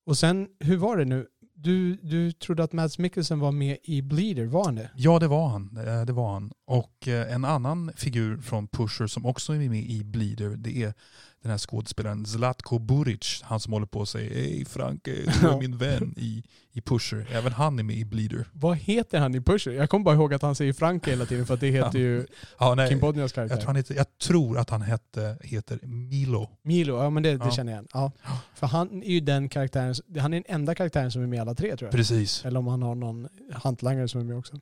Och 0.07 0.19
sen, 0.19 0.49
hur 0.61 0.77
var 0.77 0.97
det 0.97 1.05
nu? 1.05 1.27
Du, 1.55 1.97
du 1.97 2.33
trodde 2.33 2.65
att 2.65 2.73
Mads 2.73 2.99
Mikkelsen 2.99 3.39
var 3.39 3.53
med 3.53 3.79
i 3.83 4.03
Bleeder, 4.03 4.47
var 4.47 4.65
han 4.65 4.75
det? 4.75 4.91
Ja, 4.97 5.19
det 5.19 5.29
var 5.29 5.49
han. 5.49 5.77
Eh, 5.77 6.05
Det 6.07 6.13
var 6.13 6.33
han. 6.33 6.53
Och 6.67 7.09
eh, 7.09 7.35
en 7.35 7.45
annan 7.45 7.93
figur 7.97 8.41
från 8.41 8.69
Pusher 8.69 9.07
som 9.07 9.27
också 9.27 9.53
är 9.53 9.69
med 9.69 9.85
i 9.85 10.05
Bleeder, 10.05 10.57
det 10.57 10.83
är 10.83 10.95
den 11.43 11.51
här 11.51 11.59
skådespelaren 11.59 12.27
Zlatko 12.27 12.79
Buric. 12.79 13.41
Han 13.45 13.61
som 13.61 13.73
håller 13.73 13.87
på 13.87 13.99
och 14.01 14.09
säger 14.09 14.35
Hej 14.35 14.65
Franke, 14.65 15.11
du 15.11 15.49
är 15.49 15.59
min 15.59 15.77
vän 15.79 16.15
i, 16.17 16.43
i 16.73 16.81
Pusher. 16.81 17.27
Även 17.33 17.53
han 17.53 17.79
är 17.79 17.83
med 17.83 17.97
i 17.97 18.05
Bleeder. 18.05 18.45
Vad 18.53 18.77
heter 18.77 19.19
han 19.21 19.35
i 19.35 19.41
Pusher? 19.41 19.73
Jag 19.73 19.91
kommer 19.91 20.05
bara 20.05 20.15
ihåg 20.15 20.35
att 20.35 20.43
han 20.43 20.55
säger 20.55 20.73
Franke 20.73 21.11
hela 21.11 21.27
tiden 21.27 21.47
för 21.47 21.55
att 21.55 21.61
det 21.61 21.71
heter 21.71 21.99
ju 21.99 22.27
Ja, 22.59 22.75
nej, 22.75 22.89
Kim 22.89 23.01
Bodnias 23.01 23.33
karaktär. 23.33 23.55
jag, 23.55 23.61
tror 23.61 23.67
han 23.67 23.77
heter, 23.77 23.95
jag 23.95 24.19
tror 24.19 24.59
att 24.59 24.71
han 24.71 24.83
hette, 24.83 25.39
heter 25.43 25.79
Milo. 25.83 26.49
Milo, 26.63 26.97
ja 27.03 27.11
men 27.11 27.23
det, 27.23 27.31
det 27.37 27.45
Ja. 27.45 27.51
känner 27.51 27.73
jag 27.73 27.77
igen. 27.79 27.89
Ja. 27.93 28.13
För 28.55 28.67
han 28.67 29.03
är 29.03 29.11
ju 29.11 29.21
den 29.21 29.49
karaktären, 29.49 29.95
han 30.19 30.33
är 30.35 30.37
den 30.41 30.55
enda 30.57 30.75
karaktären 30.75 31.11
som 31.13 31.23
är 31.23 31.27
med 31.27 31.41
alla 31.41 31.55
tre 31.55 31.77
tror 31.77 31.87
jag. 31.87 31.93
Precis. 31.93 32.45
Eller 32.45 32.59
om 32.59 32.67
han 32.67 32.83
har 32.83 32.95
någon 32.95 33.29
hantlangare 33.53 34.09
som 34.09 34.21
är 34.21 34.25
med 34.25 34.37
också. 34.39 34.57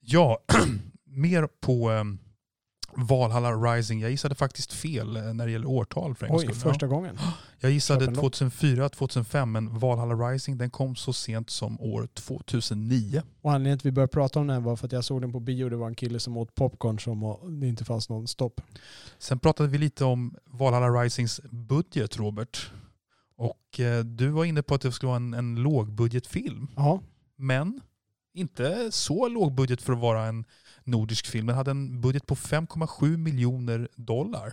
Ja, 0.00 0.38
mer 1.04 1.48
på 1.60 1.90
um, 1.90 2.18
Valhalla 2.96 3.52
Rising. 3.52 4.00
Jag 4.00 4.10
gissade 4.10 4.34
faktiskt 4.34 4.72
fel 4.72 5.16
eh, 5.16 5.22
när 5.22 5.46
det 5.46 5.52
gäller 5.52 5.68
årtal 5.68 6.14
för 6.14 6.28
Oj, 6.30 6.54
första 6.54 6.86
gången. 6.86 7.16
Ja. 7.20 7.32
Jag 7.62 7.72
gissade 7.72 7.98
Klart 7.98 8.08
ändå. 8.08 8.20
2004, 8.20 8.88
2005, 8.88 9.52
men 9.52 9.78
Valhalla 9.78 10.14
Rising 10.14 10.58
den 10.58 10.70
kom 10.70 10.96
så 10.96 11.12
sent 11.12 11.50
som 11.50 11.80
år 11.80 12.08
2009. 12.14 13.22
Och 13.42 13.52
anledningen 13.52 13.78
till 13.78 13.88
att 13.88 13.92
vi 13.92 13.94
började 13.94 14.12
prata 14.12 14.40
om 14.40 14.46
den 14.46 14.64
var 14.64 14.76
för 14.76 14.86
att 14.86 14.92
jag 14.92 15.04
såg 15.04 15.20
den 15.20 15.32
på 15.32 15.40
bio. 15.40 15.68
Det 15.68 15.76
var 15.76 15.86
en 15.88 15.94
kille 15.94 16.20
som 16.20 16.36
åt 16.36 16.54
popcorn 16.54 16.98
som 16.98 17.36
det 17.60 17.68
inte 17.68 17.84
fanns 17.84 18.08
någon 18.08 18.28
stopp. 18.28 18.60
Sen 19.18 19.38
pratade 19.38 19.68
vi 19.68 19.78
lite 19.78 20.04
om 20.04 20.34
Valhalla 20.44 20.88
Risings 20.88 21.40
budget, 21.50 22.16
Robert. 22.16 22.70
Och 23.36 23.80
eh, 23.80 24.04
du 24.04 24.28
var 24.28 24.44
inne 24.44 24.62
på 24.62 24.74
att 24.74 24.80
det 24.80 24.92
skulle 24.92 25.08
vara 25.08 25.16
en, 25.16 25.34
en 25.34 25.54
lågbudgetfilm. 25.54 26.66
Ja, 26.76 27.00
Men 27.36 27.80
inte 28.34 28.92
så 28.92 29.28
låg 29.28 29.54
budget 29.54 29.82
för 29.82 29.92
att 29.92 29.98
vara 29.98 30.26
en 30.26 30.44
nordisk 30.84 31.26
film. 31.26 31.46
Den 31.46 31.56
hade 31.56 31.70
en 31.70 32.00
budget 32.00 32.26
på 32.26 32.34
5,7 32.34 33.16
miljoner 33.16 33.88
dollar. 33.96 34.52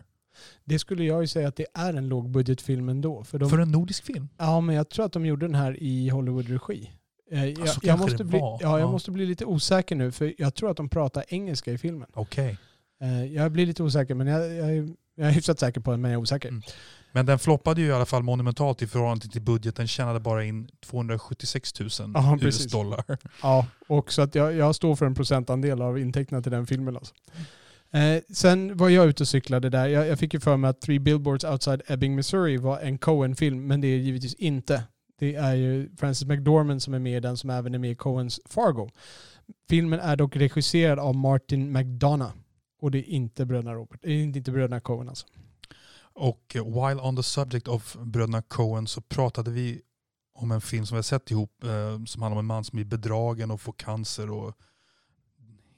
det 0.65 0.79
skulle 0.79 1.03
jag 1.03 1.21
ju 1.21 1.27
säga 1.27 1.47
att 1.47 1.55
det 1.55 1.65
är 1.73 1.93
en 1.93 2.09
lågbudgetfilm 2.09 2.89
ändå. 2.89 3.23
För 3.23 3.39
de, 3.39 3.49
För 3.49 3.57
en 3.59 3.71
nordisk 3.71 4.03
film? 4.03 4.29
Ja, 4.37 4.61
men 4.61 4.75
jag 4.75 4.89
tror 4.89 5.05
att 5.05 5.13
de 5.13 5.25
gjorde 5.25 5.45
den 5.47 5.55
här 5.55 5.83
i 5.83 6.09
Hollywood-regi. 6.09 6.91
Eh, 7.31 7.45
Jag, 7.45 7.69
så 7.69 7.79
jag, 7.83 7.99
måste 7.99 8.23
bli, 8.23 8.39
ja, 8.39 8.57
jag 8.61 8.79
Ja. 8.79 8.91
måste 8.91 9.11
bli 9.11 9.25
lite 9.25 9.45
osäker 9.45 9.95
nu 9.95 10.11
för 10.11 10.33
jag 10.37 10.55
tror 10.55 10.71
att 10.71 10.77
de 10.77 10.89
pratar 10.89 11.23
engelska 11.27 11.71
i 11.71 11.77
filmen. 11.77 12.07
Okej. 12.13 12.57
Eh, 13.01 13.25
Jag 13.25 13.51
blir 13.51 13.65
lite 13.65 13.83
osäker 13.83 14.15
men 14.15 14.27
jag, 14.27 14.53
jag, 14.53 14.77
är- 14.77 14.89
jag 15.15 15.27
är 15.27 15.31
hyfsat 15.31 15.59
säker 15.59 15.81
på 15.81 15.91
det 15.91 15.97
men 15.97 16.11
jag 16.11 16.17
är 16.17 16.21
osäker. 16.21 16.49
Mm. 16.49 16.61
Men 17.11 17.25
den 17.25 17.39
floppade 17.39 17.81
ju 17.81 17.87
i 17.87 17.91
alla 17.91 18.05
fall 18.05 18.23
monumentalt 18.23 18.81
i 18.81 18.87
förhållande 18.87 19.27
till 19.27 19.41
budgeten. 19.41 19.87
Tjänade 19.87 20.19
bara 20.19 20.43
in 20.43 20.69
276 20.85 21.79
000 21.79 21.89
Ja, 22.13 22.33
US 22.35 22.41
precis. 22.41 22.71
dollar. 22.71 23.03
Ja, 23.41 23.67
och 23.87 24.11
så 24.11 24.21
att 24.21 24.35
jag, 24.35 24.53
jag 24.53 24.75
står 24.75 24.95
för 24.95 25.05
en 25.05 25.15
procentandel 25.15 25.81
av 25.81 25.99
intäkterna 25.99 26.41
till 26.41 26.51
den 26.51 26.67
filmen. 26.67 26.95
Alltså. 26.97 27.13
Eh, 27.91 28.21
sen 28.33 28.77
var 28.77 28.89
jag 28.89 29.07
ute 29.07 29.23
och 29.23 29.27
cyklade 29.27 29.69
där. 29.69 29.87
Jag, 29.87 30.07
jag 30.07 30.19
fick 30.19 30.33
ju 30.33 30.39
för 30.39 30.57
mig 30.57 30.69
att 30.69 30.81
Three 30.81 30.99
Billboards 30.99 31.43
Outside 31.45 31.81
Ebbing, 31.87 32.15
Missouri 32.15 32.57
var 32.57 32.79
en 32.79 32.97
Coen-film, 32.97 33.67
men 33.67 33.81
det 33.81 33.87
är 33.87 33.97
givetvis 33.97 34.33
inte. 34.33 34.83
Det 35.19 35.35
är 35.35 35.55
ju 35.55 35.89
Francis 35.97 36.27
McDormand 36.27 36.81
som 36.83 36.93
är 36.93 36.99
med 36.99 37.17
i 37.17 37.19
den, 37.19 37.37
som 37.37 37.49
även 37.49 37.75
är 37.75 37.79
med 37.79 37.91
i 37.91 37.95
Coens 37.95 38.39
Fargo. 38.45 38.89
Filmen 39.69 39.99
är 39.99 40.15
dock 40.15 40.35
regisserad 40.35 40.99
av 40.99 41.15
Martin 41.15 41.71
McDonough. 41.71 42.33
Och 42.81 42.91
det 42.91 42.97
är 42.97 43.09
inte 43.09 43.45
bröderna 43.45 43.73
Robert. 43.73 43.99
Det 44.01 44.11
är 44.11 44.23
inte 44.23 44.51
bröderna 44.51 44.79
Coen 44.79 45.09
alltså. 45.09 45.27
Och 46.17 46.55
while 46.55 47.01
on 47.01 47.15
the 47.15 47.23
subject 47.23 47.67
of 47.67 47.95
bröderna 47.95 48.41
Coen 48.41 48.87
så 48.87 49.01
pratade 49.01 49.51
vi 49.51 49.81
om 50.35 50.51
en 50.51 50.61
film 50.61 50.85
som 50.85 50.95
vi 50.95 50.97
har 50.97 51.03
sett 51.03 51.31
ihop 51.31 51.63
eh, 51.63 52.03
som 52.05 52.21
handlar 52.21 52.31
om 52.31 52.39
en 52.39 52.45
man 52.45 52.63
som 52.63 52.75
blir 52.75 52.85
bedragen 52.85 53.51
och 53.51 53.61
får 53.61 53.73
cancer 53.73 54.29
och 54.29 54.57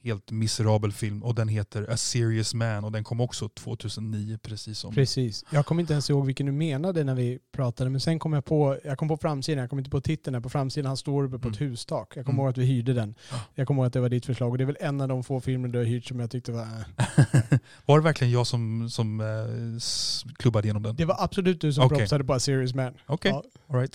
helt 0.03 0.31
miserabel 0.31 0.91
film 0.91 1.23
och 1.23 1.35
den 1.35 1.47
heter 1.47 1.91
A 1.91 1.97
Serious 1.97 2.53
Man 2.53 2.83
och 2.83 2.91
den 2.91 3.03
kom 3.03 3.21
också 3.21 3.49
2009 3.49 4.38
precis 4.41 4.79
som 4.79 4.93
Precis. 4.93 5.45
Jag 5.49 5.65
kommer 5.65 5.81
inte 5.81 5.93
ens 5.93 6.09
ihåg 6.09 6.25
vilken 6.25 6.45
du 6.45 6.51
menade 6.51 7.03
när 7.03 7.15
vi 7.15 7.39
pratade, 7.51 7.89
men 7.89 8.01
sen 8.01 8.19
kom 8.19 8.33
jag 8.33 8.45
på, 8.45 8.77
jag 8.83 8.97
kom 8.97 9.07
på 9.07 9.17
framsidan, 9.17 9.59
jag 9.62 9.69
kom 9.69 9.79
inte 9.79 9.91
på 9.91 10.01
titeln, 10.01 10.33
där 10.33 10.39
på 10.41 10.49
framsidan 10.49 10.88
han 10.88 10.97
står 10.97 11.23
uppe 11.23 11.39
på 11.39 11.49
ett 11.49 11.62
hustak. 11.62 12.13
Jag 12.17 12.25
kommer 12.25 12.35
Mm. 12.39 12.45
ihåg 12.45 12.49
att 12.49 12.57
vi 12.57 12.65
hyrde 12.65 12.93
den. 12.93 13.15
Ja. 13.31 13.38
Jag 13.55 13.67
kommer 13.67 13.81
ihåg 13.81 13.88
att 13.88 13.93
det 13.93 13.99
var 13.99 14.09
ditt 14.09 14.25
förslag 14.25 14.51
och 14.51 14.57
det 14.57 14.63
är 14.63 14.65
väl 14.65 14.77
en 14.79 15.01
av 15.01 15.07
de 15.07 15.23
få 15.23 15.39
filmer 15.39 15.67
du 15.67 15.77
har 15.79 15.85
hyrt 15.85 16.05
som 16.05 16.19
jag 16.19 16.31
tyckte 16.31 16.51
var... 16.51 16.62
Äh. 16.62 17.59
Var 17.85 17.97
det 17.97 18.03
verkligen 18.03 18.31
jag 18.33 18.47
som, 18.47 18.89
som 18.89 19.19
eh, 19.21 20.35
klubbade 20.38 20.65
igenom 20.67 20.83
den? 20.83 20.95
Det 20.95 21.05
var 21.05 21.15
absolut 21.23 21.62
du 21.62 21.73
som 21.73 21.85
Okej. 21.85 21.97
propsade 21.97 22.23
på 22.23 22.33
A 22.33 22.39
Serious 22.39 22.73
Man. 22.73 22.93
Okej, 23.05 23.31
Ja. 23.31 23.43
all 23.79 23.88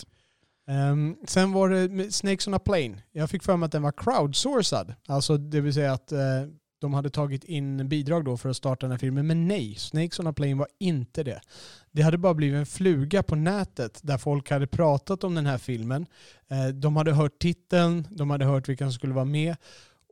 Um, 0.66 1.16
sen 1.26 1.52
var 1.52 1.68
det 1.68 2.12
Snakes 2.12 2.48
on 2.48 2.54
a 2.54 2.58
Plane. 2.58 3.02
Jag 3.12 3.30
fick 3.30 3.42
för 3.42 3.56
mig 3.56 3.66
att 3.66 3.72
den 3.72 3.82
var 3.82 3.92
crowdsourcad. 3.92 4.94
Alltså 5.06 5.36
det 5.36 5.60
vill 5.60 5.74
säga 5.74 5.92
att 5.92 6.12
uh, 6.12 6.18
de 6.80 6.94
hade 6.94 7.10
tagit 7.10 7.44
in 7.44 7.88
bidrag 7.88 8.24
då 8.24 8.36
för 8.36 8.48
att 8.48 8.56
starta 8.56 8.86
den 8.86 8.90
här 8.90 8.98
filmen. 8.98 9.26
Men 9.26 9.48
nej, 9.48 9.74
Snakes 9.74 10.20
on 10.20 10.26
a 10.26 10.32
Plane 10.32 10.54
var 10.54 10.68
inte 10.78 11.22
det. 11.22 11.40
Det 11.90 12.02
hade 12.02 12.18
bara 12.18 12.34
blivit 12.34 12.58
en 12.58 12.66
fluga 12.66 13.22
på 13.22 13.34
nätet 13.34 14.00
där 14.02 14.18
folk 14.18 14.50
hade 14.50 14.66
pratat 14.66 15.24
om 15.24 15.34
den 15.34 15.46
här 15.46 15.58
filmen. 15.58 16.06
Uh, 16.52 16.68
de 16.68 16.96
hade 16.96 17.12
hört 17.12 17.38
titeln, 17.38 18.06
de 18.10 18.30
hade 18.30 18.44
hört 18.44 18.68
vilka 18.68 18.84
som 18.84 18.92
skulle 18.92 19.14
vara 19.14 19.24
med. 19.24 19.56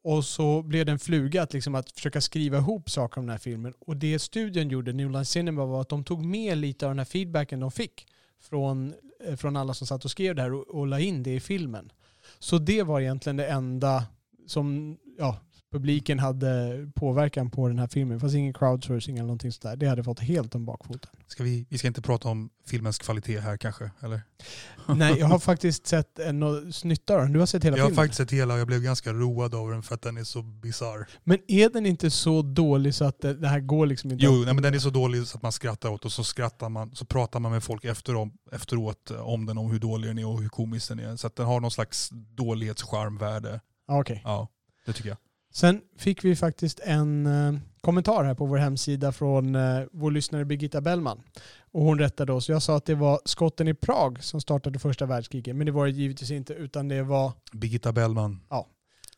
Och 0.05 0.25
så 0.25 0.63
blev 0.63 0.87
det 0.87 0.93
en 0.93 0.99
fluga 0.99 1.43
att, 1.43 1.53
liksom, 1.53 1.75
att 1.75 1.91
försöka 1.91 2.21
skriva 2.21 2.59
ihop 2.59 2.91
saker 2.91 3.19
om 3.19 3.27
den 3.27 3.33
här 3.33 3.39
filmen. 3.39 3.75
Och 3.79 3.97
det 3.97 4.19
studien 4.19 4.69
gjorde, 4.69 4.93
New 4.93 5.11
Line 5.11 5.25
Cinema, 5.25 5.65
var 5.65 5.81
att 5.81 5.89
de 5.89 6.05
tog 6.05 6.25
med 6.25 6.59
lite 6.59 6.87
av 6.87 6.91
den 6.91 6.99
här 6.99 7.05
feedbacken 7.05 7.61
de 7.61 7.71
fick 7.71 8.07
från, 8.41 8.95
Eh, 9.25 9.37
från 9.37 9.57
alla 9.57 9.75
som 9.75 9.87
satt 9.87 10.05
och 10.05 10.11
skrev 10.11 10.35
det 10.35 10.43
här 10.43 10.53
och, 10.53 10.69
och 10.69 10.87
la 10.87 11.01
in 11.01 11.23
det 11.23 11.35
i 11.35 11.41
filmen. 11.41 11.93
Så 12.39 12.59
det 12.59 12.83
var 12.83 13.01
egentligen 13.01 13.37
det 13.37 13.47
enda 13.47 14.05
som 14.47 14.97
ja, 15.19 15.41
publiken 15.73 16.19
hade 16.19 16.77
påverkan 16.95 17.51
på 17.51 17.69
den 17.69 17.79
här 17.79 17.87
filmen. 17.87 18.17
Det 18.17 18.21
fanns 18.21 18.35
ingen 18.35 18.55
crowdsourcing 18.55 19.17
eller 19.17 19.27
någonting 19.27 19.53
sådär. 19.53 19.77
Det 19.77 19.87
hade 19.87 20.05
fått 20.05 20.21
helt 20.21 20.55
om 20.55 20.65
bakfoten. 20.65 21.11
Ska 21.27 21.43
vi, 21.43 21.67
vi 21.69 21.79
ska 21.79 21.89
inte 21.89 22.03
prata 22.03 22.29
om 22.29 22.51
filmens 22.67 22.99
kvalitet 22.99 23.39
här 23.41 23.57
kanske? 23.57 23.91
Eller? 24.01 24.23
Nej, 24.97 25.19
jag 25.19 25.27
har 25.27 25.39
faktiskt 25.53 25.87
sett 25.87 26.19
en 26.19 26.43
och 26.43 26.63
nytta 26.85 27.15
av 27.15 27.21
den. 27.21 27.33
Du 27.33 27.39
har 27.39 27.47
sett 27.47 27.65
hela 27.65 27.77
Jag 27.77 27.85
har 27.85 27.91
filmen. 27.91 28.05
faktiskt 28.05 28.17
sett 28.17 28.31
hela 28.31 28.55
och 28.55 28.61
jag 28.61 28.67
blev 28.67 28.83
ganska 28.83 29.13
road 29.13 29.55
av 29.55 29.71
den 29.71 29.83
för 29.83 29.95
att 29.95 30.03
den 30.03 30.17
är 30.17 30.25
så 30.25 30.43
bizarr. 30.43 31.07
Men 31.25 31.39
är 31.49 31.69
den 31.71 31.87
inte 31.87 32.11
så 32.11 32.43
dålig 32.43 32.95
så 32.95 33.05
att 33.05 33.21
det, 33.21 33.49
här 33.49 33.61
går 33.61 33.87
liksom 33.87 34.11
inte 34.13 34.25
Jo, 34.25 34.33
nej, 34.33 34.55
men 34.55 34.63
den 34.63 34.75
är 34.75 34.79
så 34.79 34.91
dålig 34.91 35.27
så 35.27 35.37
att 35.37 35.43
man 35.43 35.53
skrattar 35.53 35.89
åt 35.89 36.05
och 36.05 36.13
så 36.13 36.25
skrattar 36.25 36.69
man, 36.69 36.95
så 36.95 37.05
pratar 37.05 37.41
man 37.41 37.53
med 37.53 37.63
folk 37.63 37.85
efterom, 37.85 38.33
efteråt 38.53 39.11
eh, 39.11 39.21
om 39.29 39.47
den, 39.47 39.59
om 39.59 39.71
hur 39.71 39.79
dålig 39.79 40.11
den 40.11 40.19
är 40.19 40.27
och 40.27 40.43
hur 40.43 40.49
komisk 40.49 40.89
den 40.89 40.99
är. 40.99 41.17
Så 41.17 41.27
att 41.27 41.37
den 41.37 41.47
har 41.47 41.61
någon 41.61 41.71
slags 41.71 42.11
dålighetscharmvärde. 42.13 43.61
Okej. 43.89 44.21
Ja, 44.25 44.49
det 44.87 44.93
tycker 44.93 45.09
jag. 45.09 45.19
Sen 45.53 45.81
fick 45.97 46.25
vi 46.25 46.37
faktiskt 46.37 46.81
en 46.81 47.27
eh, 47.27 47.55
kommentar 47.81 48.25
här 48.25 48.35
på 48.35 48.47
vår 48.47 48.57
hemsida 48.57 49.13
från 49.13 49.55
eh, 49.55 49.83
vår 49.93 50.11
lyssnare 50.11 50.45
Birgitta 50.45 50.81
Bellman. 50.81 51.23
Och 51.73 51.83
hon 51.83 51.99
rättade 51.99 52.33
oss. 52.33 52.49
Jag 52.49 52.63
sa 52.63 52.77
att 52.77 52.85
det 52.85 52.95
var 52.95 53.21
skotten 53.25 53.69
i 53.69 53.75
Prag 53.75 54.23
som 54.25 54.41
startade 54.41 54.79
första 54.79 55.07
världskriget. 55.07 55.57
Men 55.57 55.67
det 55.67 55.73
var 55.73 55.85
det 55.87 55.91
givetvis 55.93 56.31
inte, 56.31 56.53
utan 56.55 56.89
det 56.89 57.03
var... 57.03 57.33
Birgitta 57.53 57.93
Bellman. 57.93 58.41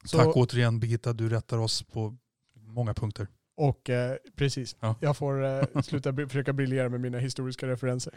Så, 0.05 0.19
Tack 0.19 0.37
återigen 0.37 0.81
Birgitta, 0.81 1.13
du 1.13 1.29
rättar 1.29 1.59
oss 1.59 1.83
på 1.83 2.17
många 2.57 2.95
punkter. 2.95 3.29
Och 3.57 3.91
eh, 3.91 4.17
precis, 4.37 4.77
Ja. 4.81 4.95
jag 5.01 5.17
får 5.17 5.45
eh, 5.45 5.83
sluta 5.83 6.13
försöka 6.15 6.53
briljera 6.53 6.89
med 6.89 7.01
mina 7.01 7.19
historiska 7.19 7.67
referenser. 7.67 8.15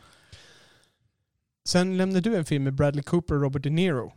Sen 1.67 1.97
lämnade 1.97 2.21
du 2.29 2.35
en 2.35 2.45
film 2.45 2.63
med 2.63 2.73
Bradley 2.73 3.03
Cooper 3.03 3.35
och 3.35 3.41
Robert 3.41 3.63
De 3.63 3.69
Niro. 3.69 4.13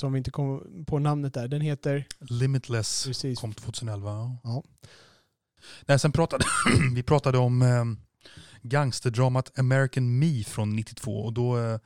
Som 0.00 0.12
vi 0.12 0.18
inte 0.18 0.30
kom 0.30 0.84
på 0.86 0.98
namnet 0.98 1.34
där. 1.34 1.48
Den 1.48 1.60
heter... 1.60 2.06
Limitless 2.20 3.04
Precis. 3.06 3.40
kom 3.40 3.54
2011. 3.54 4.36
Ja. 4.44 4.62
Nej, 5.86 5.98
sen 5.98 6.12
pratade 6.12 6.44
vi 6.94 7.02
pratade 7.02 7.38
om 7.38 7.62
eh, 7.62 7.84
gangsterdramat 8.62 9.58
American 9.58 10.18
Me 10.18 10.44
från 10.44 10.76
92 10.76 11.24
och 11.24 11.32
då 11.32 11.58
eh, 11.58 11.78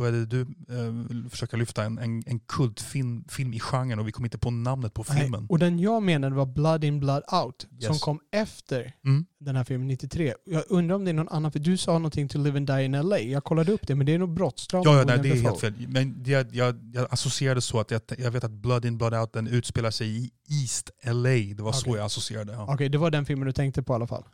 började 0.00 0.26
du 0.26 0.40
eh, 0.40 1.28
försöka 1.30 1.56
lyfta 1.56 1.84
en, 1.84 1.98
en, 1.98 2.22
en 2.26 2.40
kultfilm 2.40 3.24
film 3.28 3.52
i 3.54 3.60
genren 3.60 3.98
och 3.98 4.08
vi 4.08 4.12
kom 4.12 4.24
inte 4.24 4.38
på 4.38 4.50
namnet 4.50 4.94
på 4.94 5.04
Nej, 5.08 5.20
filmen. 5.22 5.46
och 5.48 5.58
den 5.58 5.78
jag 5.78 6.02
menade 6.02 6.34
var 6.34 6.46
Blood 6.46 6.84
in 6.84 7.00
Blood 7.00 7.22
Out 7.44 7.66
som 7.80 7.92
Yes. 7.94 8.00
kom 8.02 8.20
efter 8.32 8.92
Mm. 9.04 9.26
den 9.40 9.56
här 9.56 9.64
filmen 9.64 9.88
93. 9.88 10.34
Jag 10.44 10.64
undrar 10.68 10.96
om 10.96 11.04
det 11.04 11.10
är 11.10 11.12
någon 11.14 11.28
annan, 11.28 11.52
för 11.52 11.58
du 11.58 11.76
sa 11.76 11.92
någonting 11.92 12.28
till 12.28 12.42
Live 12.42 12.56
and 12.56 12.66
Die 12.66 12.84
in 12.84 12.92
LA. 12.92 13.18
Jag 13.18 13.44
kollade 13.44 13.72
upp 13.72 13.86
det, 13.86 13.94
men 13.94 14.06
det 14.06 14.14
är 14.14 14.18
nog 14.18 14.34
brottsdrama. 14.34 14.84
Ja, 14.86 14.98
ja 14.98 15.04
nej, 15.04 15.18
det 15.22 15.28
är 15.30 15.42
helt 15.42 15.60
fel. 15.60 15.74
Men 15.88 16.22
jag, 16.26 16.46
jag, 16.54 16.90
jag 16.92 17.06
associerade 17.10 17.60
så 17.60 17.80
att 17.80 17.90
jag, 17.90 18.00
jag 18.18 18.30
vet 18.30 18.44
att 18.44 18.50
Blood 18.50 18.84
in 18.84 18.98
Blood 18.98 19.14
out 19.14 19.32
den 19.32 19.46
utspelar 19.46 19.90
sig 19.90 20.08
i 20.24 20.30
East 20.48 20.90
LA. 21.04 21.22
Det 21.54 21.60
var 21.62 21.72
så 21.72 21.80
Okej. 21.90 21.96
jag 21.98 22.06
associerade. 22.06 22.52
Ja. 22.52 22.74
Okej, 22.74 22.88
det 22.88 22.98
var 22.98 23.10
den 23.10 23.24
filmen 23.26 23.46
du 23.46 23.52
tänkte 23.52 23.82
på 23.82 23.92
i 23.92 23.94
alla 23.94 24.06
fall. 24.06 24.24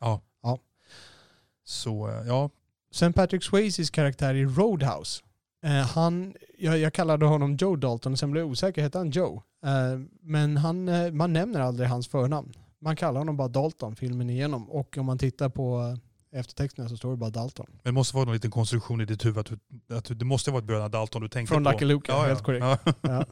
Så 1.65 2.09
eh, 2.09 2.27
ja, 2.27 2.51
Sen 2.93 3.13
Patrick 3.13 3.43
Swayzes 3.45 3.91
karaktär 3.91 4.35
i 4.35 4.45
Roadhouse. 4.45 5.23
Eh, 5.67 5.87
han, 5.87 6.35
jag, 6.59 6.79
jag 6.79 6.93
kallade 6.93 7.27
honom 7.27 7.57
Joe 7.57 7.77
Dalton 7.77 8.17
sen 8.17 8.31
blev 8.31 8.43
jag 8.43 8.51
osäker, 8.51 8.83
hette 8.83 8.99
han 8.99 9.11
Joe? 9.11 9.43
Eh, 9.65 10.01
men 10.23 10.57
han, 10.57 10.89
eh, 10.89 11.13
man 11.13 11.33
nämner 11.33 11.61
aldrig 11.61 11.89
hans 11.89 12.09
förnamn. 12.09 12.53
Man 12.81 12.97
kallar 12.97 13.19
honom 13.19 13.37
bara 13.37 13.49
Dalton 13.49 13.97
filmen 13.97 14.31
igenom. 14.31 14.71
Och 14.71 14.99
om 14.99 15.07
man 15.07 15.19
tittar 15.19 15.49
på 15.49 15.97
eftertexterna 16.33 16.89
så 16.89 16.97
står 16.97 17.11
det 17.11 17.17
bara 17.17 17.31
Dalton. 17.31 17.67
men 17.69 17.81
det 17.83 17.93
måste 17.93 18.17
vara 18.17 18.25
någon 18.25 18.35
liten 18.35 18.51
konstruktion 18.51 19.01
i 19.01 19.05
ditt 19.05 19.25
huvud 19.25 19.39
att, 19.39 19.47
du, 19.47 19.97
att 19.97 20.05
du, 20.05 20.15
det 20.15 20.25
måste 20.25 20.51
vara 20.51 20.59
ett 20.59 20.67
bröderna 20.67 20.89
Dalton 20.89 21.23
du 21.23 21.29
tänkte 21.29 21.55
Från 21.55 21.65
på. 21.65 21.71
Lucky 21.71 21.85
Luke, 21.85 22.13
helt 22.13 22.43
korrekt. 22.43 22.65
Ja. 22.65 22.79
Ja. 23.01 23.25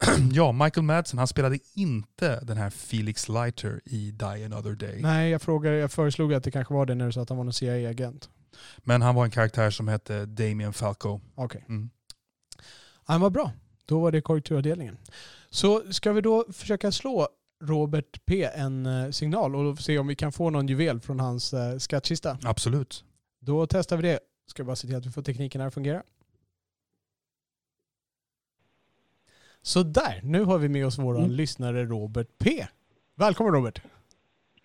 ja, 0.32 0.52
Michael 0.52 0.84
Madsen 0.84 1.18
han 1.18 1.28
spelade 1.28 1.58
inte 1.74 2.40
den 2.40 2.56
här 2.56 2.70
Felix 2.70 3.28
Leiter 3.28 3.80
i 3.84 4.10
Die 4.10 4.44
Another 4.44 4.74
Day. 4.74 5.02
Nej, 5.02 5.30
jag, 5.30 5.42
frågade, 5.42 5.76
jag 5.76 5.92
föreslog 5.92 6.34
att 6.34 6.44
det 6.44 6.50
kanske 6.50 6.74
var 6.74 6.86
det 6.86 6.94
när 6.94 7.06
du 7.06 7.12
sa 7.12 7.22
att 7.22 7.28
han 7.28 7.38
var 7.38 7.44
en 7.44 7.52
CIA-agent. 7.52 8.28
Men 8.78 9.02
han 9.02 9.14
var 9.14 9.24
en 9.24 9.30
karaktär 9.30 9.70
som 9.70 9.88
hette 9.88 10.26
Damien 10.26 10.72
Falco. 10.72 11.20
Okej. 11.34 11.64
Mm. 11.68 11.90
Han 13.04 13.20
var 13.20 13.30
bra. 13.30 13.50
Då 13.84 14.00
var 14.00 14.12
det 14.12 14.20
korrekturavdelningen. 14.20 14.98
Så 15.50 15.92
ska 15.92 16.12
vi 16.12 16.20
då 16.20 16.44
försöka 16.52 16.92
slå 16.92 17.28
Robert 17.62 18.20
P 18.26 18.44
en 18.54 18.86
eh, 18.86 19.10
signal 19.10 19.56
och 19.56 19.78
se 19.78 19.98
om 19.98 20.06
vi 20.06 20.14
kan 20.14 20.32
få 20.32 20.50
någon 20.50 20.66
juvel 20.68 21.00
från 21.00 21.20
hans 21.20 21.54
eh, 21.54 21.78
skattkista. 21.78 22.38
Absolut. 22.44 23.04
Då 23.40 23.66
testar 23.66 23.96
vi 23.96 24.02
det. 24.08 24.18
Ska 24.46 24.64
bara 24.64 24.76
se 24.76 24.86
till 24.86 24.96
att 24.96 25.06
vi 25.06 25.10
får 25.10 25.22
tekniken 25.22 25.60
här 25.60 25.68
att 25.68 25.74
fungera. 25.74 26.02
Så 29.62 29.82
där, 29.82 30.20
nu 30.22 30.44
har 30.44 30.58
vi 30.58 30.68
med 30.68 30.86
oss 30.86 30.98
våran 30.98 31.24
Mm. 31.24 31.30
lyssnare 31.36 31.84
Robert 31.84 32.28
P. 32.38 32.66
Välkommen 33.14 33.52
Robert! 33.54 33.82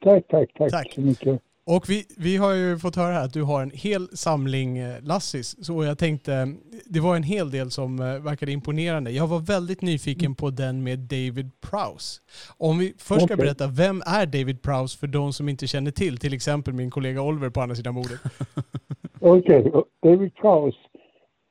Tack, 0.03 0.27
tack, 0.27 0.49
tack, 0.57 0.71
Tack. 0.71 0.93
så 0.95 1.01
mycket. 1.01 1.41
Och 1.65 1.89
vi, 1.89 2.03
vi 2.17 2.37
har 2.37 2.53
ju 2.53 2.77
fått 2.77 2.95
höra 2.95 3.13
här 3.13 3.25
att 3.25 3.33
du 3.33 3.43
har 3.43 3.61
en 3.61 3.71
hel 3.73 4.07
samling 4.07 4.77
eh, 4.77 5.01
Lassis. 5.01 5.65
Så 5.65 5.83
jag 5.83 5.97
tänkte, 5.97 6.53
det 6.85 6.99
var 6.99 7.15
en 7.15 7.23
hel 7.23 7.51
del 7.51 7.71
som 7.71 7.99
eh, 7.99 8.05
verkade 8.05 8.51
imponerande. 8.51 9.11
Jag 9.11 9.27
var 9.27 9.39
väldigt 9.39 9.81
nyfiken 9.81 10.35
på 10.35 10.49
den 10.49 10.83
med 10.83 10.99
David 10.99 11.51
Prowse. 11.69 12.21
Om 12.57 12.77
vi 12.77 12.93
först 12.97 13.21
ska 13.21 13.33
Okej. 13.33 13.45
berätta, 13.45 13.67
vem 13.67 14.01
är 14.05 14.25
David 14.25 14.61
Prowse 14.61 14.99
för 14.99 15.07
de 15.07 15.33
som 15.33 15.49
inte 15.49 15.67
känner 15.67 15.91
till? 15.91 16.17
Till 16.17 16.33
exempel 16.33 16.73
min 16.73 16.89
kollega 16.89 17.21
Oliver 17.21 17.49
på 17.49 17.61
andra 17.61 17.75
sidan 17.75 17.95
bordet. 17.95 18.19
Okej, 19.19 19.71
David 20.03 20.35
Prowse. 20.35 20.77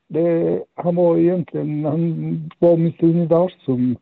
Det, 0.07 0.63
han 0.75 0.95
var 0.95 1.17
egentligen, 1.17 1.85
han 1.85 2.51
var 2.59 2.73
Mr 2.73 3.03
Universum 3.03 3.97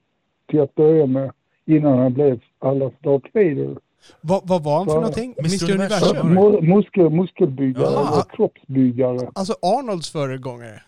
till 0.49 0.62
att 0.62 0.76
börja 0.76 1.05
med 1.05 1.32
innan 1.66 1.97
han 1.97 2.14
blev 2.14 2.39
allas 2.60 2.93
Darth 3.03 3.28
Vader. 3.34 3.78
Vad, 4.22 4.47
vad 4.47 4.64
var 4.64 4.78
han 4.78 4.86
för 4.86 4.95
någonting? 4.95 5.36
Mr. 5.38 5.72
Universum. 5.72 6.18
Universum? 6.18 6.38
Mu- 6.38 6.76
muskel, 6.76 7.10
muskelbyggare 7.10 7.84
Jaha. 7.84 8.20
och 8.20 8.32
kroppsbyggare. 8.32 9.32
Alltså 9.36 9.54
Arnolds 9.62 10.12
föregångare? 10.12 10.82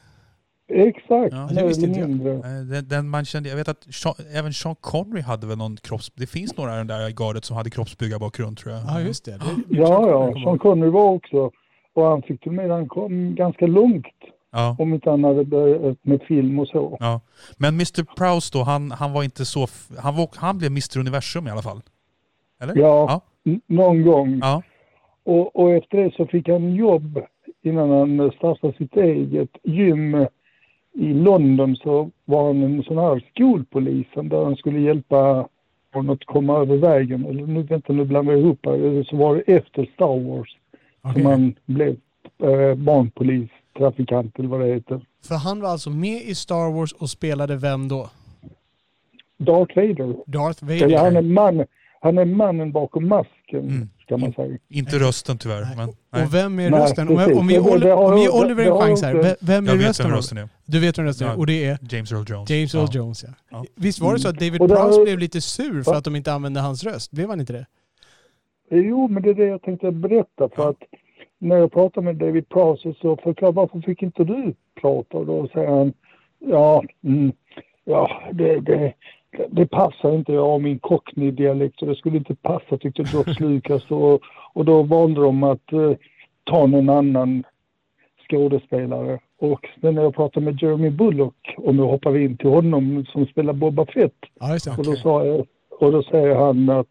Exakt, 0.73 1.33
Ja, 1.33 1.47
det 1.49 1.55
mer 1.55 1.67
visste 1.67 1.85
eller 1.85 2.07
mindre. 2.07 2.33
Den, 2.63 2.87
den 2.87 3.09
man 3.09 3.25
kände, 3.25 3.49
jag 3.49 3.55
vet 3.55 3.67
att 3.67 3.87
Sean, 3.93 4.13
även 4.33 4.53
Sean 4.53 4.75
Connery 4.75 5.21
hade 5.21 5.47
väl 5.47 5.57
någon 5.57 5.77
kropps... 5.77 6.11
Det 6.15 6.27
finns 6.27 6.57
några 6.57 6.75
i 6.75 6.77
den 6.77 6.87
där 6.87 7.09
gardet 7.09 7.45
som 7.45 7.57
hade 7.57 7.69
kroppsbyggarbakgrund 7.69 8.57
tror 8.57 8.73
jag. 8.73 8.83
Ja, 8.87 9.01
just 9.01 9.25
det. 9.25 9.31
det 9.31 9.37
Ja, 9.69 10.09
ja, 10.09 10.33
Sean 10.43 10.59
Connery 10.59 10.89
var 10.89 11.09
också. 11.09 11.51
Och 11.93 12.05
han 12.05 12.21
fick 12.21 12.41
till 12.41 12.49
och 12.49 12.55
med, 12.55 12.69
han 12.69 12.87
kom 12.87 13.35
ganska 13.35 13.67
långt. 13.67 14.05
Ja. 14.51 14.75
Om 14.79 14.93
inte 14.93 15.09
han 15.09 15.23
hade 15.23 15.45
börjat 15.45 15.97
med 16.01 16.21
film 16.27 16.59
och 16.59 16.67
så. 16.67 16.97
Ja. 16.99 17.21
Men 17.57 17.73
Mr. 17.73 18.15
Prowse 18.15 18.49
då, 18.53 18.63
han, 18.63 18.91
han 18.91 19.13
var 19.13 19.23
inte 19.23 19.45
så... 19.45 19.67
Han, 19.97 20.15
var, 20.15 20.29
han 20.35 20.57
blev 20.57 20.71
Mr. 20.71 20.97
Universum 20.99 21.47
i 21.47 21.51
alla 21.51 21.61
fall. 21.61 21.81
Eller? 22.61 22.75
Ja, 22.77 23.21
Ja. 23.43 23.51
någon 23.67 24.01
gång. 24.05 24.39
Ja. 24.41 24.61
Och, 25.23 25.55
och 25.55 25.71
efter 25.71 25.97
det 25.97 26.13
så 26.15 26.25
fick 26.25 26.49
han 26.49 26.75
jobb 26.75 27.19
innan 27.61 27.89
han 27.89 28.31
startade 28.37 28.73
sitt 28.77 28.97
eget 28.97 29.49
gym 29.63 30.15
i 30.93 31.13
London 31.13 31.75
så 31.75 32.09
var 32.25 32.47
han 32.47 32.63
en 32.63 32.83
sån 32.83 32.97
här 32.97 33.23
skolpolisen 33.33 34.29
där 34.29 34.43
han 34.43 34.55
skulle 34.55 34.79
hjälpa 34.79 35.47
honom 35.93 36.09
att 36.13 36.25
komma 36.25 36.57
över 36.57 36.77
vägen. 36.77 37.25
Eller 37.25 37.45
nu, 37.45 37.63
vänta, 37.63 37.93
nu 37.93 38.05
blandar 38.05 38.33
jag 38.33 38.41
ihop 38.41 38.59
här. 38.65 39.03
Så 39.03 39.15
var 39.15 39.35
det 39.35 39.41
efter 39.41 39.85
Star 39.93 40.19
Wars 40.29 40.57
Okej. 41.01 41.13
som 41.23 41.31
han 41.31 41.55
blev 41.65 41.95
eh, 42.43 42.75
barnpolis, 42.75 43.49
trafikant 43.77 44.39
eller 44.39 44.49
vad 44.49 44.59
det 44.59 44.67
heter. 44.73 45.01
För 45.27 45.35
han 45.35 45.61
var 45.61 45.69
alltså 45.69 45.89
med 45.89 46.21
i 46.21 46.35
Star 46.35 46.73
Wars 46.73 46.91
och 46.93 47.09
spelade 47.09 47.55
vem 47.55 47.87
då? 47.87 48.09
Darth 49.37 49.75
Vader. 49.75 50.15
Darth 50.25 50.63
Eller 50.83 50.97
han 50.97 51.07
är, 51.07 51.21
Vader. 51.21 51.21
man, 51.55 51.65
han 52.03 52.17
är 52.17 52.25
mannen 52.25 52.71
bakom 52.71 53.07
masken, 53.07 53.59
Mm. 53.59 53.89
kan 54.07 54.19
man 54.19 54.33
säga. 54.33 54.57
Inte 54.69 54.95
rösten 54.99 55.37
tyvärr. 55.37 55.61
Nej. 55.61 55.77
Men, 55.77 55.89
nej. 56.13 56.23
Och 56.25 56.33
vem 56.33 56.59
är 56.59 56.69
Nej, 56.69 56.79
rösten? 56.79 57.07
Om, 57.07 57.13
om, 57.15 57.47
vi, 57.47 57.59
om 57.59 57.77
ger 57.77 57.87
jag- 57.87 58.35
Oliver 58.35 58.65
en 58.65 58.79
chans 58.79 59.03
här. 59.03 59.15
jag- 59.15 59.23
Ve- 59.23 59.35
Vem 59.41 59.65
är 59.65 59.69
jag 59.69 59.75
vet 59.77 59.87
rösten? 59.87 60.07
vem 60.07 60.15
rösten 60.15 60.37
är. 60.37 60.49
Du 60.65 60.79
vet 60.79 60.97
vem 60.97 61.05
rösten 61.05 61.27
är? 61.27 61.31
Ja. 61.31 61.37
Och 61.37 61.45
det 61.45 61.65
är 61.65 61.77
James 61.89 62.11
Earl 62.11 62.25
Jones. 62.29 62.49
James 62.49 62.75
Earl 62.75 62.87
Ja. 62.91 62.97
Jones 62.99 63.23
ja. 63.23 63.29
Ja. 63.51 63.65
Visst 63.75 63.99
var 63.99 64.13
det 64.13 64.19
så 64.19 64.29
att 64.29 64.35
David 64.39 64.61
Och 64.61 64.67
det 64.67 64.75
Prowse 64.75 65.03
blev 65.03 65.19
lite 65.19 65.41
sur 65.41 65.83
för 65.83 65.95
att 65.95 66.03
de 66.03 66.15
inte 66.15 66.33
använde 66.33 66.59
hans 66.59 66.83
röst? 66.83 67.11
Blev 67.11 67.29
han 67.29 67.39
inte 67.39 67.53
det? 67.53 67.65
Jo, 68.71 69.07
men 69.07 69.23
det 69.23 69.29
är 69.29 69.33
det 69.33 69.45
jag 69.45 69.61
tänkte 69.61 69.91
berätta 69.91 70.49
för 70.55 70.69
att 70.69 70.77
när 71.39 71.55
jag 71.57 71.71
pratade 71.71 72.05
med 72.05 72.15
David 72.15 72.49
Prowse 72.49 72.93
så 73.01 73.17
förklarade 73.23 73.55
varför 73.55 73.79
fick 73.81 74.01
inte 74.01 74.23
du 74.23 74.53
prata? 74.81 75.17
Och 75.17 75.25
då 75.25 75.47
säger 75.53 75.67
han, 75.69 75.93
ja, 76.39 76.83
mm, 77.03 77.31
ja 77.85 78.21
det, 78.33 78.59
det, 78.59 78.93
det 79.49 79.65
passar 79.65 80.15
inte, 80.15 80.33
jag 80.33 80.47
har 80.47 80.59
min 80.59 80.79
cockney-dialekt 80.79 81.81
och 81.81 81.87
det 81.87 81.95
skulle 81.95 82.17
inte 82.17 82.35
passa 82.35 82.77
tyckte 82.77 83.03
George 83.03 83.35
Lucas 83.39 83.91
och, 83.91 84.21
och 84.53 84.65
då 84.65 84.83
valde 84.83 85.21
de 85.21 85.43
att 85.43 85.73
eh, 85.73 85.91
ta 86.43 86.65
någon 86.65 86.89
annan 86.89 87.43
skådespelare. 88.29 89.19
Och 89.39 89.67
sen 89.81 89.95
när 89.95 90.01
jag 90.01 90.15
pratade 90.15 90.45
med 90.45 90.61
Jeremy 90.61 90.89
Bullock, 90.89 91.55
och 91.57 91.75
nu 91.75 91.81
hoppar 91.81 92.11
vi 92.11 92.23
in 92.23 92.37
till 92.37 92.49
honom 92.49 93.05
som 93.05 93.25
spelar 93.25 93.53
Boba 93.53 93.85
Fett, 93.85 94.13
just 94.51 94.65
det. 94.65 94.71
och 94.77 94.85
då, 94.85 94.95
sa 94.95 95.25
jag, 95.25 95.45
och 95.79 95.91
då 95.91 96.03
säger 96.03 96.35
han 96.35 96.69
att 96.69 96.89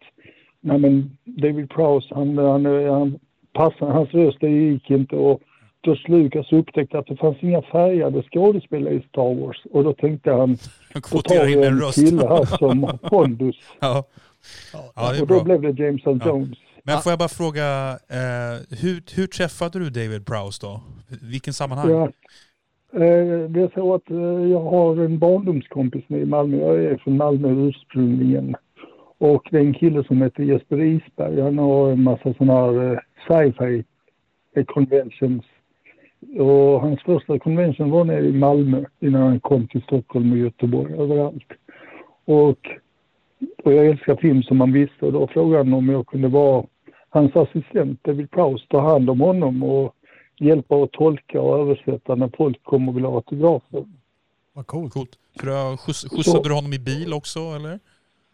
nej 0.61 0.79
men 0.79 1.17
David 1.25 1.71
Prowse, 1.71 2.15
han, 2.15 2.39
han, 2.39 2.67
han 2.67 3.19
passade, 3.53 3.93
hans 3.93 4.11
röst 4.11 4.39
det 4.41 4.49
gick 4.49 4.91
inte 4.91 5.17
och 5.17 5.41
George 5.83 6.05
Lucas 6.09 6.53
upptäckte 6.53 6.99
att 6.99 7.07
det 7.07 7.17
fanns 7.17 7.43
inga 7.43 7.63
färgade 7.63 8.23
skådespelare 8.23 8.95
i 8.95 9.03
Star 9.09 9.35
Wars 9.35 9.67
och 9.71 9.85
då 9.85 9.93
tänkte 9.93 10.33
han, 10.33 10.57
Jag 10.95 11.03
kvoterar 11.03 11.47
in 11.49 11.63
en 11.65 11.81
röst. 11.81 11.95
kille 12.09 12.29
här 12.29 12.45
som 12.45 12.99
pondus. 13.11 13.57
ja. 13.81 14.05
ja, 14.95 15.13
det 15.13 15.19
är 15.19 15.23
och 15.23 15.27
då 15.29 15.35
bra. 15.35 15.45
blev 15.59 15.63
det 15.75 15.83
James 15.85 16.07
Earl 16.07 16.19
Ja. 16.25 16.29
Jones. 16.29 16.59
Men 16.85 16.99
får 16.99 17.13
jag 17.13 17.19
bara 17.19 17.29
fråga, 17.29 17.91
eh, 18.09 18.77
hur, 18.83 19.17
hur 19.17 19.27
träffade 19.27 19.79
du 19.79 19.91
David 19.91 20.27
Prowse 20.27 20.67
då? 20.67 20.81
Vilken 21.23 21.53
sammanhang? 21.55 21.91
Ja. 21.91 22.05
Eh, 22.93 23.49
Det 23.51 23.61
är 23.61 23.71
så 23.75 23.95
att 23.95 24.11
eh, 24.11 24.17
jag 24.51 24.61
har 24.63 24.97
en 25.05 25.19
barndomskompis 25.19 26.05
nere 26.09 26.21
i 26.21 26.27
Malmö. 26.27 26.57
Jag 26.57 26.85
är 26.85 26.97
från 26.97 27.17
Malmö 27.17 27.49
ursprungligen. 27.69 28.57
Och 29.19 29.49
det 29.51 29.57
är 29.57 29.61
en 29.61 29.75
kille 29.75 30.05
som 30.05 30.23
heter 30.23 30.43
Jesper 30.43 30.81
Isberg. 30.83 31.41
Han 31.41 31.59
har 31.59 31.91
en 31.93 32.03
massa 32.03 32.35
sådana 32.35 32.53
här 32.53 32.93
eh, 32.93 32.99
sci-fi 33.29 33.85
conventions. 34.67 35.45
Och 36.39 36.81
hans 36.81 37.03
första 37.03 37.39
convention 37.39 37.91
var 37.91 38.05
nere 38.05 38.27
i 38.27 38.33
Malmö 38.33 38.85
innan 39.01 39.23
han 39.23 39.41
kom 39.41 39.69
till 39.69 39.83
Stockholm 39.83 40.33
och 40.33 40.39
Göteborg 40.39 40.95
överallt. 40.95 41.53
Och, 42.25 42.59
och 43.65 43.73
jag 43.73 43.87
älskar 43.87 44.17
film 44.17 44.43
som 44.43 44.57
man 44.57 44.73
visste 44.73 45.07
och 45.07 45.13
då 45.13 45.27
frågade 45.27 45.65
han 45.65 45.75
om 45.75 45.89
jag 45.89 46.07
kunde 46.07 46.29
vara 46.29 46.65
hans 47.09 47.37
assistent 47.37 48.05
David 48.05 48.31
Prowse, 48.31 48.67
ta 48.69 48.81
hand 48.81 49.11
om 49.11 49.21
honom 49.21 49.63
och 49.63 49.95
hjälpa 50.41 50.77
att 50.77 50.93
tolka 50.93 51.41
och 51.41 51.59
översätta 51.59 52.15
när 52.15 52.31
folk 52.37 52.63
kommer 52.63 52.89
och 52.89 52.97
vill 52.97 53.05
ha 53.05 53.15
autografer. 53.15 53.85
Vad 54.53 54.67
coolt. 54.67 54.93
Coolt. 54.93 55.19
Du 55.43 55.77
skjuts, 55.77 56.09
skjutsade 56.11 56.49
du 56.49 56.55
honom 56.55 56.73
i 56.73 56.79
bil 56.79 57.13
också 57.13 57.39
eller? 57.39 57.79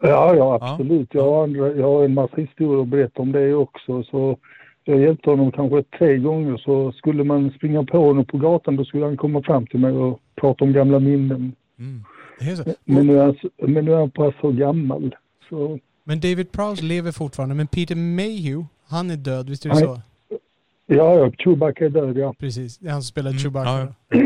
Ja, 0.01 0.35
ja 0.35 0.59
absolut. 0.61 1.13
Jag, 1.13 1.23
har 1.23 1.43
andra, 1.43 1.67
jag 1.67 1.87
har 1.87 2.03
en 2.03 2.13
massa 2.13 2.35
historier 2.35 2.81
att 2.81 2.87
berätta 2.87 3.21
om 3.21 3.31
det 3.31 3.53
också. 3.53 4.03
Så 4.03 4.37
jag 4.91 4.99
hjälpte 5.01 5.29
honom 5.29 5.51
kanske 5.51 5.83
tre 5.97 6.17
gånger. 6.17 6.57
Så 6.57 6.91
skulle 6.91 7.23
man 7.23 7.51
springa 7.51 7.83
på 7.83 7.97
honom 8.07 8.25
på 8.25 8.37
gatan 8.37 8.75
då 8.75 8.85
skulle 8.85 9.05
han 9.05 9.17
komma 9.17 9.41
fram 9.41 9.67
till 9.67 9.79
mig 9.79 9.91
och 9.91 10.19
prata 10.35 10.63
om 10.63 10.73
gamla 10.73 10.99
minnen. 10.99 11.53
Mm. 11.79 12.03
Det 12.39 12.45
är 12.45 12.55
så. 12.55 12.63
Men 12.85 13.07
nu 13.07 13.19
är 13.19 13.23
han, 13.25 13.35
men 13.67 13.85
nu 13.85 13.93
är 13.93 13.97
han 13.99 14.11
pass 14.11 14.33
så 14.41 14.51
gammal. 14.51 15.15
Så, 15.49 15.79
Men 16.03 16.19
David 16.19 16.51
Prowse 16.51 16.83
lever 16.83 17.11
fortfarande. 17.11 17.55
Men 17.55 17.67
Peter 17.67 17.95
Mayhew, 17.95 18.65
han 18.87 19.11
är 19.11 19.15
död. 19.17 19.49
Visst 19.49 19.65
är 19.65 19.69
det 19.69 19.75
så? 19.75 20.01
ja, 20.85 21.15
ja, 21.15 21.31
Chewbacca 21.37 21.85
är 21.85 21.89
död 21.89 22.17
ja. 22.17 22.33
Precis. 22.39 22.77
Det 22.77 22.87
är 22.87 22.91
han 22.91 23.01
som 23.01 23.07
spelar 23.07 23.29
Mm, 23.31 23.39
Chewbacca. 23.39 23.69
ja. 24.09 24.19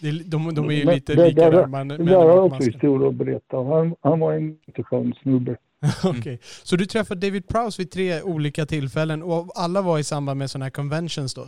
Det 0.00 0.08
är, 0.08 0.30
de, 0.30 0.54
de 0.54 0.70
är 0.70 0.74
ju 0.74 0.84
lite 0.84 1.14
det- 1.14 1.28
lika 1.28 1.50
det- 1.50 1.56
där. 1.56 1.66
Man, 1.66 1.88
Det 1.88 1.96
men 1.98 2.06
där 2.06 2.16
har 2.16 2.24
jag 2.28 2.44
också 2.46 2.62
historia 2.62 3.08
att 3.08 3.14
berätta. 3.14 3.56
Han, 3.56 3.94
han 4.00 4.20
var 4.20 4.32
en 4.32 4.56
jätteskön 4.66 5.14
snubbe. 5.22 5.56
Okej. 6.04 6.38
Så 6.42 6.76
du 6.76 6.86
träffade 6.86 7.26
David 7.26 7.48
Prowse 7.48 7.82
vid 7.82 7.90
tre 7.90 8.22
olika 8.22 8.66
tillfällen 8.66 9.22
och 9.22 9.48
alla 9.54 9.82
var 9.82 9.98
i 9.98 10.04
samband 10.04 10.38
med 10.38 10.50
sådana 10.50 10.64
här 10.64 10.70
conventions 10.70 11.34
då? 11.34 11.46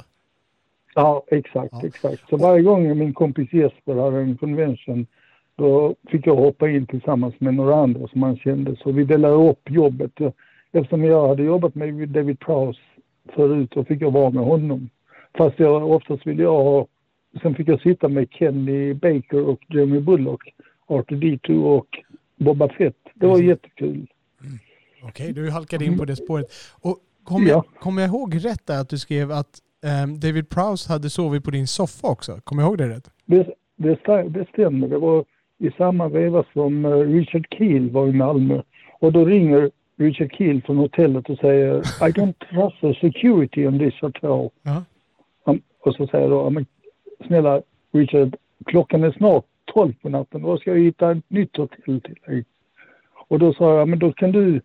Ja, 0.95 1.23
exakt, 1.31 1.69
Ja. 1.73 1.87
exakt. 1.87 2.23
Så 2.29 2.37
varje 2.37 2.63
gång 2.63 2.99
min 2.99 3.15
kompis 3.15 3.53
Jesper 3.53 3.95
hade 3.95 4.19
en 4.21 4.37
convention 4.37 5.07
då 5.57 5.95
fick 6.11 6.27
jag 6.27 6.37
hoppa 6.37 6.69
in 6.71 6.87
tillsammans 6.87 7.35
med 7.39 7.55
några 7.55 7.75
andra 7.77 8.09
som 8.09 8.23
han 8.23 8.37
kände. 8.37 8.77
Så 8.77 8.93
vi 8.93 9.05
delade 9.05 9.35
upp 9.51 9.71
jobbet. 9.71 10.13
Eftersom 10.73 11.05
jag 11.05 11.29
hade 11.29 11.43
jobbat 11.43 11.75
med 11.75 12.09
David 12.09 12.39
Prowse 12.41 12.81
förut 13.35 13.71
så 13.75 13.85
fick 13.85 14.03
jag 14.03 14.11
vara 14.11 14.31
med 14.31 14.45
honom. 14.45 14.89
Fast 15.39 15.59
jag 15.59 15.91
oftast 15.91 16.27
ville 16.27 16.43
jag 16.43 16.53
ha... 16.65 16.87
Sen 17.43 17.55
fick 17.55 17.69
jag 17.69 17.81
sitta 17.81 18.09
med 18.09 18.29
Kenny 18.31 18.95
Baker 18.95 19.41
och 19.49 19.61
Jeremy 19.69 20.01
Bullock, 20.01 20.43
Arthur 20.87 21.17
D2 21.17 21.63
och 21.65 21.87
Boba 22.37 22.69
Fett. 22.69 22.97
Det 23.15 23.27
var 23.27 23.35
Mm. 23.37 23.49
jättekul. 23.49 24.07
Okej, 25.03 25.33
du 25.33 25.51
halkade 25.51 25.85
in 25.85 25.99
på 25.99 26.05
det 26.05 26.17
spåret. 26.17 26.47
Och 26.81 26.99
kommer 27.25 27.49
Ja. 27.49 27.53
jag, 27.53 27.81
kommer 27.81 28.03
jag 28.03 28.09
ihåg 28.09 28.35
rätt 28.45 28.67
där 28.67 28.81
att 28.81 28.89
du 28.89 28.99
skrev 28.99 29.33
att 29.33 29.59
ehm, 29.85 30.21
David 30.21 30.49
Prowse 30.49 30.93
hade 30.93 31.11
sovit 31.11 31.45
på 31.45 31.51
din 31.51 31.67
soffa 31.67 32.09
också? 32.09 32.41
Kommer 32.45 32.63
jag 32.63 32.69
ihåg 32.69 32.79
det 32.79 32.89
rätt? 32.89 33.11
Det, 33.27 33.47
det, 33.77 34.29
det 34.29 34.49
stämmer. 34.53 34.89
Det 34.89 34.99
var 34.99 35.25
i 35.59 35.71
samma 35.79 36.09
veva 36.09 36.45
som 36.53 36.85
eh, 36.85 36.91
Richard 36.91 37.47
Keel 37.59 37.91
var 37.91 38.09
i 38.09 38.13
Malmö. 38.13 38.63
Och 39.01 39.13
då 39.13 39.25
ringer 39.25 39.71
Richard 39.97 40.33
Keel 40.35 40.63
från 40.63 40.77
hotellet 40.77 41.31
och 41.31 41.39
säger 41.39 41.79
I 41.79 42.13
don't 42.13 42.35
trust 42.51 42.81
the 42.81 42.95
security 43.09 43.67
on 43.67 43.79
this 43.79 43.95
hotel. 44.01 44.51
Han- 45.45 45.63
Och 45.85 45.95
så 45.95 46.07
säger 46.07 46.29
då, 46.31 46.37
"Ja, 46.37 46.51
men 46.51 46.67
snälla 47.27 47.63
Richard, 47.93 48.37
klockan 48.67 49.05
är 49.05 49.13
snart 49.13 49.45
12 49.75 49.95
på 50.03 50.09
natten. 50.09 50.43
Då 50.43 50.59
ska 50.59 50.71
jag 50.71 50.85
hitta 50.85 51.11
ett 51.13 51.25
nytt 51.31 51.57
hotell 51.57 52.01
till 52.01 52.17
dig. 52.27 52.45
Och 53.29 53.39
då 53.39 53.53
sa 53.55 53.79
jag, 53.79 53.89
men 53.89 53.99
då 53.99 54.13
kan 54.13 54.33
du 54.33 54.61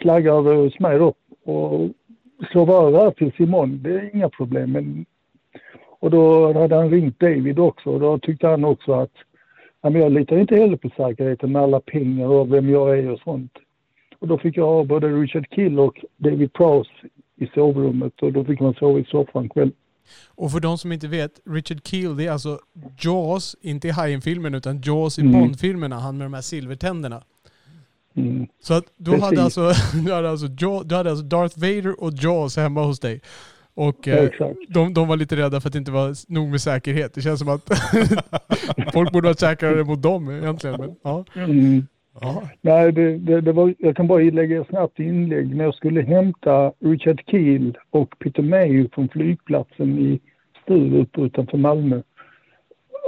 slagga 0.00 0.32
över 0.32 0.54
hos 0.54 0.78
mig 0.78 0.98
då 0.98 1.14
och 1.44 1.90
sova 2.52 2.74
över 2.74 2.98
här 2.98 3.10
tills 3.10 3.40
imorgon. 3.40 3.80
Det 3.82 3.90
är 3.90 4.14
inga 4.14 4.28
problem. 4.28 4.72
Men 4.72 5.06
och 6.00 6.10
då 6.10 6.52
hade 6.52 6.76
han 6.76 6.90
ringt 6.90 7.20
David 7.20 7.58
också 7.58 7.90
och 7.90 8.00
då 8.00 8.18
tyckte 8.18 8.46
han 8.46 8.64
också 8.64 8.92
att 8.92 9.12
ja, 9.82 9.90
men 9.90 10.02
jag 10.02 10.12
litar 10.12 10.38
inte 10.38 10.56
heller 10.56 10.76
på 10.76 10.90
säkerheten 10.96 11.52
med 11.52 11.62
alla 11.62 11.80
pengar 11.80 12.26
och 12.26 12.52
vem 12.52 12.70
jag 12.70 12.98
är 12.98 13.10
och 13.10 13.20
sånt. 13.20 13.52
Och 14.18 14.28
då 14.28 14.38
fick 14.38 14.56
jag 14.56 14.66
ha 14.66 14.84
både 14.84 15.08
Richard 15.08 15.48
Kill 15.50 15.78
och 15.78 16.04
David 16.16 16.52
Prowse 16.52 16.90
i 17.36 17.46
sovrummet 17.54 18.22
och 18.22 18.32
då 18.32 18.44
fick 18.44 18.60
man 18.60 18.74
sova 18.74 18.98
i 18.98 19.04
soffan 19.04 19.48
själv. 19.48 19.70
Och 20.28 20.52
för 20.52 20.60
de 20.60 20.78
som 20.78 20.92
inte 20.92 21.08
vet, 21.08 21.40
Richard 21.44 21.86
Keel 21.86 22.16
det 22.16 22.26
är 22.26 22.32
alltså 22.32 22.58
Jaws, 23.00 23.56
inte 23.60 23.88
i 23.88 23.90
Hajen-filmen 23.90 24.54
utan 24.54 24.80
Jaws 24.80 25.18
i 25.18 25.22
Mm. 25.22 25.32
Bond-filmerna, 25.32 25.96
han 25.96 26.18
med 26.18 26.24
de 26.26 26.34
här 26.34 26.40
silvertänderna. 26.40 27.22
Mm. 28.16 28.46
Så 28.60 28.74
att 28.74 28.84
du 28.96 29.10
Precis. 29.10 29.24
hade, 29.24 29.42
alltså, 29.42 29.72
du, 30.04 30.12
hade 30.12 30.30
alltså, 30.30 30.46
du 30.46 30.94
hade 30.94 31.10
alltså 31.10 31.24
Darth 31.24 31.58
Vader 31.58 32.02
och 32.02 32.12
Jaws 32.12 32.56
hemma 32.56 32.82
hos 32.82 33.00
dig. 33.00 33.20
Och 33.74 34.08
eh, 34.08 34.30
de, 34.68 34.94
de 34.94 35.08
var 35.08 35.16
lite 35.16 35.36
rädda 35.36 35.60
för 35.60 35.68
att 35.68 35.72
det 35.72 35.78
inte 35.78 35.90
var 35.90 36.32
nog 36.32 36.48
med 36.48 36.60
säkerhet. 36.60 37.14
Det 37.14 37.20
känns 37.20 37.40
som 37.40 37.48
att 37.48 37.62
folk 38.92 39.12
borde 39.12 39.26
vara 39.26 39.36
säkrare 39.36 39.84
mot 39.84 40.02
dem 40.02 40.30
egentligen. 40.30 40.80
Men, 40.80 40.96
ja. 41.02 41.24
Mm. 41.36 41.86
Ja. 42.20 42.42
Nej, 42.60 42.92
det, 42.92 43.18
det, 43.18 43.40
det 43.40 43.52
var, 43.52 43.74
jag 43.78 43.96
kan 43.96 44.06
bara 44.06 44.22
lägga 44.22 44.60
ett 44.60 44.68
snabbt 44.68 44.98
inlägg. 44.98 45.56
När 45.56 45.64
jag 45.64 45.74
skulle 45.74 46.02
hämta 46.02 46.72
Richard 46.80 47.22
Keel 47.26 47.78
och 47.90 48.18
Peter 48.18 48.42
May 48.42 48.88
från 48.88 49.08
flygplatsen 49.08 49.98
i 49.98 50.20
Sturup 50.62 51.18
utanför 51.18 51.58
Malmö. 51.58 52.02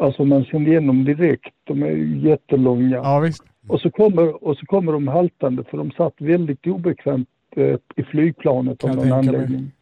Alltså 0.03 0.25
man 0.25 0.45
kände 0.45 0.71
igen 0.71 0.87
dem 0.87 1.05
direkt. 1.05 1.55
De 1.65 1.83
är 1.83 2.27
jättelånga. 2.27 2.97
ja, 2.97 3.21
visst. 3.21 3.45
Och, 3.71 3.81
så 3.81 3.91
kommer, 3.91 4.45
och 4.45 4.57
så 4.57 4.67
kommer 4.67 4.93
de 4.93 5.09
haltande 5.09 5.65
för 5.65 5.77
de 5.79 5.91
satt 5.91 6.15
väldigt 6.19 6.67
obekvämt 6.67 7.29
eh, 7.57 7.77
i 7.97 8.03
flygplanet 8.03 8.85
av 8.85 8.91
någon 8.91 9.09
mig. 9.09 9.13
anledning. 9.19 9.73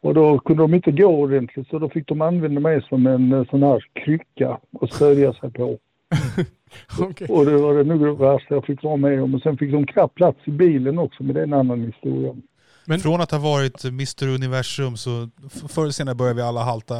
Och 0.00 0.14
då 0.14 0.38
kunde 0.38 0.62
de 0.62 0.74
inte 0.74 0.92
gå 0.92 1.06
ordentligt 1.06 1.68
så 1.68 1.78
då 1.78 1.88
fick 1.88 2.06
de 2.08 2.20
använda 2.20 2.60
mig 2.60 2.82
som 2.88 3.06
en 3.06 3.32
eh, 3.32 3.44
sån 3.50 3.62
här 3.62 3.84
krycka 3.92 4.58
och 4.72 4.90
stödja 4.90 5.32
sig 5.32 5.50
på. 5.50 5.78
Okej. 7.00 7.26
Och 7.30 7.46
det 7.46 7.56
var 7.56 7.74
det 7.74 7.84
nog 7.84 8.00
det 8.00 8.12
värsta 8.12 8.54
jag 8.54 8.64
fick 8.64 8.82
vara 8.82 8.96
med 8.96 9.22
om. 9.22 9.34
Och 9.34 9.42
sen 9.42 9.56
fick 9.58 9.72
de 9.72 9.86
knappt 9.86 10.14
plats 10.14 10.38
i 10.44 10.50
bilen 10.50 10.98
också, 10.98 11.22
men 11.22 11.34
det 11.34 11.40
är 11.40 11.44
en 11.44 11.52
annan 11.54 11.84
historia. 11.84 12.34
Men- 12.86 13.00
Från 13.00 13.20
att 13.20 13.30
ha 13.30 13.38
varit 13.38 13.84
Mr 13.84 14.28
Universum 14.28 14.96
så 14.96 15.28
förr 15.68 15.82
eller 15.82 15.92
senare 15.92 16.14
börjar 16.14 16.34
vi 16.34 16.42
alla 16.42 16.62
halta 16.62 16.94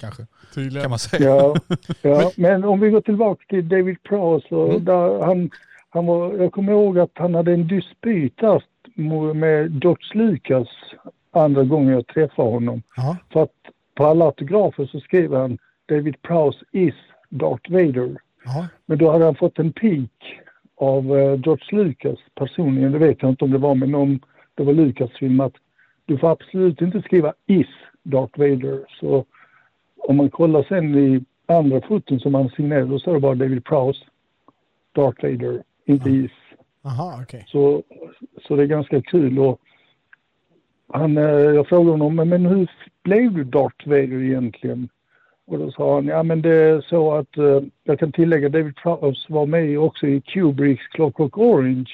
kanske, 0.00 0.26
Tydligen. 0.54 0.82
kan 0.82 0.90
man 0.90 0.98
säga. 0.98 1.30
Ja, 1.30 1.54
ja. 2.02 2.30
Men 2.36 2.64
om 2.64 2.80
vi 2.80 2.90
går 2.90 3.00
tillbaka 3.00 3.44
till 3.48 3.68
David 3.68 4.02
Prowse. 4.02 4.54
Mm. 4.54 4.84
Där 4.84 5.24
han, 5.24 5.50
han 5.90 6.06
var, 6.06 6.34
jag 6.34 6.52
kommer 6.52 6.72
ihåg 6.72 6.98
att 6.98 7.12
han 7.14 7.34
hade 7.34 7.52
en 7.52 7.66
dispyt 7.66 8.40
med 9.34 9.84
George 9.84 10.08
Lucas 10.14 10.68
andra 11.30 11.64
gången 11.64 11.94
jag 11.94 12.06
träffade 12.06 12.50
honom. 12.50 12.82
Ja. 12.96 13.16
För 13.32 13.42
att 13.42 13.50
på 13.94 14.06
alla 14.06 14.24
autografer 14.24 14.86
så 14.86 15.00
skrev 15.00 15.34
han 15.34 15.58
David 15.88 16.22
Prowse 16.22 16.58
is 16.72 16.94
Darth 17.28 17.72
Vader. 17.72 18.16
Ja. 18.44 18.66
Men 18.86 18.98
då 18.98 19.10
hade 19.10 19.24
han 19.24 19.34
fått 19.34 19.58
en 19.58 19.72
pik 19.72 20.40
av 20.76 21.18
eh, 21.18 21.40
George 21.44 21.84
Lucas 21.84 22.18
personligen. 22.34 22.92
Det 22.92 22.98
vet 22.98 23.22
jag 23.22 23.30
inte 23.30 23.44
om 23.44 23.50
det 23.50 23.58
var, 23.58 23.74
men 23.74 23.94
om 23.94 24.20
det 24.54 24.62
var 24.62 24.72
Lucasfilm 24.72 25.40
att 25.40 25.54
du 26.06 26.18
får 26.18 26.30
absolut 26.30 26.80
inte 26.80 27.02
skriva 27.02 27.32
is 27.46 27.66
Darth 28.02 28.38
Vader. 28.38 28.84
Så 29.00 29.24
om 30.08 30.16
man 30.16 30.30
kollar 30.30 30.62
sen 30.62 30.94
i 30.94 31.24
andra 31.46 31.80
foton 31.80 32.20
som 32.20 32.34
han 32.34 32.48
signerade, 32.48 32.86
då 32.86 32.98
står 32.98 33.14
det 33.14 33.20
bara 33.20 33.34
David 33.34 33.64
Prowse, 33.64 34.04
Darth 34.92 35.22
Vader, 35.22 35.62
inte 35.84 36.10
is. 36.10 36.30
Aha, 36.82 37.20
okej. 37.22 37.44
Så, 37.48 37.82
så 38.46 38.56
det 38.56 38.62
är 38.62 38.66
ganska 38.66 39.02
kul. 39.02 39.38
Och 39.38 39.60
han, 40.88 41.16
eh, 41.16 41.24
jag 41.24 41.68
frågade 41.68 41.90
honom, 41.90 42.16
men, 42.16 42.28
men 42.28 42.46
hur 42.46 42.70
blev 43.02 43.32
du 43.34 43.44
Darth 43.44 43.88
Vader 43.88 44.22
egentligen? 44.22 44.88
Och 45.46 45.58
då 45.58 45.70
sa 45.70 45.94
han, 45.94 46.06
ja 46.06 46.22
men 46.22 46.42
det 46.42 46.54
är 46.54 46.80
så 46.80 47.14
att 47.14 47.36
eh, 47.36 47.60
jag 47.84 47.98
kan 47.98 48.12
tillägga 48.12 48.48
David 48.48 48.76
Prowse 48.76 49.32
var 49.32 49.46
med 49.46 49.78
också 49.78 50.06
i 50.06 50.20
Kubricks 50.20 50.86
Clockwork 50.86 51.38
Orange. 51.38 51.90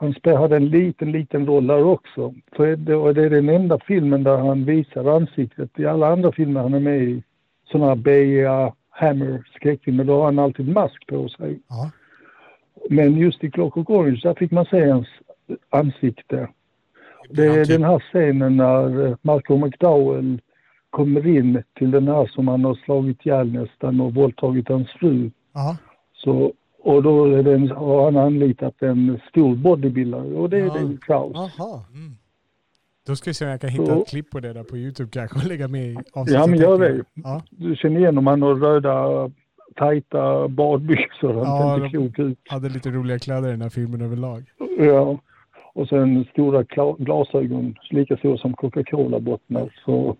Han 0.00 0.14
spel- 0.14 0.36
hade 0.36 0.56
en 0.56 0.68
liten, 0.68 1.12
liten 1.12 1.46
roll 1.46 1.66
där 1.66 1.84
också. 1.84 2.34
För 2.52 2.76
det, 2.76 2.94
och 2.94 3.14
det 3.14 3.24
är 3.24 3.30
den 3.30 3.48
enda 3.48 3.78
filmen 3.78 4.22
där 4.24 4.36
han 4.36 4.64
visar 4.64 5.16
ansiktet. 5.16 5.78
I 5.78 5.86
alla 5.86 6.12
andra 6.12 6.32
filmer 6.32 6.60
han 6.62 6.74
är 6.74 6.80
med 6.80 7.02
i, 7.02 7.22
sådana 7.72 7.88
här 7.88 7.96
Bea, 7.96 8.72
Hammer 8.90 9.42
skräckfilmer, 9.54 10.04
då 10.04 10.16
har 10.18 10.24
han 10.24 10.38
alltid 10.38 10.68
mask 10.68 11.06
på 11.06 11.28
sig. 11.28 11.60
Ja. 11.68 11.90
Men 12.90 13.16
just 13.16 13.44
i 13.44 13.50
Clockwork 13.50 13.90
Orange, 13.90 14.20
där 14.22 14.34
fick 14.34 14.50
man 14.50 14.64
se 14.64 14.90
hans 14.90 15.08
ansikte. 15.70 16.48
Det 17.30 17.46
är 17.46 17.64
typ- 17.64 17.74
den 17.74 17.84
här 17.84 17.98
scenen 17.98 18.56
när 18.56 19.06
eh, 19.06 19.16
Malcolm 19.22 19.60
McDowell 19.60 20.40
kommer 20.90 21.26
in 21.26 21.62
till 21.74 21.90
den 21.90 22.08
här 22.08 22.26
som 22.26 22.48
han 22.48 22.64
har 22.64 22.74
slagit 22.74 23.26
ihjäl 23.26 23.52
nästan 23.52 24.00
och 24.00 24.14
våldtagit 24.14 24.68
hans 24.68 24.90
fru. 24.90 25.30
Ja. 25.52 25.76
Så, 26.12 26.52
och 26.82 27.02
då 27.02 27.24
är 27.24 27.42
det 27.42 27.54
en, 27.54 27.70
har 27.70 28.04
han 28.04 28.16
anlitat 28.16 28.82
en 28.82 29.20
stor 29.28 29.56
bodybuilder 29.56 30.34
och 30.36 30.50
det 30.50 30.58
är 30.58 30.64
Ja. 30.66 30.74
David 30.74 31.00
Prowse. 31.00 31.38
Aha. 31.38 31.84
Mm. 31.94 32.12
Då 33.06 33.16
ska 33.16 33.30
vi 33.30 33.34
se 33.34 33.44
om 33.44 33.50
jag 33.50 33.60
kan 33.60 33.70
hitta 33.70 33.86
Så- 33.86 34.02
ett 34.02 34.08
klipp 34.08 34.30
på 34.30 34.40
det 34.40 34.52
där 34.52 34.62
på 34.64 34.76
YouTube 34.76 35.10
kanske 35.12 35.38
och 35.38 35.46
lägga 35.46 35.68
med 35.68 35.86
i 35.86 35.98
Ja, 36.14 36.46
men 36.46 36.58
gör 36.58 36.78
det. 36.78 37.04
Ja. 37.14 37.42
Du 37.50 37.76
känner 37.76 38.00
igen 38.00 38.18
om 38.18 38.26
han 38.26 38.42
har 38.42 38.54
röda 38.54 39.30
tajta 39.76 40.48
badbyxor. 40.48 41.32
Han 41.44 41.82
Ja, 41.82 41.88
klok 41.90 42.18
ut. 42.18 42.38
Hade 42.48 42.68
lite 42.68 42.90
roliga 42.90 43.18
kläder 43.18 43.48
i 43.48 43.50
den 43.50 43.62
här 43.62 43.68
filmen 43.68 44.00
överlag. 44.00 44.44
Ja. 44.78 45.18
Och 45.74 45.88
sen 45.88 46.24
stora 46.32 46.62
glasögon, 46.98 47.74
lika 47.90 48.16
stora 48.16 48.36
som 48.38 48.52
Coca-Cola-bottnar. 48.54 49.72
Så 49.84 50.16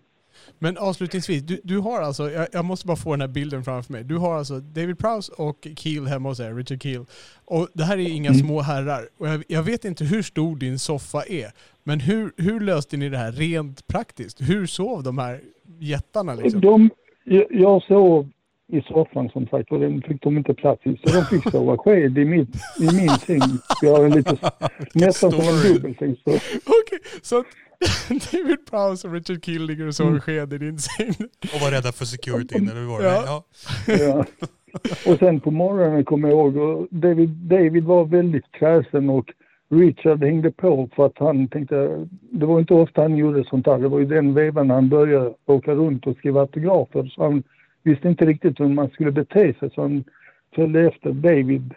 Men 0.59 0.77
avslutningsvis, 0.77 1.43
du, 1.43 1.61
du 1.63 1.77
har 1.77 2.01
alltså, 2.01 2.31
jag, 2.31 2.47
jag 2.51 2.65
måste 2.65 2.87
bara 2.87 2.97
få 2.97 3.11
den 3.11 3.21
här 3.21 3.27
bilden 3.27 3.63
framför 3.63 3.93
mig. 3.93 4.03
Du 4.03 4.17
har 4.17 4.37
alltså 4.37 4.59
David 4.59 4.99
Prowse 4.99 5.31
och 5.37 5.67
Keel 5.77 6.07
hemma 6.07 6.29
hos 6.29 6.39
er, 6.39 6.53
Richard 6.53 6.83
Keel. 6.83 7.05
Och 7.45 7.67
det 7.73 7.83
här 7.83 7.97
är 7.97 8.09
inga 8.09 8.29
Mm. 8.29 8.41
små 8.41 8.61
herrar. 8.61 9.07
Och 9.17 9.27
jag, 9.27 9.43
jag 9.47 9.63
vet 9.63 9.85
inte 9.85 10.03
hur 10.05 10.21
stor 10.21 10.55
din 10.55 10.79
soffa 10.79 11.23
är. 11.23 11.51
Men 11.83 11.99
hur, 11.99 12.31
hur 12.37 12.59
löste 12.59 12.97
ni 12.97 13.09
det 13.09 13.17
här 13.17 13.31
rent 13.31 13.87
praktiskt? 13.87 14.41
Hur 14.41 14.65
sov 14.65 15.03
de 15.03 15.17
här 15.17 15.41
jättarna 15.79 16.33
liksom? 16.35 16.61
De, 16.61 16.89
jag- 17.23 17.47
jag 17.49 17.83
sov 17.83 18.29
i 18.73 18.81
soffan 18.81 19.29
som 19.29 19.47
sagt 19.47 19.71
och 19.71 19.79
den 19.79 20.01
fick 20.01 20.21
de 20.23 20.37
inte 20.37 20.53
plats 20.53 20.81
i. 20.85 20.97
Så 21.05 21.15
de 21.15 21.25
fick 21.25 21.51
sova 21.51 21.77
sked 21.77 22.17
i, 22.17 22.25
mitt, 22.25 22.49
i 22.79 22.85
min 22.95 23.09
säng. 23.09 23.41
Jag 23.81 23.95
har 23.97 24.05
en 24.05 24.11
lite, 24.11 24.37
nästan 24.93 25.31
som 25.31 25.39
en 25.41 25.73
dubbelsäng. 25.73 26.15
Så, 26.23 26.29
Okej, 26.31 26.99
så 27.21 27.39
att 27.39 27.45
David 28.09 28.65
Prowse 28.69 29.07
och 29.07 29.13
Richard 29.13 29.87
och 29.87 29.95
sover 29.95 30.09
Mm. 30.09 30.21
sked 30.21 30.53
i 30.53 30.57
din 30.57 30.77
säng. 30.79 31.13
Och 31.53 31.61
var 31.61 31.71
rädda 31.71 31.91
för 31.91 32.05
securityn, 32.05 32.69
eller 32.69 32.81
hur 32.81 32.87
var 32.87 33.01
det? 33.01 33.05
Ja. 33.07 33.43
Ja. 33.87 34.25
Och 35.11 35.19
sen 35.19 35.39
på 35.39 35.51
morgonen 35.51 36.05
kommer 36.05 36.29
jag 36.29 36.37
ihåg, 36.37 36.57
och 36.57 36.87
David, 36.91 37.29
David 37.29 37.83
var 37.83 38.05
väldigt 38.05 38.51
kräsen 38.51 39.09
och 39.09 39.33
Richard 39.69 40.23
hängde 40.23 40.51
på 40.51 40.89
för 40.95 41.05
att 41.05 41.17
han 41.19 41.47
tänkte, 41.47 42.07
det 42.31 42.45
var 42.45 42.59
inte 42.59 42.73
ofta 42.73 43.01
han 43.01 43.17
gjorde 43.17 43.43
sånt 43.43 43.65
där. 43.65 43.77
Det 43.79 43.87
var 43.87 43.99
ju 43.99 44.05
den 44.05 44.33
vevan 44.33 44.69
han 44.69 44.89
började 44.89 45.33
åka 45.45 45.71
runt 45.71 46.07
och 46.07 46.17
skriva 46.17 46.39
autografer. 46.41 47.05
Så 47.15 47.23
han 47.23 47.43
visste 47.83 48.07
inte 48.07 48.25
riktigt 48.25 48.59
hur 48.59 48.67
man 48.67 48.89
skulle 48.89 49.11
bete 49.11 49.53
sig 49.59 49.69
så 49.75 49.81
han 49.81 50.03
följde 50.55 50.81
efter 50.87 51.11
David. 51.11 51.73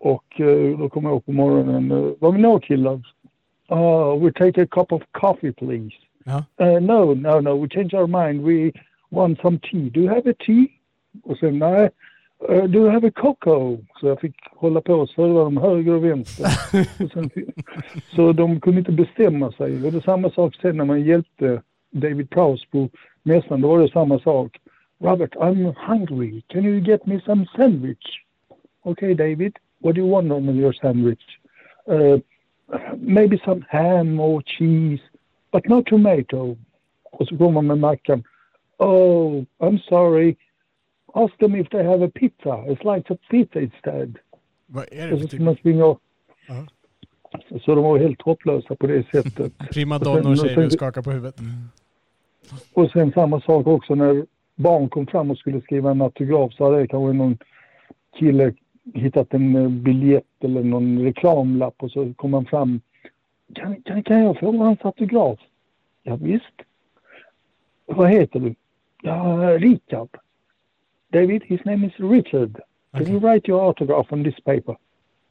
Och 0.00 0.40
eh, 0.40 0.78
då 0.78 0.88
kom 0.88 1.04
jag 1.04 1.16
upp 1.16 1.26
på 1.26 1.32
morgonen. 1.32 2.14
Vad 2.18 2.32
vill 2.32 2.42
ni 2.42 2.48
ha 2.48 2.60
killar? 2.60 3.00
Uh, 3.70 4.14
we 4.14 4.30
take 4.32 4.62
a 4.62 4.66
cup 4.66 4.92
of 4.92 5.02
coffee 5.12 5.52
please. 5.52 5.94
Ja. 6.24 6.44
Uh, 6.60 6.80
no, 6.80 7.14
no, 7.14 7.40
no, 7.40 7.56
we 7.56 7.68
change 7.68 7.94
our 7.94 8.06
mind. 8.06 8.42
We 8.42 8.72
want 9.10 9.40
some 9.42 9.58
tea. 9.58 9.90
Do 9.90 10.00
you 10.00 10.08
have 10.08 10.26
a 10.26 10.34
tea? 10.46 10.68
Och 11.24 11.38
sen, 11.38 11.58
nej. 11.58 11.90
Uh, 12.48 12.66
do 12.66 12.78
you 12.78 12.90
have 12.90 13.08
a 13.08 13.10
cocoa? 13.10 13.78
Så 14.00 14.06
jag 14.06 14.20
fick 14.20 14.34
hålla 14.56 14.80
på 14.80 14.94
och 14.94 15.08
serva 15.08 15.44
dem 15.44 15.56
höger 15.56 15.92
och 15.92 16.04
vänster. 16.04 16.46
och 17.04 17.10
sen, 17.10 17.30
så 18.16 18.32
de 18.32 18.60
kunde 18.60 18.78
inte 18.78 18.92
bestämma 18.92 19.52
sig. 19.52 19.84
Och 19.84 19.92
det 19.92 19.98
är 19.98 20.00
samma 20.00 20.30
sak 20.30 20.54
sen 20.54 20.76
när 20.76 20.84
man 20.84 21.00
hjälpte 21.00 21.62
David 21.90 22.30
Prowse 22.30 22.66
på 22.70 22.88
mässan. 23.22 23.60
Då 23.60 23.68
var 23.68 23.78
det 23.78 23.88
samma 23.88 24.18
sak. 24.18 24.56
Robert, 25.00 25.34
I'm 25.34 25.74
hungry. 25.86 26.42
Can 26.48 26.64
you 26.64 26.80
get 26.80 27.06
me 27.06 27.20
some 27.26 27.46
sandwich? 27.56 28.24
Okay, 28.84 29.14
David. 29.14 29.56
What 29.80 29.94
do 29.94 30.00
you 30.00 30.10
want 30.10 30.32
on 30.32 30.56
your 30.56 30.72
sandwich? 30.72 31.22
Uh, 31.90 32.18
maybe 32.96 33.40
some 33.44 33.64
ham 33.68 34.20
or 34.20 34.42
cheese, 34.42 35.02
but 35.52 35.68
no 35.68 35.82
tomato. 35.82 36.56
Och 37.12 37.28
så 37.28 37.34
går 37.36 37.50
man 37.50 37.66
med 37.66 37.78
mackan. 37.78 38.24
Oh, 38.78 39.44
I'm 39.58 39.78
sorry. 39.88 40.36
Ask 41.14 41.38
them 41.38 41.54
if 41.54 41.68
they 41.70 41.84
have 41.84 42.04
a 42.04 42.10
pizza. 42.14 42.64
It's 42.68 42.96
like 42.96 43.14
a 43.14 43.16
pizza 43.30 43.60
instead. 43.60 44.18
Vad 44.66 44.84
är 44.92 45.06
det 45.06 45.12
Och 45.12 45.20
för 45.20 45.26
så 45.26 45.28
typ? 45.28 45.40
Så 47.64 47.74
de 47.74 47.84
var 47.84 47.98
helt 47.98 48.22
hopplösa 48.22 48.76
på 48.76 48.86
det 48.86 49.10
sättet. 49.10 49.58
Primadonnor 49.72 50.34
säger 50.34 50.56
du 50.56 50.66
och 50.66 50.72
skakar 50.72 51.02
på 51.02 51.10
huvudet. 51.10 51.36
Och 52.74 52.90
sen 52.90 53.12
samma 53.12 53.40
sak 53.40 53.66
också 53.66 53.94
när 53.94 54.26
barn 54.56 54.88
kom 54.88 55.06
fram 55.06 55.30
och 55.30 55.38
skulle 55.38 55.60
skriva 55.60 55.90
en 55.90 56.02
autograf 56.02 56.54
så 56.54 56.64
hade 56.64 56.86
kanske 56.86 57.12
någon 57.12 57.38
kille 58.18 58.54
hittat 58.94 59.34
en 59.34 59.56
eh, 59.56 59.68
biljett 59.68 60.44
eller 60.44 60.62
någon 60.62 61.02
reklamlapp 61.02 61.82
och 61.82 61.90
så 61.90 62.12
kom 62.16 62.34
han 62.34 62.44
fram. 62.46 62.80
Kan, 63.54 63.82
kan, 63.82 64.02
kan 64.02 64.22
jag 64.22 64.38
få 64.38 64.56
hans 64.56 64.78
autograf? 64.84 65.38
Ja, 66.02 66.16
visst. 66.16 66.52
Vad 67.86 68.10
heter 68.10 68.40
du? 68.40 68.54
Ja, 69.02 69.36
Richard. 69.58 70.08
David, 71.12 71.42
his 71.44 71.64
name 71.64 71.86
is 71.86 71.92
Richard. 71.96 72.60
Can 72.92 73.06
you 73.06 73.18
write 73.20 73.50
your 73.50 73.66
autograph 73.66 74.12
on 74.12 74.24
this 74.24 74.40
paper? 74.44 74.76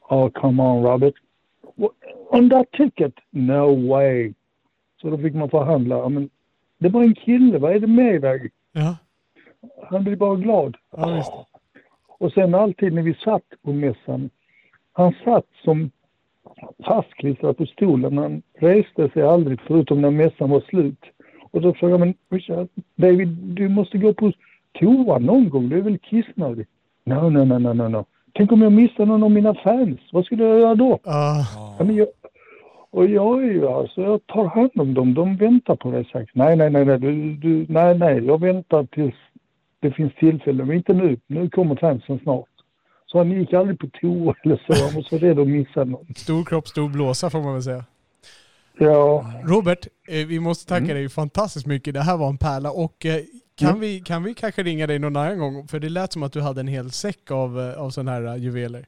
Oh, 0.08 0.30
come 0.30 0.62
on, 0.62 0.82
Robert. 0.82 1.14
What, 1.74 1.92
on 2.30 2.48
that 2.50 2.72
ticket? 2.72 3.14
No 3.30 3.88
way. 3.88 4.32
Så 5.00 5.10
då 5.10 5.18
fick 5.18 5.34
man 5.34 5.50
förhandla. 5.50 6.08
Men 6.08 6.30
det 6.78 6.88
var 6.88 7.02
en 7.02 7.14
kille, 7.14 7.58
vad 7.58 7.72
är 7.76 7.80
det 7.80 7.86
med 7.86 8.22
dig? 8.22 8.50
Ja, 8.72 8.96
Han 9.90 10.04
blir 10.04 10.16
bara 10.16 10.36
glad. 10.36 10.76
ja. 10.90 11.46
Och 12.18 12.32
sen 12.32 12.54
alltid 12.54 12.92
när 12.92 13.02
vi 13.02 13.14
satt 13.14 13.44
på 13.62 13.72
mässan, 13.72 14.30
han 14.92 15.14
satt 15.24 15.46
som 15.64 15.90
fastklistrad 16.86 17.56
på 17.56 17.66
stolen. 17.66 18.18
Han 18.18 18.42
reste 18.58 19.08
sig 19.08 19.22
aldrig 19.22 19.60
förutom 19.66 20.00
när 20.00 20.10
mässan 20.10 20.50
var 20.50 20.60
slut. 20.60 21.04
Och 21.50 21.60
då 21.60 21.74
frågade 21.74 22.14
Richard, 22.30 22.68
David, 22.96 23.28
du 23.28 23.68
måste 23.68 23.98
gå 23.98 24.14
på 24.14 24.32
toa 24.80 25.18
någon 25.18 25.48
gång, 25.48 25.68
du 25.68 25.78
är 25.78 25.82
väl 25.82 25.98
kissnödig? 25.98 26.66
No, 27.04 27.30
no, 27.30 27.44
no, 27.44 27.58
no, 27.58 27.88
no. 27.88 28.04
Tänk 28.34 28.52
om 28.52 28.62
jag 28.62 28.72
missar 28.72 29.06
någon 29.06 29.22
av 29.22 29.30
mina 29.30 29.54
fans, 29.54 30.00
vad 30.12 30.24
skulle 30.24 30.44
jag 30.44 30.58
göra 30.58 30.74
då? 30.74 30.98
Ja, 31.04 31.44
men 31.78 31.96
jag, 31.96 32.08
och 32.90 33.06
jag 33.06 33.44
är 33.44 33.50
ju 33.50 33.68
alltså, 33.68 34.02
jag 34.02 34.26
tar 34.26 34.44
hand 34.44 34.70
om 34.74 34.94
dem, 34.94 35.14
de 35.14 35.36
väntar 35.36 35.76
på 35.76 35.90
det 35.90 36.04
sagt. 36.04 36.30
Nej, 36.34 36.56
nej, 36.56 36.70
nej, 36.70 36.84
nej, 36.84 36.98
du, 36.98 37.34
du, 37.34 37.66
nej, 37.68 37.98
nej, 37.98 38.24
jag 38.26 38.40
väntar 38.40 38.84
tills 38.84 39.14
det 39.80 39.90
finns 39.90 40.14
tillfälle, 40.14 40.64
men 40.64 40.76
inte 40.76 40.92
nu. 40.92 41.16
Nu 41.26 41.50
kommer 41.50 41.76
fansen 41.76 42.18
snart. 42.22 42.44
Så 43.06 43.18
han 43.18 43.30
gick 43.30 43.52
aldrig 43.52 43.78
på 43.78 43.86
toa 44.00 44.34
eller 44.44 44.56
så, 44.66 44.84
han 44.84 44.94
var 44.94 45.02
så 45.02 45.18
rädd 45.18 45.38
att 45.38 45.48
missa 45.48 45.84
någon. 45.84 46.06
stor 46.16 46.44
kropp, 46.44 46.68
stor 46.68 46.88
blåsa 46.88 47.30
får 47.30 47.42
man 47.42 47.52
väl 47.52 47.62
säga. 47.62 47.84
Ja, 48.78 49.24
Robert, 49.44 49.86
eh, 50.08 50.26
vi 50.26 50.40
måste 50.40 50.68
tacka 50.68 50.84
Mm. 50.84 50.96
dig 50.96 51.08
fantastiskt 51.08 51.66
mycket. 51.66 51.94
Det 51.94 52.00
här 52.00 52.16
var 52.16 52.28
en 52.28 52.38
pärla 52.38 52.70
och 52.70 53.06
eh, 53.06 53.20
kan, 53.58 53.68
Mm. 53.68 53.80
vi, 53.80 54.00
kan 54.00 54.22
vi 54.22 54.34
kanske 54.34 54.62
ringa 54.62 54.86
dig 54.86 54.98
någon 54.98 55.16
annan 55.16 55.38
gång? 55.38 55.66
För 55.68 55.78
det 55.80 55.88
lät 55.88 56.12
som 56.12 56.22
att 56.22 56.32
du 56.32 56.40
hade 56.40 56.60
en 56.60 56.68
hel 56.68 56.90
säck 56.90 57.30
av, 57.30 57.60
eh, 57.60 57.80
av 57.82 57.90
sådana 57.90 58.10
här 58.10 58.36
juveler. 58.36 58.86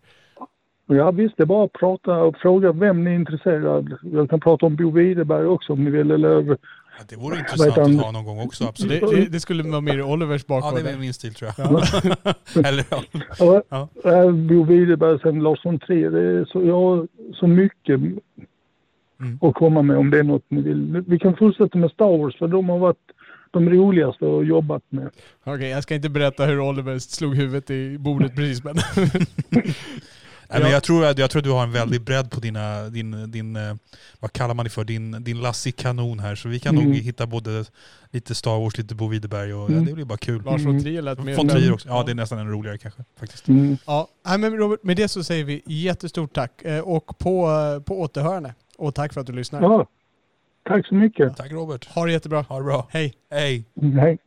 ja 0.87 1.11
visst, 1.11 1.37
det 1.37 1.43
är 1.43 1.47
bara 1.47 1.65
att 1.65 1.73
prata 1.73 2.17
och 2.23 2.37
fråga 2.37 2.73
vem 2.73 3.05
ni 3.05 3.11
är 3.11 3.15
intresserad. 3.15 3.99
Jag 4.03 4.31
kan 4.31 4.41
prata 4.41 4.67
om 4.67 4.77
Bo 4.77 4.91
Widerberg 4.91 5.47
också 5.47 5.73
om 5.73 5.85
ni 5.85 5.91
vill, 5.91 6.11
eller 6.11 6.57
Ja, 7.01 7.07
det 7.09 7.17
vore 7.17 7.39
intressant 7.39 7.79
att 7.79 8.05
ha 8.05 8.11
någon 8.11 8.25
gång 8.25 8.41
också, 8.41 8.65
Så 8.65 8.69
absolut. 8.71 9.01
det, 9.01 9.17
det, 9.17 9.29
det 9.29 9.41
skulle 9.41 9.63
vara 9.63 9.81
mer 9.81 9.99
i 9.99 10.03
Olivers 10.03 10.45
Ja, 10.49 10.61
bakgård. 10.61 10.85
det 10.85 10.91
är 10.91 10.99
min 10.99 11.15
stil 11.15 11.35
tror 11.35 11.51
jag. 11.57 11.67
Ja. 11.73 12.35
Eller 12.69 12.85
ja. 12.91 13.03
Ja, 13.39 13.63
Ja. 13.71 13.89
ja. 14.05 14.31
Bo 14.33 14.65
Widerberg 14.65 15.19
sen 15.21 15.39
Larsson 15.43 15.79
3. 15.79 16.09
Det 16.09 16.21
är 16.21 16.45
så, 16.45 16.65
jag 16.67 16.81
har 16.81 17.09
så 17.35 17.47
mycket 17.47 18.01
Mm. 19.21 19.39
att 19.43 19.55
komma 19.55 19.83
med 19.83 19.97
om 19.97 20.11
det 20.11 20.19
är 20.19 20.23
något 20.23 20.45
ni 20.49 20.63
vill. 20.63 21.05
Vi 21.07 21.19
kan 21.19 21.37
fortsätta 21.37 21.79
med 21.79 21.91
Star 21.91 22.19
Wars 22.19 22.39
för 22.39 22.49
de 22.49 22.69
har 22.69 22.79
varit 22.79 22.97
de 23.51 23.71
roligaste 23.71 24.25
att 24.39 24.47
jobbat 24.47 24.83
med. 24.89 25.11
Okej, 25.45 25.69
jag 25.71 25.83
ska 25.83 25.95
inte 25.95 26.09
berätta 26.09 26.45
hur 26.47 26.61
Oliver 26.61 26.99
slog 26.99 27.35
huvudet 27.37 27.71
i 27.71 27.99
bordet 27.99 28.37
precis 28.37 28.65
men... 28.65 28.75
Nej, 30.51 30.63
men 30.63 30.71
jag, 30.71 30.83
tror, 30.83 31.05
jag 31.05 31.31
tror 31.31 31.41
att 31.41 31.45
du 31.45 31.51
har 31.51 31.63
en 31.63 31.73
väldig 31.73 32.01
bredd 32.03 32.31
på 32.31 32.41
dina, 32.41 32.89
din, 32.89 33.31
din 33.31 33.57
eh, 33.57 33.75
vad 34.21 34.33
kallar 34.33 34.55
man 34.55 34.65
det 34.65 34.71
för, 34.71 34.85
din, 34.85 35.25
din 35.25 35.41
Lassie-kanon 35.41 36.19
här. 36.19 36.35
Så 36.35 36.49
vi 36.49 36.61
kan 36.61 36.77
Mm. 36.77 36.89
nog 36.89 36.97
hitta 36.97 37.27
både 37.27 37.65
lite 38.11 38.35
Star 38.35 38.59
Wars, 38.61 38.79
lite 38.79 38.95
Bo 38.95 39.09
Widerberg 39.09 39.55
och 39.55 39.71
ja, 39.71 39.75
Mm. 39.75 39.85
det 39.87 39.93
blir 39.93 40.05
bara 40.05 40.19
kul. 40.19 40.43
Lars 40.45 40.63
von 40.67 40.83
Trier 40.83 41.03
lät 41.03 41.25
mer... 41.25 41.37
Von 41.37 41.49
Trier 41.49 41.73
också. 41.73 41.89
Ja, 41.89 42.03
det 42.07 42.13
är 42.13 42.15
nästan 42.15 42.39
en 42.39 42.51
roligare 42.51 42.79
kanske. 42.79 43.05
Faktiskt. 43.21 43.49
Mm. 43.49 43.77
Ja, 43.87 44.09
men 44.39 44.57
Robert, 44.57 44.83
med 44.83 44.97
det 44.97 45.09
så 45.09 45.25
säger 45.25 45.45
vi 45.45 45.63
jättestort 45.67 46.33
tack 46.35 46.63
eh, 46.65 46.81
och 46.81 47.19
på, 47.19 47.51
eh, 47.77 47.83
på 47.83 48.01
återhörande. 48.01 48.55
Och 48.79 48.95
tack 48.95 49.13
för 49.15 49.21
att 49.21 49.27
du 49.27 49.33
lyssnar. 49.33 49.63
Ja, 49.63 49.87
tack 50.69 50.87
så 50.87 50.95
mycket. 50.95 51.37
Tack 51.37 51.53
Robert. 51.53 51.89
Ha 51.89 52.07
det 52.07 52.13
jättebra. 52.13 52.41
Ha 52.49 52.59
det 52.59 52.65
bra. 52.65 52.87
Hej. 52.91 53.15
Hej. 53.31 53.65
Nej. 53.75 54.19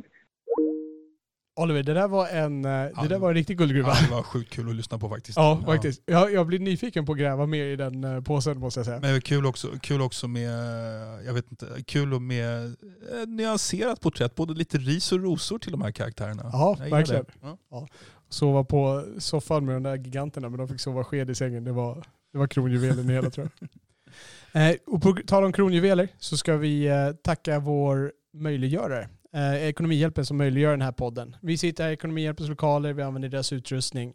Oliver, 1.56 1.84
det 1.84 1.94
där 1.94 2.08
var 2.08 2.28
en, 2.28 2.66
eh, 2.66 2.72
det 2.72 3.08
där 3.10 3.20
var 3.20 3.30
en 3.30 3.36
riktig 3.36 3.58
guldgruva. 3.58 3.90
Ja, 3.90 4.08
det 4.08 4.12
var 4.16 4.24
sjukt 4.24 4.54
kul 4.54 4.70
att 4.70 4.76
lyssna 4.76 5.00
på 5.00 5.10
faktiskt. 5.10 5.38
Ja, 5.38 5.62
faktiskt. 5.66 6.02
Jag, 6.06 6.34
jag 6.34 6.48
blir 6.48 6.60
nyfiken 6.60 7.06
på 7.06 7.12
att 7.12 7.18
gräva 7.18 7.46
mer 7.46 7.66
i 7.66 7.76
den 7.76 8.04
eh, 8.04 8.22
påsen 8.22 8.60
måste 8.60 8.80
jag 8.80 8.86
säga. 8.86 9.00
Men 9.00 9.22
kul 9.22 9.46
också, 9.46 9.68
kul 9.82 10.02
också 10.02 10.28
med, 10.28 10.52
jag 11.26 11.34
vet 11.34 11.52
inte, 11.52 11.68
kul 11.86 12.20
med 12.20 12.66
eh, 12.66 12.72
nyanserat 13.28 14.02
porträtt. 14.02 14.36
Både 14.36 14.54
lite 14.54 14.78
ris 14.78 15.12
och 15.12 15.20
rosor 15.24 15.60
till 15.60 15.72
de 15.72 15.82
här 15.82 15.92
karaktärerna. 15.92 16.50
Ja, 16.54 16.78
Jag 16.80 16.90
verkligen. 16.90 17.24
det. 17.42 17.58
Ja. 17.70 17.88
Sova 18.30 18.64
på 18.64 19.06
soffan 19.18 19.66
med 19.66 19.76
de 19.76 19.84
där 19.84 19.96
giganterna, 19.96 20.50
men 20.50 20.58
de 20.60 20.68
fick 20.68 20.80
sova 20.82 21.04
sked 21.04 21.30
i 21.30 21.36
sängen. 21.36 21.64
Det 21.64 21.72
var, 21.72 22.04
det 22.32 22.38
var 22.38 22.48
kronjuvelen 22.48 23.10
i 23.10 23.14
hela 23.14 23.30
tror 23.30 23.50
jag. 23.60 23.70
Eh, 24.56 24.76
och 24.86 25.02
på 25.02 25.18
tal 25.28 25.44
om 25.44 25.54
kronjuveler 25.54 26.08
så 26.18 26.38
ska 26.38 26.58
vi 26.58 26.86
eh, 26.88 27.12
tacka 27.24 27.60
vår 27.60 28.12
möjliggörare. 28.34 29.10
Eh, 29.34 29.68
Ekonomihjälpen 29.68 30.26
som 30.26 30.38
möjliggör 30.38 30.72
den 30.72 30.82
här 30.82 30.92
podden. 30.92 31.36
Vi 31.42 31.58
sitter 31.58 31.84
här 31.84 31.92
i 31.92 31.94
Ekonomihjälpens 31.94 32.50
lokaler, 32.50 32.94
vi 32.94 33.02
använder 33.02 33.30
deras 33.30 33.54
utrustning. 33.54 34.14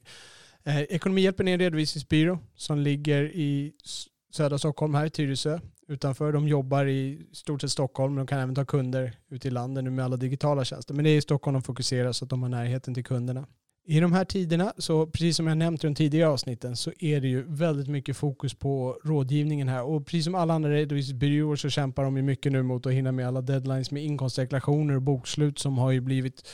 Eh, 0.64 0.81
Ekonomihjälpen 0.81 1.49
är 1.49 1.53
en 1.53 1.59
redovisningsbyrå 1.59 2.39
som 2.55 2.79
ligger 2.79 3.25
i 3.25 3.73
södra 4.33 4.59
Stockholm 4.59 4.95
här 4.95 5.07
i 5.07 5.11
Tyresö. 5.11 5.61
Utanför. 5.89 6.33
De 6.33 6.49
jobbar 6.49 6.87
i 6.87 7.27
stort 7.33 7.61
sett 7.61 7.71
Stockholm, 7.71 8.14
men 8.14 8.27
de 8.27 8.27
kan 8.27 8.39
även 8.39 8.55
ta 8.55 8.64
kunder 8.64 9.12
ute 9.31 9.49
i 9.49 9.51
landet 9.51 9.85
nu 9.85 9.91
med 9.91 10.05
alla 10.05 10.16
digitala 10.16 10.64
tjänster. 10.64 10.95
Men 10.95 11.05
det 11.05 11.11
är 11.11 11.16
i 11.16 11.21
Stockholm 11.21 11.55
de 11.55 11.62
fokuserar 11.62 12.12
så 12.12 12.25
att 12.25 12.31
de 12.31 12.43
har 12.43 12.49
närheten 12.49 12.95
till 12.95 13.05
kunderna. 13.05 13.47
I 13.91 14.01
de 14.01 14.12
här 14.12 14.24
tiderna, 14.24 14.72
så 14.78 15.07
precis 15.07 15.36
som 15.36 15.47
jag 15.47 15.59
nämnt 15.59 15.84
i 15.84 15.86
de 15.86 15.95
tidigare 15.95 16.28
avsnitten, 16.28 16.76
så 16.76 16.93
är 16.99 17.20
det 17.20 17.28
ju 17.28 17.43
väldigt 17.43 17.89
mycket 17.89 18.16
fokus 18.16 18.55
på 18.55 19.01
rådgivningen 19.05 19.68
här. 19.68 19.82
Och 19.82 20.07
precis 20.07 20.24
som 20.24 20.34
alla 20.34 20.55
andra 20.55 20.70
redovisningsbyråer 20.70 21.57
så 21.57 21.70
kämpar 21.70 22.05
de 22.05 22.16
ju 22.16 22.22
mycket 22.22 22.53
nu 22.53 22.62
mot 22.62 22.86
att 22.86 22.93
hinna 22.93 23.12
med 23.12 23.28
alla 23.28 23.41
deadlines 23.41 23.91
med 23.91 24.05
inkomstdeklarationer 24.05 24.95
och 24.95 25.03
bokslut 25.03 25.59
som 25.59 25.78
har 25.78 25.91
ju 25.91 26.01
blivit 26.01 26.49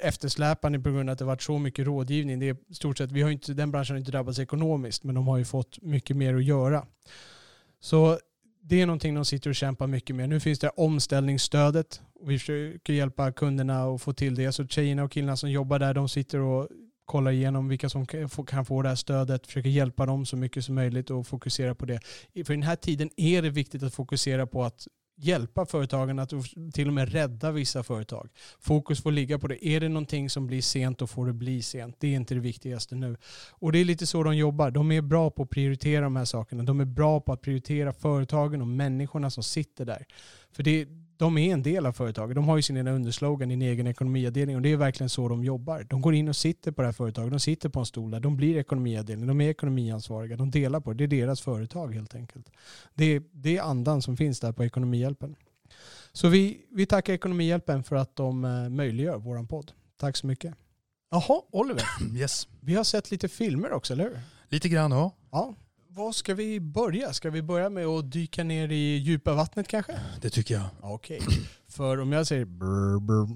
eftersläpande 0.00 0.80
på 0.80 0.90
grund 0.90 1.10
av 1.10 1.12
att 1.12 1.18
det 1.18 1.24
varit 1.24 1.42
så 1.42 1.58
mycket 1.58 1.86
rådgivning. 1.86 2.38
Det 2.38 2.48
är 2.48 2.56
stort 2.74 2.98
sett, 2.98 3.12
vi 3.12 3.22
har 3.22 3.28
ju 3.28 3.34
inte, 3.34 3.54
den 3.54 3.70
branschen 3.70 3.94
har 3.94 3.98
inte 3.98 4.10
drabbats 4.10 4.38
ekonomiskt, 4.38 5.04
men 5.04 5.14
de 5.14 5.28
har 5.28 5.38
ju 5.38 5.44
fått 5.44 5.82
mycket 5.82 6.16
mer 6.16 6.34
att 6.34 6.44
göra. 6.44 6.86
Så 7.80 8.18
det 8.62 8.80
är 8.80 8.86
någonting 8.86 9.14
de 9.14 9.24
sitter 9.24 9.50
och 9.50 9.56
kämpar 9.56 9.86
mycket 9.86 10.16
med. 10.16 10.28
Nu 10.28 10.40
finns 10.40 10.58
det 10.58 10.68
omställningsstödet 10.68 12.00
vi 12.22 12.38
försöker 12.38 12.92
hjälpa 12.92 13.32
kunderna 13.32 13.82
att 13.84 14.02
få 14.02 14.12
till 14.12 14.34
det. 14.34 14.52
Så 14.52 14.66
tjejerna 14.66 15.02
och 15.04 15.12
killarna 15.12 15.36
som 15.36 15.50
jobbar 15.50 15.78
där, 15.78 15.94
de 15.94 16.08
sitter 16.08 16.38
och 16.38 16.68
kollar 17.04 17.30
igenom 17.30 17.68
vilka 17.68 17.88
som 17.88 18.06
kan 18.46 18.64
få- 18.64 18.82
det 18.82 18.88
här 18.88 18.96
stödet, 18.96 19.46
försöker 19.46 19.70
hjälpa 19.70 20.06
dem 20.06 20.26
så 20.26 20.36
mycket 20.36 20.64
som 20.64 20.74
möjligt 20.74 21.10
och 21.10 21.26
fokusera 21.26 21.74
på 21.74 21.86
det. 21.86 22.00
I- 22.32 22.44
För 22.44 22.54
den 22.54 22.62
här 22.62 22.76
tiden 22.76 23.10
är 23.16 23.42
det 23.42 23.50
viktigt 23.50 23.82
att 23.82 23.94
fokusera 23.94 24.46
på 24.46 24.64
att 24.64 24.86
hjälpa 25.22 25.66
företagen 25.66 26.18
att 26.18 26.32
till 26.74 26.86
och 26.88 26.92
med 26.94 27.12
rädda 27.12 27.50
vissa 27.52 27.82
företag. 27.82 28.28
Fokus 28.60 29.02
får 29.02 29.12
ligga 29.12 29.38
på 29.38 29.48
det. 29.48 29.66
Är 29.66 29.80
det 29.80 29.88
någonting 29.88 30.30
som 30.30 30.46
blir 30.46 30.62
sent 30.62 30.98
då 30.98 31.06
får 31.06 31.26
det 31.26 31.32
bli 31.32 31.62
sent. 31.62 31.96
Det 31.98 32.08
är 32.08 32.16
inte 32.16 32.34
det 32.34 32.40
viktigaste 32.40 32.94
nu. 32.94 33.16
Och 33.50 33.72
det 33.72 33.78
är 33.78 33.84
lite 33.84 34.06
så 34.06 34.22
de 34.22 34.36
jobbar. 34.36 34.70
De 34.70 34.92
är 34.92 35.02
bra 35.02 35.30
på 35.30 35.42
att 35.42 35.50
prioritera 35.50 36.00
de 36.04 36.16
här 36.16 36.24
sakerna. 36.24 36.62
De 36.62 36.80
är 36.80 36.84
bra 36.84 37.20
på 37.20 37.32
att 37.32 37.40
prioritera 37.42 37.92
företagen 37.92 38.60
och 38.60 38.66
människorna 38.68 39.30
som 39.30 39.42
sitter 39.42 39.84
där. 39.84 40.06
För 40.52 40.62
det, 40.62 40.86
de 41.20 41.38
är 41.38 41.52
en 41.52 41.62
del 41.62 41.86
av 41.86 41.92
företaget. 41.92 42.34
De 42.34 42.48
har 42.48 42.56
ju 42.56 42.62
sin 42.62 42.76
egen 42.76 42.88
underslogan, 42.88 43.50
en 43.50 43.62
egen 43.62 43.86
ekonomiavdelning 43.86 44.56
och 44.56 44.62
det 44.62 44.72
är 44.72 44.76
verkligen 44.76 45.10
så 45.10 45.28
de 45.28 45.44
jobbar. 45.44 45.86
De 45.90 46.00
går 46.00 46.14
in 46.14 46.28
och 46.28 46.36
sitter 46.36 46.72
på 46.72 46.82
det 46.82 46.88
här 46.88 46.92
företaget, 46.92 47.30
de 47.30 47.40
sitter 47.40 47.68
på 47.68 47.80
en 47.80 47.86
stol 47.86 48.10
där, 48.10 48.20
de 48.20 48.36
blir 48.36 48.56
ekonomiavdelning, 48.56 49.26
de 49.26 49.40
är 49.40 49.50
ekonomiansvariga, 49.50 50.36
de 50.36 50.50
delar 50.50 50.80
på 50.80 50.92
det. 50.92 51.06
Det 51.06 51.16
är 51.16 51.20
deras 51.20 51.40
företag 51.40 51.94
helt 51.94 52.14
enkelt. 52.14 52.50
Det 52.94 53.04
är, 53.04 53.22
det 53.32 53.56
är 53.56 53.62
andan 53.62 54.02
som 54.02 54.16
finns 54.16 54.40
där 54.40 54.52
på 54.52 54.64
Ekonomihjälpen. 54.64 55.36
Så 56.12 56.28
vi, 56.28 56.66
vi 56.70 56.86
tackar 56.86 57.12
Ekonomihjälpen 57.12 57.82
för 57.84 57.96
att 57.96 58.16
de 58.16 58.44
eh, 58.44 58.68
möjliggör 58.68 59.16
vår 59.16 59.46
podd. 59.46 59.72
Tack 59.96 60.16
så 60.16 60.26
mycket. 60.26 60.54
Jaha, 61.10 61.42
Oliver. 61.50 61.84
Yes. 62.16 62.48
Vi 62.60 62.74
har 62.74 62.84
sett 62.84 63.10
lite 63.10 63.28
filmer 63.28 63.72
också, 63.72 63.92
eller 63.92 64.04
hur? 64.04 64.18
Lite 64.48 64.68
grann, 64.68 64.90
ja. 64.90 65.16
Ja, 65.30 65.54
var 65.94 66.12
ska 66.12 66.34
vi 66.34 66.60
börja? 66.60 67.12
Ska 67.12 67.30
vi 67.30 67.42
börja 67.42 67.70
med 67.70 67.86
att 67.86 68.12
dyka 68.12 68.44
ner 68.44 68.68
i 68.72 68.96
djupa 68.96 69.34
vattnet 69.34 69.68
kanske? 69.68 70.00
Det 70.20 70.30
tycker 70.30 70.54
jag. 70.54 70.66
Okej. 70.80 71.20
För 71.68 72.00
om 72.00 72.12
jag 72.12 72.26
säger 72.26 72.44
brr, 72.44 73.00
brr, 73.00 73.26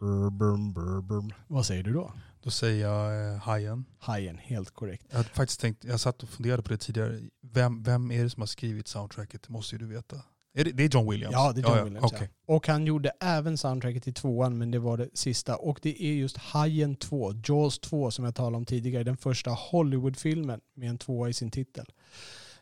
brr, 0.00 0.30
brr, 0.30 0.72
brr, 0.72 1.02
brr, 1.02 1.34
vad 1.46 1.66
säger 1.66 1.82
du 1.82 1.92
då? 1.92 2.12
Då 2.42 2.50
säger 2.50 2.86
jag 2.86 3.34
eh, 3.34 3.38
Hajen. 3.38 3.84
Hajen, 3.98 4.38
helt 4.38 4.70
korrekt. 4.70 5.06
Jag 5.10 5.16
hade 5.16 5.28
faktiskt 5.28 5.60
tänkt, 5.60 5.84
jag 5.84 6.00
satt 6.00 6.22
och 6.22 6.28
funderade 6.28 6.62
på 6.62 6.68
det 6.68 6.78
tidigare. 6.78 7.20
Vem, 7.40 7.82
vem 7.82 8.10
är 8.10 8.24
det 8.24 8.30
som 8.30 8.42
har 8.42 8.46
skrivit 8.46 8.88
soundtracket? 8.88 9.42
Det 9.42 9.52
måste 9.52 9.74
ju 9.74 9.78
du 9.78 9.86
veta. 9.86 10.16
Är 10.54 10.64
det, 10.64 10.70
det 10.72 10.84
är 10.84 10.88
John 10.88 11.10
Williams? 11.10 11.32
Ja, 11.32 11.52
det 11.52 11.60
är 11.60 11.62
John 11.68 11.76
ja, 11.78 11.84
Williams. 11.84 12.12
okej. 12.12 12.28
Ja. 12.46 12.54
Och 12.54 12.66
han 12.66 12.86
gjorde 12.86 13.12
även 13.20 13.58
soundtracket 13.58 14.02
till 14.02 14.14
tvåan, 14.14 14.58
men 14.58 14.70
det 14.70 14.78
var 14.78 14.96
det 14.96 15.08
sista. 15.14 15.56
Och 15.56 15.78
det 15.82 16.02
är 16.04 16.12
just 16.12 16.36
Hajen 16.36 16.96
2, 16.96 17.32
Jaws 17.44 17.78
2 17.78 18.10
som 18.10 18.24
jag 18.24 18.34
talade 18.34 18.56
om 18.56 18.64
tidigare, 18.64 19.04
den 19.04 19.16
första 19.16 19.50
Hollywoodfilmen 19.50 20.60
med 20.74 20.88
en 20.90 20.98
tvåa 20.98 21.28
i 21.28 21.32
sin 21.32 21.50
titel. 21.50 21.86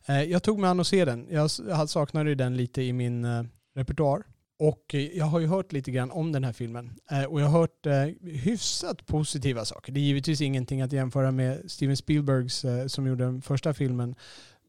Eh, 0.06 0.22
Jag 0.22 0.42
tog 0.42 0.58
mig 0.58 0.70
an 0.70 0.80
att 0.80 0.86
se 0.86 1.04
den. 1.04 1.26
Jag 1.30 1.50
saknade 1.90 2.34
den 2.34 2.56
lite 2.56 2.82
i 2.82 2.92
min 2.92 3.24
eh, 3.24 3.42
repertoar. 3.74 4.22
Och 4.58 4.94
eh, 4.94 5.00
jag 5.00 5.24
har 5.24 5.40
ju 5.40 5.46
hört 5.46 5.72
lite 5.72 5.90
grann 5.90 6.10
om 6.10 6.32
den 6.32 6.44
här 6.44 6.52
filmen. 6.52 6.90
Och 7.28 7.40
jag 7.40 7.46
har 7.46 7.60
hört 7.60 7.86
hyfsat 8.22 9.06
positiva 9.06 9.64
saker. 9.64 9.92
Det 9.92 10.00
är 10.00 10.02
givetvis 10.02 10.40
ingenting 10.40 10.82
att 10.82 10.92
jämföra 10.92 11.30
med 11.30 11.70
Steven 11.70 11.96
Spielbergs 11.96 12.64
som 12.86 13.06
gjorde 13.06 13.24
den 13.24 13.42
första 13.42 13.74
filmen. 13.74 14.14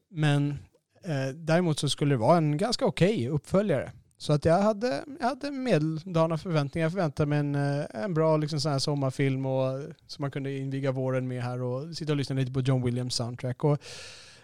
Men 0.10 0.58
Eh, 1.04 1.36
däremot 1.36 1.80
så 1.80 1.90
skulle 1.90 2.14
det 2.14 2.20
vara 2.20 2.38
en 2.38 2.58
ganska 2.58 2.86
okej 2.86 3.30
uppföljare. 3.30 3.92
Så 4.18 4.34
att 4.34 4.46
jag 4.46 4.62
hade, 4.62 5.04
jag 5.20 5.28
hade 5.28 5.52
medeldana 5.52 6.38
förväntningar. 6.38 6.86
Jag 6.86 6.92
förväntade 6.92 7.30
mig 7.30 7.40
en, 7.40 7.56
eh, 7.56 7.86
en 7.94 8.14
bra 8.14 8.38
liksom, 8.38 8.60
sån 8.60 8.72
här 8.72 8.80
sommarfilm 8.80 9.46
och, 9.46 9.80
som 10.08 10.22
man 10.22 10.32
kunde 10.32 10.58
inviga 10.58 10.92
våren 10.92 11.28
med 11.28 11.44
här 11.44 11.62
och 11.62 11.98
sitta 11.98 12.12
och 12.12 12.18
lyssna 12.18 12.36
lite 12.36 12.52
på 12.52 12.62
John 12.62 12.84
Williams 12.84 13.16
soundtrack. 13.16 13.64
Och 13.64 13.78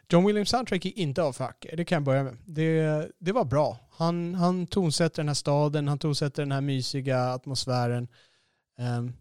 John 0.10 0.26
Williams 0.26 0.50
soundtrack 0.50 0.86
är 0.86 0.98
inte 1.00 1.24
av 1.24 1.34
fack, 1.34 1.66
det 1.74 1.86
kan 1.86 1.96
jag 1.96 2.04
börja 2.04 2.24
med. 2.24 2.38
Det, 2.46 3.08
det 3.20 3.32
var 3.32 3.46
bra. 3.46 3.78
Han, 3.92 4.36
han 4.36 4.68
tonsätter 4.68 5.18
den 5.18 5.28
här 5.28 5.36
staden, 5.36 5.88
han 5.88 6.00
tonsätter 6.00 6.42
den 6.42 6.52
här 6.52 6.62
mysiga 6.62 7.20
atmosfären. 7.20 8.08
Um, 8.80 9.14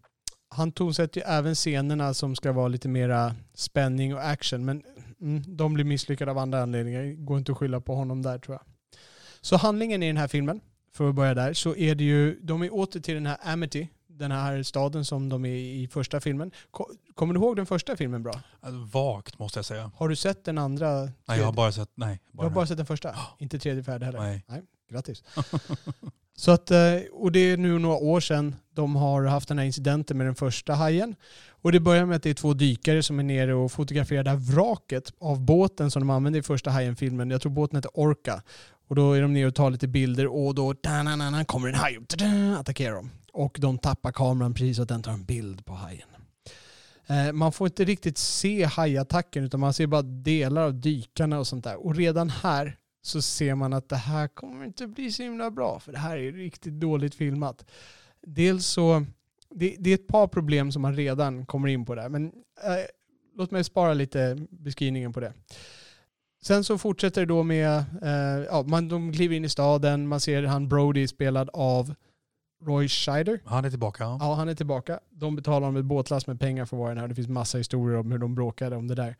han 0.49 0.71
tonsätter 0.71 1.21
ju 1.21 1.27
även 1.27 1.55
scenerna 1.55 2.13
som 2.13 2.35
ska 2.35 2.51
vara 2.51 2.67
lite 2.67 2.87
mera 2.87 3.35
spänning 3.53 4.15
och 4.15 4.29
action. 4.29 4.65
Men 4.65 4.83
mm, 5.21 5.43
de 5.57 5.73
blir 5.73 5.85
misslyckade 5.85 6.31
av 6.31 6.37
andra 6.37 6.61
anledningar. 6.63 7.25
Går 7.25 7.37
inte 7.37 7.51
att 7.51 7.57
skylla 7.57 7.81
på 7.81 7.95
honom 7.95 8.21
där 8.21 8.39
tror 8.39 8.55
jag. 8.55 8.63
Så 9.41 9.57
handlingen 9.57 10.03
i 10.03 10.07
den 10.07 10.17
här 10.17 10.27
filmen, 10.27 10.61
för 10.93 11.09
att 11.09 11.15
börja 11.15 11.33
där, 11.33 11.53
så 11.53 11.75
är 11.75 11.95
det 11.95 12.03
ju, 12.03 12.39
de 12.41 12.61
är 12.63 12.73
åter 12.73 12.99
till 12.99 13.13
den 13.13 13.25
här 13.25 13.37
Amity, 13.43 13.87
den 14.07 14.31
här 14.31 14.63
staden 14.63 15.05
som 15.05 15.29
de 15.29 15.45
är 15.45 15.49
i 15.55 15.87
första 15.87 16.19
filmen. 16.19 16.51
Ko- 16.71 16.89
Kommer 17.15 17.33
du 17.33 17.39
ihåg 17.39 17.55
den 17.55 17.65
första 17.65 17.95
filmen 17.95 18.23
bra? 18.23 18.41
Alltså, 18.59 18.99
Vagt 18.99 19.39
måste 19.39 19.57
jag 19.59 19.65
säga. 19.65 19.91
Har 19.95 20.09
du 20.09 20.15
sett 20.15 20.43
den 20.45 20.57
andra? 20.57 21.01
Nej, 21.01 21.11
jag 21.39 21.45
har 21.45 21.53
bara 21.53 21.71
sett, 21.71 21.89
nej. 21.95 22.19
Du 22.31 22.43
har 22.43 22.49
bara 22.49 22.67
sett 22.67 22.77
den 22.77 22.85
första? 22.85 23.15
Inte 23.39 23.59
tredje, 23.59 23.83
fjärde 23.83 24.05
heller? 24.05 24.19
Nej. 24.47 24.63
Grattis. 24.89 25.23
Så 26.39 26.51
att, 26.51 26.71
eh, 26.71 26.95
och 27.11 27.31
det 27.31 27.39
är 27.39 27.57
nu 27.57 27.79
några 27.79 27.97
år 27.97 28.19
sedan 28.19 28.55
de 28.73 28.95
har 28.95 29.23
haft 29.23 29.47
den 29.47 29.57
här 29.57 29.65
incidenten 29.65 30.17
med 30.17 30.27
den 30.27 30.35
första 30.35 30.73
hajen. 30.73 31.15
Och 31.49 31.71
det 31.71 31.79
börjar 31.79 32.05
med 32.05 32.15
att 32.15 32.23
det 32.23 32.29
är 32.29 32.33
två 32.33 32.53
dykare 32.53 33.03
som 33.03 33.19
är 33.19 33.23
nere 33.23 33.53
och 33.53 33.71
fotograferar 33.71 34.23
det 34.23 34.29
här 34.29 34.37
vraket 34.37 35.13
av 35.19 35.41
båten 35.41 35.91
som 35.91 36.01
de 36.01 36.09
använde 36.09 36.39
i 36.39 36.43
första 36.43 36.69
hajen-filmen. 36.69 37.29
Jag 37.29 37.41
tror 37.41 37.51
båten 37.51 37.77
heter 37.77 37.91
Orca. 37.93 38.41
Och 38.87 38.95
då 38.95 39.13
är 39.13 39.21
de 39.21 39.33
nere 39.33 39.47
och 39.47 39.55
tar 39.55 39.71
lite 39.71 39.87
bilder 39.87 40.27
och 40.27 40.55
då 40.55 40.73
kommer 41.45 41.67
en 41.67 41.75
haj 41.75 41.97
och 41.97 42.59
attackerar 42.59 42.95
dem. 42.95 43.09
Och 43.33 43.57
de 43.61 43.77
tappar 43.77 44.11
kameran 44.11 44.53
precis 44.53 44.77
så 44.77 44.83
att 44.83 44.89
den 44.89 45.03
tar 45.03 45.11
en 45.11 45.25
bild 45.25 45.65
på 45.65 45.73
hajen. 45.73 46.07
Eh, 47.07 47.33
man 47.33 47.51
får 47.51 47.67
inte 47.67 47.85
riktigt 47.85 48.17
se 48.17 48.63
hajattacken 48.63 49.43
utan 49.43 49.59
man 49.59 49.73
ser 49.73 49.87
bara 49.87 50.01
delar 50.01 50.61
av 50.61 50.81
dykarna 50.81 51.39
och 51.39 51.47
sånt 51.47 51.63
där. 51.63 51.85
Och 51.85 51.95
redan 51.95 52.29
här 52.29 52.77
så 53.07 53.21
ser 53.21 53.55
man 53.55 53.73
att 53.73 53.89
det 53.89 53.95
här 53.95 54.27
kommer 54.27 54.65
inte 54.65 54.87
bli 54.87 55.11
så 55.11 55.23
himla 55.23 55.51
bra 55.51 55.79
för 55.79 55.91
det 55.91 55.97
här 55.97 56.17
är 56.17 56.31
riktigt 56.31 56.73
dåligt 56.73 57.15
filmat. 57.15 57.65
Dels 58.21 58.65
så, 58.65 59.05
det, 59.49 59.75
det 59.79 59.89
är 59.89 59.95
ett 59.95 60.07
par 60.07 60.27
problem 60.27 60.71
som 60.71 60.81
man 60.81 60.95
redan 60.95 61.45
kommer 61.45 61.67
in 61.67 61.85
på 61.85 61.95
där 61.95 62.09
men 62.09 62.25
eh, 62.63 62.85
låt 63.35 63.51
mig 63.51 63.63
spara 63.63 63.93
lite 63.93 64.37
beskrivningen 64.49 65.13
på 65.13 65.19
det. 65.19 65.33
Sen 66.41 66.63
så 66.63 66.77
fortsätter 66.77 67.21
det 67.21 67.27
då 67.27 67.43
med, 67.43 67.77
eh, 68.01 68.45
ja, 68.49 68.63
man, 68.67 68.87
de 68.87 69.13
kliver 69.13 69.35
in 69.35 69.45
i 69.45 69.49
staden, 69.49 70.07
man 70.07 70.19
ser 70.19 70.43
han 70.43 70.67
Brody 70.67 71.07
spelad 71.07 71.49
av 71.53 71.95
Roy 72.63 72.87
Scheider. 72.87 73.39
Han 73.45 73.65
är 73.65 73.69
tillbaka. 73.69 74.03
Ja. 74.03 74.17
Ja, 74.21 74.33
han 74.33 74.49
är 74.49 74.55
tillbaka. 74.55 74.99
De 75.09 75.35
betalar 75.35 75.67
om 75.67 75.75
ett 75.75 75.85
båtlast 75.85 76.27
med 76.27 76.39
pengar 76.39 76.65
för 76.65 76.77
varorna 76.77 77.03
och 77.03 77.09
det 77.09 77.15
finns 77.15 77.27
massa 77.27 77.57
historier 77.57 77.97
om 77.97 78.11
hur 78.11 78.19
de 78.19 78.35
bråkade 78.35 78.75
om 78.75 78.87
det 78.87 78.95
där. 78.95 79.15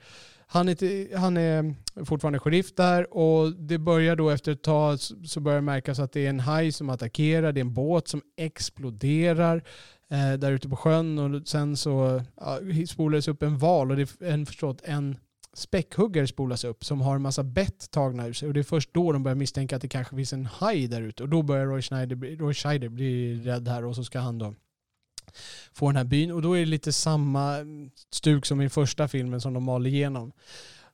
Han 0.50 0.70
är, 0.70 1.18
han 1.18 1.38
är 1.38 1.76
fortfarande 2.06 2.40
sheriff 2.40 2.76
där 2.76 3.14
och 3.14 3.54
det 3.54 3.78
börjar 3.78 4.16
då 4.16 4.30
efter 4.30 4.52
ett 4.52 4.64
tag 4.64 5.00
så 5.00 5.40
börjar 5.40 5.58
det 5.58 5.66
märkas 5.66 6.00
att 6.00 6.12
det 6.12 6.26
är 6.26 6.30
en 6.30 6.40
haj 6.40 6.72
som 6.72 6.90
attackerar, 6.90 7.52
det 7.52 7.60
är 7.60 7.66
en 7.66 7.74
båt 7.74 8.08
som 8.08 8.22
exploderar 8.38 9.64
eh, 10.12 10.34
där 10.40 10.52
ute 10.52 10.70
på 10.70 10.76
sjön 10.76 11.20
och 11.20 11.48
sen 11.48 11.78
så 11.78 12.22
ja, 12.36 12.60
spolades 12.88 13.28
upp 13.28 13.44
en 13.44 13.58
val 13.58 13.92
och 13.92 13.98
det 13.98 14.22
är 14.22 14.32
en, 14.32 14.46
förstått, 14.46 14.82
en 14.84 15.18
späckhuggare 15.54 16.28
spolas 16.28 16.64
upp 16.64 16.86
som 16.86 17.02
har 17.02 17.16
en 17.16 17.22
massa 17.22 17.44
bett 17.44 17.92
tagna 17.92 18.28
ur 18.28 18.34
sig 18.34 18.48
och 18.48 18.54
det 18.54 18.60
är 18.60 18.64
först 18.64 18.94
då 18.94 19.12
de 19.12 19.24
börjar 19.24 19.36
misstänka 19.36 19.76
att 19.76 19.82
det 19.82 19.88
kanske 19.88 20.16
finns 20.16 20.34
en 20.34 20.46
haj 20.46 20.88
där 20.88 21.02
ute 21.02 21.24
och 21.24 21.30
då 21.30 21.42
börjar 21.42 21.66
Roy 21.66 21.82
Schneider, 21.82 22.38
Roy 22.38 22.54
Scheider 22.54 22.90
bli 22.90 23.36
rädd 23.36 23.68
här 23.68 23.86
och 23.86 23.96
så 23.96 24.04
ska 24.04 24.20
han 24.20 24.38
då 24.38 24.54
få 25.74 25.88
den 25.88 25.96
här 25.96 26.04
byn 26.04 26.32
och 26.32 26.42
då 26.42 26.54
är 26.54 26.60
det 26.60 26.66
lite 26.66 26.94
samma 26.94 27.58
stuk 28.14 28.46
som 28.46 28.62
i 28.62 28.70
första 28.70 29.08
filmen 29.08 29.42
som 29.42 29.54
de 29.54 29.64
mal 29.64 29.88
igenom. 29.88 30.32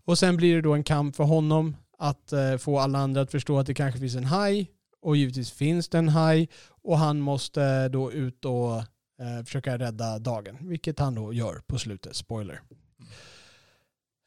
Och 0.06 0.20
sen 0.20 0.38
blir 0.38 0.56
det 0.56 0.62
då 0.62 0.74
en 0.74 0.84
kamp 0.84 1.16
för 1.16 1.24
honom 1.24 1.76
att 1.98 2.34
eh, 2.34 2.58
få 2.58 2.80
alla 2.80 3.00
andra 3.00 3.22
att 3.22 3.32
förstå 3.32 3.60
att 3.60 3.68
det 3.68 3.74
kanske 3.74 4.00
finns 4.00 4.16
en 4.16 4.26
haj 4.26 4.72
och 5.02 5.18
givetvis 5.18 5.52
finns 5.52 5.90
det 5.90 5.98
en 5.98 6.10
haj 6.10 6.50
och 6.84 6.98
han 6.98 7.20
måste 7.20 7.64
eh, 7.64 7.86
då 7.86 8.12
ut 8.12 8.46
och 8.46 8.78
eh, 8.78 9.44
försöka 9.46 9.78
rädda 9.78 10.20
dagen, 10.20 10.58
vilket 10.62 11.00
han 11.00 11.16
då 11.16 11.34
gör 11.34 11.62
på 11.68 11.80
slutet, 11.80 12.16
spoiler. 12.16 12.62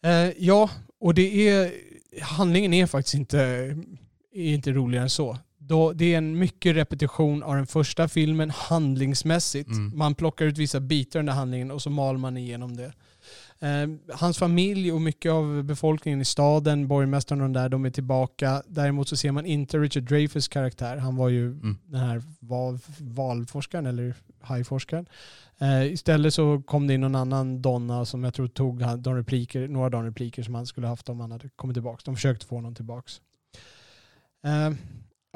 Eh, 0.04 0.30
ja, 0.38 0.70
och 1.00 1.14
det 1.14 1.48
är, 1.48 1.72
handlingen 2.22 2.74
är 2.74 2.86
faktiskt 2.86 3.14
inte, 3.14 3.38
är 4.32 4.54
inte 4.54 4.72
roligare 4.72 5.02
än 5.02 5.10
så. 5.10 5.38
Då, 5.68 5.92
det 5.92 6.14
är 6.14 6.18
en 6.18 6.38
mycket 6.38 6.76
repetition 6.76 7.42
av 7.42 7.54
den 7.56 7.66
första 7.66 8.08
filmen 8.08 8.50
handlingsmässigt. 8.50 9.68
Mm. 9.70 9.98
Man 9.98 10.14
plockar 10.14 10.44
ut 10.44 10.58
vissa 10.58 10.80
bitar 10.80 11.18
i 11.18 11.20
den 11.20 11.26
där 11.26 11.32
handlingen 11.32 11.70
och 11.70 11.82
så 11.82 11.90
maler 11.90 12.18
man 12.18 12.36
igenom 12.36 12.76
det. 12.76 12.92
Eh, 13.60 14.16
hans 14.16 14.38
familj 14.38 14.92
och 14.92 15.00
mycket 15.00 15.32
av 15.32 15.62
befolkningen 15.64 16.20
i 16.20 16.24
staden, 16.24 16.88
borgmästaren 16.88 17.40
och 17.40 17.48
de 17.48 17.52
där, 17.52 17.68
de 17.68 17.84
är 17.84 17.90
tillbaka. 17.90 18.62
Däremot 18.66 19.08
så 19.08 19.16
ser 19.16 19.32
man 19.32 19.46
inte 19.46 19.78
Richard 19.78 20.02
Dreyfuss 20.02 20.48
karaktär. 20.48 20.96
Han 20.96 21.16
var 21.16 21.28
ju 21.28 21.46
Mm. 21.46 21.76
den 21.86 22.00
här 22.00 22.22
val, 22.40 22.78
valforskaren 22.98 23.86
eller 23.86 24.14
hajforskaren. 24.40 25.06
Eh, 25.58 25.92
istället 25.92 26.34
så 26.34 26.62
kom 26.66 26.86
det 26.86 26.94
in 26.94 27.00
någon 27.00 27.14
annan 27.14 27.62
donna 27.62 28.04
som 28.04 28.24
jag 28.24 28.34
tror 28.34 28.48
tog 28.48 28.82
de 28.98 29.16
repliker, 29.16 29.68
några 29.68 29.84
av 29.84 29.90
de 29.90 30.04
repliker 30.04 30.42
som 30.42 30.54
han 30.54 30.66
skulle 30.66 30.86
haft 30.86 31.08
om 31.08 31.20
han 31.20 31.30
hade 31.32 31.48
kommit 31.48 31.74
tillbaka. 31.74 32.02
De 32.04 32.14
försökte 32.14 32.46
få 32.46 32.54
honom 32.54 32.74
tillbaka. 32.74 33.10
Eh, 34.44 34.70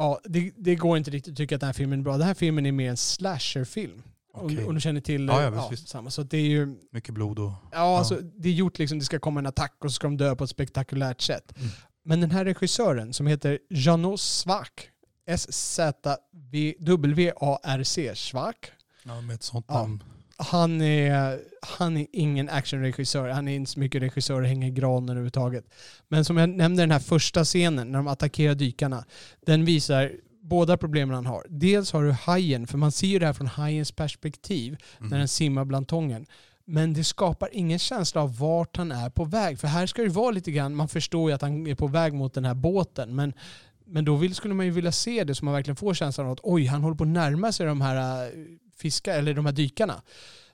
ja, 0.01 0.21
det, 0.25 0.53
det 0.57 0.75
går 0.75 0.97
inte 0.99 1.11
riktigt 1.11 1.33
att 1.33 1.37
tycka 1.37 1.55
att 1.55 1.61
den 1.61 1.69
här 1.69 1.73
filmen 1.75 1.99
är 1.99 2.03
bra. 2.05 2.17
Den 2.19 2.27
här 2.27 2.35
filmen 2.35 2.67
är 2.67 2.73
mer 2.73 2.91
en 2.91 2.97
slasherfilm. 2.97 4.03
Okej. 4.35 4.59
Om, 4.59 4.67
om 4.69 4.75
du 4.75 4.81
känner 4.81 5.01
till 5.01 5.27
Ja, 5.27 5.43
ja, 5.43 5.69
visst. 5.71 5.89
samma. 5.89 6.11
Så 6.11 6.23
det 6.23 6.37
är 6.37 6.49
ju 6.49 6.77
Mycket 6.93 7.15
blod 7.15 7.39
och... 7.39 7.53
Ja, 7.73 7.99
alltså, 7.99 8.15
det 8.21 8.49
är 8.49 8.53
gjort 8.53 8.79
liksom, 8.79 8.99
det 8.99 9.05
ska 9.05 9.19
komma 9.19 9.41
en 9.41 9.47
attack 9.47 9.77
och 9.85 9.91
så 9.91 9.95
ska 9.95 10.07
de 10.07 10.17
dö 10.17 10.37
på 10.37 10.45
ett 10.45 10.51
spektakulärt 10.51 11.21
sätt. 11.21 11.53
Mm. 11.59 11.71
Men 12.05 12.21
den 12.21 12.31
här 12.31 12.45
regissören 12.45 13.13
som 13.13 13.27
heter 13.27 13.59
Janos 13.71 14.23
Svak, 14.23 14.89
S-Z-W-A-R-C, 15.27 18.13
Svak. 18.17 18.73
Ja, 19.05 19.21
med 19.21 19.35
ett 19.35 19.43
sånt 19.43 19.65
Ja. 19.69 19.75
namn. 19.75 20.03
Han 20.41 20.81
är, 20.81 21.39
han 21.63 21.97
är 21.97 22.07
ingen 22.13 22.49
actionregissör. 22.49 23.29
Han 23.29 23.49
är 23.49 23.55
inte 23.57 23.71
så 23.71 23.81
mycket 23.81 24.03
regissör 24.03 24.41
och 24.41 24.47
hänger 24.49 24.69
i 24.69 24.71
granen 24.71 25.09
överhuvudtaget. 25.09 25.65
Men 26.09 26.25
som 26.25 26.37
jag 26.37 26.49
nämnde 26.49 26.83
den 26.83 26.91
här 26.91 26.99
första 26.99 27.45
scenen 27.45 27.93
när 27.93 27.99
de 27.99 28.09
attackerar 28.09 28.55
dykarna. 28.55 29.05
Den 29.47 29.65
visar 29.65 30.13
båda 30.43 30.77
problemen 30.77 31.15
han 31.15 31.27
har. 31.27 31.47
Dels 31.49 31.93
har 31.93 32.03
du 32.05 32.11
hajen, 32.13 32.67
för 32.67 32.79
man 32.79 32.93
ser 32.93 33.07
ju 33.07 33.19
det 33.19 33.27
här 33.27 33.33
från 33.33 33.47
hajens 33.47 33.93
perspektiv 33.93 34.77
när 34.99 35.07
Mm. 35.07 35.19
den 35.19 35.29
simmar 35.29 35.65
bland 35.65 35.89
tången. 35.89 36.27
Men 36.65 36.93
det 36.95 37.05
skapar 37.05 37.49
ingen 37.53 37.79
känsla 37.79 38.23
av 38.23 38.39
vart 38.39 38.77
han 38.77 38.93
är 38.93 39.11
på 39.11 39.25
väg. 39.25 39.59
För 39.59 39.69
här 39.69 39.87
ska 39.87 40.03
det 40.03 40.09
vara 40.09 40.31
lite 40.31 40.51
grann, 40.53 40.75
man 40.75 40.89
förstår 40.89 41.31
ju 41.31 41.35
att 41.35 41.43
han 41.43 41.67
är 41.67 41.75
på 41.75 41.87
väg 41.87 42.15
mot 42.15 42.35
den 42.35 42.45
här 42.45 42.55
båten. 42.55 43.15
Men, 43.15 43.33
men 43.85 44.05
då 44.05 44.17
vill, 44.17 44.35
skulle 44.35 44.55
man 44.55 44.67
ju 44.67 44.73
vilja 44.73 44.93
se 44.93 45.25
det 45.25 45.35
så 45.35 45.45
man 45.45 45.55
verkligen 45.55 45.77
får 45.77 45.95
känslan 45.95 46.27
av 46.27 46.33
att 46.33 46.41
oj, 46.43 46.67
han 46.67 46.83
håller 46.83 46.97
på 46.97 47.05
att 47.05 47.09
närma 47.11 47.53
sig 47.53 47.67
de 47.67 47.81
här 47.81 48.31
fiskar, 48.81 49.19
eller 49.19 49.35
de 49.35 49.47
här 49.47 49.53
dykarna 49.53 50.03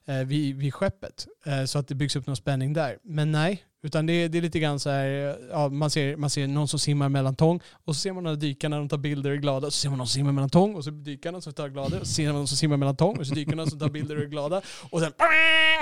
eh, 0.06 0.18
vid, 0.18 0.56
vid 0.56 0.74
skeppet. 0.74 1.26
Eh, 1.46 1.64
så 1.64 1.78
att 1.78 1.88
det 1.88 1.94
byggs 1.94 2.16
upp 2.16 2.26
någon 2.26 2.36
spänning 2.36 2.72
där. 2.72 2.98
Men 3.02 3.32
nej, 3.32 3.64
utan 3.82 4.06
det, 4.06 4.28
det 4.28 4.38
är 4.38 4.42
lite 4.42 4.58
grann 4.58 4.80
så 4.80 4.90
här, 4.90 5.36
ja, 5.50 5.68
man, 5.68 5.90
ser, 5.90 6.16
man 6.16 6.30
ser 6.30 6.46
någon 6.46 6.68
som 6.68 6.78
simmar 6.78 7.08
mellan 7.08 7.36
tång 7.36 7.60
och 7.72 7.94
så 7.94 8.00
ser 8.00 8.12
man 8.12 8.24
några 8.24 8.36
dykarna, 8.36 8.76
de 8.78 8.88
tar 8.88 8.98
bilder 8.98 9.30
och 9.30 9.36
är 9.36 9.40
glada. 9.40 9.66
Och 9.66 9.72
så 9.72 9.78
ser 9.78 9.88
man 9.88 9.98
någon 9.98 10.06
som 10.06 10.14
simmar 10.14 10.32
mellan 10.32 10.50
tång 10.50 10.74
och 10.74 10.84
så 10.84 10.90
dykarna 10.90 11.40
som 11.40 11.52
tar 11.52 11.68
glada. 11.68 12.00
Och 12.00 12.06
så 12.06 12.12
ser 12.14 12.26
man 12.26 12.34
någon 12.34 12.48
som 12.48 12.56
simmar 12.56 12.76
mellan 12.76 12.96
tång 12.96 13.18
och 13.18 13.26
så 13.26 13.34
dykarna 13.34 13.66
som 13.66 13.78
tar 13.78 13.88
bilder 13.88 14.16
och 14.16 14.22
är 14.22 14.26
glada. 14.26 14.62
Och 14.90 15.00
sen 15.00 15.12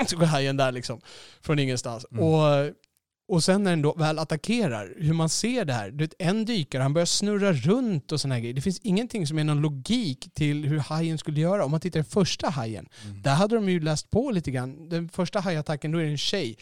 så 0.07 0.17
går 0.17 0.25
hajen 0.25 0.57
där 0.57 0.71
liksom. 0.71 1.01
Från 1.41 1.59
ingenstans. 1.59 2.05
Mm. 2.11 2.23
Och, 2.23 2.71
och 3.27 3.43
sen 3.43 3.63
när 3.63 3.71
den 3.71 3.81
då 3.81 3.93
väl 3.93 4.19
attackerar, 4.19 4.93
hur 4.97 5.13
man 5.13 5.29
ser 5.29 5.65
det 5.65 5.73
här. 5.73 5.91
Du 5.91 5.97
vet, 6.03 6.13
en 6.19 6.45
dykare, 6.45 6.81
han 6.81 6.93
börjar 6.93 7.05
snurra 7.05 7.53
runt 7.53 8.11
och 8.11 8.21
här 8.31 8.39
grejer. 8.39 8.53
Det 8.53 8.61
finns 8.61 8.79
ingenting 8.79 9.27
som 9.27 9.39
är 9.39 9.43
någon 9.43 9.61
logik 9.61 10.29
till 10.33 10.65
hur 10.65 10.77
hajen 10.79 11.17
skulle 11.17 11.39
göra. 11.41 11.65
Om 11.65 11.71
man 11.71 11.79
tittar 11.79 11.99
den 11.99 12.05
första 12.05 12.49
hajen, 12.49 12.87
Mm. 13.05 13.21
där 13.21 13.35
hade 13.35 13.55
de 13.55 13.69
ju 13.69 13.79
läst 13.79 14.09
på 14.09 14.31
lite 14.31 14.51
grann. 14.51 14.89
Den 14.89 15.09
första 15.09 15.39
hajattacken, 15.39 15.91
då 15.91 15.99
är 15.99 16.03
det 16.03 16.09
en 16.09 16.17
tjej 16.17 16.55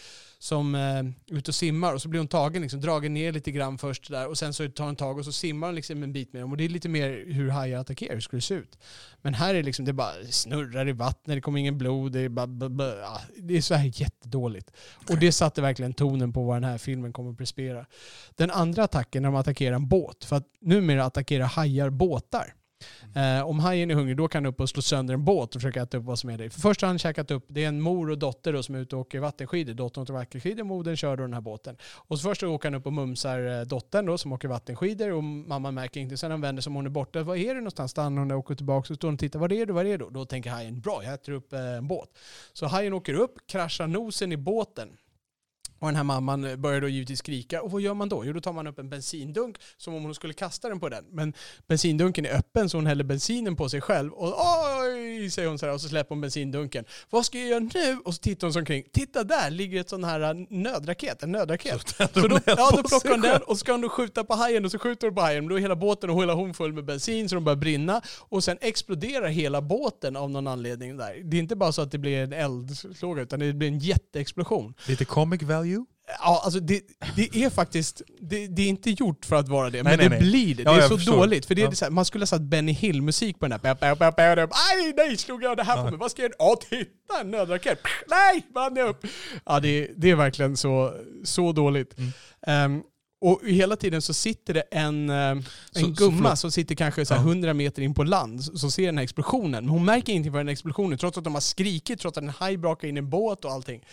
som 0.44 0.76
eh, 0.76 0.82
är 0.82 1.14
ute 1.28 1.52
och 1.52 1.56
simmar 1.56 1.94
och 1.94 2.02
så 2.02 2.10
blir 2.10 2.20
hon 2.20 2.28
tagen, 2.28 2.62
liksom, 2.62 2.82
dragen 2.82 3.14
ner 3.14 3.32
lite 3.32 3.52
grann 3.52 3.78
först 3.78 4.10
där 4.10 4.28
och 4.28 4.38
sen 4.38 4.54
så 4.54 4.70
tar 4.70 4.86
hon 4.86 4.96
tag 4.96 5.18
och 5.18 5.26
så 5.26 5.32
simmar 5.32 5.68
hon 5.68 5.76
liksom 5.76 6.04
en 6.04 6.14
bit 6.14 6.34
med 6.34 6.42
dem. 6.42 6.52
Och 6.52 6.58
det 6.58 6.66
är 6.66 6.70
lite 6.70 6.90
mer 6.90 7.24
hur 7.28 7.50
hajar 7.50 7.80
attackerar, 7.80 8.14
hur 8.14 8.22
skulle 8.22 8.38
det 8.38 8.42
se 8.42 8.54
ut? 8.54 8.78
Men 9.22 9.34
här 9.34 9.50
är 9.50 9.54
det 9.54 9.64
liksom, 9.64 9.86
det 9.86 9.94
bara 9.94 10.14
snurrar 10.30 10.90
i 10.90 10.92
vattnet, 10.92 11.38
det 11.38 11.42
kommer 11.42 11.60
ingen 11.60 11.78
blod, 11.78 12.12
det 12.12 12.20
är 12.20 12.30
bara, 12.30 12.48
bara, 12.48 12.70
bara 12.70 12.96
det 13.38 13.58
är 13.58 13.62
så 13.62 13.74
här 13.74 13.92
jättedåligt. 14.02 14.72
Och 15.10 15.18
det 15.18 15.32
satte 15.32 15.62
verkligen 15.62 15.94
tonen 15.94 16.34
på 16.34 16.44
vad 16.44 16.56
den 16.56 16.70
här 16.70 16.78
filmen 16.78 17.14
kommer 17.14 17.32
att 17.32 17.38
prestera. 17.38 17.86
Den 18.36 18.52
andra 18.52 18.84
attacken 18.84 19.22
när 19.22 19.30
de 19.30 19.36
attackerar 19.36 19.76
en 19.76 19.88
båt, 19.88 20.24
för 20.24 20.36
att 20.36 20.48
numera 20.62 21.06
attackerar 21.06 21.46
hajar 21.46 21.90
båtar. 21.90 22.54
Eh, 23.16 23.48
om 23.48 23.60
hajen 23.60 23.92
är 23.92 23.96
hungrig 23.96 24.18
då 24.18 24.28
kan 24.28 24.44
han 24.44 24.54
upp 24.54 24.60
och 24.60 24.70
slå 24.70 24.82
sönder 24.82 25.14
en 25.14 25.26
båt 25.26 25.56
och 25.56 25.62
försöka 25.62 25.82
äta 25.82 25.98
upp 25.98 26.04
vad 26.04 26.20
som 26.20 26.30
är 26.30 26.38
det. 26.38 26.50
För 26.50 26.62
först 26.62 26.82
har 26.82 26.88
han 26.88 27.00
käkat 27.00 27.32
upp, 27.32 27.46
det 27.48 27.64
är 27.64 27.68
en 27.68 27.82
mor 27.82 28.10
och 28.10 28.18
dotter 28.18 28.54
då 28.54 28.64
som 28.64 28.76
är 28.76 28.80
ute 28.80 28.96
och 28.96 29.02
åker 29.02 29.20
vattenskidor. 29.20 29.74
Dottern 29.74 30.04
åker 30.04 30.14
vattenskidor, 30.14 30.64
modern 30.64 30.96
kör 30.96 31.18
då 31.18 31.24
den 31.24 31.34
här 31.34 31.42
båten. 31.42 31.78
Och 31.84 32.20
så 32.20 32.30
först 32.30 32.44
åker 32.44 32.70
han 32.70 32.76
upp 32.76 32.86
och 32.86 32.94
mumsar 32.94 33.60
eh, 33.60 33.62
dottern 33.62 34.06
då 34.06 34.18
som 34.18 34.34
åker 34.34 34.48
vattenskidor 34.48 35.12
och 35.12 35.24
mamman 35.24 35.74
märker 35.74 36.00
inte. 36.00 36.18
Sen 36.18 36.32
han 36.32 36.42
vänder 36.42 36.62
sig 36.62 36.70
om 36.70 36.76
hon 36.76 36.86
är 36.86 36.90
borta. 36.90 37.24
Var 37.24 37.36
är 37.36 37.54
du 37.54 37.60
någonstans? 37.60 37.92
Stannar 37.92 38.20
hon 38.20 38.32
och 38.32 38.38
åker 38.38 38.56
tillbaka 38.56 38.94
och 38.94 38.98
står 38.98 39.12
och 39.12 39.20
tittar. 39.20 39.40
Var 39.40 39.54
är 39.54 39.66
du? 39.66 39.74
Var 39.74 39.86
är 39.86 39.98
du? 39.98 40.10
Då 40.10 40.26
tänker 40.26 40.50
hajen, 40.50 40.82
bra 40.82 41.04
jag 41.04 41.14
äter 41.14 41.32
upp 41.34 41.54
eh, 41.54 41.60
en 41.60 41.88
båt. 41.88 42.10
Så 42.54 42.66
hajen 42.66 42.94
åker 42.94 43.14
upp, 43.14 43.38
kraschar 43.48 43.88
nosen 43.88 44.32
i 44.32 44.38
båten. 44.38 44.90
Och 45.84 45.90
den 45.90 45.96
här 45.96 46.04
mamman 46.04 46.62
börjar 46.62 46.82
då 46.82 46.88
givetvis 46.88 47.20
skrika. 47.20 47.62
Och 47.62 47.72
vad 47.72 47.82
gör 47.82 47.94
man 47.94 48.10
då? 48.10 48.26
Jo, 48.26 48.34
då 48.34 48.42
tar 48.42 48.54
man 48.54 48.68
upp 48.68 48.80
en 48.80 48.90
bensindunk 48.90 49.58
som 49.78 49.94
om 49.94 50.04
hon 50.04 50.16
skulle 50.16 50.34
kasta 50.34 50.70
den 50.70 50.80
på 50.80 50.90
den. 50.90 51.06
Men 51.12 51.34
bensindunken 51.68 52.26
är 52.26 52.38
öppen 52.38 52.70
så 52.70 52.78
hon 52.78 52.86
häller 52.86 53.04
bensinen 53.04 53.56
på 53.56 53.70
sig 53.70 53.82
själv. 53.82 54.14
Och 54.14 54.34
oj, 54.82 55.30
säger 55.30 55.50
hon 55.50 55.60
så 55.60 55.66
här 55.66 55.74
och 55.74 55.82
så 55.82 55.90
släpper 55.90 56.10
hon 56.10 56.22
bensindunken. 56.22 56.86
Vad 57.10 57.26
ska 57.26 57.40
jag 57.40 57.48
göra 57.48 57.60
nu? 57.60 58.00
Och 58.06 58.14
så 58.14 58.22
tittar 58.22 58.48
hon 58.48 58.54
sig 58.54 58.60
omkring. 58.60 58.84
Titta 58.94 59.24
där 59.24 59.50
ligger 59.50 59.82
ett 59.82 59.90
sån 59.90 60.04
här 60.04 60.22
eh, 60.22 60.34
nödraket, 60.50 61.24
en 61.24 61.32
nödraket. 61.32 61.96
Så 62.14 62.28
då, 62.28 62.40
ja, 62.46 62.72
då 62.72 62.84
plockar 62.84 63.10
hon 63.10 63.22
den 63.22 63.42
och 63.42 63.58
så 63.58 63.60
ska 63.60 63.72
hon 63.72 63.82
då 63.82 63.90
skjuta 63.90 64.24
på 64.24 64.34
hajen 64.34 64.66
och 64.66 64.72
så 64.72 64.80
skjuter 64.80 65.08
hon 65.08 65.16
på 65.16 65.22
hajen. 65.22 65.48
Då 65.48 65.56
är 65.56 65.60
hela 65.60 65.76
båten 65.76 66.10
och 66.10 66.22
hela 66.22 66.34
hon 66.34 66.54
full 66.54 66.74
med 66.74 66.86
bensin 66.86 67.30
så 67.30 67.36
de 67.36 67.44
börjar 67.44 67.58
brinna. 67.58 68.02
Och 68.20 68.44
sen 68.44 68.58
exploderar 68.62 69.28
hela 69.28 69.62
båten 69.62 70.16
av 70.16 70.30
någon 70.30 70.48
anledning 70.48 70.98
där. 70.98 71.22
Det 71.24 71.38
är 71.38 71.42
inte 71.42 71.56
bara 71.56 71.72
så 71.72 71.82
att 71.82 71.92
det 71.92 71.98
blir 71.98 72.24
en 72.24 72.34
eldslåga 72.34 73.22
utan 73.22 73.40
det 73.40 73.54
blir 73.54 73.68
en 73.68 73.80
jätteexplosion. 73.80 74.74
Lite 74.88 75.06
comic 75.06 75.42
value. 75.42 75.73
Ja, 76.20 76.42
alltså 76.44 76.60
det, 76.60 76.82
det 77.16 77.44
är 77.44 77.50
faktiskt, 77.50 78.02
det, 78.22 78.48
det 78.48 78.62
är 78.62 78.68
inte 78.68 78.90
gjort 78.92 79.26
för 79.26 79.36
att 79.36 79.48
vara 79.48 79.70
det, 79.70 79.84
Nej, 79.84 79.98
men 79.98 79.98
nej, 80.00 80.10
det 80.10 80.10
nej. 80.10 80.30
blir 80.32 80.56
det. 80.56 80.64
Ja, 80.64 80.74
det 80.74 80.84
är 80.84 80.88
så 80.88 80.98
förstår. 80.98 81.18
dåligt. 81.18 81.46
För 81.46 81.56
det 81.56 81.62
är 81.62 81.66
Ja. 81.66 81.72
så 81.72 81.86
här, 81.86 81.92
man 81.92 82.06
skulle 82.06 82.22
ha 82.22 82.28
satt 82.28 82.42
Benny 82.42 82.72
Hill-musik 82.72 83.40
på 83.40 83.48
den 83.48 83.60
här. 83.64 83.78
Aj, 84.52 84.94
nej, 84.98 85.18
slog 85.18 85.44
jag 85.44 85.58
det 85.58 85.64
här 85.64 85.78
på 85.84 85.90
mig? 85.90 86.00
Vad 86.00 86.12
ska 86.12 86.22
jag 86.22 86.30
göra? 86.30 86.36
Ja, 86.40 86.56
titta, 86.70 87.22
en 87.22 87.32
nödraket. 87.32 87.80
Nej, 88.08 88.46
vann 88.56 88.76
jag 88.76 88.90
upp. 88.90 89.06
Ja, 89.46 89.60
det, 89.60 89.90
det 89.98 90.10
är 90.12 90.16
verkligen 90.16 90.58
så, 90.58 90.94
så 91.24 91.52
dåligt. 91.52 91.98
Mm. 91.98 92.12
Ehm, 92.48 92.82
och 93.22 93.42
hela 93.46 93.76
tiden 93.76 94.02
så 94.02 94.14
sitter 94.14 94.54
det 94.54 94.62
en, 94.62 95.10
eh, 95.10 95.16
en 95.16 95.44
Så- 95.72 95.80
så 95.80 95.88
gumma 95.88 96.18
förlåt. 96.24 96.40
som 96.40 96.52
sitter 96.52 96.76
kanske 96.76 97.06
så 97.06 97.14
här 97.14 97.22
Ja. 97.22 97.28
100 97.28 97.54
meter 97.54 97.82
in 97.82 97.94
på 97.94 98.04
land 98.04 98.44
som 98.44 98.72
ser 98.72 98.86
den 98.86 98.98
här 98.98 99.04
explosionen. 99.04 99.52
Men 99.52 99.70
hon 99.70 99.86
märker 99.86 100.12
ingenting 100.14 100.32
för 100.32 100.38
den 100.40 100.48
här 100.48 100.52
explosionen 100.54 100.98
trots 100.98 101.18
att 101.18 101.24
de 101.24 101.34
har 101.34 101.42
skrikit, 101.42 102.00
trots 102.00 102.18
att 102.18 102.24
en 102.24 102.30
haj 102.30 102.58
brakar 102.58 102.88
in 102.88 102.98
i 102.98 103.00
en 103.00 103.10
båt 103.10 103.46
och 103.46 103.52
allting. 103.52 103.86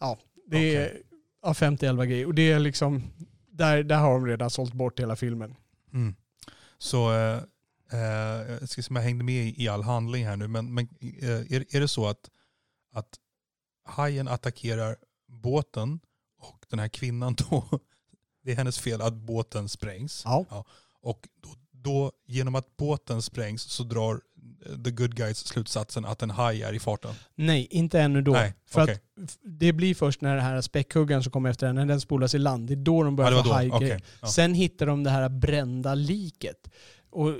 Ja, 0.00 0.18
det 0.50 0.76
är 0.76 0.92
ja, 1.42 1.52
50-11 1.52 2.04
grejer. 2.04 2.26
Och 2.26 2.34
det 2.34 2.52
är 2.52 2.58
liksom, 2.58 3.02
där, 3.50 3.82
där 3.82 3.98
har 3.98 4.12
de 4.12 4.26
redan 4.26 4.50
sålt 4.50 4.72
bort 4.72 5.00
hela 5.00 5.16
filmen. 5.16 5.56
Mm. 5.92 6.14
Så 6.78 7.12
eh, 7.12 7.42
eh, 7.92 8.50
jag 8.60 8.68
ska 8.68 8.82
se 8.82 8.90
om 8.90 8.96
jag 8.96 9.02
hängde 9.02 9.24
med 9.24 9.54
i 9.56 9.68
all 9.68 9.82
handling 9.82 10.26
här 10.26 10.36
nu, 10.36 10.48
men, 10.48 10.74
men 10.74 10.88
eh, 11.00 11.52
är, 11.52 11.76
är 11.76 11.80
det 11.80 11.88
så 11.88 12.06
att, 12.06 12.30
att 12.92 13.18
hajen 13.84 14.28
attackerar 14.28 14.96
båten 15.26 16.00
och 16.40 16.66
den 16.68 16.78
här 16.78 16.88
kvinnan 16.88 17.34
då, 17.34 17.64
det 18.42 18.52
är 18.52 18.56
hennes 18.56 18.78
fel 18.78 19.00
att 19.00 19.14
båten 19.14 19.68
sprängs. 19.68 20.22
Ja. 20.24 20.64
Och 21.00 21.28
då, 21.42 21.50
då 21.70 22.12
genom 22.26 22.54
att 22.54 22.76
båten 22.76 23.22
sprängs 23.22 23.62
så 23.62 23.82
drar 23.82 24.20
the 24.84 24.90
good 24.90 25.14
guys 25.14 25.38
slutsatsen 25.38 26.04
att 26.04 26.22
en 26.22 26.30
haj 26.30 26.62
är 26.62 26.72
i 26.72 26.78
farten. 26.78 27.14
Nej, 27.34 27.66
inte 27.70 28.00
ännu 28.00 28.22
då. 28.22 28.32
Nej, 28.32 28.54
För 28.70 28.82
okej. 28.82 28.94
att 29.22 29.38
det 29.42 29.72
blir 29.72 29.94
först 29.94 30.20
när 30.20 30.36
det 30.36 30.42
här 30.42 30.60
späckhuggaren 30.60 31.22
som 31.22 31.32
kommer 31.32 31.50
efter 31.50 31.66
den, 31.66 31.76
när 31.76 31.86
den 31.86 32.00
spolas 32.00 32.34
i 32.34 32.38
land, 32.38 32.66
det 32.68 32.74
är 32.74 32.76
då 32.76 33.02
de 33.02 33.12
Ja, 33.12 33.16
börjar 33.16 33.32
var 33.32 33.42
få 33.44 33.52
hajgrejer. 33.52 33.96
Okej. 33.96 34.04
Ja. 34.22 34.28
Sen 34.28 34.54
hittar 34.54 34.86
de 34.86 35.04
det 35.04 35.10
här 35.10 35.28
brända 35.28 35.94
liket. 35.94 36.70
Och 37.10 37.34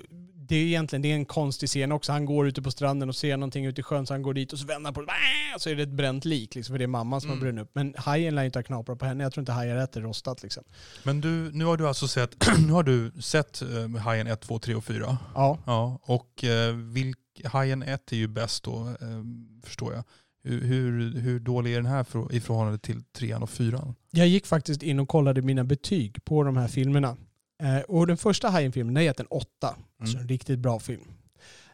det 0.48 0.56
är 0.56 0.62
egentligen 0.66 1.02
det 1.02 1.10
är 1.10 1.14
en 1.14 1.24
konstig 1.24 1.68
scen 1.68 1.92
också. 1.92 2.12
Han 2.12 2.24
går 2.24 2.48
ute 2.48 2.62
på 2.62 2.70
stranden 2.70 3.08
och 3.08 3.16
ser 3.16 3.36
någonting 3.36 3.66
ute 3.66 3.80
i 3.80 3.84
sjön 3.84 4.06
så 4.06 4.14
han 4.14 4.22
går 4.22 4.34
dit 4.34 4.52
och 4.52 4.58
så 4.58 4.66
vänder 4.66 4.84
han 4.86 4.94
på 4.94 5.00
det. 5.02 5.12
Så 5.58 5.70
är 5.70 5.76
det 5.76 5.82
ett 5.82 5.88
bränt 5.88 6.24
lik 6.24 6.54
liksom, 6.54 6.72
för 6.72 6.78
det 6.78 6.84
är 6.84 6.86
mamman 6.86 7.20
som 7.20 7.30
Mm. 7.30 7.38
har 7.38 7.44
brunnit 7.44 7.62
upp. 7.62 7.70
Men 7.74 7.94
hajen 7.96 8.34
lär 8.34 8.44
inte 8.44 8.58
ha 8.58 8.62
knaprat 8.62 8.98
på 8.98 9.04
henne. 9.04 9.22
Jag 9.22 9.32
tror 9.32 9.42
inte 9.42 9.52
hajar 9.52 9.76
äter 9.76 10.00
rostat 10.00 10.42
liksom. 10.42 10.64
Men 11.02 11.20
du, 11.20 11.50
nu 11.52 11.64
har 11.64 11.76
du 11.76 11.88
alltså 11.88 12.08
sett, 12.08 12.48
nu 12.66 12.72
har 12.72 12.82
du 12.82 13.12
sett 13.20 13.62
eh, 13.62 14.00
Hajen 14.00 14.26
1, 14.26 14.40
2, 14.40 14.58
3 14.58 14.74
och 14.74 14.84
4. 14.84 15.18
Ja. 15.34 15.58
Ja, 15.66 15.98
och 16.02 16.44
eh, 16.44 16.74
vilk, 16.74 17.18
Hajen 17.44 17.82
1 17.82 18.12
är 18.12 18.16
ju 18.16 18.28
bäst 18.28 18.64
då, 18.64 18.88
eh, 19.00 19.22
förstår 19.64 19.94
jag. 19.94 20.04
Hur, 20.44 21.20
hur, 21.20 21.40
dålig 21.40 21.72
är 21.72 21.76
den 21.76 21.86
här 21.86 22.04
för, 22.04 22.34
i 22.34 22.40
förhållande 22.40 22.78
till 22.78 23.02
3 23.04 23.34
och 23.34 23.50
4? 23.50 23.94
Jag 24.10 24.28
gick 24.28 24.46
faktiskt 24.46 24.82
in 24.82 25.00
och 25.00 25.08
kollade 25.08 25.42
mina 25.42 25.64
betyg 25.64 26.24
på 26.24 26.42
de 26.42 26.56
här 26.56 26.68
filmerna. 26.68 27.16
Eh, 27.62 27.80
och 27.80 28.06
den 28.06 28.16
första 28.16 28.48
Hajen-filmen, 28.48 28.94
den 28.94 29.04
gett 29.04 29.20
en 29.20 29.26
åtta. 29.26 29.76
Alltså 30.00 30.16
Mm. 30.16 30.22
en 30.22 30.28
riktigt 30.28 30.58
bra 30.58 30.78
film. 30.78 31.04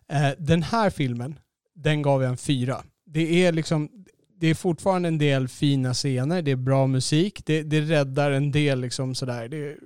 Eh, 0.08 0.30
den 0.38 0.62
här 0.62 0.90
filmen, 0.90 1.38
den 1.74 2.02
gav 2.02 2.22
jag 2.22 2.30
en 2.30 2.36
fyra. 2.36 2.84
Det 3.06 3.44
är 3.46 3.52
liksom, 3.52 3.88
det 4.40 4.46
är 4.46 4.54
fortfarande 4.54 5.08
en 5.08 5.18
del 5.18 5.48
fina 5.48 5.94
scener, 5.94 6.42
det 6.42 6.50
är 6.50 6.56
bra 6.56 6.86
musik, 6.86 7.42
det, 7.46 7.62
det 7.62 7.80
räddar 7.80 8.30
en 8.30 8.52
del 8.52 8.80
liksom 8.80 9.14
sådär. 9.14 9.48
Det 9.48 9.56
är, 9.56 9.76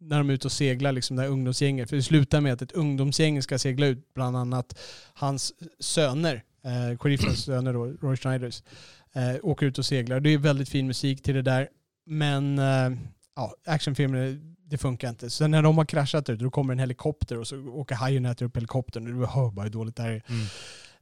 när 0.00 0.18
de 0.18 0.30
är 0.30 0.34
ute 0.34 0.46
och 0.48 0.52
seglar, 0.52 0.92
liksom 0.92 1.16
det 1.16 1.22
här 1.22 1.28
ungdomsgänget. 1.30 1.88
För 1.90 1.96
det 1.96 2.02
slutar 2.02 2.40
med 2.40 2.52
att 2.52 2.62
ett 2.62 2.72
ungdomsgäng 2.72 3.42
ska 3.42 3.58
segla 3.58 3.86
ut, 3.86 4.14
bland 4.14 4.36
annat 4.36 4.78
hans 5.14 5.52
söner, 5.78 6.42
eh, 6.64 6.98
sheriffens 6.98 7.44
söner 7.44 7.72
då, 7.72 7.84
Roy 7.86 8.16
Schneiders, 8.16 8.62
eh, 9.14 9.36
åker 9.42 9.66
ut 9.66 9.78
och 9.78 9.84
seglar. 9.86 10.20
Det 10.20 10.30
är 10.30 10.38
väldigt 10.38 10.68
fin 10.68 10.86
musik 10.86 11.22
till 11.22 11.34
det 11.34 11.42
där. 11.42 11.68
Men 12.06 12.58
eh, 12.58 12.90
ja, 13.36 13.54
actionfilmer, 13.66 14.53
det 14.74 14.78
funkar 14.78 15.08
inte. 15.08 15.30
Sen 15.30 15.50
när 15.50 15.62
de 15.62 15.78
har 15.78 15.84
kraschat 15.84 16.28
ut, 16.28 16.40
då 16.40 16.50
kommer 16.50 16.72
en 16.72 16.78
helikopter 16.78 17.38
och 17.38 17.46
så 17.46 17.68
åker 17.68 17.94
hajen 17.94 18.24
och 18.24 18.30
äter 18.30 18.46
upp 18.46 18.56
helikoptern. 18.56 19.04
Du 19.04 19.26
hör 19.26 19.50
bara 19.50 19.62
hur 19.62 19.70
dåligt 19.70 19.96
det 19.96 20.02
här 20.02 20.10
är. 20.10 20.22
Mm. 20.28 20.46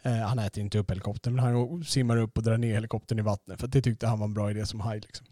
Eh, 0.03 0.27
han 0.27 0.39
äter 0.39 0.63
inte 0.63 0.79
upp 0.79 0.91
helikoptern, 0.91 1.35
men 1.35 1.45
han 1.45 1.85
simmar 1.85 2.17
upp 2.17 2.37
och 2.37 2.43
drar 2.43 2.59
ner 2.59 2.75
helikoptern 2.75 3.19
i 3.19 3.23
vattnet. 3.23 3.61
För 3.61 3.67
det 3.67 3.83
tyckte 3.83 4.07
han 4.07 4.19
var 4.19 4.27
en 4.27 4.35
bra 4.35 4.51
idé 4.51 4.67
som 4.67 4.81
haj. 4.81 5.01
Liksom. 5.01 5.27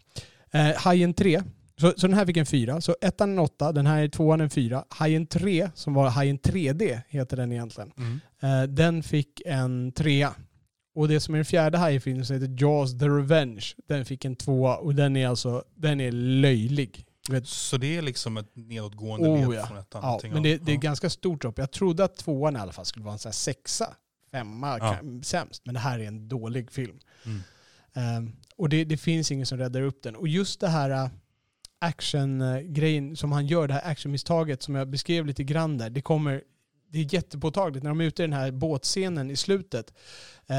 Eh, 0.51 0.75
Hajen 0.75 1.13
3, 1.13 1.41
så, 1.77 1.93
så 1.97 2.07
den 2.07 2.13
här 2.13 2.25
fick 2.25 2.37
en 2.37 2.45
4. 2.45 2.81
Så 2.81 2.95
ettan 3.01 3.31
en 3.31 3.39
8, 3.39 3.71
den 3.71 3.85
här 3.85 4.03
är 4.03 4.07
tvåan 4.07 4.41
en 4.41 4.49
4. 4.49 4.83
Hajen 4.89 5.27
3, 5.27 5.69
som 5.73 5.93
var 5.93 6.09
Hajen 6.09 6.39
3D, 6.39 7.01
heter 7.07 7.37
den 7.37 7.51
egentligen. 7.51 7.91
Mm. 7.97 8.19
Eh, 8.41 8.69
den 8.69 9.03
fick 9.03 9.41
en 9.45 9.91
3. 9.91 10.27
Och 10.95 11.07
det 11.07 11.19
som 11.19 11.33
är 11.33 11.37
den 11.37 11.45
fjärde 11.45 11.77
Hajen-filmen 11.77 12.25
som 12.25 12.33
heter 12.35 12.55
Jaws 12.59 12.99
the 12.99 13.05
Revenge, 13.05 13.65
den 13.87 14.05
fick 14.05 14.25
en 14.25 14.35
2 14.35 14.63
och 14.67 14.95
den 14.95 15.15
är 15.15 15.27
alltså, 15.27 15.63
den 15.75 16.01
är 16.01 16.11
löjlig. 16.11 17.05
Vet, 17.29 17.47
Så 17.47 17.77
det 17.77 17.97
är 17.97 18.01
liksom 18.01 18.37
ett 18.37 18.55
nedåtgående 18.55 19.29
Oh, 19.29 19.49
led 19.49 19.59
ja. 19.59 19.67
från 19.67 19.77
ettan? 19.77 20.01
Ja, 20.03 20.29
men 20.33 20.43
det, 20.43 20.57
det 20.57 20.71
är 20.71 20.77
ganska 20.77 21.09
stort 21.09 21.41
dropp. 21.41 21.57
Jag 21.57 21.71
trodde 21.71 22.03
att 22.03 22.15
tvåan 22.15 22.55
i 22.55 22.59
alla 22.59 22.71
fall 22.71 22.85
skulle 22.85 23.05
vara 23.05 23.13
en 23.13 23.19
sån 23.19 23.29
här 23.29 23.33
sexa. 23.33 23.95
femma 24.31 24.77
Ja. 24.79 24.97
sämst. 25.23 25.65
Men 25.65 25.73
det 25.73 25.79
här 25.79 25.99
är 25.99 26.03
en 26.03 26.27
dålig 26.27 26.71
film. 26.71 26.99
Mm. 27.25 27.41
Ehm, 27.93 28.35
och 28.55 28.69
det, 28.69 28.83
det 28.85 28.97
finns 28.97 29.31
ingen 29.31 29.45
som 29.45 29.57
räddar 29.57 29.81
upp 29.81 30.03
den. 30.03 30.15
Och 30.15 30.27
just 30.27 30.59
det 30.59 30.67
här 30.67 30.89
äh, 30.89 31.09
action-grejen 31.79 33.15
som 33.15 33.31
han 33.31 33.47
gör, 33.47 33.67
det 33.67 33.73
här 33.73 33.91
actionmisstaget 33.91 34.63
som 34.63 34.75
jag 34.75 34.89
beskrev 34.89 35.25
lite 35.25 35.43
grann 35.43 35.77
där, 35.77 35.89
det 35.89 36.01
kommer 36.01 36.43
det 36.91 36.99
är 36.99 37.13
jättepåtagligt. 37.13 37.83
När 37.83 37.89
de 37.91 38.01
är 38.01 38.05
ute 38.05 38.23
i 38.23 38.25
den 38.25 38.33
här 38.33 38.51
båtscenen 38.51 39.31
i 39.31 39.35
slutet 39.35 39.93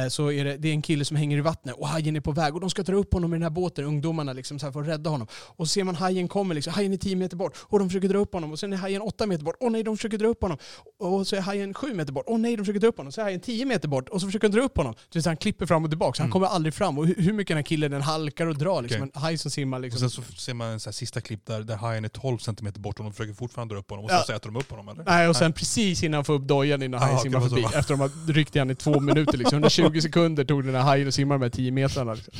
så 0.08 0.32
är 0.32 0.44
det, 0.44 0.56
det 0.56 0.68
är 0.68 0.72
en 0.72 0.82
kille 0.82 1.04
som 1.04 1.16
hänger 1.16 1.36
i 1.38 1.40
vattnet 1.40 1.74
och 1.78 1.88
hajen 1.88 2.16
är 2.16 2.20
på 2.20 2.32
väg 2.32 2.54
och 2.54 2.60
de 2.60 2.70
ska 2.70 2.82
dra 2.82 2.96
upp 2.96 3.12
honom 3.14 3.32
i 3.32 3.36
den 3.36 3.42
här 3.42 3.50
båten, 3.50 3.84
ungdomarna 3.84 4.32
liksom 4.32 4.58
så 4.58 4.66
här 4.66 4.72
för 4.72 4.80
att 4.80 4.88
rädda 4.88 5.10
honom. 5.10 5.26
Och 5.32 5.68
så 5.68 5.72
ser 5.72 5.84
man 5.84 5.94
hajen 5.96 6.28
kommer, 6.28 6.54
liksom, 6.54 6.72
hajen 6.72 6.92
är 6.92 6.96
10 6.96 7.16
meter 7.16 7.36
bort 7.36 7.56
och 7.60 7.78
de 7.78 7.88
försöker 7.88 8.08
dra 8.08 8.18
upp 8.18 8.32
honom 8.34 8.52
och 8.52 8.58
sen 8.58 8.72
är 8.72 8.76
hajen 8.76 9.02
8 9.02 9.26
meter 9.26 9.44
bort. 9.44 9.56
Åh 9.60 9.70
nej, 9.70 9.82
de 9.82 9.96
försöker 9.96 10.18
dra 10.18 10.26
upp 10.26 10.42
honom. 10.42 10.58
Och 10.98 11.26
så 11.26 11.36
är 11.36 11.40
hajen 11.40 11.74
7 11.74 11.94
meter 11.94 12.12
bort. 12.12 12.24
Åh 12.26 12.38
nej, 12.38 12.56
de 12.56 12.62
försöker 12.62 12.80
dra 12.80 12.88
upp 12.88 12.96
honom. 12.96 13.12
Så 13.12 13.20
är 13.20 13.24
hajen 13.24 13.40
10 13.40 13.64
meter 13.66 13.88
bort 13.88 14.08
och 14.08 14.20
så 14.20 14.26
försöker 14.26 14.48
de 14.48 14.56
dra 14.56 14.64
upp 14.64 14.76
honom. 14.76 14.94
Så 15.10 15.20
han 15.28 15.36
klipper 15.36 15.66
fram 15.66 15.84
och 15.84 15.90
tillbaka, 15.90 16.16
så 16.16 16.22
han 16.22 16.26
Mm. 16.26 16.32
kommer 16.32 16.46
aldrig 16.46 16.74
fram. 16.74 16.98
Och 16.98 17.06
hur, 17.06 17.32
mycket 17.32 17.48
den 17.48 17.56
här 17.56 17.62
killen 17.62 17.90
den 17.90 18.02
halkar 18.02 18.46
och 18.46 18.58
drar. 18.58 18.82
Liksom. 18.82 19.02
Okej. 19.02 19.10
En 19.14 19.22
haj 19.22 19.38
som 19.38 19.50
simmar 19.50 19.76
Och 19.78 19.82
liksom. 19.82 20.00
sen 20.00 20.10
så 20.10 20.22
ser 20.32 20.54
man 20.54 20.68
en 20.68 20.80
så 20.80 20.88
här 20.88 20.92
sista 20.92 21.20
klipp 21.20 21.46
där, 21.46 21.60
där 21.62 21.76
hajen 21.76 22.04
är 22.04 22.08
12 22.08 22.38
cm 22.38 22.72
bort 22.76 22.98
och 22.98 23.04
de 23.04 23.12
försöker 23.12 23.34
fortfarande 23.34 23.74
dra 23.74 23.80
upp 23.80 23.90
honom 23.90 24.04
och 24.04 24.10
Ja. 24.10 24.22
så 24.26 24.32
äter 24.32 24.50
de 24.50 24.56
upp 24.60 24.70
honom 24.70 24.88
eller? 24.88 25.04
Nej, 25.04 25.28
och 25.28 25.36
sen 25.36 25.52
precis 25.52 26.02
innan 26.02 26.14
han 26.14 26.24
får 26.24 26.34
upp 26.34 26.42
dojan 26.48 26.82
innan 26.82 27.00
hajen 27.00 27.16
Ah, 27.16 27.20
simmar 27.20 27.40
förbi. 27.40 27.62
Efter 27.64 27.88
de 27.88 28.00
har 28.00 28.32
ryckt 28.32 28.56
i 28.56 28.58
i 28.58 28.74
två 28.74 29.00
minuter. 29.00 29.38
Liksom. 29.38 29.58
120 29.62 29.81
20 29.82 30.02
sekunder 30.02 30.44
tog 30.44 30.64
den 30.64 30.74
här 30.74 30.82
hajen 30.82 31.08
att 31.08 31.14
simma 31.14 31.34
de 31.34 31.42
här 31.42 31.50
10 31.50 31.70
metrarna. 31.70 32.14
Liksom. 32.14 32.34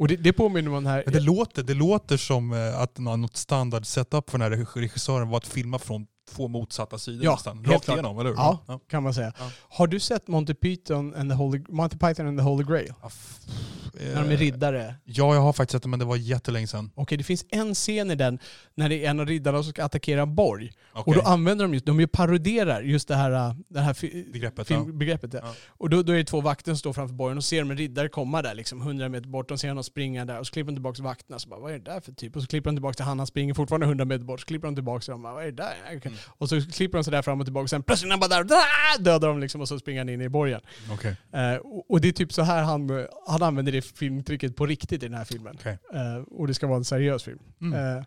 Och 0.00 0.08
det, 0.08 0.16
det 0.16 0.32
påminner 0.32 0.68
om 0.68 0.74
den 0.74 0.86
här... 0.86 1.02
Men 1.06 1.14
det, 1.14 1.20
låter, 1.20 1.62
det 1.62 1.74
låter 1.74 2.16
som 2.16 2.52
eh, 2.52 2.80
att 2.80 2.98
något 2.98 3.36
standard 3.36 3.86
setup 3.86 4.30
för 4.30 4.38
den 4.38 4.52
här 4.52 4.80
regissören 4.80 5.28
var 5.28 5.36
att 5.36 5.46
filma 5.46 5.78
från 5.78 6.06
två 6.34 6.48
motsatta 6.48 6.98
sidor 6.98 7.24
Ja, 7.24 7.32
nästan. 7.32 7.56
helt 7.58 7.68
Rakt 7.70 7.84
klart. 7.84 7.96
igenom, 7.96 8.18
eller 8.18 8.30
hur? 8.30 8.36
Ja. 8.36 8.80
kan 8.90 9.02
man 9.02 9.14
säga. 9.14 9.32
Ja. 9.38 9.50
Har 9.68 9.86
du 9.86 10.00
sett 10.00 10.28
Monty 10.28 10.54
Python 10.54 11.14
and 11.14 11.30
the 11.30 11.34
Holy, 11.36 11.62
Monty 11.68 11.96
Python 11.98 12.26
and 12.26 12.38
the 12.38 12.42
Holy 12.44 12.64
Grail? 12.64 12.92
Ja, 13.02 13.06
f- 13.06 13.38
När 14.14 14.22
de 14.22 14.28
är 14.28 14.32
eh, 14.32 14.38
riddare. 14.38 14.94
Ja, 15.04 15.34
jag 15.34 15.40
har 15.42 15.52
faktiskt 15.52 15.72
sett 15.72 15.82
det 15.82 15.88
men 15.88 15.98
det 15.98 16.04
var 16.04 16.16
jättelänge 16.16 16.66
sedan. 16.66 16.90
Okej, 16.94 17.18
det 17.18 17.24
finns 17.24 17.44
en 17.48 17.74
scen 17.74 18.10
i 18.10 18.14
den 18.14 18.38
när 18.74 18.88
det 18.88 19.04
är 19.06 19.10
en 19.10 19.20
av 19.20 19.26
riddarna 19.26 19.62
som 19.62 19.72
ska 19.72 19.84
attackera 19.84 20.22
en 20.22 20.34
borg. 20.34 20.72
Okej. 20.92 21.02
Och 21.06 21.14
då 21.14 21.30
använder 21.30 21.64
de 21.64 21.74
just, 21.74 21.86
de 21.86 22.00
ju 22.00 22.06
paroderar 22.06 22.80
just 22.82 23.08
det 23.08 23.16
här, 23.16 23.30
äh, 23.48 23.54
det 23.68 23.80
här 23.80 23.94
fi, 23.94 24.28
Begreppet, 24.32 24.70
ja. 24.70 24.84
filmbegreppet. 24.84 25.34
Ja. 25.34 25.40
Ja. 25.42 25.54
Och 25.68 25.90
då, 25.90 26.02
då 26.02 26.12
är 26.12 26.16
det 26.16 26.24
två 26.24 26.40
vakter 26.40 26.70
som 26.72 26.76
står 26.78 26.92
framför 26.92 27.14
borgen 27.14 27.38
och 27.38 27.44
ser 27.44 27.58
de 27.60 27.70
en 27.70 27.76
riddare 27.76 28.08
komma 28.08 28.42
där 28.42 28.54
liksom 28.54 28.80
100 28.80 29.08
meter 29.08 29.28
bort. 29.28 29.48
De 29.48 29.58
ser 29.58 29.68
honom 29.68 29.84
springa 29.84 30.24
där 30.24 30.38
och 30.38 30.46
så 30.46 30.52
klipper 30.52 30.70
de 30.72 30.76
tillbaka 30.76 30.94
till 30.94 31.04
vakterna. 31.04 31.38
Så 31.38 31.48
bara, 31.48 31.60
vad 31.60 31.72
är 31.72 31.78
det 31.78 31.84
där 31.90 32.00
för 32.00 32.12
typ? 32.12 32.36
Och 32.36 32.42
så 32.42 32.48
klipper 32.48 32.70
de 32.70 32.76
tillbaka 32.76 32.94
till 32.94 33.04
han, 33.04 33.18
han 33.18 33.26
springer 33.26 33.54
fortfarande 33.54 33.86
100 33.86 34.04
meter 34.04 34.24
bort. 34.24 34.40
Så 34.40 34.46
klipper 34.46 34.68
de 34.68 34.74
tillbaka 34.74 35.00
till 35.02 35.10
dem. 35.10 35.22
Vad 35.22 35.42
är 35.42 35.46
det 35.46 35.52
där? 35.52 35.72
Mm. 35.90 36.18
Och 36.26 36.48
så 36.48 36.60
klipper 36.60 36.98
de 36.98 37.04
sådär 37.04 37.22
fram 37.22 37.40
och 37.40 37.46
tillbaka. 37.46 37.68
Sen 37.68 37.82
plötsligt 37.82 38.08
är 38.08 38.10
han 38.10 38.20
bara 38.20 38.28
där, 38.28 38.44
där 38.44 39.04
dödar 39.04 39.28
de 39.28 39.40
liksom 39.40 39.60
och 39.60 39.68
så 39.68 39.78
springer 39.78 40.00
han 40.00 40.08
in 40.08 40.20
i 40.20 40.28
borgen. 40.28 40.60
Okej. 40.90 41.16
Eh, 41.32 41.54
och, 41.54 41.90
och 41.90 42.00
det 42.00 42.08
är 42.08 42.12
typ 42.12 42.32
så 42.32 42.42
här 42.42 42.62
han, 42.62 43.06
han 43.26 43.42
använder 43.42 43.72
det 43.72 43.82
filmtricket 43.82 44.56
på 44.56 44.66
riktigt 44.66 45.02
i 45.02 45.08
den 45.08 45.18
här 45.18 45.24
filmen. 45.24 45.56
Okej. 45.60 45.78
Eh, 45.94 46.16
och 46.16 46.46
det 46.46 46.54
ska 46.54 46.66
vara 46.66 46.78
en 46.78 46.84
seriös 46.84 47.22
film. 47.22 47.38
Mm. 47.60 47.96
Eh, 47.96 48.04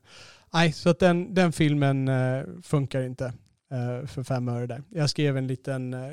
nej, 0.53 0.71
så 0.71 0.89
att 0.89 0.99
den, 0.99 1.33
den 1.33 1.51
filmen 1.51 2.07
eh, 2.07 2.43
funkar 2.63 3.01
inte 3.01 3.25
eh, 3.71 4.07
för 4.07 4.23
fem 4.23 4.49
öre 4.49 4.67
där. 4.67 4.83
Jag 4.89 5.09
skrev 5.09 5.37
en 5.37 5.47
liten 5.47 5.93
eh, 5.93 6.11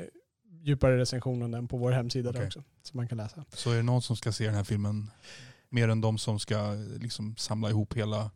djupare 0.61 0.97
recension 0.97 1.41
om 1.41 1.51
den 1.51 1.67
på 1.67 1.77
vår 1.77 1.91
hemsida 1.91 2.31
där 2.31 2.39
Okej. 2.39 2.47
också. 2.47 2.63
Som 2.83 2.97
man 2.97 3.07
kan 3.07 3.17
läsa. 3.17 3.45
Så 3.53 3.71
är 3.71 3.75
det 3.75 3.83
någon 3.83 4.01
som 4.01 4.15
ska 4.15 4.31
se 4.31 4.45
den 4.45 4.55
här 4.55 4.63
filmen 4.63 5.11
mer 5.69 5.89
än 5.89 6.01
de 6.01 6.17
som 6.17 6.39
ska 6.39 6.73
liksom 6.99 7.35
samla 7.37 7.69
ihop 7.69 7.93
hela 7.93 8.31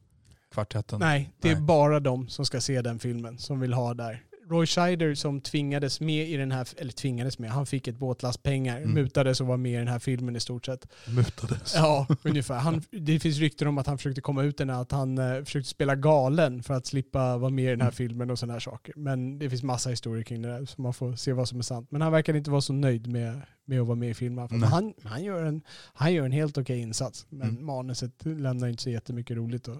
kvartetten? 0.55 0.99
Nej, 0.99 1.29
det 1.41 1.49
är 1.49 1.53
Nej. 1.55 1.63
bara 1.63 1.99
de 1.99 2.27
som 2.27 2.45
ska 2.45 2.61
se 2.61 2.81
den 2.81 2.99
filmen 2.99 3.37
som 3.37 3.59
vill 3.59 3.73
ha 3.73 3.93
där. 3.93 4.23
Roy 4.49 4.65
Scheider 4.65 5.15
som 5.15 5.41
tvingades 5.41 5.99
med 6.01 6.29
i 6.29 6.37
den 6.37 6.51
här, 6.51 6.67
eller 6.77 6.91
tvingades 6.91 7.39
med, 7.39 7.49
han 7.51 7.65
fick 7.65 7.87
ett 7.87 7.97
båtlast 7.97 8.43
pengar, 8.43 8.77
Mm. 8.77 8.91
mutades 8.91 9.41
och 9.41 9.47
var 9.47 9.57
med 9.57 9.71
i 9.73 9.75
den 9.75 9.87
här 9.87 9.99
filmen 9.99 10.35
i 10.35 10.39
stort 10.39 10.65
sett. 10.65 10.87
Mutades. 11.07 11.73
Ja, 11.75 12.07
ungefär. 12.23 12.59
Han, 12.59 12.81
det 12.91 13.19
finns 13.19 13.37
rykten 13.37 13.67
om 13.67 13.77
att 13.77 13.87
han 13.87 13.97
försökte 13.97 14.21
komma 14.21 14.43
ut 14.43 14.57
den 14.57 14.69
här, 14.69 14.81
att 14.81 14.91
han 14.91 15.17
eh, 15.17 15.43
försökte 15.43 15.69
spela 15.69 15.95
galen 15.95 16.63
för 16.63 16.73
att 16.73 16.85
slippa 16.85 17.37
vara 17.37 17.49
med 17.51 17.65
i 17.65 17.67
den 17.69 17.81
här 17.81 17.87
Mm. 17.87 17.93
filmen 17.95 18.29
och 18.31 18.39
sådana 18.39 18.53
här 18.53 18.59
saker. 18.59 18.93
Men 18.97 19.39
det 19.39 19.49
finns 19.49 19.63
massa 19.63 19.89
historier 19.89 20.23
kring 20.23 20.41
det 20.41 20.47
där, 20.49 20.65
så 20.65 20.81
man 20.81 20.93
får 20.93 21.15
se 21.15 21.33
vad 21.33 21.49
som 21.49 21.59
är 21.59 21.63
sant. 21.63 21.87
Men 21.91 22.01
han 22.01 22.11
verkar 22.11 22.35
inte 22.35 22.51
vara 22.51 22.61
så 22.61 22.73
nöjd 22.73 23.07
med, 23.07 23.41
med 23.65 23.81
att 23.81 23.87
vara 23.87 23.95
med 23.95 24.09
i 24.09 24.13
filmen. 24.13 24.47
Nej. 24.51 24.69
han, 24.69 24.93
han, 25.03 25.23
gör 25.23 25.43
en, 25.43 25.61
han 25.93 26.13
gör 26.13 26.25
en 26.25 26.31
helt 26.31 26.57
okej 26.57 26.79
insats, 26.79 27.25
men 27.29 27.49
Mm. 27.49 27.65
manuset 27.65 28.11
lämnar 28.25 28.67
inte 28.67 28.83
så 28.83 28.89
jättemycket 28.89 29.37
roligt 29.37 29.67
att 29.67 29.79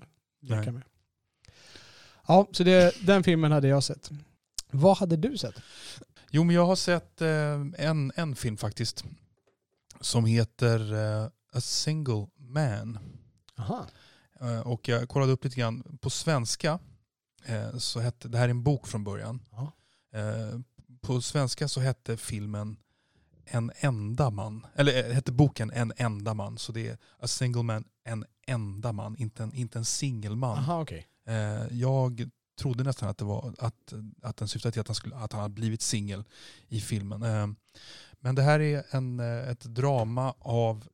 leka 0.50 0.72
med. 0.72 0.84
Ja, 2.28 2.48
så 2.52 2.64
det, 2.64 2.96
den 3.06 3.24
filmen 3.24 3.52
hade 3.52 3.68
jag 3.68 3.84
sett. 3.84 4.12
Vad 4.72 4.98
hade 4.98 5.18
du 5.18 5.38
sett? 5.38 5.56
Jo, 6.30 6.44
men 6.44 6.56
jag 6.56 6.66
har 6.66 6.76
sett 6.76 7.22
eh, 7.22 7.62
en, 7.78 8.12
en 8.16 8.36
film 8.36 8.58
faktiskt. 8.58 9.04
Som 10.02 10.26
heter 10.26 10.94
eh, 10.94 11.30
A 11.54 11.62
Single 11.62 12.28
Man. 12.38 13.00
Aha. 13.58 13.86
Eh, 14.42 14.60
och 14.60 14.88
jag 14.88 15.10
kollade 15.10 15.32
upp 15.32 15.44
lite 15.44 15.56
grann. 15.56 15.98
På 16.02 16.10
svenska 16.10 16.80
så 17.78 18.00
hette, 18.00 18.28
det 18.28 18.38
här 18.38 18.46
är 18.46 18.50
en 18.50 18.64
bok 18.64 18.88
från 18.88 19.04
början. 19.04 19.42
Ja. 19.52 19.72
Eh, 20.20 20.60
på 21.02 21.22
svenska 21.22 21.68
så 21.68 21.80
hette 21.80 22.18
filmen 22.18 22.78
En 23.46 23.72
enda 23.76 24.30
man. 24.30 24.66
Eller 24.76 25.14
hette 25.14 25.32
boken 25.32 25.72
En 25.72 25.94
enda 25.98 26.34
man. 26.34 26.58
Så 26.58 26.72
det 26.72 26.88
är 26.88 26.98
A 27.20 27.28
Single 27.28 27.64
Man, 27.64 27.86
en 28.04 28.26
enda 28.46 28.92
man. 28.92 29.18
Inte 29.18 29.44
en, 29.44 29.54
inte 29.54 29.80
en 29.80 29.86
singelman. 29.86 30.58
Aha, 30.58 30.82
okej. 30.82 31.08
Eh, 31.28 31.68
jag 31.72 32.30
trodde 32.60 32.84
nästan 32.84 33.10
att, 33.10 33.18
det 33.18 33.26
var, 33.26 33.54
att, 33.60 33.94
att 34.22 34.38
den 34.38 34.48
syftade 34.48 34.72
till 34.72 34.82
att 34.82 34.88
han, 34.88 34.96
skulle, 34.96 35.16
att 35.16 35.32
han 35.32 35.42
hade 35.42 35.54
blivit 35.54 35.82
singel 35.82 36.24
i 36.68 36.82
filmen. 36.82 37.24
Eh, 37.24 37.48
men 38.20 38.36
det 38.36 38.42
här 38.42 38.60
är 38.60 38.84
en, 38.90 39.20
eh, 39.20 39.50
ett 39.50 39.64
drama 39.64 40.34
av 40.40 40.88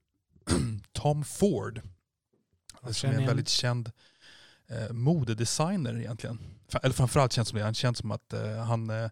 Tom 0.91 1.24
Ford. 1.24 1.82
Som 2.91 3.10
är 3.10 3.14
en 3.14 3.26
väldigt 3.26 3.49
känd 3.49 3.91
eh, 4.68 4.93
modedesigner 4.93 5.99
egentligen. 5.99 6.39
Eller 6.84 6.93
framförallt 6.93 7.34
känns 7.34 7.47
som 7.47 7.58
det. 7.58 7.66
Han 7.66 7.74
känns 7.74 7.97
som 7.97 8.12
att 8.12 8.34
eh, 8.34 8.56
han, 8.56 8.89
eh, 8.89 9.10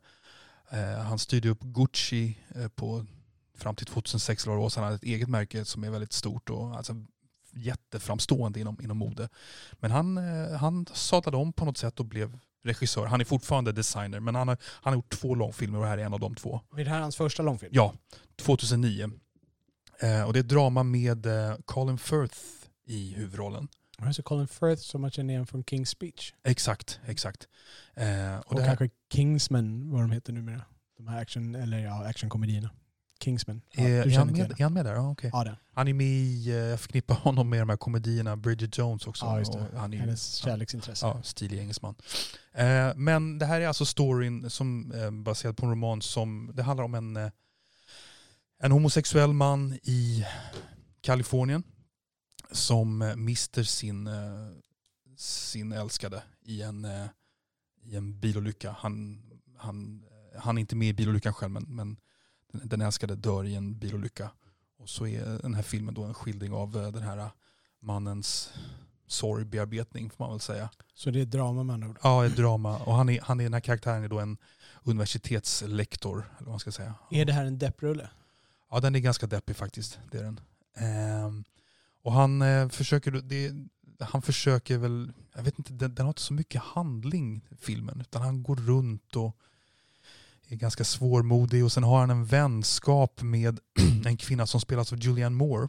han 1.03 1.19
styrde 1.19 1.49
upp 1.49 1.61
Gucci 1.61 2.37
på, 2.75 3.05
fram 3.57 3.75
till 3.75 3.85
2006 3.85 4.45
eller 4.45 4.55
var. 4.55 4.69
Så 4.69 4.79
han 4.79 4.85
hade 4.85 4.95
ett 4.95 5.03
eget 5.03 5.29
märke 5.29 5.65
som 5.65 5.83
är 5.83 5.89
väldigt 5.89 6.13
stort 6.13 6.49
och 6.49 6.75
alltså, 6.77 7.05
jätteframstående 7.53 8.59
inom, 8.59 8.81
inom 8.81 8.97
mode. 8.97 9.29
Men 9.73 9.91
han, 9.91 10.17
eh, 10.17 10.57
han 10.57 10.85
sadlade 10.93 11.37
om 11.37 11.53
på 11.53 11.65
något 11.65 11.77
sätt 11.77 11.99
och 11.99 12.05
blev 12.05 12.39
regissör. 12.63 13.05
Han 13.05 13.21
är 13.21 13.25
fortfarande 13.25 13.71
designer 13.71 14.19
men 14.19 14.35
han 14.35 14.47
har, 14.47 14.57
han 14.63 14.93
har 14.93 14.97
gjort 14.97 15.09
två 15.09 15.35
långfilmer 15.35 15.77
och 15.77 15.83
det 15.83 15.89
här 15.89 15.97
är 15.97 16.05
en 16.05 16.13
av 16.13 16.19
de 16.19 16.35
två. 16.35 16.61
Är 16.77 16.83
det 16.83 16.89
här 16.89 16.99
hans 17.01 17.15
första 17.15 17.43
långfilm? 17.43 17.71
Ja, 17.75 17.93
2009. 18.35 19.11
Eh, 19.99 20.23
och 20.23 20.33
det 20.33 20.39
är 20.39 20.43
ett 20.43 20.49
drama 20.49 20.83
med 20.83 21.25
eh, 21.25 21.55
Colin 21.65 21.97
Firth 21.97 22.37
i 22.85 23.13
huvudrollen. 23.13 23.67
Sett 24.15 24.25
Colin 24.25 24.47
Firth 24.47 24.81
som 24.81 25.01
man 25.01 25.11
känner 25.11 25.33
igen 25.33 25.47
från 25.47 25.63
King's 25.63 25.85
Speech? 25.85 26.33
Exakt, 26.43 26.99
exakt. 27.05 27.47
Eh, 27.95 28.37
och 28.37 28.47
Och, 28.47 28.55
det 28.55 28.61
här, 28.61 28.75
kanske 28.75 28.89
Kingsman, 29.13 29.91
vad 29.91 30.01
de 30.01 30.11
heter 30.11 30.33
numera. 30.33 30.61
De 30.97 31.07
här 31.07 31.21
action, 31.21 31.55
eller 31.55 31.79
ja, 31.79 32.05
actionkomedierna. 32.07 32.69
Kingsman. 33.23 33.61
Ja, 33.71 33.83
är, 33.83 34.07
är, 34.07 34.17
han 34.17 34.27
med, 34.27 34.51
är 34.51 34.63
han 34.63 34.73
med 34.73 34.85
där? 34.85 34.93
Ja, 34.93 35.11
okej. 35.11 35.29
Ja, 35.33 35.43
den. 35.43 35.55
Han 35.73 35.87
är 35.87 35.93
med 35.93 36.07
i, 36.07 36.49
eh, 36.49 36.55
jag 36.55 36.79
förknippar 36.79 37.15
honom 37.15 37.49
med 37.49 37.61
de 37.61 37.69
här 37.69 37.77
komedierna, 37.77 38.37
Bridget 38.37 38.77
Jones 38.77 39.07
också. 39.07 39.25
Ja, 39.25 39.39
just 39.39 39.53
det. 39.53 39.65
Han 39.75 39.93
är 39.93 39.97
ju, 39.97 40.01
Hennes 40.01 40.35
kärleksintresse. 40.35 41.05
Ja, 41.05 41.23
stilig 41.23 41.59
engelsman. 41.59 41.95
Eh, 42.53 42.95
men 42.95 43.39
det 43.39 43.45
här 43.45 43.61
är 43.61 43.67
alltså 43.67 43.85
storyn 43.85 44.49
som 44.49 44.91
eh, 44.91 45.11
baserad 45.11 45.57
på 45.57 45.65
en 45.65 45.69
roman 45.69 46.01
som, 46.01 46.51
det 46.53 46.63
handlar 46.63 46.83
om 46.83 46.95
en, 46.95 47.17
eh, 47.17 47.31
en 48.59 48.71
homosexuell 48.71 49.33
man 49.33 49.73
i 49.83 50.25
Kalifornien 51.01 51.63
som 52.51 53.01
eh, 53.01 53.15
mister 53.15 53.63
sin, 53.63 54.07
eh, 54.07 54.13
sin 55.17 55.71
älskade 55.71 56.23
i 56.41 56.61
en, 56.61 56.87
i 57.83 57.95
en 57.95 58.19
bilolycka. 58.19 58.75
Han, 58.79 59.21
han, 59.57 60.05
han 60.37 60.57
är 60.57 60.59
inte 60.59 60.75
med 60.75 60.87
i 60.87 60.93
bilolyckan 60.93 61.33
själv 61.33 61.51
men, 61.51 61.65
men 61.67 61.97
den, 62.51 62.81
älskade 62.81 63.15
dör 63.15 63.43
i 63.43 63.55
en 63.55 63.79
bilolycka. 63.79 64.31
Och 64.77 64.89
så 64.89 65.07
är 65.07 65.41
den 65.41 65.53
här 65.53 65.63
filmen 65.63 65.93
då 65.93 66.03
en 66.03 66.13
skildring 66.13 66.53
av 66.53 66.77
eh, 66.77 66.91
den 66.91 67.03
här 67.03 67.17
eh, 67.17 67.31
mannens 67.79 68.53
sorgbearbetning 69.07 70.09
får 70.09 70.23
man 70.23 70.33
väl 70.33 70.39
säga. 70.39 70.69
Så 70.93 71.11
det 71.11 71.19
är 71.19 71.23
ett 71.23 71.31
drama 71.31 71.63
med 71.63 71.73
andra 71.73 71.89
ord. 71.89 71.97
Ja, 72.03 72.25
ett 72.25 72.35
drama. 72.35 72.77
Och 72.77 72.93
han 72.93 73.09
är, 73.09 73.21
han 73.21 73.39
är, 73.39 73.43
den 73.43 73.53
här 73.53 73.59
karaktären 73.59 74.03
är 74.03 74.07
då 74.07 74.19
en 74.19 74.37
universitetslektor. 74.83 76.17
Eller 76.17 76.45
vad 76.45 76.49
man 76.49 76.59
ska 76.59 76.71
säga. 76.71 76.93
Är 77.11 77.25
det 77.25 77.33
här 77.33 77.45
en 77.45 77.57
depprulle? 77.57 78.09
Ja, 78.71 78.79
den 78.79 78.95
är 78.95 78.99
ganska 78.99 79.27
deppig 79.27 79.55
faktiskt. 79.55 79.99
Det 80.11 80.17
är 80.17 80.23
den. 80.23 80.39
Ehm, 80.77 81.43
och 82.01 82.13
han 82.13 82.41
eh, 82.41 82.69
försöker, 82.69 83.11
det, 83.11 83.53
han 83.99 84.21
försöker 84.21 84.77
väl, 84.77 85.11
jag 85.35 85.43
vet 85.43 85.59
inte, 85.59 85.73
den, 85.73 85.95
den 85.95 86.05
har 86.05 86.09
inte 86.09 86.21
så 86.21 86.33
mycket 86.33 86.61
handling 86.61 87.45
filmen. 87.59 88.01
Utan 88.01 88.21
han 88.21 88.43
går 88.43 88.55
runt 88.55 89.15
och 89.15 89.37
är 90.49 90.55
ganska 90.55 90.83
svårmodig. 90.83 91.63
Och 91.63 91.71
sen 91.71 91.83
har 91.83 91.99
han 91.99 92.09
en 92.09 92.25
vänskap 92.25 93.21
med 93.21 93.59
en 94.05 94.17
kvinna 94.17 94.47
som 94.47 94.61
spelas 94.61 94.93
av 94.93 94.99
Julianne 94.99 95.35
Moore. 95.35 95.67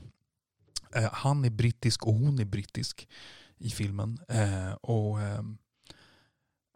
Eh, 0.94 1.12
han 1.12 1.44
är 1.44 1.50
brittisk 1.50 2.06
och 2.06 2.14
hon 2.14 2.38
är 2.38 2.44
brittisk 2.44 3.08
i 3.58 3.70
filmen. 3.70 4.18
Eh, 4.28 4.72
och 4.72 5.20
ehm, 5.20 5.58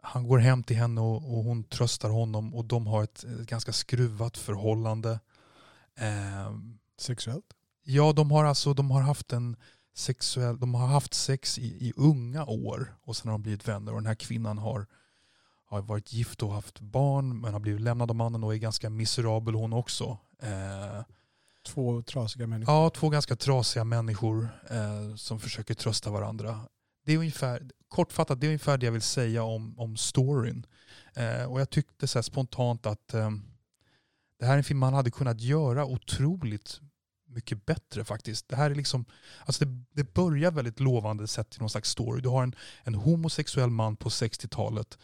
han 0.01 0.27
går 0.27 0.37
hem 0.37 0.63
till 0.63 0.77
henne 0.77 1.01
och, 1.01 1.21
hon 1.21 1.63
tröstar 1.63 2.09
honom 2.09 2.55
och 2.55 2.65
de 2.65 2.87
har 2.87 3.03
ett, 3.03 3.23
ett 3.23 3.47
ganska 3.47 3.73
skruvat 3.73 4.37
förhållande. 4.37 5.19
Ehm, 5.95 6.77
Sexuellt? 6.97 7.45
Ja, 7.83 8.13
de 8.13 8.31
har 8.31 8.45
alltså 8.45 8.73
de 8.73 8.91
har 8.91 9.01
haft 9.01 9.33
en 9.33 9.55
sexuell, 9.95 10.59
de 10.59 10.73
har 10.75 10.87
haft 10.87 11.13
sex 11.13 11.59
i, 11.59 11.87
i 11.87 11.93
unga 11.95 12.45
år 12.45 12.95
och 13.03 13.15
sen 13.17 13.29
har 13.29 13.37
de 13.37 13.41
blivit 13.41 13.67
vänner 13.67 13.91
och 13.91 13.97
den 13.97 14.07
här 14.07 14.15
kvinnan 14.15 14.57
har, 14.57 14.87
har 15.75 15.81
varit 15.87 16.13
gift 16.13 16.43
och 16.43 16.53
haft 16.53 16.79
barn 16.79 17.41
men 17.41 17.53
har 17.53 17.59
blivit 17.59 17.81
lämnad 17.81 18.09
av 18.11 18.15
mannen 18.15 18.43
och 18.43 18.53
är 18.53 18.57
ganska 18.57 18.89
miserabel 18.89 19.53
hon 19.55 19.73
också. 19.73 20.17
Eh, 20.41 21.01
Två 21.65 22.01
trasiga 22.01 22.47
människor. 22.47 22.75
ja, 22.75 22.89
två 22.89 23.09
ganska 23.09 23.35
trasiga 23.35 23.83
människor 23.83 24.49
eh, 24.69 25.15
som 25.15 25.39
försöker 25.39 25.73
trösta 25.73 26.11
varandra. 26.11 26.59
Det 27.05 27.13
är 27.13 27.17
ungefär, 27.17 27.69
kortfattat, 27.87 28.41
det 28.41 28.47
är 28.47 28.49
ungefär 28.49 28.77
det 28.77 28.85
jag 28.85 28.93
vill 28.93 29.01
säga 29.01 29.43
om, 29.43 29.79
om 29.79 29.97
storyn. 29.97 30.65
Eh, 31.15 31.43
och 31.51 31.61
jag 31.61 31.69
tyckte 31.69 32.07
så 32.07 32.23
spontant 32.23 32.85
att 32.85 33.13
eh, 33.13 33.31
det 34.39 34.45
här 34.45 34.53
är 34.53 34.57
en 34.57 34.63
film 34.63 34.79
man 34.79 34.93
hade 34.93 35.11
kunnat 35.11 35.41
göra 35.41 35.85
otroligt 35.85 36.81
mycket 37.27 37.65
bättre 37.65 38.05
faktiskt. 38.05 38.49
Det 38.49 38.55
här 38.55 38.71
är 38.71 38.75
liksom, 38.75 39.05
alltså 39.45 39.65
det, 39.65 39.83
det 39.91 40.13
börjar 40.13 40.51
väldigt 40.51 40.79
lovande 40.79 41.27
sett 41.27 41.49
till 41.49 41.59
någon 41.61 41.69
slags 41.69 41.89
story. 41.89 42.21
Du 42.21 42.29
har 42.29 42.43
en, 42.43 42.55
en 42.83 42.95
homosexuell 42.95 43.69
man 43.69 43.95
på 43.95 44.09
60-talet 44.09 44.97
eh, 44.97 44.99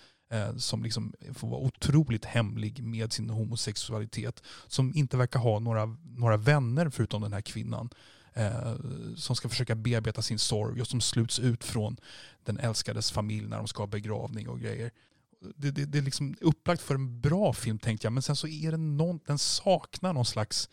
som 0.57 0.83
liksom 0.83 1.13
får 1.33 1.47
vara 1.47 1.61
otroligt 1.61 2.25
hemlig 2.25 2.83
med 2.83 3.13
sin 3.13 3.29
homosexualitet. 3.29 4.43
Som 4.67 4.95
inte 4.95 5.17
verkar 5.17 5.39
ha 5.39 5.59
några, 5.59 5.97
några 6.03 6.37
vänner 6.37 6.89
förutom 6.89 7.21
den 7.21 7.33
här 7.33 7.41
kvinnan. 7.41 7.89
Eh, 8.33 8.75
som 9.15 9.35
ska 9.35 9.49
försöka 9.49 9.75
bearbeta 9.75 10.21
sin 10.21 10.39
sorg 10.39 10.81
och 10.81 10.87
som 10.87 11.01
sluts 11.01 11.39
ut 11.39 11.63
från 11.63 11.97
den 12.43 12.59
älskades 12.59 13.11
familj 13.11 13.47
när 13.47 13.57
de 13.57 13.67
ska 13.67 13.81
ha 13.81 13.87
begravning 13.87 14.49
och 14.49 14.59
grejer. 14.59 14.91
Det, 15.55 15.71
det, 15.71 15.85
det 15.85 15.97
är 15.97 16.01
liksom 16.01 16.35
upplagt 16.41 16.81
för 16.81 16.95
en 16.95 17.21
bra 17.21 17.53
film 17.53 17.79
tänkte 17.79 18.05
jag 18.05 18.13
men 18.13 18.23
sen 18.23 18.35
så 18.35 18.47
är 18.47 18.71
det 18.71 18.77
någon, 18.77 19.19
den 19.25 19.37
saknar 19.37 20.13
någon 20.13 20.25
slags 20.25 20.69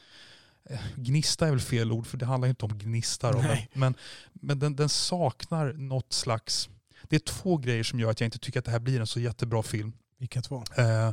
eh, 0.64 0.80
Gnista 0.96 1.46
är 1.46 1.50
väl 1.50 1.60
fel 1.60 1.92
ord 1.92 2.06
för 2.06 2.16
det 2.18 2.26
handlar 2.26 2.48
inte 2.48 2.64
om 2.64 2.78
gnistar. 2.78 3.32
Men, 3.32 3.58
men, 3.72 3.94
men 4.32 4.58
den, 4.58 4.76
den 4.76 4.88
saknar 4.88 5.72
något 5.72 6.12
slags... 6.12 6.68
Det 7.02 7.16
är 7.16 7.20
två 7.20 7.56
grejer 7.56 7.82
som 7.82 8.00
gör 8.00 8.10
att 8.10 8.20
jag 8.20 8.26
inte 8.26 8.38
tycker 8.38 8.58
att 8.58 8.64
det 8.64 8.70
här 8.70 8.78
blir 8.78 9.00
en 9.00 9.06
så 9.06 9.20
jättebra 9.20 9.62
film. 9.62 9.92
Vilka 10.18 10.42
två? 10.42 10.64
Eh, 10.76 11.12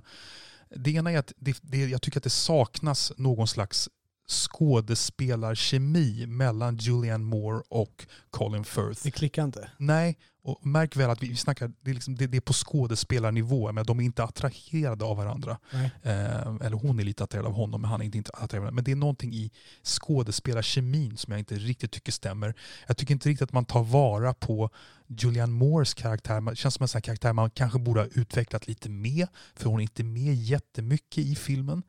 det 0.69 0.91
ena 0.91 1.11
är 1.11 1.17
att 1.17 1.33
det, 1.37 1.57
det, 1.61 1.85
jag 1.85 2.01
tycker 2.01 2.19
att 2.19 2.23
det 2.23 2.29
saknas 2.29 3.11
någon 3.17 3.47
slags 3.47 3.89
skådespelarkemi 4.27 6.25
mellan 6.27 6.77
Julianne 6.77 7.23
Moore 7.25 7.63
och 7.69 8.07
Colin 8.29 8.63
Firth. 8.63 9.01
Det 9.03 9.11
klickar 9.11 9.43
inte. 9.43 9.69
Nej, 9.77 10.17
och 10.45 10.65
märk 10.65 10.95
väl 10.95 11.09
att 11.09 11.23
vi, 11.23 11.29
vi 11.29 11.35
snackar, 11.35 11.71
det 11.81 11.91
är, 11.91 11.93
liksom, 11.93 12.15
det, 12.15 12.27
det 12.27 12.37
är 12.37 12.41
på 12.41 12.53
skådespelarnivå, 12.53 13.71
men 13.71 13.85
de 13.85 13.99
är 13.99 14.03
inte 14.03 14.23
attraherade 14.23 15.05
av 15.05 15.17
varandra. 15.17 15.57
Eh, 16.03 16.55
eller 16.61 16.77
hon 16.77 16.99
är 16.99 17.03
lite 17.03 17.23
attraherad 17.23 17.47
av 17.47 17.53
honom, 17.53 17.81
men 17.81 17.89
han 17.89 18.01
är 18.01 18.05
inte 18.05 18.17
inte 18.17 18.31
attraherad. 18.33 18.73
Men 18.73 18.83
det 18.83 18.91
är 18.91 18.95
någonting 18.95 19.33
i 19.33 19.51
skådespelarkemin 19.83 21.17
som 21.17 21.31
jag 21.31 21.39
inte 21.39 21.55
riktigt 21.55 21.91
tycker 21.91 22.11
stämmer. 22.11 22.53
Jag 22.87 22.97
tycker 22.97 23.13
inte 23.13 23.29
riktigt 23.29 23.43
att 23.43 23.53
man 23.53 23.65
tar 23.65 23.83
vara 23.83 24.33
på 24.33 24.69
Julianne 25.07 25.53
Moores 25.53 25.93
karaktär. 25.93 26.41
Det 26.41 26.55
känns 26.55 26.73
som 26.73 26.83
en 26.83 26.87
sån 26.87 26.97
här 26.97 27.01
karaktär 27.01 27.33
man 27.33 27.49
kanske 27.49 27.79
borde 27.79 27.99
ha 27.99 28.07
utvecklat 28.07 28.67
lite 28.67 28.89
mer, 28.89 29.27
för 29.55 29.69
hon 29.69 29.79
är 29.79 29.83
inte 29.83 30.03
med 30.03 30.35
jättemycket 30.35 31.25
i 31.25 31.35
filmen. 31.35 31.83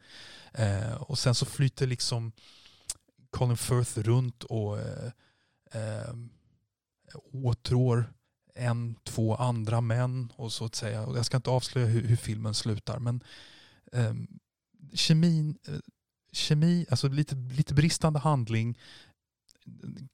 Eh, 0.52 0.94
och 0.94 1.18
sen 1.18 1.34
så 1.34 1.46
flyter 1.46 1.86
liksom 1.86 2.32
Colin 3.30 3.56
Firth 3.56 3.98
runt 3.98 4.44
och 4.44 4.78
eh, 4.78 5.10
eh, 5.72 6.14
åtrår 7.32 8.15
en, 8.56 8.96
två 9.04 9.34
andra 9.34 9.80
män 9.80 10.32
och 10.36 10.52
så 10.52 10.64
att 10.64 10.74
säga. 10.74 11.06
Och 11.06 11.18
jag 11.18 11.26
ska 11.26 11.36
inte 11.36 11.50
avslöja 11.50 11.86
hur, 11.86 12.02
hur 12.02 12.16
filmen 12.16 12.54
slutar 12.54 12.98
men 12.98 13.24
eh, 13.92 14.14
kemin, 14.94 15.58
eh, 15.68 15.74
kemi, 16.32 16.86
alltså 16.90 17.08
lite, 17.08 17.34
lite 17.34 17.74
bristande 17.74 18.18
handling, 18.18 18.78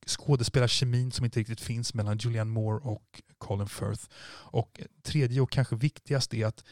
skådespelarkemin 0.06 1.12
som 1.12 1.24
inte 1.24 1.40
riktigt 1.40 1.60
finns 1.60 1.94
mellan 1.94 2.18
Julianne 2.18 2.50
Moore 2.50 2.80
och 2.80 3.22
Colin 3.38 3.68
Firth. 3.68 4.04
Och 4.28 4.80
tredje 5.02 5.40
och 5.40 5.50
kanske 5.50 5.76
viktigast 5.76 6.34
är 6.34 6.46
att 6.46 6.64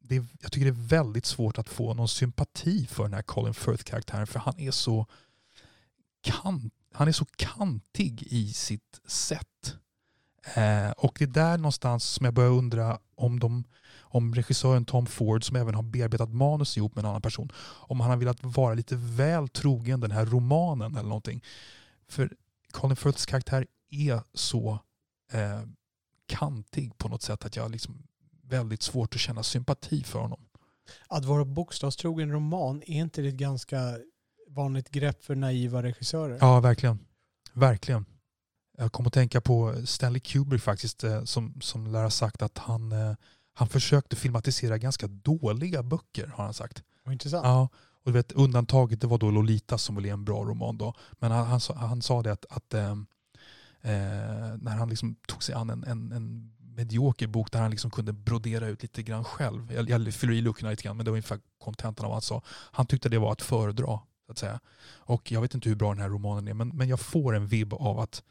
det 0.00 0.16
är, 0.16 0.26
jag 0.40 0.52
tycker 0.52 0.64
det 0.66 0.78
är 0.78 0.88
väldigt 0.88 1.26
svårt 1.26 1.58
att 1.58 1.68
få 1.68 1.94
någon 1.94 2.08
sympati 2.08 2.86
för 2.86 3.02
den 3.02 3.14
här 3.14 3.22
Colin 3.22 3.54
Firth-karaktären 3.54 4.26
för 4.26 4.38
han 4.38 4.60
är 4.60 4.70
så 4.70 5.06
kant, 6.20 6.74
han 6.92 7.08
är 7.08 7.12
så 7.12 7.24
kantig 7.24 8.22
i 8.22 8.52
sitt 8.52 9.00
sätt. 9.06 9.76
Eh, 10.54 10.90
och 10.90 11.16
det 11.18 11.24
är 11.24 11.28
där 11.28 11.58
någonstans 11.58 12.04
som 12.04 12.24
jag 12.24 12.34
börjar 12.34 12.50
undra 12.50 12.98
om, 13.14 13.40
de, 13.40 13.64
om 14.00 14.34
regissören 14.34 14.84
Tom 14.84 15.06
Ford, 15.06 15.44
som 15.44 15.56
även 15.56 15.74
har 15.74 15.82
bearbetat 15.82 16.28
manus 16.28 16.76
ihop 16.76 16.94
med 16.94 17.04
en 17.04 17.10
annan 17.10 17.22
person, 17.22 17.52
om 17.60 18.00
han 18.00 18.10
har 18.10 18.16
velat 18.16 18.38
vara 18.42 18.74
lite 18.74 18.96
väl 18.96 19.48
trogen 19.48 20.00
den 20.00 20.10
här 20.10 20.26
romanen 20.26 20.96
eller 20.96 21.08
någonting. 21.08 21.44
För 22.08 22.32
Colin 22.70 22.96
Firths 22.96 23.26
karaktär 23.26 23.66
är 23.90 24.22
så 24.34 24.78
eh, 25.32 25.62
kantig 26.26 26.98
på 26.98 27.08
något 27.08 27.22
sätt 27.22 27.44
att 27.44 27.56
jag 27.56 27.70
liksom 27.70 28.02
väldigt 28.42 28.82
svårt 28.82 29.14
att 29.14 29.20
känna 29.20 29.42
sympati 29.42 30.02
för 30.02 30.18
honom. 30.18 30.40
Att 31.08 31.24
vara 31.24 31.44
bokstavstrogen 31.44 32.32
roman, 32.32 32.82
är 32.86 33.00
inte 33.00 33.22
det 33.22 33.28
ett 33.28 33.34
ganska 33.34 33.98
vanligt 34.48 34.90
grepp 34.90 35.24
för 35.24 35.34
naiva 35.34 35.82
regissörer? 35.82 36.38
Ja, 36.40 36.60
verkligen. 36.60 36.98
Verkligen. 37.52 38.04
Jag 38.78 38.92
kom 38.92 39.06
att 39.06 39.12
tänka 39.12 39.40
på 39.40 39.74
Stanley 39.84 40.20
Kubrick 40.20 40.62
faktiskt, 40.62 41.04
eh, 41.04 41.24
som, 41.24 41.60
som 41.60 41.86
lär 41.86 42.02
ha 42.02 42.10
sagt 42.10 42.42
att 42.42 42.58
han, 42.58 42.92
eh, 42.92 43.14
han 43.54 43.68
försökte 43.68 44.16
filmatisera 44.16 44.78
ganska 44.78 45.06
dåliga 45.06 45.82
böcker, 45.82 46.26
har 46.26 46.44
han 46.44 46.54
sagt. 46.54 46.82
Vad 47.04 47.12
intressant. 47.12 47.44
Ja, 47.44 47.68
och 48.04 48.12
du 48.12 48.12
vet, 48.12 48.32
undantaget 48.32 49.00
det 49.00 49.06
var 49.06 49.18
då 49.18 49.30
Lolita 49.30 49.78
som 49.78 49.94
väl 49.94 50.06
är 50.06 50.12
en 50.12 50.24
bra 50.24 50.44
roman 50.44 50.78
då. 50.78 50.94
Men 51.12 51.32
han, 51.32 51.46
han, 51.46 51.60
sa- 51.60 51.74
han 51.74 52.02
sa 52.02 52.22
det 52.22 52.32
att, 52.32 52.46
att 52.50 52.74
eh, 52.74 52.90
eh, 53.82 54.56
när 54.60 54.76
han 54.76 54.88
liksom 54.88 55.16
tog 55.26 55.42
sig 55.42 55.54
an 55.54 55.70
en, 55.70 55.84
en, 55.84 56.12
en 56.12 56.54
medioker 56.60 57.26
bok 57.26 57.52
där 57.52 57.60
han 57.60 57.70
liksom 57.70 57.90
kunde 57.90 58.12
brodera 58.12 58.66
ut 58.68 58.82
lite 58.82 59.02
grann 59.02 59.24
själv. 59.24 59.72
Jag, 59.72 59.90
jag 59.90 60.14
fyller 60.14 60.32
i 60.32 60.40
luckorna 60.40 60.70
lite 60.70 60.82
grann 60.82 60.96
men 60.96 61.04
det 61.04 61.10
var 61.10 61.16
ungefär 61.16 61.40
kontentan 61.58 62.04
av 62.04 62.08
vad 62.08 62.14
han 62.16 62.22
sa. 62.22 62.42
Han 62.48 62.86
tyckte 62.86 63.08
det 63.08 63.18
var 63.18 63.32
att 63.32 63.42
föredra. 63.42 64.00
Så 64.26 64.32
att 64.32 64.38
säga. 64.38 64.60
Och 64.96 65.32
jag 65.32 65.40
vet 65.40 65.54
inte 65.54 65.68
hur 65.68 65.76
bra 65.76 65.94
den 65.94 66.02
här 66.02 66.08
romanen 66.08 66.48
är 66.48 66.54
men, 66.54 66.68
men 66.68 66.88
jag 66.88 67.00
får 67.00 67.36
en 67.36 67.46
vibb 67.46 67.74
av 67.74 67.98
att, 67.98 68.22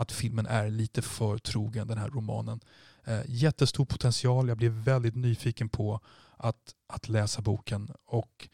att 0.00 0.12
filmen 0.12 0.46
är 0.46 0.70
lite 0.70 1.02
för 1.02 1.38
trogen 1.38 1.88
den 1.88 1.98
här 1.98 2.08
romanen. 2.08 2.60
Eh, 3.04 3.20
jättestor 3.26 3.84
potential, 3.84 4.48
jag 4.48 4.56
blev 4.56 4.72
väldigt 4.72 5.16
nyfiken 5.16 5.68
på 5.68 6.00
att, 6.36 6.74
att 6.86 7.08
läsa 7.08 7.42
boken. 7.42 7.90
Och 8.06 8.48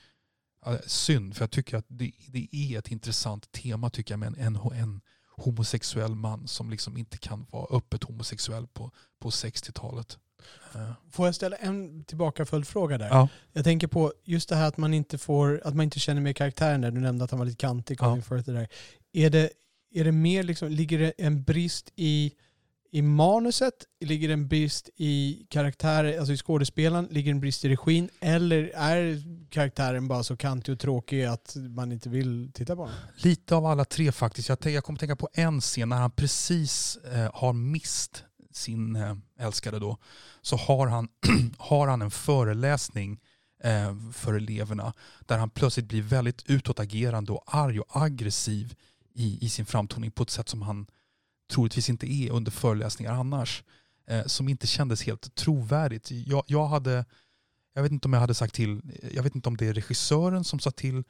ja, 0.64 0.78
synd, 0.86 1.36
för 1.36 1.42
jag 1.42 1.50
tycker 1.50 1.76
att 1.76 1.84
det, 1.88 2.12
det 2.28 2.48
är 2.52 2.78
ett 2.78 2.90
intressant 2.90 3.52
tema 3.52 3.90
tycker 3.90 4.12
jag 4.12 4.18
med 4.18 4.26
en, 4.38 4.56
en, 4.56 4.72
en 4.72 5.00
homosexuell 5.36 6.14
man 6.14 6.48
som 6.48 6.70
liksom 6.70 6.96
inte 6.96 7.18
kan 7.18 7.46
vara 7.50 7.76
öppet 7.76 8.04
homosexuell 8.04 8.66
på, 8.66 8.90
på 9.18 9.30
60-talet. 9.30 10.18
Eh, 10.74 10.92
Får 11.10 11.26
jag 11.26 11.34
ställa 11.34 11.56
en 11.56 12.04
tillbaka 12.04 12.46
följdfråga 12.46 12.98
där? 12.98 13.08
Ja. 13.08 13.28
Jag 13.52 13.64
tänker 13.64 13.86
på 13.86 14.12
just 14.24 14.48
det 14.48 14.56
här 14.56 14.68
att 14.68 14.76
man 14.76 14.94
inte 14.94 15.18
får, 15.18 15.60
att 15.64 15.74
man 15.74 15.84
inte 15.84 16.00
känner 16.00 16.20
med 16.20 16.36
karaktären 16.36 16.80
där. 16.80 16.90
Du 16.90 17.00
nämnde 17.00 17.24
att 17.24 17.30
han 17.30 17.38
var 17.38 17.46
lite 17.46 17.56
kantig, 17.56 17.98
Ja. 18.00 18.16
Firth 18.16 18.50
där. 18.50 18.68
Är 19.12 19.30
det, 19.30 19.50
är 19.96 20.04
det 20.04 20.12
mer 20.12 20.42
liksom, 20.42 20.68
ligger 20.68 20.98
det 20.98 21.12
en 21.18 21.42
brist 21.42 21.92
i, 21.96 22.32
i 22.92 23.02
manuset? 23.02 23.74
Ligger 24.00 24.28
det 24.28 24.34
en 24.34 24.48
brist 24.48 24.90
i 24.96 25.46
karaktärer, 25.50 26.18
alltså 26.18 26.32
i 26.32 26.36
skådespelaren? 26.36 27.08
Ligger 27.10 27.32
det 27.32 27.36
en 27.36 27.40
brist 27.40 27.64
i 27.64 27.68
regin? 27.68 28.08
Eller 28.20 28.70
är 28.74 29.22
karaktären 29.50 30.08
bara 30.08 30.22
så 30.22 30.36
kantig 30.36 30.72
och 30.72 30.80
tråkig 30.80 31.24
att 31.24 31.56
man 31.56 31.92
inte 31.92 32.08
vill 32.08 32.50
titta 32.54 32.76
på 32.76 32.86
den? 32.86 32.94
Lite 33.16 33.54
av 33.54 33.66
alla 33.66 33.84
tre 33.84 34.12
faktiskt. 34.12 34.48
Jag, 34.48 34.66
jag 34.66 34.84
kommer 34.84 34.98
tänka 34.98 35.16
på 35.16 35.28
en 35.32 35.60
scen 35.60 35.88
när 35.88 35.96
han 35.96 36.10
precis 36.10 36.96
eh, 36.96 37.30
har 37.34 37.52
mist 37.52 38.24
sin 38.52 38.96
eh, 38.96 39.16
älskade 39.38 39.78
då. 39.78 39.98
Så 40.42 40.56
har 40.56 40.86
han, 40.86 41.08
har 41.58 41.88
han 41.88 42.02
en 42.02 42.10
föreläsning 42.10 43.20
eh, 43.62 43.96
för 44.12 44.34
eleverna 44.34 44.92
där 45.20 45.38
han 45.38 45.50
plötsligt 45.50 45.86
blir 45.86 46.02
väldigt 46.02 46.50
utåtagerande 46.50 47.32
och 47.32 47.44
arg 47.46 47.80
och 47.80 48.02
aggressiv 48.02 48.74
i, 49.16 49.38
i 49.44 49.48
sin 49.48 49.66
framtoning 49.66 50.10
på 50.10 50.22
ett 50.22 50.30
sätt 50.30 50.48
som 50.48 50.62
han 50.62 50.86
troligtvis 51.50 51.88
inte 51.88 52.12
är 52.12 52.30
under 52.30 52.50
föreläsningar 52.50 53.12
annars. 53.12 53.62
Eh, 54.06 54.24
som 54.24 54.48
inte 54.48 54.66
kändes 54.66 55.02
helt 55.02 55.34
trovärdigt. 55.34 56.10
Jag, 56.10 56.44
jag 56.46 56.66
hade, 56.66 57.04
jag 57.74 57.82
vet 57.82 57.92
inte 57.92 58.08
om 58.08 58.12
jag 58.12 58.20
hade 58.20 58.34
sagt 58.34 58.54
till, 58.54 58.80
jag 59.12 59.22
vet 59.22 59.34
inte 59.34 59.48
om 59.48 59.56
det 59.56 59.66
är 59.66 59.74
regissören 59.74 60.44
som 60.44 60.58
sa 60.58 60.70
till 60.70 61.04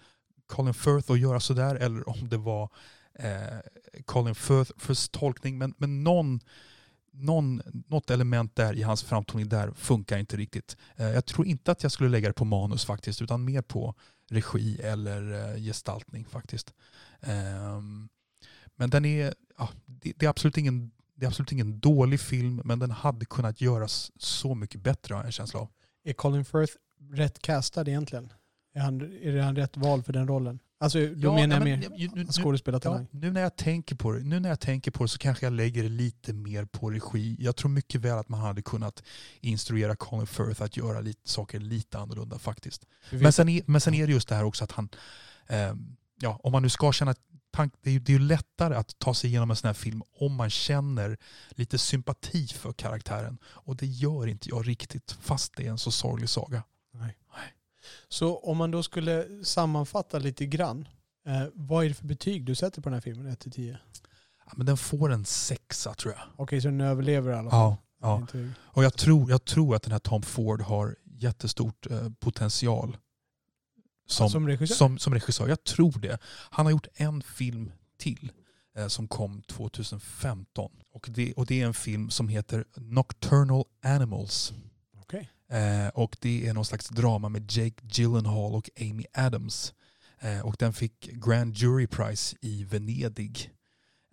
Colin 0.46 0.74
Firth 0.74 1.12
att 1.12 1.20
göra 1.20 1.40
sådär 1.40 1.74
eller 1.74 2.08
om 2.08 2.28
det 2.28 2.36
var 2.36 2.70
eh, 3.18 3.58
Colin 4.04 4.34
Firth, 4.34 4.72
Firths 4.76 5.08
tolkning. 5.08 5.58
Men, 5.58 5.74
men 5.78 6.04
någon, 6.04 6.40
någon, 7.12 7.62
något 7.88 8.10
element 8.10 8.56
där 8.56 8.74
i 8.74 8.82
hans 8.82 9.02
framtoning 9.02 9.48
där 9.48 9.70
funkar 9.70 10.18
inte 10.18 10.36
riktigt. 10.36 10.76
Eh, 10.96 11.06
jag 11.06 11.26
tror 11.26 11.46
inte 11.46 11.72
att 11.72 11.82
jag 11.82 11.92
skulle 11.92 12.08
lägga 12.08 12.28
det 12.28 12.34
på 12.34 12.44
manus 12.44 12.84
faktiskt 12.84 13.22
utan 13.22 13.44
mer 13.44 13.62
på 13.62 13.94
regi 14.30 14.80
eller 14.80 15.54
eh, 15.54 15.62
gestaltning 15.62 16.24
faktiskt. 16.24 16.74
Ehm, 17.26 18.08
men 18.76 18.90
den 18.90 19.04
är, 19.04 19.34
ja, 19.58 19.68
det, 19.86 20.22
är 20.22 20.28
absolut 20.28 20.58
ingen, 20.58 20.90
det 21.14 21.24
är 21.26 21.28
absolut 21.28 21.52
ingen 21.52 21.80
dålig 21.80 22.20
film 22.20 22.60
men 22.64 22.78
den 22.78 22.90
hade 22.90 23.24
kunnat 23.26 23.60
göras 23.60 24.12
så 24.16 24.54
mycket 24.54 24.80
bättre 24.80 25.14
har 25.14 25.20
jag 25.20 25.26
en 25.26 25.32
känsla 25.32 25.60
av. 25.60 25.68
Är 26.04 26.12
Colin 26.12 26.44
Firth 26.44 26.72
rätt 27.12 27.42
castad 27.42 27.88
egentligen? 27.88 28.32
Är, 28.74 28.80
han, 28.80 29.00
är 29.22 29.40
han 29.40 29.56
rätt 29.56 29.76
val 29.76 30.02
för 30.02 30.12
den 30.12 30.28
rollen? 30.28 30.58
Alltså, 30.78 30.98
då 30.98 31.28
Ja, 31.28 31.34
menar 31.34 31.56
jag 31.56 31.64
mer 31.64 31.76
nu- 31.98 32.08
nu- 32.14 32.26
skådespelartalang. 32.26 33.06
Ja, 33.12 33.18
nu 33.20 33.30
när 33.30 33.40
jag 33.40 33.56
tänker 33.56 33.96
på 33.96 34.12
det, 34.12 34.20
nu 34.24 34.40
när 34.40 34.48
jag 34.48 34.60
tänker 34.60 34.90
på 34.90 35.04
det 35.04 35.08
så 35.08 35.18
kanske 35.18 35.46
jag 35.46 35.52
lägger 35.52 35.82
lite 35.88 36.32
mer 36.32 36.64
på 36.64 36.90
regi. 36.90 37.36
Jag 37.40 37.56
tror 37.56 37.70
mycket 37.70 38.00
väl 38.00 38.18
att 38.18 38.28
man 38.28 38.40
hade 38.40 38.62
kunnat 38.62 39.02
instruera 39.40 39.96
Colin 39.96 40.26
Firth 40.26 40.62
att 40.62 40.76
göra 40.76 41.00
lite, 41.00 41.28
saker 41.28 41.60
lite 41.60 41.98
annorlunda 41.98 42.38
faktiskt. 42.38 42.86
Men 43.10 43.32
sen, 43.32 43.48
är, 43.48 43.62
men 43.66 43.80
sen 43.80 43.94
är 43.94 44.06
det 44.06 44.12
just 44.12 44.28
det 44.28 44.34
här 44.34 44.44
också 44.44 44.64
att 44.64 44.72
han, 44.72 44.88
eh, 45.46 45.74
ja, 46.20 46.40
om 46.42 46.52
man 46.52 46.62
nu 46.62 46.68
ska 46.68 46.92
känna 46.92 47.14
tank, 47.50 47.74
det 47.82 47.90
är 47.90 47.94
ju 47.94 47.98
det 47.98 48.12
är 48.12 48.18
ju 48.18 48.26
lättare 48.26 48.74
att 48.74 48.98
ta 48.98 49.14
sig 49.14 49.30
igenom 49.30 49.50
en 49.50 49.56
sån 49.56 49.68
här 49.68 49.74
film 49.74 50.02
om 50.20 50.34
man 50.34 50.50
känner 50.50 51.18
lite 51.50 51.78
sympati 51.78 52.46
för 52.46 52.72
karaktären. 52.72 53.38
Och 53.44 53.76
det 53.76 53.86
gör 53.86 54.26
inte 54.26 54.48
jag 54.48 54.68
riktigt, 54.68 55.12
fast 55.20 55.56
det 55.56 55.66
är 55.66 55.70
en 55.70 55.78
så 55.78 55.90
sorglig 55.90 56.28
saga. 56.28 56.62
Nej. 56.92 57.16
Så 58.08 58.38
om 58.38 58.56
man 58.56 58.70
då 58.70 58.82
skulle 58.82 59.44
sammanfatta 59.44 60.18
lite 60.18 60.46
grann. 60.46 60.88
Eh, 61.26 61.42
vad 61.54 61.84
är 61.84 61.88
det 61.88 61.94
för 61.94 62.06
betyg 62.06 62.44
du 62.44 62.54
sätter 62.54 62.82
på 62.82 62.88
den 62.88 62.94
här 62.94 63.00
filmen 63.00 63.36
1-10? 63.36 63.76
Ja, 64.46 64.52
men 64.56 64.66
den 64.66 64.76
får 64.76 65.12
en 65.12 65.24
sexa 65.24 65.94
tror 65.94 66.14
jag. 66.14 66.22
Okej, 66.36 66.60
så 66.60 66.68
den 66.68 66.80
överlever 66.80 67.32
i 67.32 67.34
alla 67.34 67.50
fall? 67.50 67.76
Ja, 68.00 68.26
ja. 68.32 68.48
Och 68.56 68.84
jag 68.84 68.96
tror, 68.96 69.30
jag 69.30 69.44
tror 69.44 69.76
att 69.76 69.82
den 69.82 69.92
här 69.92 69.98
Tom 69.98 70.22
Ford 70.22 70.62
har 70.62 70.96
jättestort 71.04 71.90
eh, 71.90 72.08
potential 72.20 72.96
som, 74.06 74.30
Som 74.30 74.46
regissör? 74.48 74.74
som, 74.74 74.98
som 74.98 75.14
regissör. 75.14 75.48
Jag 75.48 75.64
tror 75.64 75.98
det. 75.98 76.18
Han 76.50 76.66
har 76.66 76.70
gjort 76.70 76.86
en 76.94 77.22
film 77.22 77.72
till 77.98 78.32
eh, 78.76 78.86
som 78.86 79.08
kom 79.08 79.42
2015. 79.42 80.70
Och 80.92 81.06
det, 81.10 81.32
och 81.32 81.46
det 81.46 81.62
är 81.62 81.66
en 81.66 81.74
film 81.74 82.10
som 82.10 82.28
heter 82.28 82.64
Nocturnal 82.76 83.64
Animals. 83.82 84.52
Okej. 85.00 85.30
Eh, 85.50 85.88
och 85.88 86.16
det 86.20 86.46
är 86.48 86.54
någon 86.54 86.64
slags 86.64 86.88
drama 86.88 87.28
med 87.28 87.52
Jake 87.52 87.82
Gyllenhaal 87.82 88.54
och 88.54 88.70
Amy 88.80 89.04
Adams. 89.14 89.74
Eh, 90.20 90.40
och 90.46 90.56
den 90.58 90.72
fick 90.72 91.00
Grand 91.12 91.56
Jury 91.56 91.86
Prize 91.86 92.36
i 92.40 92.64
Venedig. 92.64 93.50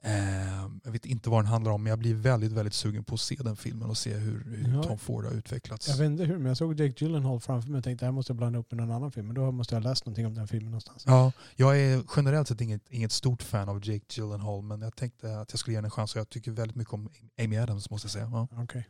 Eh, 0.06 0.70
jag 0.84 0.92
vet 0.92 1.06
inte 1.06 1.30
vad 1.30 1.40
den 1.44 1.52
handlar 1.52 1.72
om 1.72 1.84
men 1.84 1.90
jag 1.90 2.00
blir 2.00 2.14
väldigt, 2.16 2.52
väldigt 2.52 2.74
sugen 2.74 3.04
på 3.04 3.14
att 3.16 3.22
se 3.22 3.36
den 3.36 3.56
filmen 3.56 3.90
och 3.90 3.98
se 3.98 4.14
hur, 4.14 4.44
hur 4.44 4.76
Ja. 4.76 4.84
Tom 4.84 4.98
Ford 4.98 5.26
har 5.26 5.32
utvecklats. 5.32 5.88
Jag 5.88 5.98
vet 5.98 6.06
inte 6.06 6.24
hur, 6.24 6.38
men 6.38 6.46
jag 6.46 6.58
såg 6.58 6.80
Jake 6.80 7.06
Gyllenhaal 7.06 7.40
framför 7.40 7.70
mig 7.70 7.78
och 7.78 7.84
tänkte 7.84 7.96
att 7.96 8.00
det 8.00 8.06
här 8.06 8.12
måste 8.12 8.32
jag 8.32 8.38
blanda 8.38 8.60
upp 8.60 8.72
med 8.72 8.78
någon 8.78 8.92
annan 8.96 9.12
film. 9.12 9.28
Men 9.28 9.36
då 9.36 9.52
måste 9.52 9.76
jag 9.76 9.82
ha 9.82 9.90
läst 9.90 10.06
någonting 10.06 10.26
om 10.28 10.34
den 10.34 10.48
filmen 10.48 10.72
någonstans. 10.72 11.04
Ja, 11.08 11.32
jag 11.56 11.80
är 11.80 12.04
generellt 12.16 12.48
sett 12.48 12.62
inget, 12.62 12.90
inget 12.90 13.12
stort 13.12 13.44
fan 13.44 13.70
av 13.70 13.88
Jake 13.88 14.06
Gyllenhaal 14.10 14.64
men 14.64 14.82
jag 14.82 14.96
tänkte 14.96 15.40
att 15.40 15.52
jag 15.54 15.60
skulle 15.60 15.74
ge 15.74 15.78
den 15.78 15.86
en 15.86 15.92
chans 15.92 16.14
och 16.16 16.20
jag 16.20 16.30
tycker 16.30 16.52
väldigt 16.52 16.76
mycket 16.78 16.94
om 16.94 17.10
Amy 17.44 17.58
Adams 17.58 17.90
måste 17.90 18.06
jag 18.06 18.12
säga. 18.12 18.30
Ja, 18.32 18.48
Okej. 18.64 18.88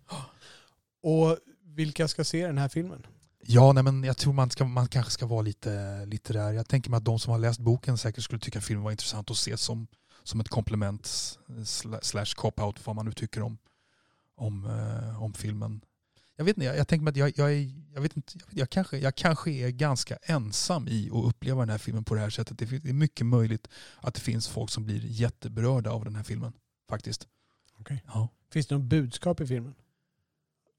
Och 1.03 1.37
vilka 1.65 2.07
ska 2.07 2.23
se 2.23 2.47
den 2.47 2.57
här 2.57 2.69
filmen? 2.69 3.05
ja 3.45 3.73
nej, 3.73 3.83
men 3.83 4.03
jag 4.03 4.17
tror 4.17 4.33
man, 4.33 4.49
ska, 4.49 4.65
man 4.65 4.87
kanske 4.87 5.11
ska 5.11 5.25
vara 5.25 5.41
lite 5.41 6.05
litterär. 6.05 6.51
Jag 6.53 6.67
tänker 6.67 6.89
mig 6.89 6.97
att 6.97 7.05
de 7.05 7.19
som 7.19 7.31
har 7.31 7.39
läst 7.39 7.59
boken 7.59 7.97
säkert 7.97 8.23
skulle 8.23 8.39
tycka 8.39 8.61
filmen 8.61 8.83
var 8.83 8.91
intressant 8.91 9.31
att 9.31 9.37
se 9.37 9.57
som, 9.57 9.87
som 10.23 10.39
ett 10.39 10.49
komplement 10.49 11.03
sla- 11.47 11.99
slash 12.01 12.35
cop-out 12.35 12.79
vad 12.85 12.95
man 12.95 13.05
nu 13.05 13.11
tycker 13.11 13.41
om, 13.41 13.57
om, 14.35 14.65
eh, 14.65 15.23
om 15.23 15.33
filmen. 15.33 15.81
Jag 16.35 16.45
vet 16.45 16.57
inte, 16.57 16.65
jag, 16.65 16.77
jag 16.77 16.87
tänker 16.87 17.03
mig 17.03 17.11
att 17.11 17.17
jag, 17.17 17.31
jag, 17.35 17.53
är, 17.53 17.73
jag, 17.93 18.01
vet 18.01 18.17
inte, 18.17 18.33
jag, 18.51 18.69
kanske, 18.69 18.97
jag 18.97 19.15
kanske 19.15 19.51
är 19.51 19.69
ganska 19.69 20.17
ensam 20.23 20.87
i 20.87 21.09
att 21.13 21.25
uppleva 21.25 21.59
den 21.59 21.69
här 21.69 21.77
filmen 21.77 22.03
på 22.03 22.15
det 22.15 22.21
här 22.21 22.29
sättet. 22.29 22.57
Det, 22.57 22.89
är 22.89 22.93
mycket 22.93 23.25
möjligt 23.25 23.69
att 24.01 24.13
det 24.13 24.21
finns 24.21 24.47
folk 24.47 24.69
som 24.69 24.85
blir 24.85 25.01
jätteberörda 25.05 25.91
av 25.91 26.05
den 26.05 26.15
här 26.15 26.23
filmen. 26.23 26.53
Faktiskt. 26.89 27.27
Okej. 27.79 28.03
Ja. 28.07 28.27
Finns 28.51 28.67
det 28.67 28.75
något 28.75 28.83
budskap 28.83 29.41
i 29.41 29.47
filmen? 29.47 29.75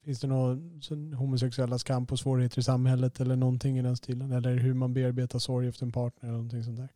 Finns 0.03 0.19
det 0.19 0.27
någon 0.27 0.81
sån 0.81 1.13
homosexuellas 1.13 1.83
kamp 1.83 2.11
och 2.11 2.19
svårigheter 2.19 2.59
i 2.59 2.63
samhället 2.63 3.19
eller 3.19 3.35
någonting 3.35 3.79
i 3.79 3.81
den 3.81 3.97
stilen? 3.97 4.31
Eller 4.31 4.57
hur 4.57 4.73
man 4.73 4.93
bearbetar 4.93 5.39
sorg 5.39 5.67
efter 5.67 5.85
en 5.85 5.91
partner 5.91 6.29
eller 6.29 6.37
någonting 6.37 6.63
sånt 6.63 6.77
där? 6.77 6.89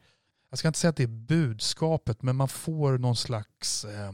Jag 0.49 0.59
ska 0.59 0.67
inte 0.67 0.79
säga 0.79 0.89
att 0.89 0.95
det 0.95 1.03
är 1.03 1.07
budskapet 1.07 2.21
men 2.21 2.35
man 2.35 2.47
får 2.47 2.97
någon 2.97 3.15
slags 3.15 3.85
eh, 3.85 4.11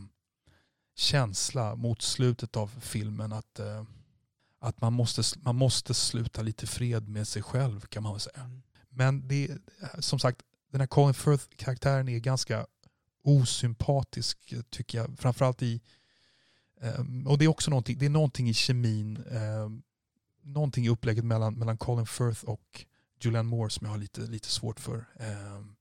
känsla 0.96 1.76
mot 1.76 2.02
slutet 2.02 2.56
av 2.56 2.68
filmen 2.82 3.34
att, 3.34 3.60
eh, 3.60 3.84
att 4.60 4.82
man, 4.82 4.94
måste, 4.94 5.40
man 5.40 5.56
måste 5.56 5.94
sluta 5.94 6.42
lite 6.42 6.68
fred 6.68 7.10
med 7.10 7.28
sig 7.28 7.42
själv 7.42 7.82
kan 7.82 8.04
man 8.04 8.14
väl 8.14 8.20
säga. 8.20 8.50
Men 8.90 9.28
det, 9.28 9.52
som 10.00 10.20
sagt, 10.20 10.42
den 10.72 10.82
här 10.82 10.88
Colin 10.88 11.14
Firth-karaktären 11.14 12.10
är 12.10 12.20
ganska 12.20 12.66
osympatisk 13.24 14.54
tycker 14.70 14.98
jag. 14.98 15.20
Framförallt 15.20 15.62
i, 15.62 15.82
ehm, 16.82 17.28
och 17.28 17.38
det 17.38 17.46
är 17.46 17.50
också 17.50 17.70
någonting, 17.70 17.98
det 17.98 18.06
är 18.06 18.10
någonting 18.10 18.50
i 18.50 18.54
kemin, 18.54 19.18
um, 19.18 19.84
någonting 20.42 20.86
i 20.86 20.90
upplägget 20.90 21.26
mellan, 21.26 21.54
mellan 21.54 21.78
Colin 21.78 22.06
Firth 22.06 22.46
och 22.46 22.86
Julianne 23.22 23.50
Moore 23.50 23.70
som 23.70 23.86
jag 23.86 23.92
har 23.92 23.98
lite, 23.98 24.22
lite 24.22 24.48
svårt 24.48 24.80
för. 24.80 25.06
Ehm, 25.20 25.75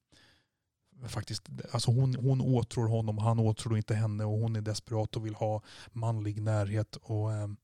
faktiskt, 1.09 1.48
alltså 1.72 1.90
hon, 1.90 2.14
hon 2.14 2.40
åtrår 2.40 2.89
honom, 2.89 3.18
han 3.18 3.39
åtrår 3.39 3.76
inte 3.76 3.94
henne 3.94 4.24
och 4.24 4.39
hon 4.39 4.56
är 4.56 4.60
desperat 4.60 5.16
och 5.16 5.26
vill 5.26 5.35
ha 5.35 5.62
manlig 5.93 6.43
närhet. 6.43 6.97
Och, 6.97 7.32
ehm, 7.32 7.56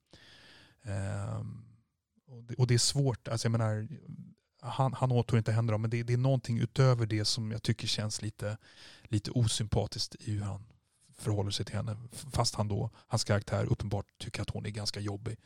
ehm, 0.82 1.64
och, 2.26 2.44
det, 2.44 2.54
och 2.54 2.66
det 2.66 2.74
är 2.74 2.78
svårt, 2.78 3.28
alltså 3.28 3.46
jag 3.46 3.52
menar, 3.52 3.88
han, 4.62 4.92
han 4.92 5.12
åtrår 5.12 5.38
inte 5.38 5.52
henne 5.52 5.78
men 5.78 5.90
det, 5.90 6.02
det 6.02 6.12
är 6.12 6.18
någonting 6.18 6.58
utöver 6.58 7.06
det 7.06 7.24
som 7.24 7.50
jag 7.50 7.62
tycker 7.62 7.86
känns 7.86 8.22
lite, 8.22 8.56
lite 9.04 9.30
osympatiskt 9.30 10.16
i 10.20 10.32
hur 10.32 10.42
han 10.42 10.64
förhåller 11.18 11.50
sig 11.50 11.66
till 11.66 11.76
henne. 11.76 11.96
Fast 12.12 12.54
han 12.54 12.68
då, 12.68 12.90
hans 12.94 13.24
karaktär 13.24 13.64
uppenbart 13.64 14.06
tycker 14.18 14.42
att 14.42 14.50
hon 14.50 14.66
är 14.66 14.70
ganska 14.70 15.00
jobbig. 15.00 15.38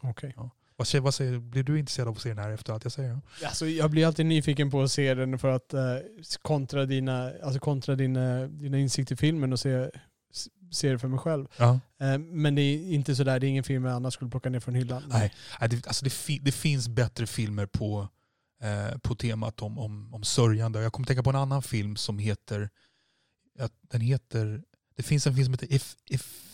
Okej. 0.00 0.34
Vad 0.82 0.86
säger, 0.86 1.02
vad 1.02 1.14
säger, 1.14 1.38
blir 1.38 1.62
du 1.62 1.78
intresserad 1.78 2.08
av 2.08 2.14
att 2.14 2.22
se 2.22 2.28
den 2.28 2.38
här 2.38 2.50
efter 2.50 2.72
allt 2.72 2.84
jag 2.84 2.92
säger? 2.92 3.20
Alltså, 3.44 3.66
jag 3.66 3.90
blir 3.90 4.06
alltid 4.06 4.26
nyfiken 4.26 4.70
på 4.70 4.82
att 4.82 4.90
se 4.90 5.14
den 5.14 5.38
för 5.38 5.48
att 5.48 5.74
eh, 5.74 5.80
kontra, 6.42 6.86
dina, 6.86 7.32
alltså 7.42 7.60
kontra 7.60 7.94
dina, 7.94 8.46
dina 8.46 8.78
insikter 8.78 9.14
i 9.14 9.16
filmen 9.16 9.52
och 9.52 9.60
se, 9.60 9.90
se 10.72 10.92
det 10.92 10.98
för 10.98 11.08
mig 11.08 11.18
själv. 11.18 11.46
Ja. 11.56 11.80
Eh, 12.00 12.18
men 12.18 12.54
det 12.54 12.62
är 12.62 12.92
inte 12.92 13.16
sådär, 13.16 13.40
det 13.40 13.46
är 13.46 13.48
ingen 13.48 13.64
film 13.64 13.84
jag 13.84 13.94
annars 13.94 14.14
skulle 14.14 14.30
plocka 14.30 14.50
ner 14.50 14.60
från 14.60 14.74
hyllan. 14.74 15.02
Nej, 15.08 15.34
nej, 15.60 15.68
det, 15.68 15.86
alltså 15.86 16.04
det, 16.04 16.10
fi, 16.10 16.38
det 16.38 16.52
finns 16.52 16.88
bättre 16.88 17.26
filmer 17.26 17.66
på, 17.66 18.08
eh, 18.62 18.98
på 18.98 19.14
temat 19.14 19.62
om, 19.62 19.78
om, 19.78 20.14
om 20.14 20.24
sörjande. 20.24 20.82
Jag 20.82 20.92
kommer 20.92 21.06
tänka 21.06 21.22
på 21.22 21.30
en 21.30 21.36
annan 21.36 21.62
film 21.62 21.96
som 21.96 22.18
heter, 22.18 22.70
den 23.90 24.00
heter, 24.00 24.62
det 24.96 25.02
finns 25.02 25.26
en 25.26 25.34
film 25.34 25.44
som 25.44 25.54
heter 25.54 25.72
If, 25.72 25.96
If 26.10 26.52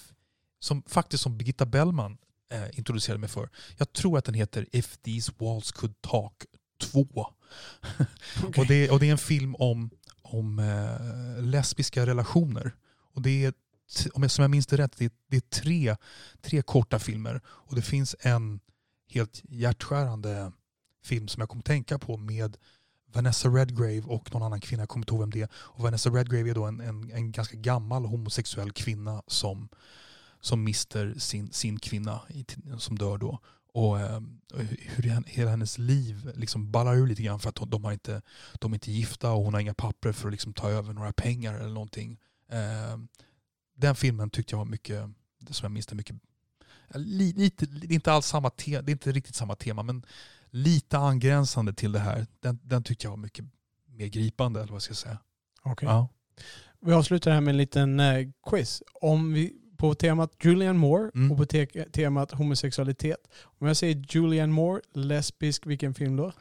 som 0.60 0.82
faktiskt 0.82 1.22
som 1.22 1.38
Birgitta 1.38 1.66
Bellman 1.66 2.18
eh, 2.50 2.78
introducerade 2.78 3.20
mig 3.20 3.28
för. 3.28 3.50
Jag 3.76 3.92
tror 3.92 4.18
att 4.18 4.24
den 4.24 4.34
heter 4.34 4.66
If 4.72 4.96
These 4.96 5.32
Walls 5.38 5.72
Could 5.72 6.00
Talk 6.00 6.44
2. 6.80 7.00
Okay. 7.00 7.26
och, 8.62 8.66
det, 8.66 8.90
och 8.90 9.00
det 9.00 9.08
är 9.08 9.12
en 9.12 9.18
film 9.18 9.54
om, 9.54 9.90
om 10.22 10.58
eh, 10.58 11.42
lesbiska 11.42 12.06
relationer. 12.06 12.74
Och 13.14 13.22
det 13.22 13.44
är, 13.44 13.52
om 14.12 14.22
jag, 14.22 14.30
som 14.30 14.42
jag 14.42 14.50
minns 14.50 14.66
det 14.66 14.76
rätt, 14.76 14.96
det 14.96 15.04
är, 15.04 15.10
det 15.28 15.36
är 15.36 15.40
tre, 15.40 15.96
tre 16.42 16.62
korta 16.62 16.98
filmer. 16.98 17.40
Och 17.46 17.76
det 17.76 17.82
finns 17.82 18.16
en 18.20 18.60
helt 19.10 19.42
hjärtskärande 19.48 20.52
film 21.04 21.28
som 21.28 21.40
jag 21.40 21.48
kommer 21.48 21.62
tänka 21.62 21.98
på 21.98 22.16
med 22.16 22.56
Vanessa 23.12 23.48
Redgrave 23.48 24.02
och 24.02 24.34
någon 24.34 24.42
annan 24.42 24.60
kvinna, 24.60 24.82
jag 24.82 24.88
kommer 24.88 25.02
inte 25.02 25.12
ihåg 25.12 25.20
vem 25.20 25.30
det 25.30 25.42
är. 25.42 25.48
Och 25.54 25.82
Vanessa 25.82 26.10
Redgrave 26.10 26.50
är 26.50 26.54
då 26.54 26.64
en, 26.64 26.80
en, 26.80 27.10
en 27.10 27.32
ganska 27.32 27.56
gammal 27.56 28.04
homosexuell 28.04 28.72
kvinna 28.72 29.22
som, 29.26 29.68
som 30.40 30.64
mister 30.64 31.14
sin, 31.18 31.52
sin 31.52 31.78
kvinna 31.78 32.20
i, 32.28 32.46
som 32.78 32.98
dör 32.98 33.18
då. 33.18 33.40
Och 33.72 34.00
eh, 34.00 34.20
hur 34.84 35.28
hela 35.28 35.50
hennes 35.50 35.78
liv 35.78 36.30
liksom 36.34 36.70
ballar 36.70 36.96
ur 36.96 37.06
lite 37.06 37.22
grann 37.22 37.40
för 37.40 37.48
att 37.48 37.70
de, 37.70 37.84
har 37.84 37.92
inte, 37.92 38.22
de 38.60 38.72
är 38.72 38.76
inte 38.76 38.92
gifta 38.92 39.32
och 39.32 39.44
hon 39.44 39.54
har 39.54 39.60
inga 39.60 39.74
papper 39.74 40.12
för 40.12 40.28
att 40.28 40.32
liksom 40.32 40.52
ta 40.52 40.70
över 40.70 40.92
några 40.92 41.12
pengar 41.12 41.54
eller 41.54 41.74
någonting. 41.74 42.18
Eh, 42.50 42.98
den 43.76 43.94
filmen 43.94 44.30
tyckte 44.30 44.52
jag 44.52 44.58
var 44.58 44.64
mycket, 44.64 45.04
som 45.50 45.64
jag 45.64 45.72
minns 45.72 45.86
det, 45.86 45.94
mycket 45.94 46.16
li- 46.94 47.32
lite, 47.32 47.66
det 47.66 47.86
är 47.86 47.92
inte 47.92 48.12
alls 48.12 48.26
samma 48.26 48.50
te, 48.50 48.80
det 48.80 48.90
är 48.90 48.94
inte 48.94 49.12
riktigt 49.12 49.34
samma 49.34 49.54
tema 49.56 49.82
men 49.82 50.06
lite 50.50 50.98
angränsande 50.98 51.74
till 51.74 51.92
det 51.92 51.98
här. 51.98 52.26
Den, 52.40 52.58
den 52.62 52.82
tyckte 52.82 53.06
jag 53.06 53.10
var 53.10 53.16
mycket 53.16 53.44
mer 53.86 54.06
gripande 54.06 54.60
eller 54.60 54.72
vad 54.72 54.82
ska 54.82 54.90
jag 54.90 54.96
säga. 54.96 55.18
Okej. 55.62 55.88
Ja. 55.88 56.08
Vi 56.80 56.92
avslutar 56.92 57.30
här 57.30 57.40
med 57.40 57.52
en 57.52 57.56
liten 57.56 58.00
eh, 58.00 58.28
quiz. 58.46 58.82
Om 59.00 59.32
vi, 59.32 59.56
på 59.78 59.94
temat 59.94 60.32
Julianne 60.44 60.78
Moore 60.78 61.10
Mm. 61.14 61.32
och 61.32 61.38
på 61.38 61.46
te 61.46 61.66
temat 61.66 62.32
homosexualitet. 62.32 63.28
Om 63.42 63.66
jag 63.66 63.76
säger 63.76 64.04
Julianne 64.08 64.52
Moore, 64.52 64.80
lesbisk, 64.92 65.66
vilken 65.66 65.94
film 65.94 66.16
då? 66.16 66.32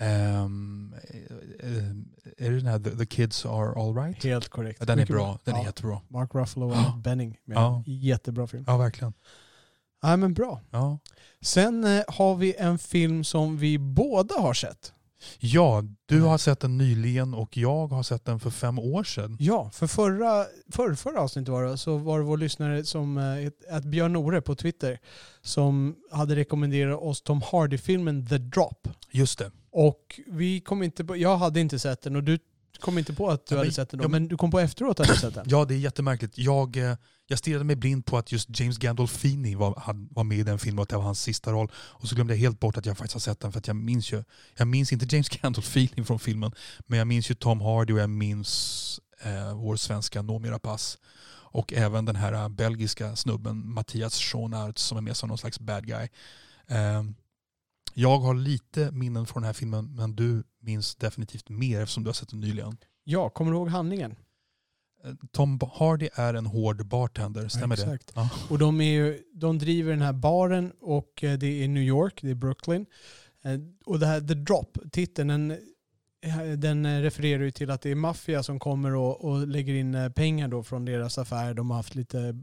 Eh, 0.00 0.44
är 2.38 2.50
det 2.50 2.56
den 2.58 2.66
här 2.66 2.78
The, 2.78 2.90
The 2.90 3.06
Kids 3.06 3.46
Are 3.46 3.80
Alright? 3.80 4.24
Helt 4.24 4.48
korrekt. 4.48 4.80
Ja, 4.80 4.86
den 4.86 4.98
är 4.98 5.06
bra, 5.06 5.38
den 5.44 5.54
är 5.54 5.58
Ja. 5.58 5.64
jättebra. 5.64 6.00
Mark 6.08 6.34
Ruffalo 6.34 6.66
och 6.70 6.98
Bening. 6.98 7.38
Med. 7.44 7.56
Ja. 7.56 7.82
Jättebra 7.86 8.46
film. 8.46 8.64
Ja 8.66 8.76
verkligen. 8.76 9.12
Ja, 10.02 10.16
men 10.16 10.34
bra. 10.34 10.60
Ja. 10.70 10.98
Sen 11.40 11.84
eh, 11.84 12.02
har 12.08 12.34
vi 12.36 12.54
en 12.58 12.78
film 12.78 13.24
som 13.24 13.56
vi 13.58 13.78
båda 13.78 14.34
har 14.40 14.54
sett. 14.54 14.92
Ja, 15.38 15.82
du 16.06 16.20
har 16.20 16.38
sett 16.38 16.60
den 16.60 16.78
nyligen 16.78 17.34
och 17.34 17.56
jag 17.56 17.86
har 17.86 18.02
sett 18.02 18.24
den 18.24 18.40
för 18.40 18.50
fem 18.50 18.78
år 18.78 19.04
sedan. 19.04 19.36
Ja, 19.40 19.70
för 19.72 19.86
förra, 19.86 20.44
för 20.72 20.94
förra 20.94 21.20
avsnittet 21.20 21.48
var 21.48 21.64
det, 21.64 21.78
så 21.78 21.96
var 21.96 22.18
det 22.18 22.24
vår 22.24 22.36
lyssnare 22.36 22.84
som, 22.84 23.18
eh, 23.18 23.76
att 23.76 23.84
Björn 23.84 24.12
Nore 24.12 24.40
på 24.40 24.54
Twitter, 24.54 24.98
som 25.42 25.96
hade 26.10 26.36
rekommenderat 26.36 27.00
oss 27.02 27.22
Tom 27.22 27.42
Hardy-filmen 27.52 28.26
The 28.26 28.38
Drop. 28.38 28.88
Just 29.10 29.38
det. 29.38 29.50
Och 29.70 30.20
vi 30.26 30.60
kom 30.60 30.82
inte 30.82 31.04
på, 31.04 31.16
jag 31.16 31.36
hade 31.36 31.60
inte 31.60 31.78
sett 31.78 32.02
den 32.02 32.16
och 32.16 32.24
du 32.24 32.38
kom 32.80 32.98
inte 32.98 33.12
på 33.12 33.30
att 33.30 33.46
du 33.46 33.54
Ja, 33.54 33.58
hade 33.58 33.66
men- 33.66 33.72
sett 33.74 33.90
den 33.90 33.98
då, 33.98 34.04
ja, 34.04 34.08
men- 34.08 34.28
du 34.28 34.36
kom 34.36 34.50
på 34.50 34.60
efteråt 34.60 35.00
att 35.00 35.06
du 35.06 35.12
hade 35.12 35.20
sett 35.20 35.34
den. 35.34 35.44
Ja, 35.48 35.64
det 35.64 35.74
är 35.74 35.78
jättemärkligt. 35.78 36.38
Jag, 36.38 36.76
eh, 36.76 36.96
jag 37.26 37.38
stirrade 37.38 37.64
mig 37.64 37.76
blind 37.76 38.06
på 38.06 38.18
att 38.18 38.32
just 38.32 38.60
James 38.60 38.78
Gandolfini 38.78 39.54
var, 39.54 39.74
han 39.78 40.08
var 40.10 40.24
med 40.24 40.38
i 40.38 40.42
den 40.42 40.58
filmen 40.58 40.78
och 40.78 40.82
att 40.82 40.88
det 40.88 40.96
var 40.96 41.02
hans 41.02 41.22
sista 41.22 41.52
roll. 41.52 41.72
Och 41.74 42.08
så 42.08 42.14
glömde 42.14 42.34
jag 42.34 42.38
helt 42.38 42.60
bort 42.60 42.76
att 42.76 42.86
jag 42.86 42.98
faktiskt 42.98 43.14
har 43.14 43.20
sett 43.20 43.40
den 43.40 43.52
för 43.52 43.58
att 43.58 43.66
jag 43.66 43.76
minns 43.76 44.12
ju, 44.12 44.24
jag 44.56 44.68
minns 44.68 44.92
inte 44.92 45.16
James 45.16 45.28
Gandolfini 45.42 46.04
från 46.04 46.18
filmen, 46.18 46.52
men 46.86 46.98
jag 46.98 47.08
minns 47.08 47.30
ju 47.30 47.34
Tom 47.34 47.60
Hardy 47.60 47.92
och 47.92 47.98
jag 47.98 48.10
minns 48.10 49.00
eh, 49.22 49.54
vår 49.54 49.76
svenska 49.76 50.22
Noomi 50.22 50.48
Rapace. 50.50 50.98
Och 51.54 51.72
även 51.72 52.04
den 52.04 52.16
här 52.16 52.32
eh, 52.32 52.48
belgiska 52.48 53.16
snubben 53.16 53.72
Mattias 53.72 54.18
Schoenaerts 54.18 54.82
som 54.82 54.98
är 54.98 55.02
med 55.02 55.16
som 55.16 55.28
någon 55.28 55.38
slags 55.38 55.60
bad 55.60 55.86
guy. 55.86 56.08
Eh, 56.66 57.02
jag 57.94 58.18
har 58.18 58.34
lite 58.34 58.90
minnen 58.92 59.26
från 59.26 59.42
den 59.42 59.46
här 59.46 59.52
filmen 59.52 59.94
men 59.94 60.16
du 60.16 60.44
minns 60.60 60.96
definitivt 60.96 61.48
mer 61.48 61.80
eftersom 61.80 62.04
du 62.04 62.08
har 62.08 62.14
sett 62.14 62.28
den 62.28 62.40
nyligen. 62.40 62.76
Ja, 63.04 63.28
kommer 63.30 63.50
du 63.50 63.56
ihåg 63.56 63.68
handlingen? 63.68 64.16
Tom 65.32 65.60
Hardy 65.72 66.08
är 66.14 66.34
en 66.34 66.46
hård 66.46 66.86
bartender, 66.86 67.48
stämmer 67.48 67.76
det? 67.76 67.82
exakt. 67.82 68.12
Ja. 68.14 68.30
Och 68.50 68.58
de, 68.58 68.80
är 68.80 68.92
ju, 68.92 69.22
de 69.34 69.58
driver 69.58 69.90
den 69.90 70.02
här 70.02 70.12
baren 70.12 70.72
och 70.80 71.24
eh, 71.24 71.38
det 71.38 71.64
är 71.64 71.68
New 71.68 71.82
York, 71.82 72.18
det 72.22 72.30
är 72.30 72.34
Brooklyn. 72.34 72.86
Eh, 73.44 73.60
Och 73.84 73.98
det 73.98 74.06
här 74.06 74.20
The 74.20 74.34
Drop, 74.34 74.78
titeln, 74.92 75.28
den, 75.28 75.50
eh, 76.20 76.52
den 76.56 77.02
refererar 77.02 77.42
ju 77.42 77.50
till 77.50 77.70
att 77.70 77.80
det 77.82 77.90
är 77.90 77.94
maffia 77.94 78.42
som 78.42 78.58
kommer 78.58 78.94
och, 78.94 79.24
och 79.24 79.48
lägger 79.48 79.74
in 79.74 80.12
pengar 80.16 80.48
då 80.48 80.62
från 80.62 80.84
deras 80.84 81.18
affär. 81.18 81.54
De 81.54 81.70
har 81.70 81.76
haft 81.76 81.94
lite, 81.94 82.42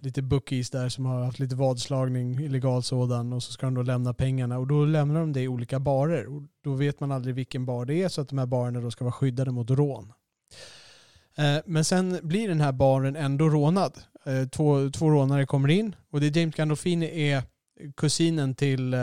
lite 0.00 0.22
bookies 0.22 0.70
där 0.70 0.88
som 0.88 1.06
har 1.06 1.24
haft 1.24 1.38
lite 1.38 1.54
vadslagning, 1.54 2.40
illegal 2.40 2.82
sådan, 2.82 3.32
och 3.32 3.42
så 3.42 3.52
ska 3.52 3.66
de 3.66 3.74
då 3.74 3.82
lämna 3.82 4.14
pengarna. 4.14 4.58
Och 4.58 4.66
då 4.66 4.84
lämnar 4.84 5.20
de 5.20 5.32
det 5.32 5.40
i 5.42 5.48
olika 5.48 5.80
barer. 5.80 6.26
Och 6.26 6.42
då 6.64 6.74
vet 6.74 7.00
man 7.00 7.12
aldrig 7.12 7.34
vilken 7.34 7.66
bar 7.66 7.84
det 7.84 8.02
är 8.02 8.08
så 8.08 8.20
att 8.20 8.28
de 8.28 8.38
här 8.38 8.46
barerna 8.46 8.80
då 8.80 8.90
ska 8.90 9.04
vara 9.04 9.12
skyddade 9.12 9.50
mot 9.50 9.70
rån. 9.70 10.12
Eh, 11.36 11.56
men 11.66 11.84
sen 11.84 12.18
blir 12.22 12.48
den 12.48 12.60
här 12.60 12.72
baren 12.72 13.16
ändå 13.16 13.48
rånad. 13.48 13.98
Eh, 14.24 14.48
två, 14.48 14.90
två 14.90 15.10
rånare 15.10 15.46
kommer 15.46 15.68
in 15.68 15.96
och 16.10 16.20
det 16.20 16.26
är 16.26 16.38
James 16.38 16.54
Gandolfini 16.54 17.30
är 17.30 17.42
kusinen 17.96 18.54
till 18.54 18.94
eh, 18.94 19.00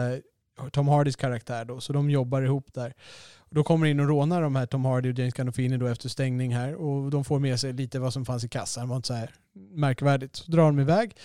Tom 0.71 0.87
Hardys 0.87 1.15
karaktär 1.15 1.65
då, 1.65 1.79
så 1.79 1.93
de 1.93 2.09
jobbar 2.09 2.41
ihop 2.41 2.73
där. 2.73 2.93
Då 3.49 3.63
kommer 3.63 3.87
in 3.87 3.99
och 3.99 4.07
rånar 4.07 4.41
de 4.41 4.55
här 4.55 4.65
Tom 4.65 4.85
Hardy 4.85 5.11
och 5.11 5.19
James 5.19 5.33
Gandolfini 5.33 5.77
då 5.77 5.87
efter 5.87 6.09
stängning 6.09 6.55
här 6.55 6.75
och 6.75 7.11
de 7.11 7.23
får 7.23 7.39
med 7.39 7.59
sig 7.59 7.73
lite 7.73 7.99
vad 7.99 8.13
som 8.13 8.25
fanns 8.25 8.43
i 8.43 8.49
kassan. 8.49 8.83
Det 8.83 8.89
var 8.89 8.95
inte 8.95 9.07
så 9.07 9.13
här 9.13 9.31
märkvärdigt. 9.71 10.35
Så 10.35 10.51
drar 10.51 10.63
de 10.63 10.79
iväg 10.79 11.15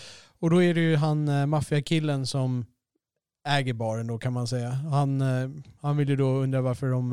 och 0.41 0.51
då 0.51 0.63
är 0.63 0.75
det 0.75 0.81
ju 0.81 0.97
han 0.97 1.49
maffiakillen 1.49 2.27
som 2.27 2.67
äger 3.49 3.73
baren 3.73 4.07
då 4.07 4.19
kan 4.19 4.33
man 4.33 4.47
säga. 4.47 4.69
Han, 4.71 5.21
han 5.81 5.97
vill 5.97 6.09
ju 6.09 6.17
då 6.17 6.29
undra 6.29 6.61
varför 6.61 6.91
de, 6.91 7.13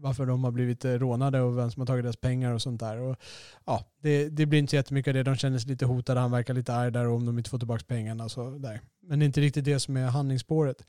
varför 0.00 0.26
de 0.26 0.44
har 0.44 0.50
blivit 0.50 0.84
eh, 0.84 0.92
rånade 0.92 1.40
och 1.40 1.58
vem 1.58 1.70
som 1.70 1.80
har 1.80 1.86
tagit 1.86 2.04
deras 2.04 2.16
pengar 2.16 2.52
och 2.52 2.62
sånt 2.62 2.80
där. 2.80 2.98
Och, 2.98 3.16
ja, 3.64 3.84
det, 4.02 4.28
det 4.28 4.46
blir 4.46 4.58
inte 4.58 4.70
så 4.70 4.76
jättemycket 4.76 5.10
av 5.10 5.14
det. 5.14 5.22
De 5.22 5.36
känner 5.36 5.58
sig 5.58 5.70
lite 5.70 5.86
hotade. 5.86 6.20
Han 6.20 6.30
verkar 6.30 6.54
lite 6.54 6.74
arg 6.74 6.92
där 6.92 7.08
om 7.08 7.26
de 7.26 7.38
inte 7.38 7.50
får 7.50 7.58
tillbaka 7.58 7.84
pengarna. 7.86 8.28
Så 8.28 8.50
där. 8.50 8.80
Men 9.02 9.18
det 9.18 9.24
är 9.24 9.26
inte 9.26 9.40
riktigt 9.40 9.64
det 9.64 9.80
som 9.80 9.96
är 9.96 10.06
handlingsspåret. 10.06 10.82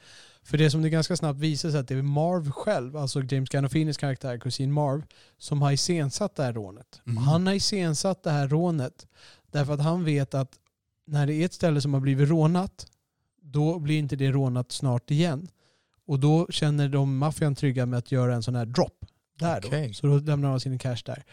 För 0.44 0.58
det 0.58 0.72
som 0.72 0.82
det 0.82 0.90
ganska 0.90 1.16
snabbt 1.16 1.40
visar 1.40 1.72
sig 1.72 1.80
att 1.80 1.88
det 1.88 1.96
är 1.96 2.02
Marv 2.02 2.52
själv, 2.52 2.98
alltså 2.98 3.24
James 3.24 3.50
Gandolfinis 3.50 3.98
karaktär, 3.98 4.38
kusin 4.38 4.72
Marv, 4.72 5.04
som 5.38 5.62
har 5.62 5.72
iscensatt 5.72 6.36
det 6.36 6.44
här 6.44 6.54
rånet. 6.54 7.02
Mhm. 7.04 7.18
Han 7.18 7.48
har 7.48 7.54
iscensatt 7.54 8.24
det 8.24 8.32
här 8.32 8.48
rånet 8.48 9.08
därför 9.52 9.74
att 9.74 9.82
han 9.82 10.04
vet 10.04 10.34
att 10.34 10.52
när 11.08 11.28
det 11.28 11.34
är 11.34 11.46
ett 11.46 11.54
ställe 11.54 11.82
som 11.82 11.94
har 11.94 12.02
blivit 12.02 12.30
rånat, 12.30 12.88
då 13.42 13.80
blir 13.80 14.00
inte 14.00 14.16
det 14.16 14.32
rånat 14.32 14.72
snart 14.72 15.12
igen. 15.12 15.48
Och 16.12 16.20
då 16.20 16.48
känner 16.50 16.90
de 16.90 17.18
maffian 17.18 17.56
trygga 17.56 17.86
med 17.86 18.00
att 18.00 18.12
göra 18.12 18.36
en 18.36 18.44
sån 18.44 18.56
här 18.56 18.66
drop 18.66 19.06
där 19.40 19.62
Okej. 19.66 19.88
då. 19.88 19.94
Så 19.94 20.08
då 20.08 20.18
lämnar 20.18 20.50
de 20.50 20.60
sin 20.60 20.80
cash 20.80 20.98
där. 21.06 21.24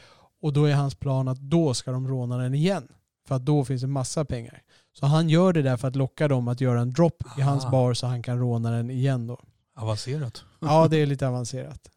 Och 0.43 0.53
då 0.53 0.65
är 0.65 0.75
hans 0.75 0.95
plan 0.95 1.29
att 1.29 1.39
då 1.39 1.75
ska 1.75 1.91
de 1.91 2.09
råna 2.09 2.37
den 2.37 2.55
igen. 2.55 2.89
För 3.29 3.35
att 3.35 3.45
då 3.45 3.65
finns 3.65 3.83
det 3.83 3.89
massa 3.89 4.25
pengar. 4.25 4.63
Så 4.99 5.07
han 5.07 5.29
gör 5.29 5.53
det 5.53 5.63
där 5.63 5.77
för 5.77 5.89
att 5.89 5.97
locka 5.97 6.29
dem 6.29 6.49
att 6.49 6.61
göra 6.61 6.81
en 6.81 6.91
drop 6.93 7.23
i 7.39 7.41
hans 7.41 7.65
Ah. 7.65 7.71
bar 7.71 7.95
så 7.95 8.07
han 8.07 8.23
kan 8.23 8.39
råna 8.39 8.71
den 8.71 8.91
igen 8.91 9.27
då. 9.27 9.41
Avancerat. 9.77 10.45
Ja, 10.61 10.89
det 10.89 10.97
är 10.97 11.07
lite 11.07 11.29
avancerat. 11.29 11.91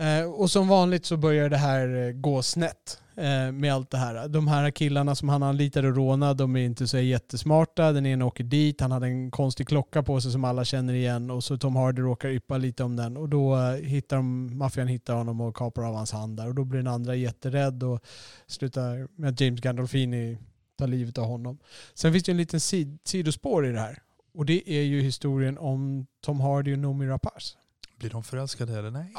Eh, 0.00 0.30
och 0.30 0.50
som 0.50 0.68
vanligt 0.68 1.06
så 1.06 1.16
börjar 1.16 1.48
det 1.48 1.56
här 1.56 2.06
eh, 2.06 2.12
gå 2.12 2.42
snett 2.42 3.02
Eh, 3.20 3.52
med 3.52 3.72
allt 3.74 3.90
det 3.90 3.98
här. 3.98 4.28
De 4.28 4.48
här 4.48 4.70
killarna 4.70 5.14
som 5.14 5.28
han 5.28 5.42
anlitade 5.42 5.88
och 5.88 5.96
rånade, 5.96 6.34
de 6.34 6.56
är 6.56 6.60
inte 6.60 6.88
så 6.88 6.98
jättesmarta. 6.98 7.92
Den 7.92 8.06
ena 8.06 8.24
åker 8.24 8.44
dit, 8.44 8.80
han 8.80 8.92
hade 8.92 9.06
en 9.06 9.30
konstig 9.30 9.68
klocka 9.68 10.02
på 10.02 10.20
sig 10.20 10.32
som 10.32 10.44
alla 10.44 10.64
känner 10.64 10.94
igen 10.94 11.30
och 11.30 11.44
så 11.44 11.58
Tom 11.58 11.76
Hardy 11.76 12.02
råkar 12.02 12.28
yppa 12.28 12.56
lite 12.56 12.84
om 12.84 12.96
den 12.96 13.16
och 13.16 13.28
då 13.28 13.56
eh, 13.56 13.74
hittar 13.74 14.16
de, 14.16 14.58
maffian 14.58 14.88
hittar 14.88 15.14
honom 15.14 15.40
och 15.40 15.56
kapar 15.56 15.82
av 15.82 15.94
hans 15.94 16.12
hand 16.12 16.36
där 16.36 16.48
och 16.48 16.54
då 16.54 16.64
blir 16.64 16.78
den 16.78 16.92
andra 16.92 17.14
jätterädd 17.14 17.82
och 17.82 18.00
slutar 18.46 19.08
med 19.20 19.30
att 19.30 19.40
James 19.40 19.60
Gandolfini 19.60 20.38
tar 20.78 20.86
livet 20.86 21.18
av 21.18 21.24
honom. 21.24 21.58
Sen 21.94 22.12
finns 22.12 22.24
det 22.24 22.32
en 22.32 22.36
liten 22.36 22.60
sid, 22.60 22.98
sidospår 23.04 23.66
i 23.66 23.72
det 23.72 23.80
här 23.80 23.98
och 24.34 24.46
det 24.46 24.70
är 24.70 24.82
ju 24.82 25.00
historien 25.02 25.58
om 25.58 26.06
Tom 26.20 26.40
Hardy 26.40 26.72
och 26.72 26.78
Noomi 26.78 27.06
Rapace. 27.06 27.59
Blir 28.00 28.10
de 28.10 28.22
förälskade 28.22 28.78
eller 28.78 28.90
nej? 28.90 29.12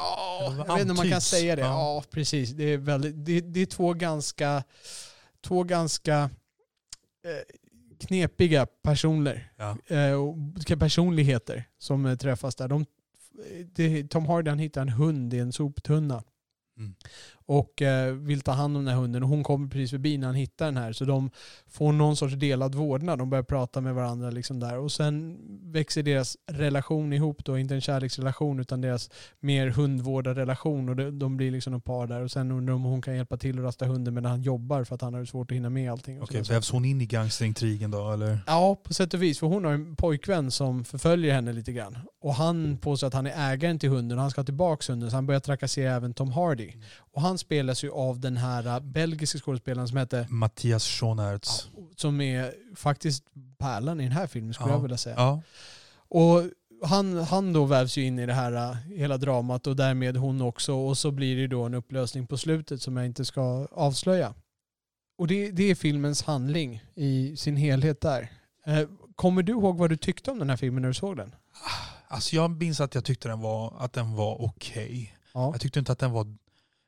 Eller 0.46 0.56
jag 0.58 0.74
vet 0.74 0.80
inte 0.80 0.90
om 0.90 0.96
man 0.96 1.10
kan 1.10 1.20
säga 1.20 1.56
det. 1.56 1.62
Ja. 1.62 1.68
Ja, 1.68 2.04
precis. 2.10 2.50
Det 2.50 2.64
är, 2.64 2.78
väldigt, 2.78 3.24
det, 3.26 3.40
det 3.40 3.60
är 3.60 3.66
två 3.66 3.94
ganska, 3.94 4.64
två 5.40 5.62
ganska 5.62 6.30
eh, 7.24 7.56
knepiga 8.06 8.66
personer, 8.66 9.52
Ja. 9.56 9.76
eh, 9.86 10.76
personligheter 10.78 11.64
som 11.78 12.06
eh, 12.06 12.16
träffas 12.16 12.54
där. 12.54 12.68
De, 12.68 12.86
det, 13.74 14.08
Tom 14.08 14.26
Hardy 14.26 14.48
han 14.50 14.58
hittar 14.58 14.80
en 14.82 14.88
hund 14.88 15.34
i 15.34 15.38
en 15.38 15.52
soptunna 15.52 16.22
Mm. 16.76 16.94
Och 17.52 17.82
eh, 17.82 18.14
vill 18.14 18.40
ta 18.40 18.52
hand 18.52 18.76
om 18.76 18.84
den 18.84 18.94
här 18.94 19.00
hunden 19.00 19.22
och 19.22 19.28
hon 19.28 19.44
kommer 19.44 19.68
precis 19.68 19.90
förbi 19.90 20.18
när 20.18 20.26
han 20.26 20.36
hittar 20.36 20.66
den 20.66 20.76
här 20.76 20.92
så 20.92 21.04
de 21.04 21.30
får 21.70 21.92
någon 21.92 22.16
sorts 22.16 22.34
delad 22.34 22.74
vårdnad. 22.74 23.18
De 23.18 23.30
börjar 23.30 23.42
prata 23.42 23.80
med 23.80 23.94
varandra 23.94 24.30
liksom 24.30 24.60
där 24.60 24.78
och 24.78 24.92
sen 24.92 25.38
växer 25.72 26.02
deras 26.02 26.36
relation 26.52 27.12
ihop 27.12 27.44
då, 27.44 27.58
inte 27.58 27.74
en 27.74 27.80
kärleksrelation 27.80 28.60
utan 28.60 28.80
deras 28.80 29.10
mer 29.40 29.68
hundvårdarrelation 29.68 30.88
och 30.88 31.12
de, 31.12 31.36
blir 31.36 31.50
liksom 31.50 31.74
ett 31.74 31.84
par 31.84 32.06
där 32.06 32.20
och 32.20 32.30
sen 32.30 32.52
undrar 32.52 32.74
om 32.74 32.82
hon 32.82 33.02
kan 33.02 33.16
hjälpa 33.16 33.36
till 33.36 33.58
att 33.58 33.64
rasta 33.64 33.86
hunden 33.86 34.14
medan 34.14 34.30
han 34.30 34.42
jobbar 34.42 34.84
för 34.84 34.94
att 34.94 35.02
han 35.02 35.14
har 35.14 35.24
svårt 35.24 35.50
att 35.50 35.56
hinna 35.56 35.70
med 35.70 35.92
allting. 35.92 36.22
Okej, 36.22 36.44
sådär. 36.44 36.54
vävs 36.54 36.70
hon 36.70 36.84
in 36.84 37.00
i 37.00 37.06
gangsterintrigen 37.06 37.90
då 37.90 38.12
eller? 38.12 38.38
Ja, 38.46 38.76
på 38.82 38.94
sätt 38.94 39.14
och 39.14 39.22
vis. 39.22 39.38
För 39.38 39.46
hon 39.46 39.64
har 39.64 39.72
en 39.72 39.96
pojkvän 39.96 40.50
som 40.50 40.84
förföljer 40.84 41.34
henne 41.34 41.52
lite 41.52 41.72
grann. 41.72 41.98
Och 42.22 42.34
han 42.34 42.78
påstår 42.78 43.06
att 43.06 43.14
han 43.14 43.26
är 43.26 43.52
ägaren 43.52 43.78
till 43.78 43.90
hunden 43.90 44.18
och 44.18 44.22
han 44.22 44.30
ska 44.30 44.40
ha 44.40 44.46
tillbaka 44.46 44.92
hunden. 44.92 45.10
Så 45.10 45.16
han 45.16 45.26
börjar 45.26 45.40
trakassera 45.40 45.94
även 45.94 46.14
Tom 46.14 46.32
Hardy. 46.32 46.72
Och 47.14 47.22
han 47.22 47.38
spelas 47.38 47.84
ju 47.84 47.90
av 47.90 48.20
den 48.20 48.36
här 48.36 48.66
äh, 48.66 48.80
belgiska 48.80 49.38
skådespelaren 49.38 49.88
som 49.88 49.96
heter, 49.98 50.26
Mattias 50.30 50.84
Schoenaerts. 50.86 51.68
som 51.96 52.20
är 52.20 52.54
faktiskt 52.76 53.24
pärlan 53.58 54.00
i 54.00 54.02
den 54.02 54.12
här 54.12 54.26
filmen 54.26 54.54
skulle 54.54 54.70
Ja. 54.70 54.74
jag 54.76 54.82
vilja 54.82 54.96
säga. 54.96 55.14
Ja. 55.18 55.42
Och 56.08 56.42
han, 56.84 57.16
han 57.18 57.52
då 57.52 57.64
vävs 57.64 57.96
ju 57.96 58.04
in 58.04 58.18
i 58.18 58.26
det 58.26 58.32
här 58.34 58.52
äh, 58.70 58.74
hela 58.76 59.16
dramat 59.18 59.66
och 59.66 59.76
därmed 59.76 60.16
hon 60.16 60.40
också. 60.42 60.74
Och 60.74 60.98
så 60.98 61.10
blir 61.10 61.36
det 61.36 61.46
då 61.46 61.62
en 61.62 61.74
upplösning 61.74 62.26
på 62.26 62.36
slutet 62.38 62.82
som 62.82 62.96
jag 62.96 63.06
inte 63.06 63.24
ska 63.24 63.66
avslöja. 63.72 64.34
Och 65.18 65.26
det, 65.26 65.50
det 65.50 65.62
är 65.70 65.74
filmens 65.74 66.22
handling 66.22 66.82
i 66.94 67.36
sin 67.36 67.56
helhet 67.56 68.00
där. 68.00 68.30
Eh, 68.66 68.88
kommer 69.14 69.42
du 69.42 69.52
ihåg 69.52 69.76
vad 69.76 69.90
du 69.90 69.96
tyckte 69.96 70.30
om 70.30 70.38
den 70.38 70.50
här 70.50 70.56
filmen 70.56 70.82
när 70.82 70.88
du 70.88 70.94
såg 70.94 71.16
den? 71.16 71.34
Alltså 72.08 72.36
jag 72.36 72.50
minns 72.50 72.80
att 72.80 72.94
jag 72.94 73.04
tyckte 73.04 73.28
den 73.28 73.40
var, 73.40 73.74
att 73.78 73.92
den 73.92 74.14
var 74.14 74.42
okej. 74.42 75.16
Ja. 75.34 75.50
Jag 75.52 75.60
tyckte 75.60 75.78
inte 75.78 75.92
att 75.92 75.98
den 75.98 76.10
var 76.12 76.36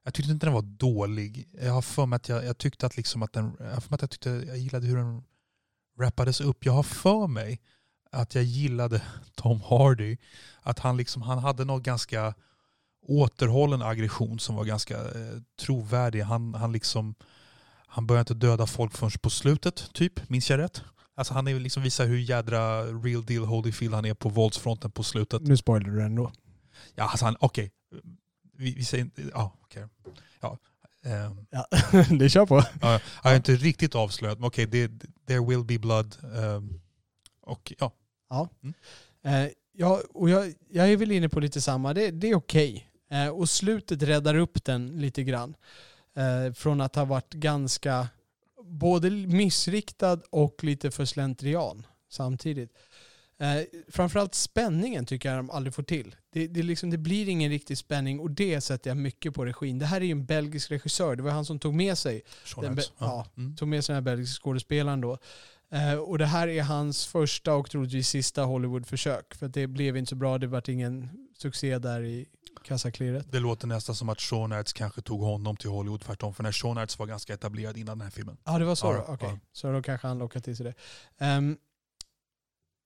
jag 0.04 0.14
tyckte 0.14 0.32
inte 0.32 0.46
den 0.46 0.54
var 0.54 0.62
dålig. 0.62 1.48
Jag 1.62 1.72
har 1.72 1.82
för 1.82 2.06
mig 2.06 2.16
att 2.16 2.28
jag, 2.28 2.44
jag 2.44 2.58
tyckte 2.58 2.86
att 2.86 2.96
liksom 2.96 3.22
att 3.22 3.32
den, 3.32 3.56
jag 3.60 3.82
för 3.82 3.90
mig 3.90 3.94
att 3.94 4.02
jag 4.02 4.10
tyckte 4.10 4.30
jag 4.30 4.58
gillade 4.58 4.86
hur 4.86 4.96
den 4.96 5.22
rappades 5.98 6.40
upp. 6.40 6.66
Jag 6.66 6.72
har 6.72 6.82
för 6.82 7.26
mig 7.26 7.60
att 8.10 8.34
jag 8.34 8.44
gillade 8.44 9.02
Tom 9.34 9.60
Hardy. 9.60 10.16
Att 10.62 10.78
han 10.78 10.96
liksom, 10.96 11.22
han 11.22 11.38
hade 11.38 11.64
något 11.64 11.82
ganska 11.82 12.34
återhållen 13.06 13.82
aggression 13.82 14.38
som 14.38 14.56
var 14.56 14.64
ganska 14.64 14.98
eh, 14.98 15.40
trovärdig. 15.60 16.20
Han, 16.20 16.54
han 16.54 16.72
liksom, 16.72 17.14
han 17.86 18.06
började 18.06 18.20
inte 18.20 18.46
döda 18.46 18.66
folk 18.66 18.92
förrän 18.92 19.10
på 19.22 19.30
slutet, 19.30 19.90
typ. 19.92 20.28
Minns 20.28 20.50
jag 20.50 20.58
rätt? 20.58 20.82
Alltså 21.16 21.34
han 21.34 21.48
är 21.48 21.60
liksom 21.60 21.82
visar 21.82 22.06
hur 22.06 22.18
jädra 22.18 22.84
real 22.84 23.24
deal 23.24 23.44
Holyfield 23.44 23.94
han 23.94 24.04
är 24.04 24.14
på 24.14 24.28
våldsfronten 24.28 24.90
på 24.90 25.02
slutet. 25.02 25.42
Nu 25.42 25.56
spoilar 25.56 25.90
du 25.90 26.02
ändå. 26.02 26.32
Ja, 26.94 27.04
alltså 27.04 27.24
han, 27.24 27.36
okej. 27.40 27.70
Vi, 28.56 28.74
vi 28.74 28.84
säger 28.84 29.10
ja 29.32 29.56
okej. 29.76 29.88
Ja. 30.40 30.58
ehm, 31.04 31.46
Ja, 31.50 31.66
det 32.18 32.28
kör 32.28 32.46
på. 32.46 32.62
ja, 32.80 33.00
jag 33.22 33.30
har 33.30 33.36
inte 33.36 33.54
riktigt 33.56 33.94
avslöjat, 33.94 34.38
men 34.38 34.46
okej, 34.46 34.66
det, 34.66 34.90
there 35.26 35.46
will 35.46 35.64
be 35.64 35.78
blood. 35.78 36.16
ehm, 36.36 36.80
och 37.40 37.72
ja, 37.78 37.92
Eh, 39.24 39.48
Ja, 39.76 40.00
och 40.14 40.30
jag, 40.30 40.54
jag 40.70 40.88
är 40.92 40.96
väl 40.96 41.12
inne 41.12 41.28
på 41.28 41.40
lite 41.40 41.60
samma. 41.60 41.94
Det, 41.94 42.10
det 42.10 42.30
är 42.30 42.34
okej. 42.34 42.90
Eh, 43.10 43.28
och 43.28 43.48
slutet 43.48 44.02
räddar 44.02 44.34
upp 44.34 44.64
den 44.64 45.00
lite 45.00 45.24
grann. 45.24 45.54
Eh, 46.16 46.52
från 46.52 46.80
att 46.80 46.94
ha 46.96 47.04
varit 47.04 47.32
ganska 47.32 48.08
både 48.62 49.10
missriktad 49.10 50.20
och 50.30 50.64
lite 50.64 50.90
för 50.90 51.04
slentrian 51.04 51.86
samtidigt. 52.10 52.70
Eh, 53.44 53.64
framförallt 53.88 54.34
spänningen 54.34 55.06
tycker 55.06 55.28
jag 55.28 55.38
de 55.38 55.50
aldrig 55.50 55.74
får 55.74 55.82
till. 55.82 56.14
Det, 56.32 56.46
det, 56.46 56.62
liksom, 56.62 56.90
det 56.90 56.98
blir 56.98 57.28
ingen 57.28 57.50
riktig 57.50 57.78
spänning 57.78 58.20
och 58.20 58.30
det 58.30 58.60
sätter 58.60 58.90
jag 58.90 58.96
mycket 58.96 59.34
på 59.34 59.44
regin. 59.44 59.78
Det 59.78 59.86
här 59.86 60.00
är 60.00 60.04
ju 60.04 60.10
en 60.12 60.24
belgisk 60.26 60.70
regissör. 60.70 61.16
Det 61.16 61.22
var 61.22 61.30
han 61.30 61.44
som 61.44 61.58
tog 61.58 61.74
med 61.74 61.98
sig, 61.98 62.22
den, 62.60 62.78
ja, 62.98 63.26
Mm. 63.36 63.56
tog 63.56 63.68
med 63.68 63.84
sig 63.84 63.92
den 63.92 63.96
här 64.04 64.12
belgiska 64.12 64.42
skådespelaren 64.42 65.00
då. 65.00 65.18
Eh, 65.70 65.94
och 65.94 66.18
det 66.18 66.26
här 66.26 66.48
är 66.48 66.62
hans 66.62 67.06
första 67.06 67.54
och 67.54 67.70
troligtvis 67.70 68.08
sista 68.08 68.42
Hollywood-försök. 68.42 69.34
För 69.34 69.46
att 69.46 69.54
det 69.54 69.66
blev 69.66 69.96
inte 69.96 70.10
så 70.10 70.16
bra. 70.16 70.38
Det 70.38 70.46
vart 70.46 70.68
ingen 70.68 71.08
succé 71.38 71.78
där 71.78 72.02
i 72.04 72.26
kassaklirret. 72.64 73.32
Det 73.32 73.38
låter 73.40 73.66
nästan 73.66 73.94
som 73.94 74.08
att 74.08 74.20
Sean 74.20 74.52
Arts 74.52 74.72
kanske 74.72 75.00
tog 75.02 75.20
honom 75.20 75.56
till 75.56 75.70
Hollywood 75.70 76.00
tvärtom. 76.00 76.34
För 76.34 76.42
när 76.42 76.52
Sean 76.52 76.78
Arts 76.78 76.98
var 76.98 77.06
ganska 77.06 77.34
etablerad 77.34 77.76
innan 77.76 77.98
den 77.98 78.06
här 78.06 78.10
filmen. 78.10 78.36
Ja, 78.44 78.58
det 78.58 78.64
var 78.64 78.74
så 78.74 78.86
Ja? 78.86 79.04
Okej. 79.08 79.28
ja. 79.32 79.38
Så 79.52 79.72
då 79.72 79.82
kanske 79.82 80.06
han 80.06 80.18
lockade 80.18 80.44
till 80.44 80.56
sig 80.56 80.64
det. 80.66 80.74
Ehm, 81.24 81.56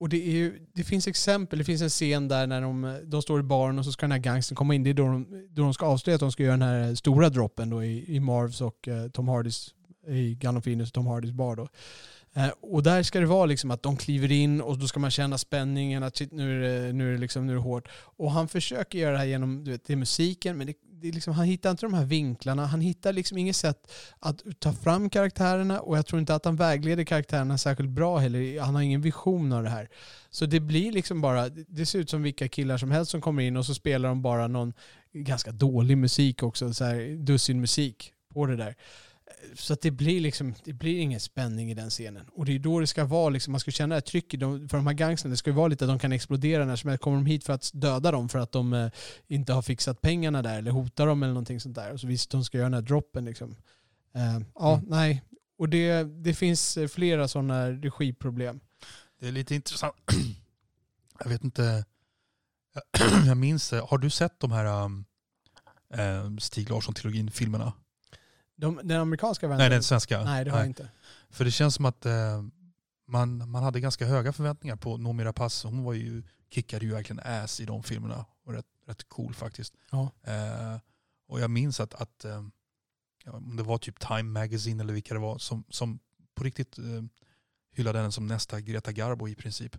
och 0.00 0.08
det, 0.08 0.28
är 0.28 0.30
ju, 0.30 0.66
det 0.72 0.84
finns 0.84 1.06
exempel, 1.06 1.58
det 1.58 1.64
finns 1.64 1.82
en 1.82 1.88
scen 1.88 2.28
där 2.28 2.46
när 2.46 2.60
de, 2.60 3.00
de 3.04 3.22
står 3.22 3.40
i 3.40 3.42
baren 3.42 3.78
och 3.78 3.84
så 3.84 3.92
ska 3.92 4.04
den 4.04 4.12
här 4.12 4.18
gangstern 4.18 4.56
komma 4.56 4.74
in. 4.74 4.82
Det 4.82 4.90
är 4.90 4.94
då 4.94 5.06
de, 5.06 5.48
då 5.50 5.62
de 5.62 5.74
ska 5.74 5.86
avslöja 5.86 6.14
att 6.14 6.20
de 6.20 6.32
ska 6.32 6.42
göra 6.42 6.56
den 6.56 6.68
här 6.68 6.94
stora 6.94 7.28
droppen 7.28 7.70
då 7.70 7.84
i, 7.84 8.16
i 8.16 8.20
Marvs 8.20 8.60
och 8.60 8.88
eh, 8.88 9.08
Tom 9.08 9.28
Hardys, 9.28 9.74
i 10.08 10.34
Gandolfinis 10.34 10.88
och 10.88 10.94
Tom 10.94 11.06
Hardys 11.06 11.32
bar 11.32 11.56
då. 11.56 11.68
Eh, 12.34 12.50
och 12.60 12.82
där 12.82 13.02
ska 13.02 13.20
det 13.20 13.26
vara 13.26 13.46
liksom 13.46 13.70
att 13.70 13.82
de 13.82 13.96
kliver 13.96 14.32
in 14.32 14.60
och 14.60 14.78
då 14.78 14.86
ska 14.86 15.00
man 15.00 15.10
känna 15.10 15.38
spänningen, 15.38 16.02
att 16.02 16.16
shit, 16.16 16.32
nu 16.32 16.56
är 16.56 16.86
det, 16.86 16.92
nu 16.92 17.08
är 17.08 17.12
det, 17.12 17.18
liksom, 17.18 17.46
nu 17.46 17.52
är 17.52 17.56
det 17.56 17.62
hårt. 17.62 17.88
Och 17.92 18.32
han 18.32 18.48
försöker 18.48 18.98
göra 18.98 19.12
det 19.12 19.18
här 19.18 19.26
genom 19.26 19.64
du 19.64 19.70
vet, 19.70 19.84
det 19.86 19.92
är 19.92 19.96
musiken, 19.96 20.58
men 20.58 20.66
det, 20.66 20.74
det 21.00 21.08
är 21.08 21.12
liksom, 21.12 21.34
han 21.34 21.46
hittar 21.46 21.70
inte 21.70 21.86
de 21.86 21.94
här 21.94 22.04
vinklarna. 22.04 22.66
Han 22.66 22.80
hittar 22.80 23.12
liksom 23.12 23.38
inget 23.38 23.56
sätt 23.56 23.92
att 24.20 24.42
ta 24.58 24.72
fram 24.72 25.10
karaktärerna 25.10 25.80
och 25.80 25.98
jag 25.98 26.06
tror 26.06 26.20
inte 26.20 26.34
att 26.34 26.44
han 26.44 26.56
vägleder 26.56 27.04
karaktärerna 27.04 27.58
särskilt 27.58 27.90
bra 27.90 28.18
heller. 28.18 28.60
Han 28.60 28.74
har 28.74 28.82
ingen 28.82 29.00
vision 29.00 29.52
av 29.52 29.62
det 29.62 29.70
här. 29.70 29.88
Så 30.30 30.46
det 30.46 30.60
blir 30.60 30.92
liksom 30.92 31.20
bara, 31.20 31.48
det 31.48 31.86
ser 31.86 31.98
ut 31.98 32.10
som 32.10 32.22
vilka 32.22 32.48
killar 32.48 32.78
som 32.78 32.90
helst 32.90 33.10
som 33.10 33.20
kommer 33.20 33.42
in 33.42 33.56
och 33.56 33.66
så 33.66 33.74
spelar 33.74 34.08
de 34.08 34.22
bara 34.22 34.48
någon 34.48 34.72
ganska 35.12 35.52
dålig 35.52 35.98
musik 35.98 36.42
också, 36.42 36.74
så 36.74 36.84
här 36.84 37.24
dussin 37.24 37.60
musik 37.60 38.12
på 38.34 38.46
det 38.46 38.56
där. 38.56 38.76
Så 39.54 39.72
att 39.72 39.80
det 39.80 39.90
blir 39.90 40.20
liksom, 40.20 40.54
det 40.64 40.72
blir 40.72 40.98
ingen 41.00 41.20
spänning 41.20 41.70
i 41.70 41.74
den 41.74 41.90
scenen. 41.90 42.28
Och 42.32 42.44
det 42.44 42.54
är 42.54 42.58
då 42.58 42.80
det 42.80 42.86
ska 42.86 43.04
vara, 43.04 43.28
liksom, 43.28 43.52
man 43.52 43.60
ska 43.60 43.70
känna 43.70 43.88
det 43.88 43.96
här 43.96 44.00
trycket 44.00 44.40
de, 44.40 44.68
för 44.68 44.76
de 44.76 44.86
här 44.86 44.94
gangsterna. 44.94 45.30
Det 45.30 45.36
ska 45.36 45.50
ju 45.50 45.56
vara 45.56 45.68
lite 45.68 45.84
att 45.84 45.90
de 45.90 45.98
kan 45.98 46.12
explodera 46.12 46.64
när 46.64 46.76
som 46.76 46.88
helst. 46.88 47.02
Kommer 47.04 47.16
de 47.16 47.26
hit 47.26 47.44
för 47.44 47.52
att 47.52 47.70
döda 47.74 48.10
dem 48.10 48.28
för 48.28 48.38
att 48.38 48.52
de 48.52 48.72
eh, 48.72 48.90
inte 49.26 49.52
har 49.52 49.62
fixat 49.62 50.00
pengarna 50.00 50.42
där 50.42 50.58
eller 50.58 50.70
hotar 50.70 51.06
dem 51.06 51.22
eller 51.22 51.32
någonting 51.32 51.60
sånt 51.60 51.74
där. 51.74 51.92
Och 51.92 52.00
så 52.00 52.06
visst, 52.06 52.30
de 52.30 52.44
ska 52.44 52.58
göra 52.58 52.66
den 52.66 52.74
här 52.74 52.82
droppen 52.82 53.24
liksom. 53.24 53.56
Eh, 54.14 54.38
ja, 54.54 54.74
Mm. 54.74 54.86
nej. 54.88 55.22
Och 55.58 55.68
det, 55.68 56.02
det 56.02 56.34
finns 56.34 56.76
eh, 56.76 56.88
flera 56.88 57.28
sådana 57.28 57.70
regiproblem. 57.70 58.60
Det 59.20 59.28
är 59.28 59.32
lite 59.32 59.54
intressant. 59.54 59.94
Jag 61.24 61.28
vet 61.28 61.44
inte. 61.44 61.84
Jag 63.26 63.36
minns, 63.36 63.72
eh, 63.72 63.86
har 63.88 63.98
du 63.98 64.10
sett 64.10 64.40
de 64.40 64.52
här 64.52 64.84
um, 66.24 66.40
Stig 66.40 66.70
Larsson-trilogin-filmerna? 66.70 67.72
De, 68.58 68.80
den 68.84 69.00
amerikanska 69.00 69.46
Nej, 69.48 69.56
vändan? 69.56 69.70
den 69.70 69.82
svenska. 69.82 70.24
Nej, 70.24 70.44
det 70.44 70.50
har 70.50 70.58
jag 70.58 70.66
inte. 70.66 70.88
För 71.30 71.44
det 71.44 71.50
känns 71.50 71.74
som 71.74 71.84
att 71.84 72.06
eh, 72.06 72.42
man, 73.06 73.50
man 73.50 73.62
hade 73.62 73.80
ganska 73.80 74.06
höga 74.06 74.32
förväntningar 74.32 74.76
på 74.76 74.96
Noomi 74.96 75.24
Rapace. 75.24 75.68
Hon 75.68 75.84
var 75.84 75.92
ju, 75.92 76.22
kickade 76.50 76.84
ju 76.84 76.92
verkligen 76.92 77.20
ass 77.20 77.60
i 77.60 77.64
de 77.64 77.82
filmerna. 77.82 78.24
Och 78.44 78.52
rätt, 78.52 78.66
rätt 78.86 79.08
cool 79.08 79.34
faktiskt. 79.34 79.74
Ja. 79.90 80.10
Eh, 80.22 80.78
och 81.28 81.40
jag 81.40 81.50
minns 81.50 81.80
att, 81.80 81.94
att 81.94 82.24
eh, 82.24 82.42
om 83.26 83.56
det 83.56 83.62
var 83.62 83.78
typ 83.78 84.00
Time 84.00 84.22
Magazine 84.22 84.82
eller 84.82 84.92
vilka 84.92 85.14
det 85.14 85.20
var 85.20 85.38
som, 85.38 85.64
som 85.68 85.98
på 86.34 86.44
riktigt 86.44 86.78
eh, 86.78 86.84
hyllade 87.72 87.98
henne 87.98 88.12
som 88.12 88.26
nästa 88.26 88.60
Greta 88.60 88.92
Garbo 88.92 89.28
i 89.28 89.34
princip. 89.34 89.76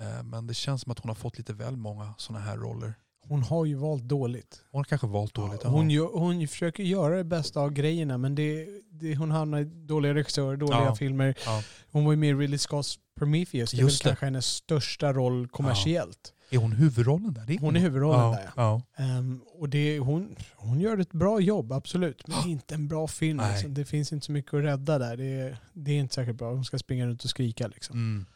Eh, 0.00 0.22
men 0.22 0.46
det 0.46 0.54
känns 0.54 0.82
som 0.82 0.92
att 0.92 0.98
hon 0.98 1.08
har 1.08 1.14
fått 1.14 1.38
lite 1.38 1.52
väl 1.52 1.76
många 1.76 2.14
sådana 2.18 2.44
här 2.44 2.56
roller. 2.56 2.94
Hon 3.28 3.42
har 3.42 3.64
ju 3.64 3.74
valt 3.74 4.02
dåligt. 4.02 4.62
Hon 4.70 4.78
har 4.78 4.84
kanske 4.84 5.06
valt 5.06 5.34
dåligt. 5.34 5.60
Ja, 5.64 5.70
hon, 5.70 5.90
gör, 5.90 6.08
hon 6.12 6.48
försöker 6.48 6.82
göra 6.82 7.16
det 7.16 7.24
bästa 7.24 7.60
av 7.60 7.70
grejerna 7.70 8.18
men 8.18 8.34
det, 8.34 8.66
det, 8.90 9.16
hon 9.16 9.30
hamnar 9.30 9.58
i 9.58 9.64
dåliga 9.64 10.14
regissörer, 10.14 10.56
dåliga 10.56 10.84
Ja. 10.84 10.94
filmer. 10.94 11.34
Ja. 11.46 11.62
Hon 11.92 12.04
var 12.04 12.12
ju 12.12 12.16
med 12.16 12.30
i 12.30 12.34
Ridley 12.34 12.58
Scotts 12.58 12.98
Prometheus. 13.18 13.70
Det 13.70 13.78
är 13.78 13.84
väl 13.84 13.92
det. 13.92 14.04
kanske 14.04 14.26
hennes 14.26 14.46
största 14.46 15.12
roll 15.12 15.48
kommersiellt. 15.48 16.34
Är 16.50 16.58
hon 16.58 16.72
huvudrollen 16.72 17.34
där? 17.34 17.50
Är 17.50 17.58
Hon 17.58 17.76
är 17.76 17.80
huvudrollen 17.80 18.32
där 18.32 18.50
ja. 18.56 18.82
Ehm, 18.96 19.40
och 19.54 19.68
det, 19.68 19.98
hon, 19.98 20.36
hon 20.56 20.80
gör 20.80 20.98
ett 20.98 21.12
bra 21.12 21.40
jobb, 21.40 21.72
absolut. 21.72 22.26
Men 22.26 22.36
det 22.42 22.42
är 22.48 22.52
inte 22.52 22.74
en 22.74 22.88
bra 22.88 23.08
film. 23.08 23.42
Liksom. 23.52 23.74
Det 23.74 23.84
finns 23.84 24.12
inte 24.12 24.26
så 24.26 24.32
mycket 24.32 24.54
att 24.54 24.62
rädda 24.64 24.98
där. 24.98 25.16
Det 25.16 25.24
är, 25.40 25.58
det 25.72 25.90
är 25.92 25.98
inte 25.98 26.14
särskilt 26.14 26.38
bra. 26.38 26.50
Hon 26.52 26.64
ska 26.64 26.78
springa 26.78 27.06
runt 27.06 27.24
och 27.24 27.30
skrika. 27.30 27.66
Liksom. 27.68 27.96
Mm. 27.96 28.26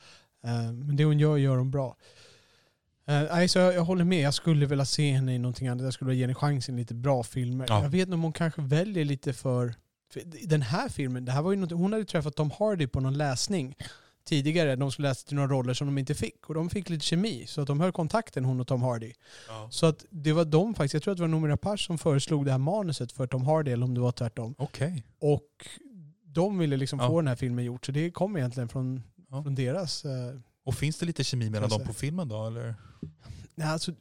Ehm, 0.45 0.87
men 0.87 0.97
det 0.97 1.05
hon 1.05 1.19
gör, 1.19 1.37
gör 1.37 1.57
hon 1.57 1.71
bra. 1.71 1.97
Uh, 3.13 3.29
nej, 3.33 3.49
så 3.49 3.59
jag, 3.59 3.75
jag 3.75 3.85
håller 3.85 4.05
med. 4.05 4.21
Jag 4.21 4.35
skulle 4.35 4.67
vilja 4.67 4.85
se 4.85 5.13
henne 5.13 5.35
i 5.35 5.39
någonting 5.39 5.69
annat. 5.69 5.85
Jag 5.85 5.93
skulle 5.93 6.09
vilja 6.09 6.19
ge 6.21 6.25
henne 6.25 6.35
chansen 6.35 6.75
i 6.75 6.79
lite 6.79 6.95
bra 6.95 7.23
filmer. 7.23 7.67
Ja. 7.69 7.83
Jag 7.83 7.91
vet 7.91 8.01
inte 8.01 8.15
om 8.15 8.23
hon 8.23 8.33
kanske 8.33 8.63
väljer 8.63 9.05
lite 9.05 9.33
för... 9.33 9.75
för 10.13 10.23
den 10.49 10.63
här 10.63 10.89
filmen, 10.89 11.25
det 11.25 11.33
här 11.33 11.43
var 11.43 11.51
ju 11.53 11.57
något, 11.59 11.71
hon 11.71 11.93
hade 11.93 12.05
träffat 12.05 12.37
Tom 12.37 12.51
Hardy 12.59 12.87
på 12.87 13.01
någon 13.01 13.19
läsning 13.19 13.75
tidigare. 14.25 14.77
De 14.77 14.93
skulle 14.93 15.09
läsa 15.09 15.27
till 15.27 15.37
några 15.37 15.49
roller 15.49 15.75
som 15.75 15.87
de 15.87 15.99
inte 15.99 16.15
fick. 16.15 16.49
Och 16.49 16.55
de 16.55 16.71
fick 16.71 16.89
lite 16.89 17.05
kemi. 17.05 17.45
Så 17.47 17.61
att 17.61 17.67
de 17.67 17.81
höll 17.81 17.93
kontakten, 17.93 18.45
hon 18.45 18.61
och 18.61 18.67
Tom 18.67 18.83
Hardy. 18.83 19.13
Ja. 19.49 19.69
Så 19.71 19.87
att 19.87 20.05
det 20.11 20.33
var 20.33 20.45
de 20.45 20.75
faktiskt, 20.75 20.95
jag 20.95 21.03
tror 21.03 21.13
att 21.13 21.19
det 21.19 21.23
var 21.23 21.29
Noomi 21.29 21.49
Rapace 21.49 21.85
som 21.85 21.99
föreslog 21.99 22.45
det 22.45 22.51
här 22.51 22.59
manuset 22.59 23.13
för 23.13 23.27
Tom 23.27 23.45
Hardy, 23.45 23.71
eller 23.71 23.85
om 23.85 23.95
det 23.95 24.01
var 24.01 24.13
tvärtom. 24.13 24.55
Okej. 24.59 25.05
Och 25.21 25.49
de 26.25 26.59
ville 26.59 26.77
liksom 26.77 26.99
Ja. 26.99 27.09
få 27.09 27.21
den 27.21 27.29
här 27.29 27.37
filmen 27.37 27.65
gjort. 27.65 27.87
Så 27.87 27.93
det 27.93 28.11
kom 28.11 28.37
egentligen 28.37 28.69
från, 28.69 29.03
från 29.29 29.55
deras... 29.55 30.05
eh, 30.05 30.35
Och 30.65 30.75
finns 30.75 30.99
det 30.99 31.07
lite 31.07 31.25
kemi 31.25 31.51
mellan 31.51 31.69
dem 31.71 31.81
på 31.87 31.93
filmen 31.93 32.29
då? 32.29 32.47
Eller? 32.47 32.75
Nej, 33.55 33.69
alltså, 33.69 33.93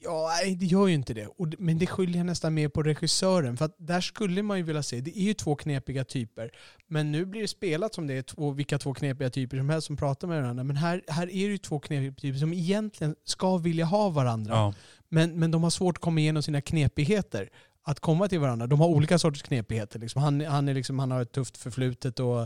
ja, 0.00 0.30
nej, 0.42 0.54
det 0.56 0.66
gör 0.66 0.86
ju 0.86 0.94
inte 0.94 1.14
det. 1.14 1.26
Och, 1.26 1.48
det- 1.48 1.56
men 1.58 1.78
det 1.78 1.86
skyller 1.86 2.16
jag 2.18 2.26
nästan 2.26 2.54
mer 2.54 2.68
på 2.68 2.82
regissören. 2.82 3.56
För 3.56 3.64
att 3.64 3.74
där 3.78 4.00
skulle 4.00 4.42
man 4.42 4.56
ju 4.58 4.62
vilja 4.62 4.82
se, 4.82 5.00
det 5.00 5.18
är 5.18 5.22
ju 5.22 5.34
två 5.34 5.54
knepiga 5.56 6.04
typer. 6.04 6.50
Men 6.86 7.12
nu 7.12 7.24
blir 7.24 7.40
det 7.42 7.48
spelat 7.48 7.94
som 7.94 8.06
det 8.06 8.14
är 8.14 8.22
två, 8.22 8.50
vilka 8.50 8.78
två 8.78 8.94
knepiga 8.94 9.30
typer 9.30 9.56
som 9.56 9.68
helst 9.70 9.86
som 9.86 9.96
pratar 9.96 10.28
med 10.28 10.42
varandra. 10.42 10.64
Men 10.64 10.76
här, 10.76 11.02
här 11.08 11.22
är 11.22 11.26
det 11.46 11.52
ju 11.52 11.58
två 11.58 11.78
knepiga 11.78 12.12
typer 12.14 12.38
som 12.38 12.52
egentligen 12.52 13.14
ska 13.24 13.56
vilja 13.58 13.84
ha 13.84 14.10
varandra. 14.10 14.52
Ja. 14.54 14.74
Men, 15.08 15.38
men 15.38 15.50
de 15.50 15.62
har 15.62 15.70
svårt 15.70 15.96
att 15.96 16.02
komma 16.02 16.20
igenom 16.20 16.42
sina 16.42 16.60
knepigheter. 16.60 17.48
Att 17.82 18.00
komma 18.00 18.28
till 18.28 18.40
varandra. 18.40 18.66
De 18.66 18.80
har 18.80 18.88
olika 18.88 19.18
sorters 19.18 19.42
knepigheter. 19.42 19.98
Liksom. 19.98 20.22
Han, 20.22 20.40
han, 20.40 20.68
är 20.68 20.74
liksom, 20.74 20.98
han 20.98 21.10
har 21.10 21.22
ett 21.22 21.32
tufft 21.32 21.56
förflutet 21.56 22.20
och, 22.20 22.40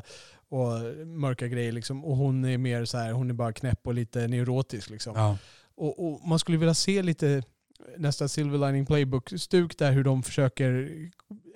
och 0.49 0.69
mörka 1.07 1.49
grejer. 1.49 1.73
Liksom. 1.73 2.05
Och 2.05 2.17
hon 2.17 2.45
är 2.45 2.59
mer 2.59 2.85
så 2.85 2.99
här, 2.99 3.13
hon 3.13 3.31
är 3.31 3.35
bara 3.35 3.53
knäpp 3.53 3.87
och 3.87 3.95
lite 3.95 4.29
neurotisk. 4.29 4.91
Liksom. 4.91 5.13
Ja. 5.17 5.39
Och, 5.83 6.07
och 6.07 6.29
man 6.29 6.39
skulle 6.39 6.59
vilja 6.59 6.75
se 6.75 7.03
lite 7.03 7.43
nästa 7.99 8.29
Silver 8.29 8.59
Lining 8.59 8.87
Playbook-stuk 8.87 9.79
där 9.79 9.93
hur 9.93 10.05
de 10.05 10.23
försöker 10.23 10.91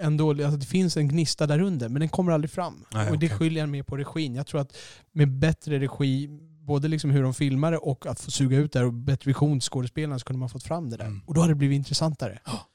ändå, 0.00 0.30
alltså 0.30 0.56
det 0.56 0.66
finns 0.66 0.96
en 0.96 1.08
gnista 1.08 1.46
där 1.46 1.60
under 1.60 1.88
men 1.88 2.00
den 2.00 2.08
kommer 2.08 2.32
aldrig 2.32 2.50
fram. 2.50 2.84
Nej, 2.92 3.10
och 3.10 3.18
det 3.18 3.26
okej. 3.26 3.38
skiljer 3.38 3.66
mer 3.66 3.82
på 3.82 3.96
regin. 3.96 4.34
Jag 4.34 4.46
tror 4.46 4.60
att 4.60 4.76
med 5.12 5.38
bättre 5.38 5.78
regi, 5.78 6.28
både 6.60 6.88
liksom 6.88 7.10
hur 7.10 7.22
de 7.22 7.34
filmar 7.34 7.72
det 7.72 7.78
och 7.78 8.06
att 8.06 8.20
få 8.20 8.30
suga 8.30 8.56
ut 8.58 8.72
det 8.72 8.78
här 8.78 8.86
och 8.86 8.92
bättre 8.92 9.28
vision 9.28 9.60
skådespelarna 9.60 10.18
så 10.18 10.24
kunde 10.24 10.40
man 10.40 10.48
fått 10.48 10.64
fram 10.64 10.90
det 10.90 10.96
där. 10.96 11.04
Mm. 11.04 11.22
Och 11.26 11.34
då 11.34 11.40
hade 11.40 11.52
det 11.52 11.56
blivit 11.56 11.76
intressantare. 11.76 12.38
Ja. 12.46 12.66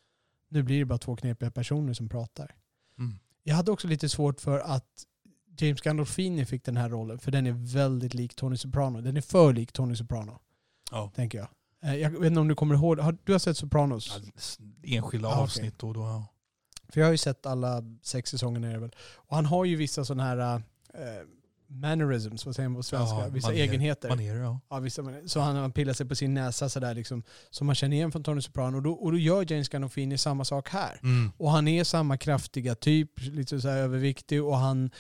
Nu 0.49 0.63
blir 0.63 0.79
det 0.79 0.85
bara 0.85 0.97
två 0.97 1.15
knepiga 1.15 1.51
personer 1.51 1.93
som 1.93 2.09
pratar. 2.09 2.55
Mm. 2.99 3.19
Jag 3.43 3.55
hade 3.55 3.71
också 3.71 3.87
lite 3.87 4.09
svårt 4.09 4.41
för 4.41 4.59
att 4.59 5.05
James 5.57 5.81
Gandolfini 5.81 6.45
fick 6.45 6.65
den 6.65 6.77
här 6.77 6.89
rollen 6.89 7.19
för 7.19 7.31
den 7.31 7.47
är 7.47 7.73
väldigt 7.73 8.13
lik 8.13 8.35
Tony 8.35 8.57
Soprano. 8.57 9.01
Den 9.01 9.17
är 9.17 9.21
för 9.21 9.53
lik 9.53 9.71
Tony 9.71 9.95
Soprano, 9.95 10.39
Ja. 10.91 11.11
tänker 11.15 11.37
jag. 11.37 11.47
Eh, 11.83 11.95
Jag 11.95 12.09
vet 12.09 12.23
inte 12.27 12.39
om 12.39 12.47
du 12.47 12.55
kommer 12.55 12.75
ihåg, 12.75 12.99
har, 12.99 13.17
du 13.23 13.31
har 13.31 13.39
sett 13.39 13.57
Sopranos? 13.57 14.19
Ja, 14.81 14.97
Enskilda 14.97 15.27
okej. 15.29 15.41
avsnitt 15.41 15.83
och 15.83 15.93
då. 15.93 15.99
Ja. 16.01 16.25
För 16.89 16.99
jag 17.01 17.07
har 17.07 17.11
ju 17.11 17.17
sett 17.17 17.45
alla 17.45 17.83
sex 18.03 18.29
säsongerna 18.29 18.67
är 18.67 18.73
det 18.73 18.79
väl. 18.79 18.95
Och 19.15 19.35
han 19.35 19.45
har 19.45 19.65
ju 19.65 19.75
vissa 19.75 20.05
sådana 20.05 20.23
här 20.23 20.55
eh, 20.93 21.01
mannerisms, 21.67 22.45
vad 22.45 22.55
säger 22.55 22.69
man 22.69 22.75
på 22.79 22.83
svenska? 22.83 23.15
Ja, 23.17 23.27
vissa 23.29 23.47
manér- 23.51 23.55
egenheter. 23.55 24.09
Manér, 24.09 24.35
ja. 24.35 24.59
Ja, 24.69 24.79
vissa 24.79 25.01
manér. 25.01 25.27
Så 25.27 25.39
han, 25.39 25.55
han 25.55 25.71
pillar 25.71 25.93
sig 25.93 26.07
på 26.07 26.15
sin 26.15 26.33
näsa 26.33 26.69
sådär 26.69 26.93
liksom, 26.95 27.23
som 27.49 27.67
man 27.67 27.75
känner 27.75 27.95
igen 27.97 28.11
från 28.11 28.23
Tony 28.23 28.41
Soprano. 28.41 28.77
Och 28.77 28.83
då, 28.83 28.91
och 28.93 29.11
då 29.11 29.17
gör 29.17 29.51
James 29.51 29.69
Gandolfini 29.69 30.17
samma 30.17 30.45
sak 30.45 30.69
här. 30.69 30.99
Mm. 31.03 31.31
Och 31.37 31.51
han 31.51 31.67
är 31.67 31.83
samma 31.83 32.17
kraftiga 32.17 32.75
typ, 32.75 33.11
lite 33.19 33.61
så 33.61 33.69
överviktig 33.69 34.43
och 34.43 34.57
han, 34.57 34.91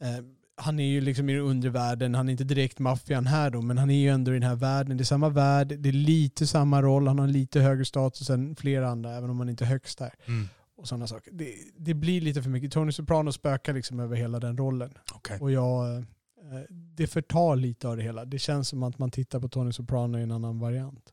eh, 0.00 0.24
han 0.56 0.80
är 0.80 0.84
ju 0.84 1.00
liksom 1.00 1.28
i 1.30 1.32
den 1.32 1.42
undre 1.42 1.70
världen. 1.70 2.14
Han 2.14 2.28
är 2.28 2.32
inte 2.32 2.44
direkt 2.44 2.78
maffian 2.78 3.26
här 3.26 3.50
då, 3.50 3.62
men 3.62 3.78
han 3.78 3.90
är 3.90 3.98
ju 3.98 4.08
ändå 4.08 4.30
i 4.30 4.34
den 4.34 4.42
här 4.48 4.56
världen. 4.56 4.96
Det 4.96 5.02
är 5.02 5.04
samma 5.04 5.28
värld, 5.28 5.68
det 5.78 5.88
är 5.88 5.92
lite 5.92 6.46
samma 6.46 6.82
roll, 6.82 7.08
han 7.08 7.18
har 7.18 7.26
lite 7.26 7.60
högre 7.60 7.84
status 7.84 8.30
än 8.30 8.56
flera 8.56 8.88
andra, 8.88 9.16
även 9.16 9.30
om 9.30 9.38
han 9.38 9.48
inte 9.48 9.64
är 9.64 9.68
högst 9.68 9.98
där. 9.98 10.14
Mm. 10.26 10.48
Och 10.76 10.88
sådana 10.88 11.06
saker. 11.06 11.32
Det, 11.32 11.54
det 11.76 11.94
blir 11.94 12.20
lite 12.20 12.42
för 12.42 12.50
mycket. 12.50 12.72
Tony 12.72 12.92
Soprano 12.92 13.32
spökar 13.32 13.72
liksom 13.72 14.00
över 14.00 14.16
hela 14.16 14.40
den 14.40 14.56
rollen. 14.56 14.94
Okej. 15.14 15.38
Och 15.40 15.52
jag, 15.52 16.04
Eh, 16.52 16.60
Det 16.70 17.06
förtar 17.06 17.56
lite 17.56 17.88
av 17.88 17.96
det 17.96 18.02
hela. 18.02 18.24
Det 18.24 18.38
känns 18.38 18.68
som 18.68 18.82
att 18.82 18.98
man 18.98 19.10
tittar 19.10 19.40
på 19.40 19.48
Tony 19.48 19.72
Soprano 19.72 20.18
i 20.18 20.22
en 20.22 20.30
annan 20.30 20.58
variant. 20.58 21.12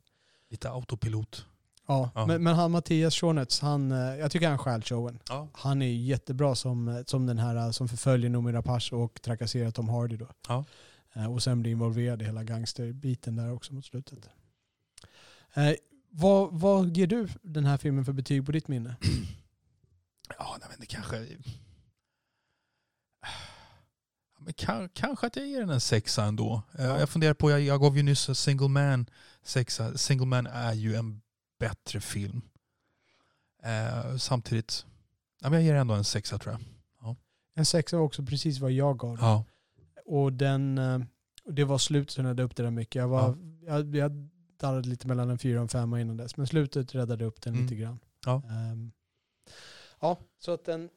Lite 0.49 0.70
autopilot. 0.70 1.45
Ja, 1.90 2.11
Ja. 2.16 2.26
Men, 2.26 2.44
men 2.44 2.56
han 2.56 2.72
Mattias 2.72 3.16
Schornetz, 3.16 3.60
han, 3.60 3.91
eh, 3.91 3.98
jag 4.16 4.32
tycker 4.32 4.49
han 4.49 4.57
stjäl 4.57 4.82
showen. 4.84 5.20
Ja. 5.30 5.48
Han 5.53 5.82
är 5.82 5.88
jättebra 5.94 6.56
som, 6.56 6.88
eh, 6.88 7.03
som 7.06 7.26
den 7.26 7.38
här 7.40 7.56
eh, 7.56 7.72
som 7.72 7.88
förföljer 7.88 8.30
Noomi 8.30 8.52
Rapace 8.52 8.95
och 8.95 9.22
trakasserar 9.22 9.72
Tom 9.72 9.90
Hardy 9.90 10.18
då. 10.18 10.28
Ja. 10.48 10.66
Och 11.30 11.44
sen 11.44 11.61
blir 11.61 11.72
involverad 11.72 12.22
i 12.22 12.26
hela 12.26 12.44
gangsterbiten 12.44 13.36
där 13.36 13.52
också 13.53 13.74
mot 13.74 13.86
slutet. 13.86 14.30
Eh, 15.53 15.72
vad, 16.10 16.49
vad 16.60 16.98
ger 16.98 17.07
du 17.07 17.28
den 17.41 17.66
här 17.66 17.78
filmen 17.78 18.06
för 18.06 18.14
betyg 18.14 18.45
på 18.45 18.52
ditt 18.52 18.68
minne? 18.68 18.95
Ja, 20.40 20.57
nej, 20.60 20.68
men 20.70 20.80
det 20.80 20.86
kanske... 20.86 21.18
Ja, 23.22 24.40
Men 24.40 24.53
kan, 24.53 24.90
kanske 24.90 25.28
att 25.28 25.36
jag 25.36 25.48
ger 25.48 25.60
den 25.60 25.70
en 25.70 25.82
sexa 25.82 26.24
ändå. 26.24 26.61
Eh, 26.78 26.86
Jag 26.86 27.10
funderar 27.10 27.34
på, 27.34 27.52
jag, 27.52 27.61
jag 27.61 27.82
gav 27.82 27.98
ju 27.98 28.03
nyss 28.03 28.40
Single 28.40 28.68
Man 28.68 29.10
sexa. 29.44 29.98
Single 29.98 30.26
Man 30.26 30.48
är 30.48 30.74
ju 30.74 30.95
en 30.95 31.22
bättre 31.60 31.99
film. 32.02 32.41
Eh, 33.64 34.18
samtidigt, 34.18 34.86
ja, 35.41 35.53
jag 35.53 35.61
ger 35.64 35.76
ändå 35.76 35.94
en 35.94 36.03
sexa 36.03 36.38
tror 36.38 36.53
jag. 36.53 36.61
En 37.56 37.65
sexa 37.65 37.98
var 37.98 38.03
också 38.03 38.26
precis 38.26 38.60
vad 38.60 38.72
jag 38.72 38.99
gav. 38.99 39.18
Ja. 39.22 39.45
Och 40.06 40.34
den, 40.34 40.77
eh, 40.77 40.99
det 41.45 41.64
var 41.64 41.77
slutet 41.77 42.11
som 42.14 42.23
räddade 42.23 42.44
upp 42.44 42.56
det 42.56 42.64
där 42.64 42.72
mycket. 42.72 42.95
Jag, 42.95 43.07
var, 43.07 43.38
jag, 43.61 43.95
jag 43.95 44.11
darrade 44.57 44.88
lite 44.90 45.07
mellan 45.07 45.30
en 45.30 45.38
fyra 45.40 45.57
och 45.60 45.61
en 45.61 45.68
femma 45.69 46.02
innan 46.02 46.18
dess. 46.18 46.38
Men 46.38 46.48
slutet 46.48 46.95
räddade 46.95 47.26
upp 47.26 47.41
den 47.41 47.53
Mm. 47.53 47.65
lite 47.65 47.76
grann. 47.76 47.99
Ja. 48.26 48.41
Ehm, 48.49 48.91
ja, 49.99 50.18
så 50.40 50.52
att 50.53 50.65
den 50.65 50.90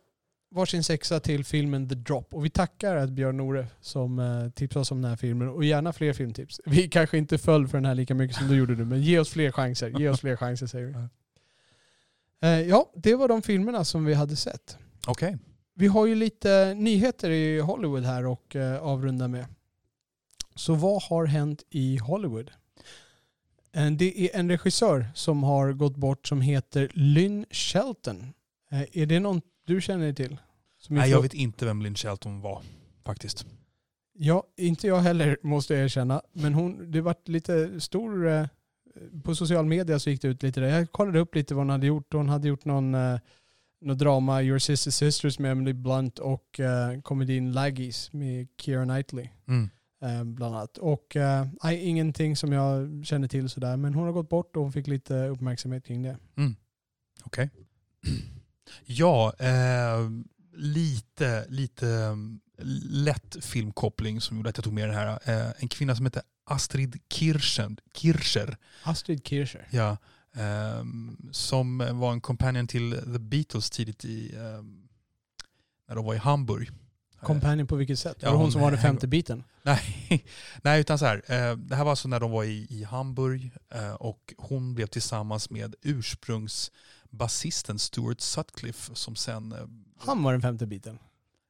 varsin 0.52 0.84
sexa 0.84 1.20
till 1.20 1.44
filmen 1.44 1.88
The 1.88 1.94
Drop. 1.94 2.34
Och 2.34 2.44
vi 2.44 2.50
tackar 2.50 2.96
att 2.96 3.10
Björn 3.10 3.36
Nore 3.36 3.66
som 3.80 4.18
uh, 4.18 4.50
tipsade 4.50 4.80
oss 4.80 4.90
om 4.90 5.02
den 5.02 5.08
här 5.10 5.16
filmen. 5.16 5.48
Och 5.48 5.64
gärna 5.64 5.92
fler 5.92 6.12
filmtips. 6.12 6.60
Vi 6.66 6.88
kanske 6.88 7.18
inte 7.18 7.38
föll 7.38 7.68
för 7.68 7.78
den 7.78 7.84
här 7.84 7.94
lika 7.94 8.14
mycket 8.14 8.36
som 8.36 8.48
du 8.48 8.56
gjorde 8.56 8.74
nu, 8.74 8.84
men 8.84 9.02
ge 9.02 9.18
oss 9.18 9.30
fler 9.30 9.50
chanser. 9.50 10.00
Ge 10.00 10.08
oss 10.08 10.20
fler 10.20 10.36
chanser 10.36 10.66
säger 10.66 10.86
vi. 10.86 10.94
Eh, 12.48 12.60
ja, 12.68 12.92
det 12.94 13.14
var 13.14 13.28
de 13.28 13.42
filmerna 13.42 13.84
som 13.84 14.04
vi 14.04 14.14
hade 14.14 14.36
sett. 14.36 14.78
Okej. 15.06 15.38
Vi 15.74 15.86
har 15.86 16.06
ju 16.06 16.14
lite 16.14 16.74
nyheter 16.74 17.30
i 17.30 17.60
Hollywood 17.60 18.04
här 18.04 18.26
och 18.26 18.56
eh, 18.56 18.82
avrunda 18.82 19.28
med. 19.28 19.46
Så 20.54 20.74
vad 20.74 21.02
har 21.02 21.26
hänt 21.26 21.62
i 21.70 21.96
Hollywood? 21.96 22.50
Eh, 23.72 23.90
Det 23.90 24.24
är 24.24 24.38
en 24.38 24.50
regissör 24.50 25.06
som 25.14 25.42
har 25.42 25.72
gått 25.72 25.96
bort 25.96 26.26
som 26.26 26.40
heter 26.40 26.90
Lynn 26.94 27.46
Shelton. 27.50 28.32
Eh, 28.70 28.82
Är 28.92 29.06
det 29.06 29.20
någon 29.20 29.40
du 29.64 29.80
känner 29.80 30.12
till? 30.12 30.38
Nej, 30.88 31.10
jag 31.10 31.22
vet 31.22 31.34
inte 31.34 31.64
vem 31.64 31.82
Lynn 31.82 31.94
Shelton 31.94 32.40
var 32.40 32.62
faktiskt. 33.04 33.46
Ja, 34.14 34.44
inte 34.56 34.86
jag 34.86 35.00
heller 35.00 35.36
måste 35.42 35.74
jag 35.74 35.84
erkänna. 35.84 36.22
Men 36.32 36.54
hon, 36.54 36.90
det 36.90 37.00
vart 37.00 37.28
lite 37.28 37.80
stor... 37.80 38.28
Eh, 38.28 38.46
på 39.24 39.34
social 39.34 39.66
media 39.66 39.98
så 39.98 40.10
gick 40.10 40.22
det 40.22 40.28
ut 40.28 40.42
lite 40.42 40.60
där. 40.60 40.68
Jag 40.68 40.92
kollade 40.92 41.18
upp 41.18 41.34
lite 41.34 41.54
vad 41.54 41.60
hon 41.60 41.70
hade 41.70 41.86
gjort. 41.86 42.12
Hon 42.12 42.28
hade 42.28 42.48
gjort 42.48 42.64
någon, 42.64 42.94
eh, 42.94 43.18
någon 43.80 43.98
drama, 43.98 44.42
Your 44.42 44.58
Sister 44.58 44.90
Sisters 44.90 45.38
med 45.38 45.52
Emily 45.52 45.72
Blunt 45.72 46.18
och 46.18 46.60
eh, 46.60 47.00
komedin 47.00 47.52
Laggies 47.52 48.12
med 48.12 48.48
Keira 48.56 48.84
Knightley. 48.84 49.28
Mm. 49.48 49.70
Eh, 50.02 50.24
bland 50.24 50.54
annat. 50.56 50.78
Och 50.78 51.16
nej, 51.62 51.84
ingenting 51.84 52.36
som 52.36 52.52
jag 52.52 53.02
känner 53.06 53.28
till 53.28 53.48
sådär. 53.48 53.76
Men 53.76 53.94
hon 53.94 54.04
har 54.04 54.12
gått 54.12 54.28
bort 54.28 54.56
och 54.56 54.62
hon 54.62 54.72
fick 54.72 54.86
lite 54.86 55.26
uppmärksamhet 55.26 55.84
kring 55.84 56.02
det. 56.02 56.16
Okej. 57.24 57.50
Ja, 58.84 59.32
eh, 59.38 60.10
lite, 60.54 61.46
lite 61.48 61.88
mm, 61.88 62.40
lätt 62.90 63.36
filmkoppling 63.40 64.20
som 64.20 64.36
gjorde 64.36 64.50
att 64.50 64.56
jag 64.56 64.64
tog 64.64 64.72
med 64.72 64.88
den 64.88 64.96
här. 64.96 65.18
Eh, 65.24 65.52
en 65.58 65.68
kvinna 65.68 65.96
som 65.96 66.06
heter 66.06 66.22
Astrid 66.44 67.00
Kirchen, 67.10 67.76
Kircher. 67.94 68.56
Astrid 68.82 69.26
Kircher. 69.26 69.68
Ja, 69.70 69.96
ehm, 70.34 71.28
som 71.32 71.78
var 71.92 72.12
en 72.12 72.20
companion 72.20 72.66
till 72.66 72.92
The 72.92 73.18
Beatles 73.18 73.70
tidigt 73.70 74.04
i, 74.04 74.36
ehm, 74.36 74.88
när 75.88 75.94
de 75.94 76.04
var 76.04 76.14
i 76.14 76.18
Hamburg. 76.18 76.70
Companion 77.22 77.66
på 77.66 77.76
vilket 77.76 77.98
sätt? 77.98 78.16
Ja, 78.20 78.28
var 78.28 78.32
det 78.32 78.36
hon 78.36 78.44
hon 78.44 78.52
som 78.52 78.60
var 78.60 78.70
den 78.70 78.80
femte 78.80 79.08
biten? 79.08 79.44
Nej, 79.62 80.24
nej, 80.62 80.80
utan 80.80 80.98
så 80.98 81.06
här. 81.06 81.22
Eh, 81.26 81.56
det 81.56 81.76
här 81.76 81.84
var 81.84 81.90
alltså 81.90 82.08
när 82.08 82.20
de 82.20 82.30
var 82.30 82.44
i, 82.44 82.66
i 82.70 82.84
Hamburg 82.84 83.50
eh, 83.74 83.92
och 83.92 84.34
hon 84.38 84.74
blev 84.74 84.86
tillsammans 84.86 85.50
med 85.50 85.74
ursprungsbasisten 87.12 87.78
Stuart 87.78 88.20
Sutcliffe 88.20 88.94
som 88.94 89.16
sen, 89.16 89.52
eh, 89.52 89.66
Han 90.06 90.22
var 90.22 90.32
den 90.32 90.42
femte 90.42 90.66
biten. 90.66 90.98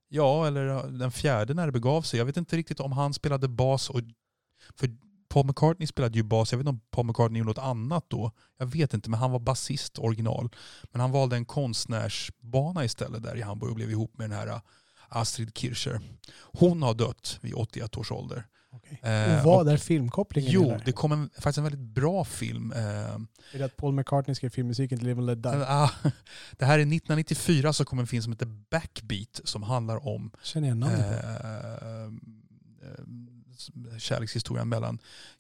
ja 0.09 0.47
eller 0.47 0.66
eh, 0.66 0.84
den 0.84 1.12
fjärde 1.12 1.55
när 1.55 1.66
det 1.66 1.72
begav 1.72 2.02
sig. 2.02 2.18
Jag 2.18 2.26
vet 2.26 2.36
inte 2.36 2.56
riktigt 2.56 2.80
om 2.80 2.93
han 2.93 3.14
spelade 3.14 3.48
bas 3.48 3.90
och, 3.90 4.01
för 4.76 4.90
Paul 5.28 5.47
McCartney 5.47 5.86
spelade 5.86 6.18
ju 6.18 6.22
bas, 6.22 6.52
jag 6.52 6.59
vet 6.59 6.66
inte 6.68 6.70
om 6.70 6.80
Paul 6.90 7.06
McCartney 7.06 7.39
gjorde 7.39 7.51
något 7.51 7.59
annat 7.59 8.05
då. 8.09 8.30
Jag 8.59 8.66
vet 8.66 8.94
inte, 8.94 9.10
men 9.10 9.20
han 9.20 9.30
var 9.30 9.39
basist 9.40 9.98
original. 9.98 10.51
Men 10.93 11.01
han 11.01 11.10
valde 11.12 11.36
en 11.36 11.44
konstnärsbana 11.44 12.84
istället 12.84 13.22
där 13.22 13.36
i 13.36 13.43
Hamburg 13.43 13.70
och 13.70 13.76
blev 13.76 13.90
ihop 13.90 14.18
med 14.18 14.30
den 14.30 14.39
här 14.39 14.47
eh, 14.47 14.60
Astrid 15.09 15.59
Kircher. 15.59 16.01
Hon 16.59 16.82
har 16.82 16.94
dött 16.94 17.39
vid 17.43 17.55
81 17.55 17.97
års 17.97 18.12
ålder. 18.12 18.47
Eh, 19.03 19.39
och 19.39 19.44
vad 19.44 19.69
är 19.69 19.77
filmkopplingen? 19.77 20.53
Jo, 20.53 20.69
där? 20.69 20.82
det 20.85 20.93
kom 20.93 21.12
en, 21.12 21.31
faktiskt 21.35 21.59
en 21.59 21.65
väldigt 21.65 21.81
bra 21.94 22.24
film. 22.24 22.73
Eh, 22.73 22.82
Är 22.82 23.19
det 23.59 23.65
att 23.65 23.77
Paul 23.77 23.94
McCartney 23.94 24.35
skrev 24.35 24.51
filmmusiken 24.51 24.99
till 24.99 25.07
Live 25.09 25.19
and 25.20 25.27
Let 25.27 25.43
Die? 25.43 25.65
ah, 25.66 25.90
det 26.59 26.65
här 26.65 26.74
är 26.78 26.82
1994 26.82 27.73
så 27.73 27.85
kom 27.85 27.99
en 27.99 28.07
film 28.07 28.23
som 28.23 28.32
heter 28.32 28.47
Backbeat 28.47 29.40
som 29.44 29.62
handlar 29.62 30.07
om 30.09 30.31
Känner 30.43 30.69
jag 30.69 30.77
namnet 30.77 31.24
eh, 31.24 32.03
eh, 32.03 33.99
kärlekshistorien 33.99 34.69
mellan 34.69 34.99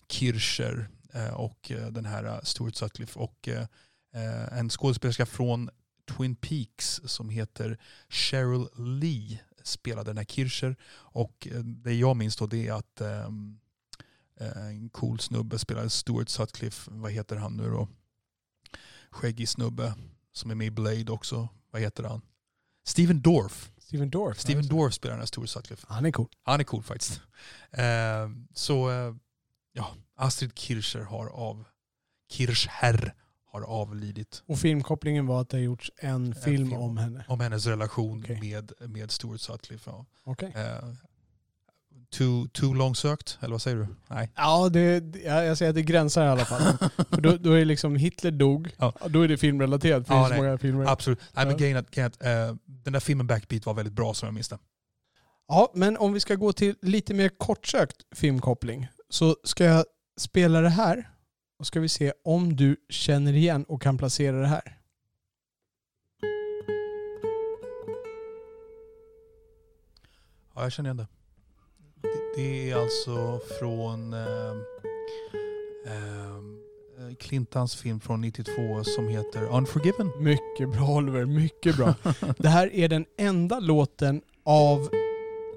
Kircher 0.08 0.88
eh, 1.12 1.34
och 1.34 1.70
eh, 1.70 1.86
den 1.86 2.04
här 2.04 2.24
eh, 2.24 2.38
Stuart 2.42 2.76
Sutcliffe 2.76 3.18
och 3.18 3.48
eh, 3.48 3.66
eh, 4.14 4.58
en 4.58 4.70
skådespelerska 4.70 5.26
från 5.26 5.70
Twin 6.16 6.36
Peaks 6.36 7.00
som 7.04 7.28
heter 7.28 7.78
Cheryl 8.08 8.66
Lee 8.76 9.38
spelade 9.64 10.10
den 10.10 10.16
här 10.16 10.24
Kircher 10.24 10.76
och 10.94 11.48
eh, 11.50 11.58
det 11.58 11.94
jag 11.94 12.16
minns 12.16 12.36
då 12.36 12.46
det 12.46 12.68
är 12.68 12.72
att 12.72 13.00
ehm, 13.00 13.58
eh, 14.40 14.66
en 14.66 14.88
cool 14.88 15.20
snubbe 15.20 15.58
spelade 15.58 15.90
Stuart 15.90 16.28
Sutcliffe, 16.28 16.90
vad 16.90 17.12
heter 17.12 17.36
han 17.36 17.56
nu 17.56 17.70
då? 17.70 17.88
Skäggig 19.10 19.48
snubbe 19.48 19.94
som 20.32 20.50
är 20.50 20.54
med 20.54 20.66
i 20.66 20.70
Blade 20.70 21.12
också, 21.12 21.48
vad 21.70 21.82
heter 21.82 22.04
han? 22.04 22.22
Steven 22.84 23.22
Dorff. 23.22 23.72
Steven 23.78 24.10
Dorff? 24.10 24.40
Steven. 24.40 24.68
Dorff 24.68 24.94
spelar 24.94 25.12
den 25.12 25.20
här 25.20 25.26
Stuart 25.26 25.48
Sutcliffe. 25.48 25.86
Han 25.88 26.06
är 26.06 26.12
cool. 26.12 26.28
Han 26.42 26.60
är 26.60 26.64
cool 26.64 26.82
faktiskt. 26.82 27.20
Eh, 27.74 28.28
så 28.54 28.90
eh, 28.90 29.14
ja, 29.72 29.94
Astrid 30.16 30.58
Kircher 30.58 31.00
har 31.00 31.26
av 31.26 31.64
Kirchherr 32.32 33.14
har 33.52 33.62
avlidit 33.62 34.42
Och 34.46 34.58
filmkopplingen 34.58 35.26
var 35.26 35.40
att 35.40 35.48
det 35.48 35.56
har 35.56 35.62
gjorts 35.62 35.92
en 35.96 36.34
film, 36.34 36.68
film. 36.68 36.72
om 36.82 36.96
henne. 36.96 37.24
om 37.28 37.40
hennes 37.40 37.66
relation 37.66 38.20
Okej. 38.24 38.40
med, 38.40 38.72
med 38.90 39.10
Stuart 39.10 39.40
Sutcliffe. 39.40 39.90
Ja. 39.90 40.06
Okej. 40.24 40.52
Eh, 40.56 40.88
too, 42.10 42.48
too 42.52 42.74
långsökt, 42.74 43.38
eller 43.40 43.50
vad 43.52 43.62
säger 43.62 43.76
du? 43.76 43.86
Nej. 44.08 44.30
Ja, 44.36 44.68
det, 44.68 45.16
jag 45.24 45.44
jag 45.46 45.58
säger 45.58 45.68
att 45.70 45.74
det 45.76 45.82
gränsar 45.82 46.24
i 46.24 46.28
alla 46.28 46.44
fall. 46.44 46.62
För 47.10 47.20
då, 47.20 47.36
då 47.36 47.52
är 47.52 47.64
liksom 47.64 47.96
Hitler 47.96 48.30
dog, 48.30 48.70
Ja. 48.76 48.92
då 49.08 49.22
är 49.22 49.28
det 49.28 49.36
filmrelaterat. 49.36 50.06
För 50.06 50.14
Ja, 50.14 50.28
det 50.28 50.36
många 50.36 50.58
filmer. 50.58 50.84
Absolut. 50.86 51.20
Nej, 51.32 51.46
men 51.46 51.56
grejen 51.56 51.76
att, 51.76 51.96
eh, 51.98 52.08
den 52.64 52.92
där 52.92 53.00
filmen 53.00 53.26
Backbeat 53.26 53.66
var 53.66 53.74
väldigt 53.74 53.94
bra 53.94 54.14
som 54.14 54.26
jag 54.26 54.34
minns 54.34 54.48
det. 54.48 54.58
Ja, 55.48 55.70
men 55.74 55.96
om 55.96 56.12
vi 56.12 56.20
ska 56.20 56.34
gå 56.34 56.52
till 56.52 56.74
lite 56.82 57.14
mer 57.14 57.28
kortsökt 57.28 57.96
filmkoppling 58.14 58.88
så 59.10 59.36
ska 59.44 59.64
jag 59.64 59.84
spela 60.20 60.60
det 60.60 60.68
här 60.68 61.10
och 61.62 61.66
ska 61.66 61.80
vi 61.80 61.88
se 61.88 62.12
om 62.24 62.56
du 62.56 62.76
känner 62.88 63.32
igen 63.32 63.64
och 63.64 63.82
kan 63.82 63.98
placera 63.98 64.36
det 64.40 64.46
här. 64.46 64.78
Ja, 70.54 70.62
jag 70.62 70.72
känner 70.72 70.90
igen 70.90 70.96
det. 70.96 71.06
Det, 72.02 72.36
det 72.36 72.70
är 72.70 72.76
alltså 72.76 73.40
från 73.58 74.12
eh, 74.12 74.50
eh, 75.86 77.14
Clintons 77.18 77.76
film 77.76 78.00
från 78.00 78.20
92 78.20 78.84
som 78.84 79.08
heter 79.08 79.42
Unforgiven. 79.42 80.10
Mycket 80.20 80.72
bra 80.72 80.88
Oliver, 80.88 81.24
mycket 81.24 81.76
bra. 81.76 81.94
Det 82.38 82.48
här 82.48 82.74
är 82.74 82.88
den 82.88 83.06
enda 83.18 83.60
låten 83.60 84.22
av 84.44 84.88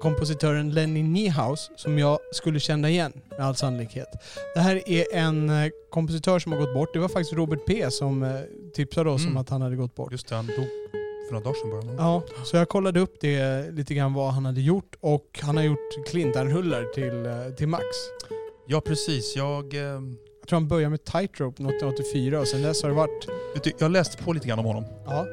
kompositören 0.00 0.70
Lenny 0.70 1.02
Niehaus 1.02 1.70
som 1.76 1.98
jag 1.98 2.18
skulle 2.32 2.60
känna 2.60 2.90
igen 2.90 3.12
med 3.30 3.40
all 3.40 3.56
sannolikhet. 3.56 4.08
Det 4.54 4.60
här 4.60 4.82
är 4.88 5.04
en 5.14 5.50
eh, 5.50 5.70
kompositör 5.90 6.38
som 6.38 6.52
har 6.52 6.58
gått 6.58 6.74
bort. 6.74 6.88
Det 6.92 6.98
var 6.98 7.08
faktiskt 7.08 7.32
Robert 7.32 7.60
P 7.66 7.90
som 7.90 8.22
eh, 8.22 8.30
tipsade 8.74 9.10
oss 9.10 9.22
Mm. 9.22 9.36
om 9.36 9.42
att 9.42 9.48
han 9.48 9.62
hade 9.62 9.76
gått 9.76 9.94
bort. 9.94 10.12
Just 10.12 10.28
det, 10.28 10.34
han 10.36 10.46
dog 10.46 10.54
för 11.28 11.32
några 11.32 11.44
dagar 11.44 11.54
sedan 11.80 11.96
bara. 11.96 12.04
Ja, 12.04 12.22
så 12.44 12.56
jag 12.56 12.68
kollade 12.68 13.00
upp 13.00 13.20
det 13.20 13.70
lite 13.74 13.94
grann 13.94 14.14
vad 14.14 14.32
han 14.32 14.44
hade 14.46 14.60
gjort 14.60 14.96
och 15.00 15.40
han 15.42 15.56
har 15.56 15.64
gjort 15.64 16.06
Clintan-rullar 16.08 16.84
till, 16.94 17.26
eh, 17.26 17.54
till 17.56 17.68
Max. 17.68 17.84
Ja, 18.66 18.80
precis. 18.80 19.36
Jag, 19.36 19.74
eh, 19.74 19.80
Jag 19.80 20.48
tror 20.48 20.56
han 20.60 20.68
började 20.68 20.90
med 20.90 21.04
Tightrope 21.04 21.62
1984 21.62 22.40
och 22.40 22.48
sen 22.48 22.62
dess 22.62 22.82
har 22.82 22.90
det 22.90 22.96
varit... 22.96 23.28
vet 23.54 23.64
du, 23.64 23.72
jag 23.78 23.90
läste 23.90 24.22
på 24.22 24.32
lite 24.32 24.48
grann 24.48 24.58
om 24.58 24.64
honom. 24.64 24.84
Ja, 25.06 25.26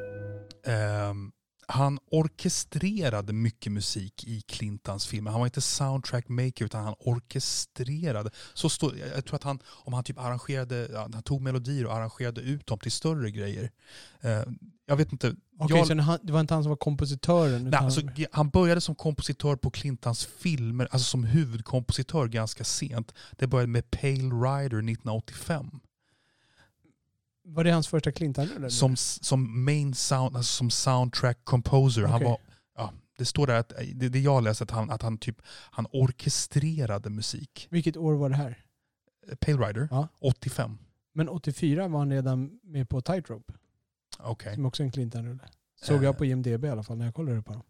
Ehm, 0.67 1.31
han 1.73 1.99
orkestrerade 2.11 3.33
mycket 3.33 3.71
musik 3.71 4.23
i 4.27 4.41
Clintons 4.41 5.07
filmer. 5.07 5.31
Han 5.31 5.39
var 5.39 5.47
inte 5.47 5.61
soundtrack 5.61 6.29
maker 6.29 6.65
utan 6.65 6.83
han 6.83 6.95
orkestrerade. 6.99 8.29
Så 8.53 8.69
stå, 8.69 8.91
jag 9.15 9.25
tror 9.25 9.35
att 9.35 9.43
han, 9.43 9.59
om 9.65 9.93
han 9.93 10.03
typ 10.03 10.19
arrangerade, 10.19 11.07
han 11.13 11.23
tog 11.23 11.41
melodier 11.41 11.85
och 11.85 11.93
arrangerade 11.93 12.41
ut 12.41 12.67
dem 12.67 12.79
till 12.79 12.91
större 12.91 13.31
grejer. 13.31 13.71
Eh, 14.21 14.41
jag 14.85 14.95
vet 14.95 15.11
inte. 15.11 15.35
Okej, 15.59 15.77
jag, 15.77 15.87
så 15.87 15.99
han, 15.99 16.19
det 16.23 16.33
var 16.33 16.39
inte 16.39 16.53
han 16.53 16.63
som 16.63 16.69
var 16.69 16.77
kompositören? 16.77 17.63
nej, 17.63 17.79
alltså, 17.79 18.01
han 18.31 18.49
började 18.49 18.81
som 18.81 18.95
kompositör 18.95 19.55
på 19.55 19.71
Clintons 19.71 20.25
filmer, 20.25 20.87
alltså 20.91 21.05
som 21.05 21.23
huvudkompositör 21.23 22.27
ganska 22.27 22.63
sent. 22.63 23.13
Det 23.31 23.47
började 23.47 23.71
med 23.71 23.91
Pale 23.91 24.13
Rider 24.13 24.77
1985. 24.77 25.79
Var 27.43 27.63
det 27.63 27.71
hans 27.71 27.87
första 27.87 28.11
Clinton? 28.11 28.71
Som, 28.71 28.95
som 28.97 29.65
main 29.65 29.93
sound, 29.93 30.35
alltså 30.37 30.53
som 30.53 30.69
soundtrack 30.69 31.37
composer. 31.43 32.01
Han 32.03 32.15
Okej. 32.15 32.27
var, 32.27 32.37
ja, 32.77 32.93
det 33.17 33.25
står 33.25 33.47
där, 33.47 33.55
att, 33.59 33.69
det, 33.93 34.09
det 34.09 34.19
jag 34.19 34.43
läste, 34.43 34.63
att 34.63 34.71
han, 34.71 34.89
att 34.89 35.01
han, 35.01 35.17
typ, 35.17 35.37
han 35.47 35.87
orkestrerade 35.91 37.09
musik. 37.09 37.67
Vilket 37.71 37.97
år 37.97 38.13
var 38.13 38.29
det 38.29 38.35
här? 38.35 38.57
Pale 39.39 39.67
Rider, 39.67 39.87
Ja. 39.91 40.07
85. 40.21 40.77
Men 41.13 41.29
84 41.29 41.87
var 41.87 41.99
han 41.99 42.11
redan 42.11 42.59
med 42.63 42.89
på 42.89 43.01
Tightrope, 43.01 43.53
Okej. 44.19 44.55
som 44.55 44.65
också 44.65 44.83
är 44.83 44.85
en 44.85 44.91
Clinton-rulle. 44.91 45.43
Såg 45.81 45.97
Eh. 45.97 46.03
jag 46.03 46.17
på 46.17 46.25
IMDB 46.25 46.65
i 46.65 46.69
alla 46.69 46.83
fall 46.83 46.97
när 46.97 47.05
jag 47.05 47.13
kollade 47.15 47.41
på 47.41 47.51
honom. 47.51 47.65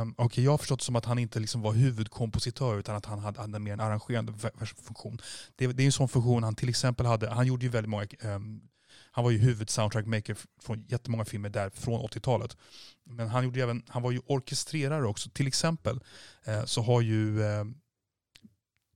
Um, 0.00 0.14
Okej, 0.18 0.44
jag 0.44 0.50
har 0.50 0.58
förstått 0.58 0.82
som 0.82 0.96
att 0.96 1.04
han 1.04 1.18
inte 1.18 1.40
liksom 1.40 1.60
var 1.62 1.72
huvudkompositör 1.72 2.78
utan 2.78 2.96
att 2.96 3.06
han 3.06 3.18
hade, 3.18 3.40
hade 3.40 3.58
mer 3.58 3.72
en 3.72 3.80
arrangerande 3.80 4.32
funktion. 4.76 5.18
Det, 5.56 5.66
det 5.66 5.82
är 5.82 5.86
en 5.86 5.92
sån 5.92 6.08
funktion 6.08 6.42
han 6.42 6.54
till 6.54 6.68
exempel 6.68 7.06
hade. 7.06 7.30
Han 7.30 7.46
gjorde 7.46 7.64
ju 7.66 7.70
väldigt 7.70 7.90
många, 7.90 8.06
ehm, 8.20 8.60
han 9.18 9.24
var 9.24 9.30
ju 9.30 9.38
huvudsoundtrackmaker 9.38 10.36
från 10.60 10.84
jättemånga 10.88 11.24
filmer 11.24 11.48
där 11.48 11.70
från 11.70 12.00
80-talet. 12.00 12.56
Men 13.04 13.28
han, 13.28 13.44
gjorde 13.44 13.62
även, 13.62 13.82
han 13.88 14.02
var 14.02 14.10
ju 14.10 14.20
orkestrerare 14.26 15.06
också. 15.06 15.30
Till 15.30 15.46
exempel 15.46 16.00
eh, 16.44 16.64
så 16.64 16.82
har 16.82 17.00
ju 17.00 17.42
eh, 17.42 17.64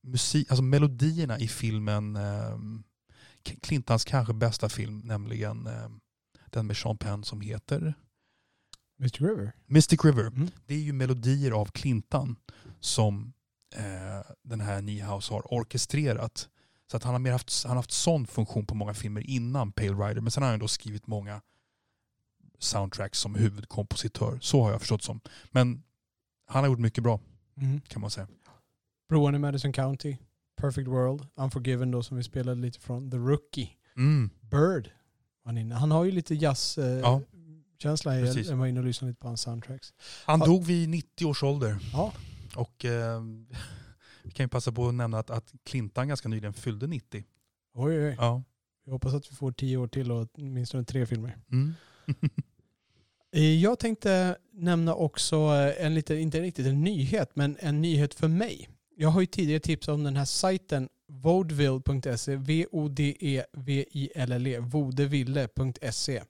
musik, 0.03 0.51
alltså 0.51 0.63
melodierna 0.63 1.39
i 1.39 1.49
filmen 1.49 2.17
eh, 2.17 2.59
Clintons 3.43 4.05
kanske 4.05 4.35
bästa 4.35 4.69
film, 4.69 4.99
nämligen 5.05 5.67
eh, 5.67 5.89
den 6.51 6.67
med 6.67 6.77
Sean 6.77 6.99
Penn 6.99 7.25
som 7.25 7.41
heter 7.41 7.95
Mr 9.01 9.29
River? 9.29 9.53
Mystic 9.67 10.05
River. 10.05 10.27
Mm. 10.27 10.49
Det 10.67 10.75
är 10.75 10.79
ju 10.79 10.93
melodier 10.93 11.51
av 11.51 11.67
Clintan 11.67 12.37
som 12.81 13.33
eh, 13.75 14.33
den 14.43 14.61
här 14.61 14.83
Niehaus 14.83 15.31
har 15.31 15.55
orkestrerat. 15.55 16.49
Så 16.93 16.97
att 16.97 17.05
han 17.05 17.15
har 17.15 17.19
mer 17.19 17.33
haft, 17.33 17.63
han 17.65 17.71
har 17.71 17.77
haft 17.77 17.91
sån 17.91 18.27
funktion 18.27 18.67
på 18.67 18.75
många 18.75 18.95
filmer 18.95 19.31
innan 19.31 19.73
Pale 19.73 19.93
Rider. 19.93 20.21
Men 20.21 20.31
sen 20.31 20.43
har 20.43 20.51
han 20.51 20.59
då 20.59 20.69
skrivit 20.69 21.07
många 21.07 21.41
soundtracks 22.59 23.19
som 23.19 23.35
huvudkompositör. 23.35 24.39
Så 24.41 24.63
har 24.63 24.71
jag 24.71 24.81
förstått 24.81 25.03
som. 25.03 25.21
Men 25.51 25.83
han 26.47 26.65
har 26.65 26.71
gjort 26.71 26.79
mycket 26.79 27.05
bra 27.05 27.21
Mm. 27.57 27.81
kan 27.81 28.01
man 28.01 28.11
säga. 28.11 28.29
Broan 29.09 29.35
i 29.35 29.39
Madison 29.39 29.73
County, 29.73 30.17
Perfect 30.61 30.89
World, 30.89 31.27
Unforgiven 31.37 31.91
då 31.91 32.03
som 32.03 32.17
vi 32.17 32.23
spelade 32.23 32.61
lite 32.61 32.81
från, 32.81 33.11
The 33.11 33.17
Rookie, 33.17 33.69
Mm. 33.97 34.31
Bird. 34.41 34.91
Han, 35.75 35.91
har 35.91 36.05
ju 36.05 36.11
lite 36.11 36.35
jazzkänsla 36.35 38.15
eh, 38.19 38.21
Ja. 38.27 38.39
i 38.41 38.43
jag 38.49 38.57
var 38.57 38.67
inne 38.67 38.81
och 38.81 38.87
lyssnade 38.87 39.11
lite 39.11 39.21
på 39.21 39.29
hans 39.29 39.41
soundtracks. 39.41 39.93
Han 40.25 40.41
Ja. 40.41 40.47
dog 40.47 40.65
vid 40.65 40.89
90 40.89 41.27
års 41.27 41.43
ålder. 41.43 41.79
Ja, 41.93 42.13
Och 42.57 42.85
eh, 42.85 43.23
vi 44.23 44.31
kan 44.31 44.45
ju 44.45 44.49
passa 44.49 44.73
på 44.73 44.89
att 44.89 44.95
nämna 44.95 45.19
att, 45.19 45.31
att 45.31 45.53
Clintan 45.65 46.09
ganska 46.09 46.29
nyligen 46.29 46.53
fyllde 46.53 46.87
90. 46.87 47.25
oj, 47.75 48.07
oj. 48.07 48.17
Ja. 48.19 48.43
Jag 48.85 48.93
hoppas 48.93 49.15
att 49.15 49.33
vi 49.33 49.37
får 49.37 49.53
tio 49.53 49.77
år 49.77 49.87
till 49.89 50.13
och 50.13 50.29
åtminstone 50.33 50.85
tre 50.85 51.07
filmer. 51.07 51.39
Mm. 51.53 51.75
Eh, 53.35 53.63
Jag 53.63 53.79
tänkte 53.79 54.37
nämna 54.53 54.95
också 54.95 55.37
eh, 55.37 55.87
en 55.87 55.95
lite, 55.95 56.17
inte 56.17 56.41
riktigt 56.41 56.67
en 56.67 56.81
nyhet, 56.85 57.31
men 57.35 57.57
en 57.61 57.81
nyhet 57.83 58.15
för 58.15 58.29
mig. 58.29 58.69
Jag 58.97 59.09
har 59.09 59.21
ju 59.21 59.27
tidigare 59.27 59.61
tipsat 59.61 59.93
om 59.95 60.05
den 60.05 60.17
här 60.17 60.25
sajten 60.25 60.89
vodeville.se, 61.09 62.37
V-O-D-E-V-I-L-L-E, 63.35 64.59
vodeville.se. 64.59 66.23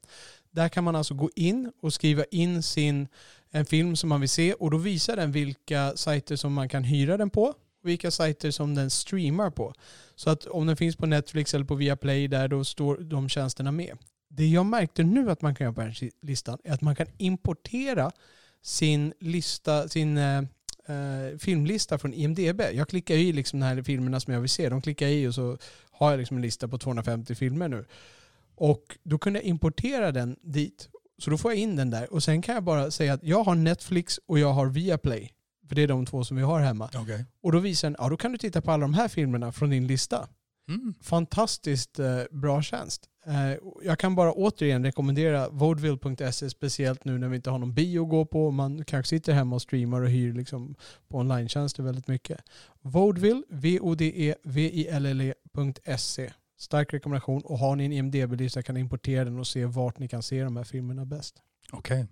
Där 0.51 0.69
kan 0.69 0.85
man 0.85 0.97
alltså 0.97 1.15
gå 1.15 1.31
in 1.37 1.73
och 1.83 1.93
skriva 1.93 2.25
in 2.31 2.63
sin, 2.63 3.09
en 3.51 3.67
film 3.67 3.97
som 3.97 4.09
man 4.09 4.21
vill 4.21 4.29
se 4.29 4.53
och 4.55 4.71
då 4.71 4.77
visar 4.77 5.17
den 5.17 5.33
vilka 5.33 5.97
sajter 5.97 6.37
som 6.37 6.53
man 6.53 6.69
kan 6.69 6.85
hyra 6.85 7.17
den 7.17 7.31
på 7.31 7.55
vilka 7.83 8.11
sajter 8.11 8.51
som 8.51 8.75
den 8.75 8.91
streamar 8.91 9.51
på. 9.51 9.75
Så 10.15 10.31
att 10.31 10.47
om 10.47 10.67
den 10.67 10.77
finns 10.77 10.97
på 10.97 11.07
Netflix 11.07 11.55
eller 11.55 11.65
på 11.65 11.75
Viaplay 11.75 12.29
där 12.29 12.49
då 12.49 12.65
står 12.65 12.97
de 12.97 13.29
tjänsterna 13.29 13.73
med. 13.73 13.99
Det 14.29 14.47
jag 14.47 14.67
märkte 14.67 15.03
nu 15.03 15.31
att 15.31 15.43
man 15.43 15.55
kan 15.55 15.65
göra 15.65 15.75
på 15.75 15.81
den 15.81 15.91
här 15.91 16.11
listan 16.23 16.59
är 16.65 16.73
att 16.73 16.81
man 16.81 16.97
kan 16.97 17.07
importera 17.19 18.11
sin 18.63 19.13
lista, 19.21 19.89
sin 19.89 20.19
eh, 20.19 20.39
eh, 20.87 21.39
filmlista 21.39 21.99
från 21.99 22.15
IMDB. 22.15 22.61
Jag 22.73 22.89
klickar 22.89 23.15
i 23.15 23.33
liksom 23.33 23.61
de 23.61 23.67
här 23.67 23.83
filmerna 23.83 24.21
som 24.21 24.35
jag 24.35 24.41
vill 24.41 24.51
se. 24.51 24.69
De 24.69 24.83
klickar 24.83 25.07
i 25.07 25.27
och 25.27 25.35
så 25.35 25.59
har 25.91 26.11
jag 26.11 26.19
liksom 26.19 26.37
en 26.37 26.43
lista 26.43 26.69
på 26.69 26.79
250 26.79 27.35
filmer 27.35 27.69
nu. 27.69 27.85
Och 28.55 28.99
då 29.03 29.19
kunde 29.19 29.39
jag 29.39 29.47
importera 29.47 30.13
den 30.13 30.37
dit. 30.43 30.89
Så 31.19 31.31
då 31.31 31.39
får 31.39 31.51
jag 31.51 31.59
in 31.59 31.77
den 31.77 31.91
där. 31.91 32.13
Och 32.13 32.23
sen 32.23 32.43
kan 32.43 32.55
jag 32.55 32.65
bara 32.65 32.91
säga 32.91 33.13
att 33.13 33.23
jag 33.23 33.45
har 33.45 33.55
Netflix 33.55 34.21
och 34.27 34.39
jag 34.39 34.53
har 34.53 34.67
Viaplay. 34.67 35.33
För 35.69 35.75
det 35.75 35.83
är 35.83 35.89
de 35.89 36.07
två 36.07 36.25
som 36.25 36.37
vi 36.37 36.43
har 36.43 36.61
hemma. 36.61 36.91
Okej. 36.97 37.25
Och 37.43 37.53
då 37.53 37.59
visar 37.59 37.89
den, 37.91 37.97
ja 37.99 38.09
då 38.09 38.17
kan 38.17 38.33
du 38.33 38.39
titta 38.39 38.61
på 38.61 38.71
alla 38.71 38.83
de 38.83 38.95
här 38.95 39.09
filmerna 39.09 39.53
från 39.53 39.71
din 39.71 39.87
lista 39.87 40.29
Mm. 40.69 40.95
fantastiskt 41.03 41.99
eh, 41.99 42.21
bra 42.31 42.63
tjänst. 42.63 43.09
Eh, 43.27 43.53
jag 43.83 43.99
kan 43.99 44.15
bara 44.15 44.33
återigen 44.33 44.85
rekommendera 44.85 45.49
vodeville.se 45.49 46.51
speciellt 46.51 47.05
nu 47.05 47.19
när 47.19 47.29
vi 47.29 47.37
inte 47.37 47.51
har 47.51 47.59
någon 47.59 47.75
bio 47.75 48.03
att 48.03 48.11
gå 48.11 48.25
på. 48.27 48.51
Man 48.51 48.85
kanske 48.85 49.11
sitter 49.11 49.33
hemma 49.33 49.57
och 49.57 49.63
streamar 49.63 50.01
och 50.03 50.11
hyr 50.11 50.33
liksom 50.33 50.75
på 51.09 51.19
online-tjänster 51.19 51.83
väldigt 51.83 52.09
mycket. 52.09 52.41
Vodeville, 52.83 53.39
E 53.41 53.43
V-O-D-E-V-I-L-L-E.se. 54.93 56.33
Stark 56.59 56.93
rekommendation 56.93 57.43
och 57.45 57.59
har 57.59 57.77
ni 57.77 57.85
en 57.85 57.93
IMDB-lista 57.93 58.63
kan 58.63 58.75
ni 58.75 58.81
importera 58.81 59.25
den 59.25 59.39
och 59.39 59.47
se 59.47 59.65
vart 59.67 59.99
ni 59.99 60.09
kan 60.09 60.23
se 60.23 60.43
de 60.45 60.57
här 60.57 60.65
filmerna 60.65 61.05
bäst. 61.05 61.43
Okej. 61.73 62.07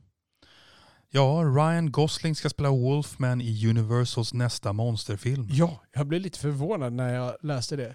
Ja, 1.13 1.43
Ryan 1.57 1.93
Gosling 1.93 2.35
ska 2.35 2.49
spela 2.49 2.71
Wolfman 2.71 3.41
i 3.41 3.69
Universals 3.69 4.35
nästa 4.35 4.73
monsterfilm. 4.73 5.49
Ja, 5.51 5.81
jag 5.93 6.07
blev 6.07 6.21
lite 6.21 6.39
förvånad 6.39 6.93
när 6.93 7.15
jag 7.15 7.37
läste 7.43 7.77
det. 7.77 7.95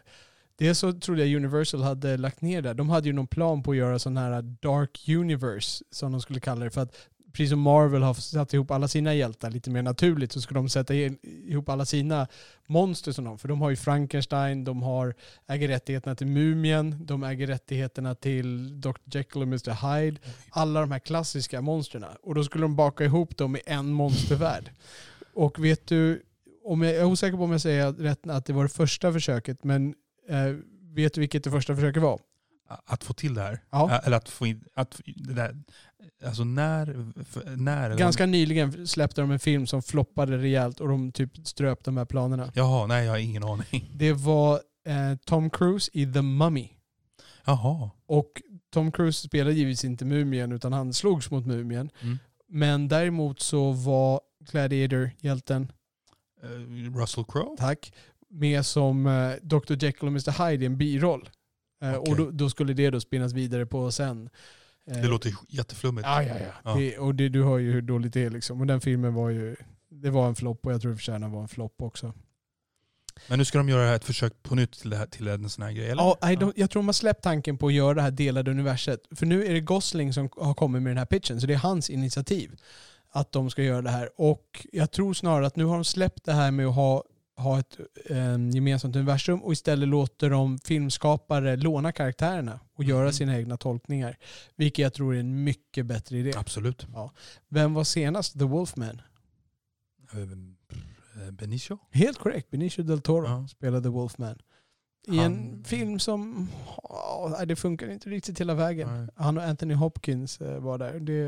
Dels 0.57 0.79
så 0.79 0.93
trodde 0.93 1.25
jag 1.25 1.35
Universal 1.35 1.81
hade 1.81 2.17
lagt 2.17 2.41
ner 2.41 2.61
det. 2.61 2.73
De 2.73 2.89
hade 2.89 3.07
ju 3.07 3.13
någon 3.13 3.27
plan 3.27 3.63
på 3.63 3.71
att 3.71 3.77
göra 3.77 3.99
sån 3.99 4.17
här 4.17 4.41
Dark 4.41 5.09
Universe, 5.09 5.83
som 5.91 6.11
de 6.11 6.21
skulle 6.21 6.39
kalla 6.39 6.65
det. 6.65 6.71
För 6.71 6.81
att 6.81 6.95
precis 7.35 7.49
som 7.49 7.59
Marvel 7.59 8.03
har 8.03 8.13
satt 8.13 8.53
ihop 8.53 8.71
alla 8.71 8.87
sina 8.87 9.13
hjältar 9.13 9.51
lite 9.51 9.69
mer 9.69 9.81
naturligt 9.81 10.31
så 10.31 10.41
ska 10.41 10.55
de 10.55 10.69
sätta 10.69 10.93
ihop 10.93 11.69
alla 11.69 11.85
sina 11.85 12.27
monster 12.67 13.11
som 13.11 13.25
de. 13.25 13.39
För 13.39 13.47
de 13.47 13.61
har 13.61 13.69
ju 13.69 13.75
Frankenstein, 13.75 14.63
de 14.63 14.83
har, 14.83 15.15
äger 15.47 15.67
rättigheterna 15.67 16.15
till 16.15 16.27
Mumien, 16.27 17.05
de 17.05 17.23
äger 17.23 17.47
rättigheterna 17.47 18.15
till 18.15 18.81
Dr. 18.81 18.89
Jekyll 19.05 19.41
och 19.41 19.47
Mr. 19.47 19.99
Hyde. 19.99 20.19
Alla 20.49 20.81
de 20.81 20.91
här 20.91 20.99
klassiska 20.99 21.61
monstren. 21.61 22.05
Och 22.21 22.35
då 22.35 22.43
skulle 22.43 22.63
de 22.63 22.75
baka 22.75 23.03
ihop 23.03 23.37
dem 23.37 23.55
i 23.55 23.61
en 23.65 23.93
monstervärld. 23.93 24.71
Och 25.33 25.65
vet 25.65 25.87
du, 25.87 26.21
om 26.63 26.81
jag, 26.81 26.93
jag 26.93 27.01
är 27.01 27.05
osäker 27.05 27.37
på 27.37 27.43
om 27.43 27.51
jag 27.51 27.61
säger 27.61 27.93
rätt 27.93 28.27
att 28.27 28.45
det 28.45 28.53
var 28.53 28.63
det 28.63 28.69
första 28.69 29.13
försöket, 29.13 29.63
men 29.63 29.95
eh, 30.29 30.55
vet 30.93 31.13
du 31.13 31.21
vilket 31.21 31.43
det 31.43 31.51
första 31.51 31.75
försöket 31.75 32.03
var? 32.03 32.19
Att 32.67 33.03
få 33.03 33.13
till 33.13 33.33
det 33.33 33.41
här? 33.41 33.59
Ja. 33.69 34.01
Eller 34.03 34.17
att 34.17 34.29
få 34.29 34.45
in... 34.47 34.63
Att, 34.73 35.01
det 35.05 35.33
där, 35.33 35.55
alltså 36.25 36.43
när... 36.43 37.05
när 37.55 37.97
Ganska 37.97 38.25
nyligen 38.25 38.87
släppte 38.87 39.21
de 39.21 39.31
en 39.31 39.39
film 39.39 39.67
som 39.67 39.81
floppade 39.81 40.37
rejält 40.37 40.79
och 40.79 40.87
de 40.87 41.11
typ 41.11 41.47
ströp 41.47 41.83
de 41.83 41.97
här 41.97 42.05
planerna. 42.05 42.51
Jaha, 42.55 42.87
nej 42.87 43.05
jag 43.05 43.11
har 43.11 43.17
ingen 43.17 43.43
aning. 43.43 43.91
Det 43.95 44.13
var 44.13 44.61
eh, 44.87 45.17
Tom 45.25 45.49
Cruise 45.49 45.91
i 45.93 46.13
The 46.13 46.21
Mummy. 46.21 46.69
Jaha. 47.45 47.89
Och 48.05 48.41
Tom 48.73 48.91
Cruise 48.91 49.27
spelade 49.27 49.55
givetvis 49.55 49.85
inte 49.85 50.05
Mumien 50.05 50.51
utan 50.51 50.73
han 50.73 50.93
slogs 50.93 51.31
mot 51.31 51.45
Mumien. 51.45 51.89
Mm. 52.01 52.19
Men 52.47 52.87
däremot 52.87 53.39
så 53.39 53.71
var 53.71 54.21
Gladiator, 54.51 55.11
hjälten, 55.19 55.71
Eh, 56.45 56.97
Russell 56.99 57.25
Crowe? 57.25 57.55
tack, 57.57 57.93
med 58.29 58.65
som 58.65 59.07
eh, 59.07 59.31
Dr. 59.41 59.83
Jekyll 59.83 60.07
och 60.07 60.07
Mr. 60.07 60.49
Hyde 60.49 60.63
i 60.63 60.65
en 60.65 60.77
biroll. 60.77 61.29
Eh, 61.81 61.95
Okej. 61.95 62.11
Och 62.11 62.17
då, 62.17 62.31
då 62.31 62.49
skulle 62.49 62.73
det 62.73 62.89
då 62.89 62.99
spinnas 62.99 63.33
vidare 63.33 63.65
på 63.65 63.91
sen. 63.91 64.29
Eh, 64.91 64.97
Det 65.01 65.07
låter 65.07 65.33
jätteflummigt. 65.47 66.07
Ja, 66.07 66.23
ja, 66.23 66.35
ja. 66.39 66.51
Ja. 66.71 66.75
Det, 66.75 66.97
och 66.97 67.15
det, 67.15 67.29
du 67.29 67.43
hör 67.43 67.57
ju 67.57 67.71
hur 67.71 67.81
dåligt 67.81 68.13
det 68.13 68.23
är 68.23 68.29
liksom. 68.29 68.61
Och 68.61 68.67
den 68.67 68.81
filmen 68.81 69.13
var 69.13 69.29
ju, 69.29 69.55
det 69.89 70.09
var 70.09 70.27
en 70.27 70.35
flopp 70.35 70.65
och 70.65 70.73
jag 70.73 70.81
tror 70.81 70.91
det 70.91 70.97
förtjänar 70.97 71.27
att 71.27 71.33
vara 71.33 71.41
en 71.43 71.47
flopp 71.47 71.81
också. 71.81 72.13
Men 73.27 73.39
nu 73.39 73.45
ska 73.45 73.57
de 73.57 73.69
göra 73.69 73.95
ett 73.95 74.03
försök 74.03 74.43
på 74.43 74.55
nytt 74.55 74.71
till, 74.71 74.89
det 74.89 74.97
här, 74.97 75.05
till 75.05 75.27
en 75.27 75.49
sån 75.49 75.63
här 75.63 75.71
grej, 75.71 75.89
eller? 75.89 76.03
Ja, 76.21 76.35
de, 76.35 76.53
jag 76.55 76.69
tror 76.69 76.81
de 76.81 76.87
har 76.87 76.93
släppt 76.93 77.23
tanken 77.23 77.57
på 77.57 77.67
att 77.67 77.73
göra 77.73 77.93
det 77.93 78.01
här 78.01 78.11
delade 78.11 78.51
universet. 78.51 78.99
För 79.11 79.25
nu 79.25 79.45
är 79.45 79.53
det 79.53 79.59
Gosling 79.61 80.13
som 80.13 80.29
har 80.37 80.53
kommit 80.53 80.81
med 80.81 80.89
den 80.89 80.97
här 80.97 81.05
pitchen, 81.05 81.41
så 81.41 81.47
det 81.47 81.53
är 81.53 81.57
hans 81.57 81.89
initiativ 81.89 82.51
att 83.11 83.31
de 83.31 83.49
ska 83.49 83.63
göra 83.63 83.81
det 83.81 83.89
här. 83.89 84.09
Och 84.17 84.67
jag 84.71 84.91
tror 84.91 85.13
snarare 85.13 85.47
att 85.47 85.55
nu 85.55 85.65
har 85.65 85.75
de 85.75 85.83
släppt 85.83 86.23
det 86.25 86.33
här 86.33 86.51
med 86.51 86.67
att 86.67 86.75
ha 86.75 87.03
ha 87.37 87.59
ett 87.59 87.77
eh, 88.05 88.49
gemensamt 88.49 88.95
universum 88.95 89.43
och 89.43 89.53
istället 89.53 89.89
låter 89.89 90.29
de 90.29 90.57
filmskapare 90.57 91.55
låna 91.55 91.91
karaktärerna 91.91 92.59
och 92.73 92.83
göra 92.83 93.03
Mhm. 93.03 93.13
sina 93.13 93.37
egna 93.37 93.57
tolkningar. 93.57 94.17
Vilket 94.55 94.83
jag 94.83 94.93
tror 94.93 95.15
är 95.15 95.19
en 95.19 95.43
mycket 95.43 95.85
bättre 95.85 96.17
idé. 96.17 96.33
Absolut. 96.37 96.87
Vem 97.49 97.73
var 97.73 97.83
senast 97.83 98.39
The 98.39 98.45
Wolfman? 98.45 99.01
Eh, 100.13 101.31
Benicio? 101.31 101.77
Helt 101.91 102.17
korrekt, 102.17 102.51
Benicio 102.51 102.83
del 102.83 103.01
Toro 103.01 103.25
Ja. 103.27 103.47
spelade 103.47 103.83
The 103.83 103.89
Wolfman. 103.89 104.39
I 105.07 105.19
en 105.19 105.21
Han- 105.23 105.63
film 105.63 105.99
som, 105.99 106.49
ja, 106.83 107.33
nej, 107.37 107.47
det 107.47 107.55
funkar 107.55 107.89
inte 107.91 108.09
riktigt 108.09 108.39
hela 108.41 108.53
vägen. 108.53 108.89
Nej. 108.99 109.09
Han 109.15 109.37
och 109.37 109.43
Anthony 109.43 109.73
Hopkins 109.73 110.41
eh, 110.41 110.59
var 110.59 110.77
där. 110.77 110.99
Det, 110.99 111.27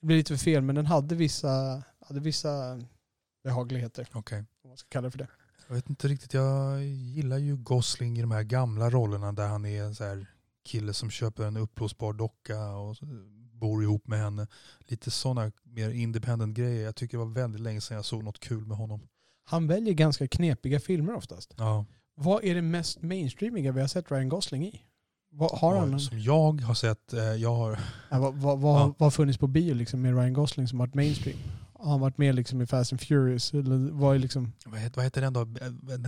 det 0.00 0.06
blir 0.06 0.16
lite 0.16 0.36
för 0.36 0.44
fel, 0.44 0.62
men 0.62 0.74
den 0.74 0.86
hade 0.86 1.14
vissa, 1.14 1.82
hade 2.08 2.20
vissa 2.20 2.80
behagligheter, 3.44 4.08
Okej. 4.12 4.44
Man 4.76 4.78
ska 4.78 4.88
kalla 4.88 5.04
det 5.06 5.10
för 5.10 5.18
det. 5.18 5.28
Jag 5.68 5.74
vet 5.74 5.90
inte 5.90 6.08
riktigt, 6.08 6.34
jag 6.34 6.84
gillar 6.84 7.38
ju 7.38 7.56
Gosling 7.56 8.18
i 8.18 8.20
de 8.20 8.30
här 8.30 8.42
gamla 8.42 8.90
rollerna 8.90 9.32
där 9.32 9.46
han 9.48 9.64
är 9.64 9.82
en 9.82 9.94
så 9.94 10.04
här 10.04 10.26
kille 10.64 10.92
som 10.92 11.10
köper 11.10 11.44
en 11.44 11.56
uppblåsbar 11.56 12.12
docka 12.12 12.66
och 12.70 12.96
bor 13.52 13.82
ihop 13.82 14.06
med 14.06 14.18
henne. 14.18 14.46
Lite 14.80 15.10
sådana 15.10 15.52
mer 15.62 15.90
independent 15.90 16.56
grejer. 16.56 16.84
Jag 16.84 16.96
tycker 16.96 17.18
det 17.18 17.24
var 17.24 17.32
väldigt 17.32 17.60
länge 17.60 17.80
sedan 17.80 17.94
jag 17.96 18.04
såg 18.04 18.24
något 18.24 18.40
kul 18.40 18.66
med 18.66 18.76
honom. 18.76 19.00
Han 19.44 19.66
väljer 19.66 19.94
ganska 19.94 20.28
knepiga 20.28 20.80
filmer 20.80 21.14
oftast. 21.14 21.54
Ja. 21.58 21.84
Vad 22.14 22.44
är 22.44 22.54
det 22.54 22.62
mest 22.62 23.02
mainstreamiga 23.02 23.72
vi 23.72 23.80
har 23.80 23.88
sett 23.88 24.10
Ryan 24.10 24.28
Gosling 24.28 24.66
i? 24.66 24.82
Vad 25.30 25.50
har 25.50 25.76
han? 25.76 26.00
Som 26.00 26.20
jag 26.20 26.60
har 26.60 26.74
sett, 26.74 27.12
eh, 27.12 27.20
jag 27.24 27.54
har, 27.54 27.78
Ja, 28.10 28.18
vad, 28.18 28.34
vad, 28.34 28.60
vad, 28.60 28.80
Ja. 28.80 28.94
vad 28.98 29.06
har 29.06 29.10
funnits 29.10 29.38
på 29.38 29.46
bio 29.46 29.74
liksom 29.74 30.02
med 30.02 30.16
Ryan 30.16 30.32
Gosling 30.32 30.68
som 30.68 30.78
varit 30.78 30.94
mainstream? 30.94 31.38
Har 31.86 31.92
han 31.92 32.00
varit 32.00 32.18
med 32.18 32.34
liksom 32.34 32.62
i 32.62 32.66
Fast 32.66 32.92
and 32.92 33.00
Furious? 33.00 33.54
Eller 33.54 33.90
vad 33.92 34.14
är 34.14 34.18
liksom... 34.18 34.52
vad 34.64 34.80
heter, 34.80 34.96
vad 34.96 35.04
heter 35.04 35.20
den 35.20 35.32
då? 35.32 35.44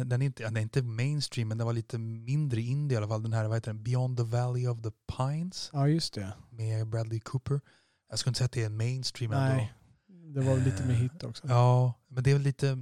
Den 0.05 0.23
är, 0.23 0.27
inte, 0.27 0.43
den 0.43 0.57
är 0.57 0.61
inte 0.61 0.83
mainstream 0.83 1.49
men 1.49 1.59
den 1.59 1.67
var 1.67 1.75
lite 1.75 1.99
mindre 1.99 2.61
indie 2.61 2.95
i 2.95 2.99
alla 2.99 3.09
fall. 3.09 3.23
Den 3.23 3.33
här, 3.33 3.45
vad 3.49 3.57
heter 3.57 3.73
den? 3.73 3.83
Beyond 3.83 4.17
the 4.17 4.23
Valley 4.23 4.67
of 4.69 4.83
the 4.83 4.91
Pines 5.17 5.71
Ja, 5.73 5.89
just 5.89 6.15
det. 6.15 6.33
med 6.51 6.87
Bradley 6.87 7.21
Cooper. 7.21 7.61
Jag 8.11 8.19
skulle 8.19 8.31
inte 8.31 8.39
säga 8.39 8.47
att 8.47 8.53
det 8.53 8.65
är 8.65 8.69
mainstream 8.69 9.33
ändå. 9.33 9.55
Nej, 9.57 9.73
det 10.35 10.41
var 10.41 10.55
väl 10.55 10.65
lite 10.65 10.85
mer 10.87 10.95
hit 10.95 11.23
också. 11.25 11.49
Ja, 11.49 11.95
men 12.09 12.23
det 12.25 12.31
är 12.31 12.35
väl 12.35 12.43
lite... 12.43 12.79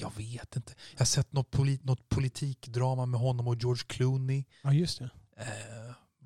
Jag 0.00 0.12
vet 0.16 0.56
inte. 0.56 0.72
Jag 0.92 0.98
har 1.00 1.06
sett 1.06 1.32
något, 1.32 1.50
polit, 1.50 1.84
något 1.84 2.08
politikdrama 2.08 3.06
med 3.06 3.20
honom 3.20 3.48
och 3.48 3.56
George 3.56 3.82
Clooney. 3.86 4.44
Ja, 4.62 4.72
just 4.72 4.98
det. 4.98 5.10
Eh, 5.36 5.46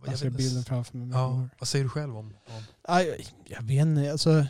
Jag 0.02 0.12
jag 0.12 0.18
ser 0.18 0.30
bilden 0.30 0.64
framför 0.64 0.96
mig. 0.98 1.08
Ja, 1.12 1.48
vad 1.58 1.68
säger 1.68 1.84
du 1.84 1.88
själv 1.88 2.16
om, 2.16 2.26
om 2.26 2.62
Aj, 2.82 3.26
jag 3.44 3.62
vet 3.62 3.82
inte. 3.82 4.12
Alltså, 4.12 4.46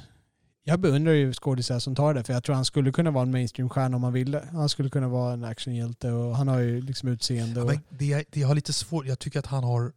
jag 0.65 0.81
beundrar 0.81 1.13
ju 1.13 1.33
skådisar 1.33 1.79
som 1.79 1.95
tar 1.95 2.15
det. 2.15 2.25
För 2.25 2.33
jag 2.33 2.45
tror 2.45 2.55
han 2.55 2.65
skulle 2.65 2.93
kunna 2.93 3.11
vara 3.11 3.23
en 3.23 3.31
mainstream-stjärna 3.31 3.97
om 3.97 4.05
han 4.05 4.13
ville. 4.13 4.49
Han 4.53 4.69
skulle 4.69 4.91
kunna 4.91 5.09
vara 5.09 5.33
en 5.33 5.45
actionhjälte 5.45 6.11
och 6.11 6.37
han 6.37 6.49
har 6.49 6.59
ju 6.59 6.81
liksom 6.81 7.09
utseende. 7.09 7.61
Ja, 7.61 7.65
Och, 7.65 7.71
men 7.71 7.81
det, 7.89 8.25
det 8.31 8.43
har 8.43 8.55
lite 8.55 8.73
svårt, 8.73 9.07
jag 9.07 9.19
tycker 9.19 9.39
att 9.39 9.47
han 9.47 9.65
har 9.65 9.93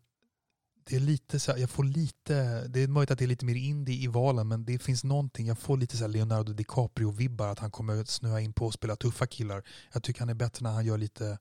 det 0.90 0.96
är 0.96 1.00
lite 1.00 1.40
så 1.40 1.52
här, 1.52 1.60
jag 1.60 1.70
får 1.70 1.84
lite, 1.84 2.68
det 2.68 2.84
är 2.84 2.88
möjligt 2.88 3.12
att 3.12 3.20
det 3.20 3.26
är 3.26 3.28
lite 3.28 3.46
mer 3.46 3.56
indie 3.56 4.04
i 4.04 4.08
valen 4.08 4.48
men 4.48 4.66
det 4.66 4.80
finns 4.80 5.04
någonting, 5.04 5.48
jag 5.48 5.60
får 5.60 5.78
lite 5.78 5.98
så 5.98 6.04
här 6.04 6.10
Leonardo 6.10 6.54
DiCaprio-vibbar 6.54 7.52
att 7.52 7.60
han 7.60 7.72
kommer 7.72 8.02
att 8.02 8.10
snöa 8.10 8.42
in 8.42 8.54
på 8.54 8.68
att 8.68 8.74
spela 8.74 8.96
tuffa 8.96 9.28
killar. 9.28 9.64
Jag 9.94 10.04
tycker 10.04 10.20
han 10.20 10.30
är 10.30 10.34
bättre 10.34 10.64
när 10.64 10.72
han 10.72 10.86
gör 10.86 10.98
lite 10.98 11.38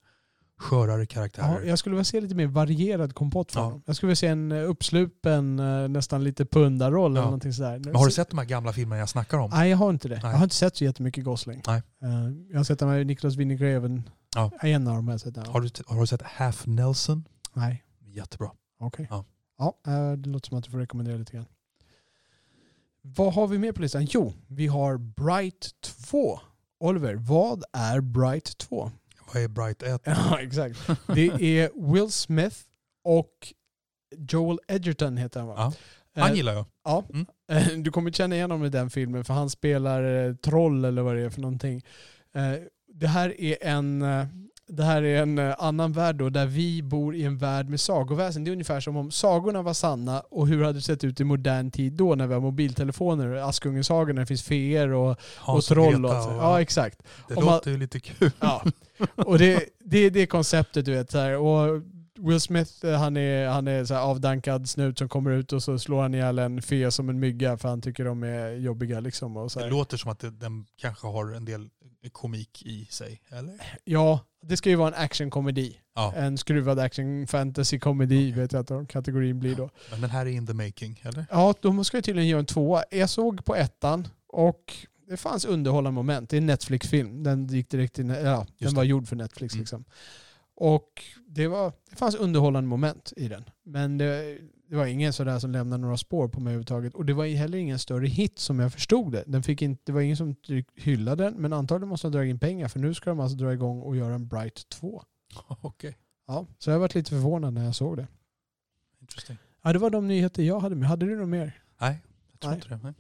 skörare 0.59 1.01
ja, 1.01 1.07
karaktärer. 1.07 1.63
jag 1.65 1.79
skulle 1.79 1.95
vilja 1.95 2.05
se 2.05 2.21
lite 2.21 2.35
mer 2.35 2.47
varierad 2.47 3.15
kompott 3.15 3.53
för 3.53 3.61
Ja. 3.61 3.65
honom. 3.65 3.83
Jag 3.87 3.97
skulle 3.97 4.09
vilja 4.09 4.17
se 4.17 4.27
en 4.27 4.53
eh, 4.53 4.71
uppslupen, 4.71 5.59
eh, 5.59 5.89
nästan 5.89 6.25
lite 6.25 6.47
pundarroll 6.47 7.11
eller 7.11 7.21
Ja. 7.21 7.25
någonting 7.25 7.53
sådär. 7.53 7.79
Men 7.85 7.97
har 7.97 8.05
du 8.07 8.13
sett 8.13 8.31
de 8.31 8.39
här 8.39 8.45
gamla 8.47 8.73
filmerna 8.73 8.99
jag 8.99 9.09
snackar 9.09 9.39
om? 9.39 9.51
Nej, 9.51 9.71
jag 9.71 9.77
har 9.77 9.91
inte 9.91 10.09
det. 10.09 10.15
Nej. 10.23 10.31
Jag 10.31 10.37
har 10.39 10.45
inte 10.45 10.57
sett 10.57 10.77
så 10.77 10.85
jättemycket 10.85 11.25
Gosling. 11.25 11.63
Nej. 11.67 11.83
Eh, 12.03 12.09
jag 12.51 12.57
har 12.59 12.65
sett 12.65 12.79
den 12.79 12.89
med 12.89 13.07
Niklas 13.07 13.37
Winnergreven. 13.37 14.09
Ja. 14.35 14.51
En 14.61 14.89
av 14.89 14.95
dem 14.97 15.07
har 15.09 15.15
jag 15.15 15.21
sett. 15.21 15.37
Har, 15.47 15.61
du, 15.61 15.69
har 15.87 16.01
du 16.01 16.07
sett 16.07 16.23
Half 16.23 16.67
Nelson? 16.67 17.25
Nej, 17.53 17.85
Jättebra. 18.05 18.51
okej. 18.81 19.07
Ja. 19.11 19.25
Ja, 19.59 19.77
eh, 19.87 20.13
det 20.13 20.29
låter 20.29 20.49
som 20.49 20.59
att 20.59 20.65
du 20.65 20.71
får 20.71 20.79
rekommendera 20.79 21.17
lite 21.17 21.33
grann. 21.33 21.47
Vad 23.03 23.35
har 23.35 23.47
vi 23.47 23.59
mer 23.59 23.73
på 23.73 23.83
listan? 23.83 24.07
Jo, 24.11 24.33
vi 24.49 24.67
har 24.67 24.97
Bright 24.99 25.71
2. 26.11 26.41
Oliver, 26.81 27.15
vad 27.15 27.65
är 27.73 28.01
Bright 28.01 28.59
2? 28.59 28.91
Vad 29.33 29.43
är 29.43 29.49
Bright 29.49 29.83
1? 29.83 30.01
Ja, 30.05 30.41
exakt. 30.41 30.79
Det 31.07 31.27
är 31.61 31.93
Will 31.93 32.11
Smith 32.11 32.57
och 33.05 33.53
Joel 34.31 34.59
Edgerton 34.69 35.17
heter 35.17 35.41
han 35.41 35.49
va? 35.49 35.55
Ja. 35.59 35.73
Han 36.23 36.31
Eh, 36.31 36.37
gillar 36.37 36.53
jag. 36.53 36.65
Ja. 36.85 37.05
Mm. 37.13 37.27
Du 37.83 37.91
kommer 37.91 38.11
känna 38.11 38.35
igen 38.35 38.51
honom 38.51 38.67
i 38.67 38.71
den 38.71 38.91
filmen 38.91 39.25
för 39.25 39.35
han 39.35 39.51
spelar 39.51 40.27
eh, 40.29 40.35
troll 40.35 40.85
eller 40.85 41.03
vad 41.03 41.17
det 41.17 41.23
är 41.23 41.31
för 41.31 41.41
någonting. 41.41 41.83
Eh, 42.35 42.53
Det 42.95 43.07
här 43.09 43.41
är 43.41 43.57
en, 43.61 44.01
det 44.69 44.83
här 44.85 45.03
är 45.03 45.23
en 45.23 45.39
annan 45.39 45.93
värld 45.93 46.17
då 46.17 46.31
där 46.31 46.47
vi 46.47 46.83
bor 46.83 47.15
i 47.17 47.23
en 47.25 47.39
värld 47.39 47.69
med 47.69 47.81
sagoväsen. 47.81 48.45
Det 48.45 48.51
är 48.51 48.53
ungefär 48.53 48.81
som 48.81 48.97
om 48.97 49.11
sagorna 49.11 49.63
var 49.63 49.75
sanna 49.75 50.21
och 50.21 50.49
hur 50.49 50.63
hade 50.65 50.79
det 50.79 50.83
sett 50.83 51.05
ut 51.05 51.21
i 51.21 51.25
modern 51.25 51.71
tid 51.71 51.93
då 51.93 52.15
när 52.15 52.27
vi 52.27 52.35
har 52.35 52.41
mobiltelefoner, 52.41 53.35
Askungesagan 53.49 54.15
när 54.15 54.23
det 54.23 54.27
finns 54.27 54.43
feer 54.43 54.89
och, 54.89 55.11
och 55.11 55.17
Hans 55.37 55.71
och 55.71 55.75
troll. 55.75 56.05
Och, 56.05 56.11
och- 56.11 56.33
ja, 56.33 56.61
exakt. 56.61 57.03
Det 57.29 57.35
om 57.37 57.45
man- 57.45 57.55
låter 57.55 57.71
ju 57.71 57.77
lite 57.77 58.01
kul. 58.01 58.31
Ja. 58.41 58.63
Och 59.15 59.39
det, 59.39 59.65
det, 59.85 60.11
det 60.11 60.21
är 60.21 60.27
konceptet 60.27 60.85
du 60.85 60.93
vet. 60.93 61.11
Så 61.11 61.19
här. 61.19 61.37
Och 61.37 61.83
Will 62.19 62.41
Smith 62.41 62.87
eh, 62.87 62.99
han 62.99 63.17
är, 63.17 63.49
han 63.49 63.69
är 63.69 63.85
så 63.85 63.95
avdankad 63.97 64.69
snut 64.69 64.99
som 64.99 65.09
kommer 65.09 65.31
ut 65.31 65.53
och 65.53 65.63
så 65.63 65.79
slår 65.79 66.03
han 66.03 66.15
ihjäl 66.15 66.39
en 66.39 66.63
fe 66.63 66.91
som 66.91 67.09
en 67.09 67.21
mygga 67.21 67.57
för 67.57 67.69
han 67.69 67.83
tycker 67.83 68.05
de 68.05 68.23
är 68.23 68.51
jobbiga. 68.53 69.01
Liksom, 69.01 69.37
och 69.37 69.53
så 69.53 69.59
Det 69.59 69.65
här. 69.65 69.71
låter 69.71 69.97
som 69.97 70.11
att 70.11 70.19
det, 70.19 70.31
den 70.31 70.67
kanske 70.77 71.07
har 71.07 71.33
en 71.35 71.45
del 71.45 71.69
komik 72.13 72.63
i 72.67 72.87
sig, 72.91 73.21
eller? 73.29 73.55
Ja, 73.85 74.21
det 74.43 74.57
ska 74.57 74.71
ju 74.71 74.77
vara 74.77 74.89
en 74.89 75.05
actionkomedi. 75.05 75.77
Ja, 75.95 76.13
En 76.17 76.39
skruvad 76.39 76.79
action 76.79 77.27
fantasy 77.27 77.79
komedi 77.79 78.33
vet 78.33 78.53
jag 78.53 78.73
att 78.73 78.89
kategorin 78.89 79.41
blir 79.41 79.55
då. 79.57 79.71
men 79.91 80.01
den 80.01 80.11
här 80.11 80.27
är 80.27 80.31
in 80.31 80.47
the 80.47 80.53
making, 80.53 81.01
eller? 81.05 81.27
Ja, 81.31 81.55
de 81.61 81.85
ska 81.85 81.97
ju 81.97 82.03
tydligen 82.03 82.29
göra 82.29 82.41
en 82.41 82.47
tvåa. 82.47 82.85
Jag 82.91 83.11
såg 83.11 83.45
på 83.45 83.57
ettan 83.57 84.09
och 84.29 84.75
det 85.09 85.17
fanns 85.17 85.45
underhållande 85.45 85.95
moment. 85.95 86.31
Det 86.31 86.37
är 86.37 86.39
en 86.41 86.47
Netflix-film. 86.47 87.23
Den 87.23 87.47
gick 87.47 87.71
direkt 87.71 87.99
in, 87.99 88.09
ja, 88.09 88.47
den 88.59 88.75
var 88.75 88.85
gjord 88.85 89.09
för 89.09 89.17
Netflix 89.17 89.55
Mm. 89.55 89.61
liksom. 89.63 89.85
Och 90.59 91.03
det, 91.27 91.49
var, 91.49 91.73
det 91.91 91.97
fanns 91.97 92.15
underhållande 92.15 92.69
moment 92.69 93.13
i 93.17 93.29
den. 93.29 93.45
Men 93.63 93.99
det, 93.99 94.39
det 94.69 94.77
var 94.77 94.87
ingen 94.87 95.13
sådär 95.13 95.39
som 95.39 95.51
lämnade 95.53 95.83
några 95.83 95.97
spår 95.97 96.29
på 96.29 96.41
mig 96.41 96.51
överhuvudtaget. 96.51 96.95
Och 96.95 97.05
det 97.05 97.13
var 97.15 97.27
heller 97.27 97.59
ingen 97.59 97.79
större 97.79 98.07
hit 98.07 98.39
som 98.39 98.59
jag 98.59 98.73
förstod 98.73 99.13
det. 99.13 99.25
Den 99.27 99.43
fick 99.43 99.63
inte, 99.63 99.83
det 99.87 99.93
var 99.93 100.01
ingen 100.01 100.17
som 100.17 100.35
hyllade 100.75 101.25
den, 101.25 101.35
men 101.35 101.53
antagligen 101.53 101.89
måste 101.89 102.07
de 102.07 102.13
dra 102.13 102.25
in 102.27 102.39
pengar 102.39 102.69
för 102.69 102.79
nu 102.81 102.95
ska 102.95 103.11
de 103.11 103.21
alltså 103.21 103.37
dra 103.37 103.53
igång 103.53 103.81
och 103.83 103.97
göra 103.97 104.15
en 104.15 104.29
Bright 104.29 104.69
2. 104.69 105.03
Okej, 105.61 105.97
Ja, 106.27 106.47
så 106.59 106.71
jag 106.71 106.79
varit 106.79 106.95
lite 106.95 107.11
förvånad 107.11 107.55
när 107.55 107.65
jag 107.65 107.75
såg 107.75 107.97
det. 107.97 108.07
interesting. 109.01 109.37
Ja, 109.63 109.73
det 109.73 109.79
var 109.79 109.91
de 109.91 110.09
nyheter 110.09 110.43
jag 110.43 110.61
hade 110.61 110.75
med. 110.77 110.89
Hade 110.89 111.07
du 111.07 111.17
något 111.17 111.29
mer? 111.29 111.63
Nej, 111.81 112.03
jag 112.33 112.41
tror 112.41 112.51
Nej. 112.51 112.57
inte 112.57 112.69
det. 112.69 112.81
Nej. 112.83 112.93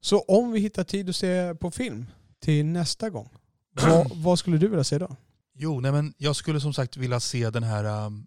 Så 0.00 0.20
om 0.20 0.52
vi 0.52 0.60
hittar 0.60 0.84
tid 0.84 1.08
att 1.08 1.16
se 1.16 1.54
på 1.54 1.70
film 1.70 2.06
till 2.40 2.66
nästa 2.66 3.10
gång, 3.10 3.28
vad, 3.72 4.10
vad 4.14 4.38
skulle 4.38 4.58
du 4.58 4.68
vilja 4.68 4.84
se 4.84 4.98
då? 4.98 5.16
Jo, 5.54 5.80
nej 5.80 5.92
men 5.92 6.14
jag 6.18 6.36
skulle 6.36 6.60
som 6.60 6.72
sagt 6.74 6.96
vilja 6.96 7.20
se 7.20 7.50
den 7.50 7.62
här 7.62 8.06
um, 8.06 8.26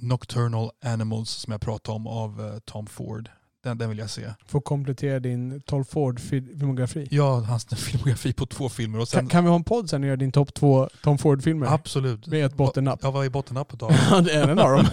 Nocturnal 0.00 0.70
Animals 0.84 1.30
som 1.30 1.50
jag 1.52 1.60
pratade 1.60 1.96
om 1.96 2.06
av 2.06 2.46
eh, 2.46 2.58
Tom 2.58 2.86
Ford. 2.86 3.30
Den, 3.64 3.78
den 3.78 3.88
vill 3.88 3.98
jag 3.98 4.10
se. 4.10 4.34
Få 4.46 4.60
komplettera 4.60 5.20
din 5.20 5.60
12 5.60 5.84
Ford-filmografi. 5.84 7.08
Ja, 7.10 7.40
hans 7.40 7.66
filmografi 7.76 8.32
på 8.32 8.46
två 8.46 8.68
filmer. 8.68 8.98
Och 9.00 9.08
Kan, 9.08 9.20
sen, 9.20 9.28
kan 9.28 9.44
vi 9.44 9.48
ha 9.50 9.56
en 9.56 9.64
podd 9.64 9.90
sen 9.90 10.02
och 10.02 10.06
göra 10.06 10.16
din 10.16 10.32
topp 10.32 10.54
två 10.54 10.88
Tom 11.02 11.18
Ford-filmer? 11.18 11.66
absolut. 11.66 12.26
Med 12.26 12.44
ett 12.44 12.54
bottennapp. 12.54 13.00
Ja, 13.02 13.10
vad 13.10 13.26
är 13.26 13.30
bottennappet 13.30 13.80
då? 13.80 13.90
Ja, 14.10 14.20
det 14.20 14.32
är 14.32 14.48
en 14.48 14.58
av 14.58 14.70
dem. 14.70 14.86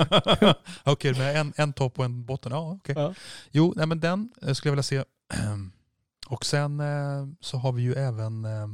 okej, 0.84 1.14
med 1.14 1.36
en, 1.36 1.54
en 1.56 1.74
topp 1.74 2.00
och 2.00 2.06
en 2.06 2.26
botten. 2.26 2.52
Ja, 2.52 2.72
okej. 2.72 2.96
Ja. 2.98 3.14
Jo, 3.52 3.74
nej, 3.76 3.86
men 3.88 4.00
den 4.00 4.30
eh, 4.42 4.54
skulle 4.54 4.70
jag 4.70 4.74
vilja 4.74 4.84
se. 4.84 5.04
Och 6.28 6.46
sen 6.46 6.80
eh, 6.80 7.28
så 7.42 7.58
har 7.58 7.72
vi 7.72 7.82
ju 7.82 7.94
även, 7.94 8.46
eh, 8.46 8.68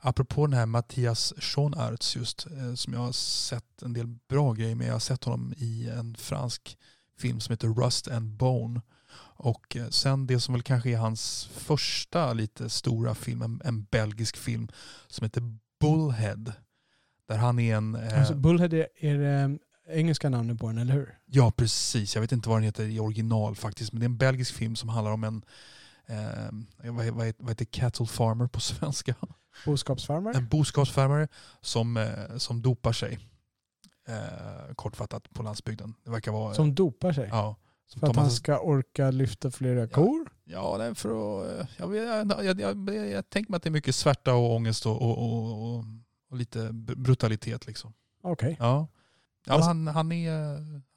apropå 0.00 0.46
den 0.46 0.58
här 0.58 0.66
Mattias 0.66 1.34
Schoenaerts 1.38 2.16
just, 2.16 2.46
eh, 2.46 2.74
som 2.74 2.92
jag 2.92 3.00
har 3.00 3.12
sett 3.12 3.82
en 3.82 3.92
del 3.92 4.06
bra 4.28 4.52
grejer 4.52 4.74
med. 4.74 4.86
Jag 4.86 4.92
har 4.92 5.00
sett 5.00 5.24
honom 5.24 5.54
i 5.56 5.88
en 5.88 6.14
fransk 6.14 6.78
film 7.18 7.40
som 7.40 7.52
heter 7.52 7.68
Rust 7.68 8.08
and 8.08 8.36
Bone. 8.36 8.80
Och 9.36 9.76
sen 9.90 10.26
det 10.26 10.40
som 10.40 10.54
väl 10.54 10.62
kanske 10.62 10.90
är 10.90 10.96
hans 10.96 11.44
första 11.52 12.32
lite 12.32 12.70
stora 12.70 13.14
film, 13.14 13.42
en, 13.42 13.60
en 13.64 13.84
belgisk 13.84 14.36
film 14.36 14.68
som 15.08 15.24
heter 15.24 15.42
Bullhead. 15.80 16.52
Där 17.28 17.36
han 17.36 17.58
är 17.58 17.76
en... 17.76 17.94
Alltså, 17.94 18.34
Bullhead 18.34 18.72
är, 18.72 18.86
är 18.96 19.18
det 19.18 19.58
engelska 19.88 20.28
namnet 20.28 20.58
på 20.58 20.66
den, 20.66 20.78
eller 20.78 20.94
hur? 20.94 21.18
Ja, 21.26 21.50
precis. 21.50 22.14
Jag 22.14 22.22
vet 22.22 22.32
inte 22.32 22.48
vad 22.48 22.58
den 22.58 22.64
heter 22.64 22.84
i 22.84 23.00
original 23.00 23.56
faktiskt. 23.56 23.92
Men 23.92 24.00
det 24.00 24.04
är 24.04 24.08
en 24.08 24.16
belgisk 24.16 24.54
film 24.54 24.76
som 24.76 24.88
handlar 24.88 25.12
om 25.12 25.24
en, 25.24 25.42
eh, 26.06 26.92
vad, 26.92 27.06
vad, 27.06 27.32
vad 27.38 27.48
heter 27.48 27.64
cattle 27.64 28.06
farmer 28.06 28.46
på 28.46 28.60
svenska? 28.60 29.14
Boskapsfarmare? 29.66 30.36
En 30.36 30.48
boskapsfarmare 30.48 31.28
som, 31.60 31.96
eh, 31.96 32.36
som 32.36 32.62
dopar 32.62 32.92
sig. 32.92 33.18
Eh, 34.08 34.74
kortfattat 34.74 35.32
på 35.32 35.42
landsbygden. 35.42 35.94
Det 36.04 36.10
verkar 36.10 36.32
vara... 36.32 36.54
Som 36.54 36.74
dopar 36.74 37.12
sig? 37.12 37.28
ja, 37.30 37.56
som 37.86 38.00
för 38.00 38.06
att 38.06 38.16
han 38.16 38.30
ska 38.30 38.58
orka 38.58 39.10
lyfta 39.10 39.50
flera 39.50 39.88
kor? 39.88 40.30
Ja, 40.44 40.78
det 40.78 40.84
är 40.84 40.94
för 40.94 41.08
att, 41.08 41.60
eh, 41.60 41.66
jag, 41.76 41.96
jag, 42.44 42.60
jag, 42.60 43.10
jag, 43.10 43.30
tänker 43.30 43.50
mig 43.50 43.56
att 43.56 43.62
det 43.62 43.68
är 43.68 43.70
mycket 43.72 43.94
svärta 43.94 44.34
och 44.34 44.54
ångest 44.54 44.86
och, 44.86 45.02
och, 45.02 45.18
och, 45.18 45.84
och, 46.30 46.36
lite 46.36 46.58
br- 46.58 46.96
brutalitet. 46.96 47.66
Liksom. 47.66 47.92
Okej. 48.22 48.56
Ja. 48.60 48.88
Ja, 49.46 49.52
Alltså- 49.52 49.68
han, 49.68 49.86
han, 49.86 50.12
är, 50.12 50.32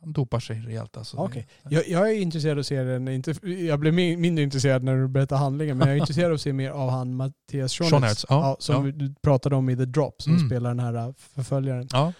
han 0.01 0.13
dopar 0.13 0.39
sig 0.39 0.59
rejält. 0.59 0.97
Alltså. 0.97 1.27
Det- 1.33 1.45
Jag, 1.69 1.87
jag 1.87 2.09
är 2.11 2.15
intresserad 2.21 2.53
av 2.57 2.59
att 2.59 2.67
se 2.67 2.83
den, 2.83 3.07
inte, 3.07 3.33
jag 3.49 3.79
blev 3.79 3.93
min- 3.93 4.21
mindre 4.21 4.43
intresserad 4.43 4.83
när 4.83 4.95
du 4.95 5.07
berättade 5.07 5.39
handlingen, 5.39 5.77
men 5.77 5.87
jag 5.87 5.95
är 5.97 5.99
intresserad 6.01 6.29
av 6.31 6.35
att 6.35 6.41
se 6.41 6.53
mer 6.53 6.69
av 6.71 6.89
han 6.89 7.15
Mattias 7.15 7.73
Schonertz. 7.73 8.03
Hertz, 8.03 8.25
ja, 8.29 8.55
som 8.59 8.85
ja. 8.85 8.91
du 8.91 9.13
pratade 9.21 9.55
om 9.55 9.69
i 9.69 9.75
The 9.77 9.85
Drop, 9.85 10.21
som 10.21 10.35
Mm. 10.35 10.47
spelar 10.49 10.69
den 10.69 10.79
här 10.79 10.93
äh, 11.07 11.13
förföljaren. 11.17 11.87
Ja. 11.91 12.13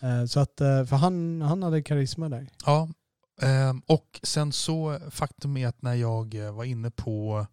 Eh, 0.00 0.24
Så 0.24 0.40
att, 0.40 0.60
eh, 0.60 0.84
för 0.84 0.96
han, 0.96 1.42
han 1.42 1.62
hade 1.62 1.82
karisma 1.82 2.28
där. 2.28 2.48
Ja, 2.66 2.88
ehm, 3.42 3.82
och 3.86 4.20
sen 4.22 4.52
så 4.52 4.98
faktum 5.10 5.56
är 5.56 5.68
att 5.68 5.82
när 5.82 5.94
jag 5.94 6.34
eh, 6.34 6.52
var 6.54 6.64
inne 6.64 6.90
på 6.90 7.46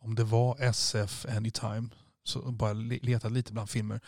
om 0.00 0.14
det 0.14 0.24
var 0.24 0.56
SF 0.60 1.26
Anytime 1.36 1.88
så 2.24 2.52
bara 2.52 2.72
le- 2.72 2.98
letade 3.02 3.34
lite 3.34 3.52
bland 3.52 3.70
filmer 3.70 4.00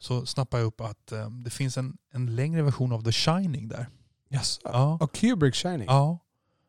så 0.00 0.26
snappade 0.26 0.62
jag 0.62 0.66
upp 0.66 0.80
att 0.80 1.12
eh, 1.12 1.30
det 1.30 1.50
finns 1.50 1.78
en, 1.78 1.96
en 2.12 2.34
längre 2.36 2.62
version 2.62 2.92
av 2.92 3.02
The 3.04 3.12
Shining 3.12 3.68
där. 3.68 3.86
Yes. 4.30 4.60
Ja. 4.64 4.98
Och 5.00 5.14
Kubrick 5.14 5.54
Shining. 5.54 5.86
Ja, 5.86 6.18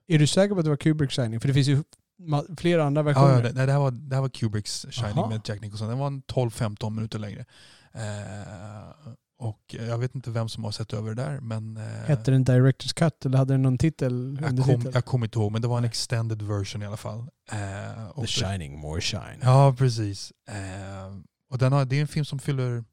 Är 0.08 0.20
du 0.20 0.28
säker 0.28 0.54
på 0.54 0.60
att 0.60 0.66
det 0.66 0.70
var 0.70 0.78
Kubrick 0.78 1.12
Shining? 1.12 1.40
För 1.40 1.48
det 1.48 1.54
finns 1.54 1.68
ju 1.68 1.84
flera 2.58 2.84
andra 2.84 3.00
ja, 3.00 3.04
versioner. 3.04 3.36
ja 3.36 3.42
det, 3.42 3.54
nej, 3.54 3.66
det, 3.66 3.72
här 3.72 3.80
var, 3.80 3.92
det 3.92 4.16
här 4.16 4.22
var 4.22 4.30
Kubricks 4.30 4.86
Shining 4.90 5.18
Aha. 5.18 5.30
med 5.30 5.42
Jack 5.46 5.62
Nicholson. 5.62 5.88
Den 5.90 5.98
var 5.98 6.08
en 6.08 6.22
12-15 6.22 6.90
minuter 6.90 7.20
längre. 7.20 7.46
Eh, 7.94 9.12
och 9.38 9.76
jag 9.90 9.98
vet 9.98 10.16
inte 10.16 10.32
vem 10.32 10.50
som 10.50 10.64
har 10.64 10.72
sett 10.72 10.94
över 10.94 11.16
det 11.16 11.24
där 11.24 11.40
men 11.40 11.78
eh, 11.78 11.84
Hette 11.84 12.32
den 12.32 12.46
Director's 12.46 12.94
Cut 12.94 13.26
eller 13.26 13.38
hade 13.38 13.54
den 13.54 13.62
någon 13.62 13.78
titel? 13.78 14.40
jag, 14.42 14.66
kom, 14.66 14.92
jag 14.94 15.06
kommer 15.06 15.26
inte 15.26 15.40
ihåg 15.40 15.52
men 15.52 15.62
det 15.62 15.68
var 15.68 15.78
en 15.78 15.84
extended 15.86 16.42
version 16.42 16.82
i 16.82 16.86
alla 16.86 16.98
fall. 16.98 17.20
Eh, 17.20 17.58
The 18.16 18.22
det- 18.22 18.28
Shining, 18.28 18.80
more 18.80 19.02
shine. 19.02 19.40
Ja, 19.42 19.76
precis. 19.78 20.34
Eh, 20.50 21.16
och 21.50 21.58
den 21.58 21.74
har, 21.74 21.86
det 21.86 21.98
är 21.98 22.02
en 22.02 22.08
film 22.08 22.26
som 22.26 22.40
fyller 22.40 22.84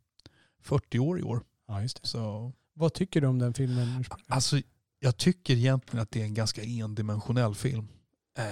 40 0.68 0.98
år 0.98 1.18
i 1.18 1.22
år. 1.22 1.42
Ja, 1.68 1.82
just 1.82 2.02
det. 2.02 2.08
Så, 2.08 2.52
Vad 2.74 2.92
tycker 2.94 3.20
du 3.20 3.26
om 3.26 3.38
den 3.38 3.54
filmen? 3.54 4.04
alltså, 4.28 4.60
jag 5.00 5.16
tycker 5.16 5.54
egentligen 5.54 6.02
att 6.02 6.10
det 6.10 6.20
är 6.20 6.24
en 6.24 6.34
ganska 6.34 6.62
endimensionell 6.62 7.54
film. 7.54 7.88
Eh, 8.38 8.44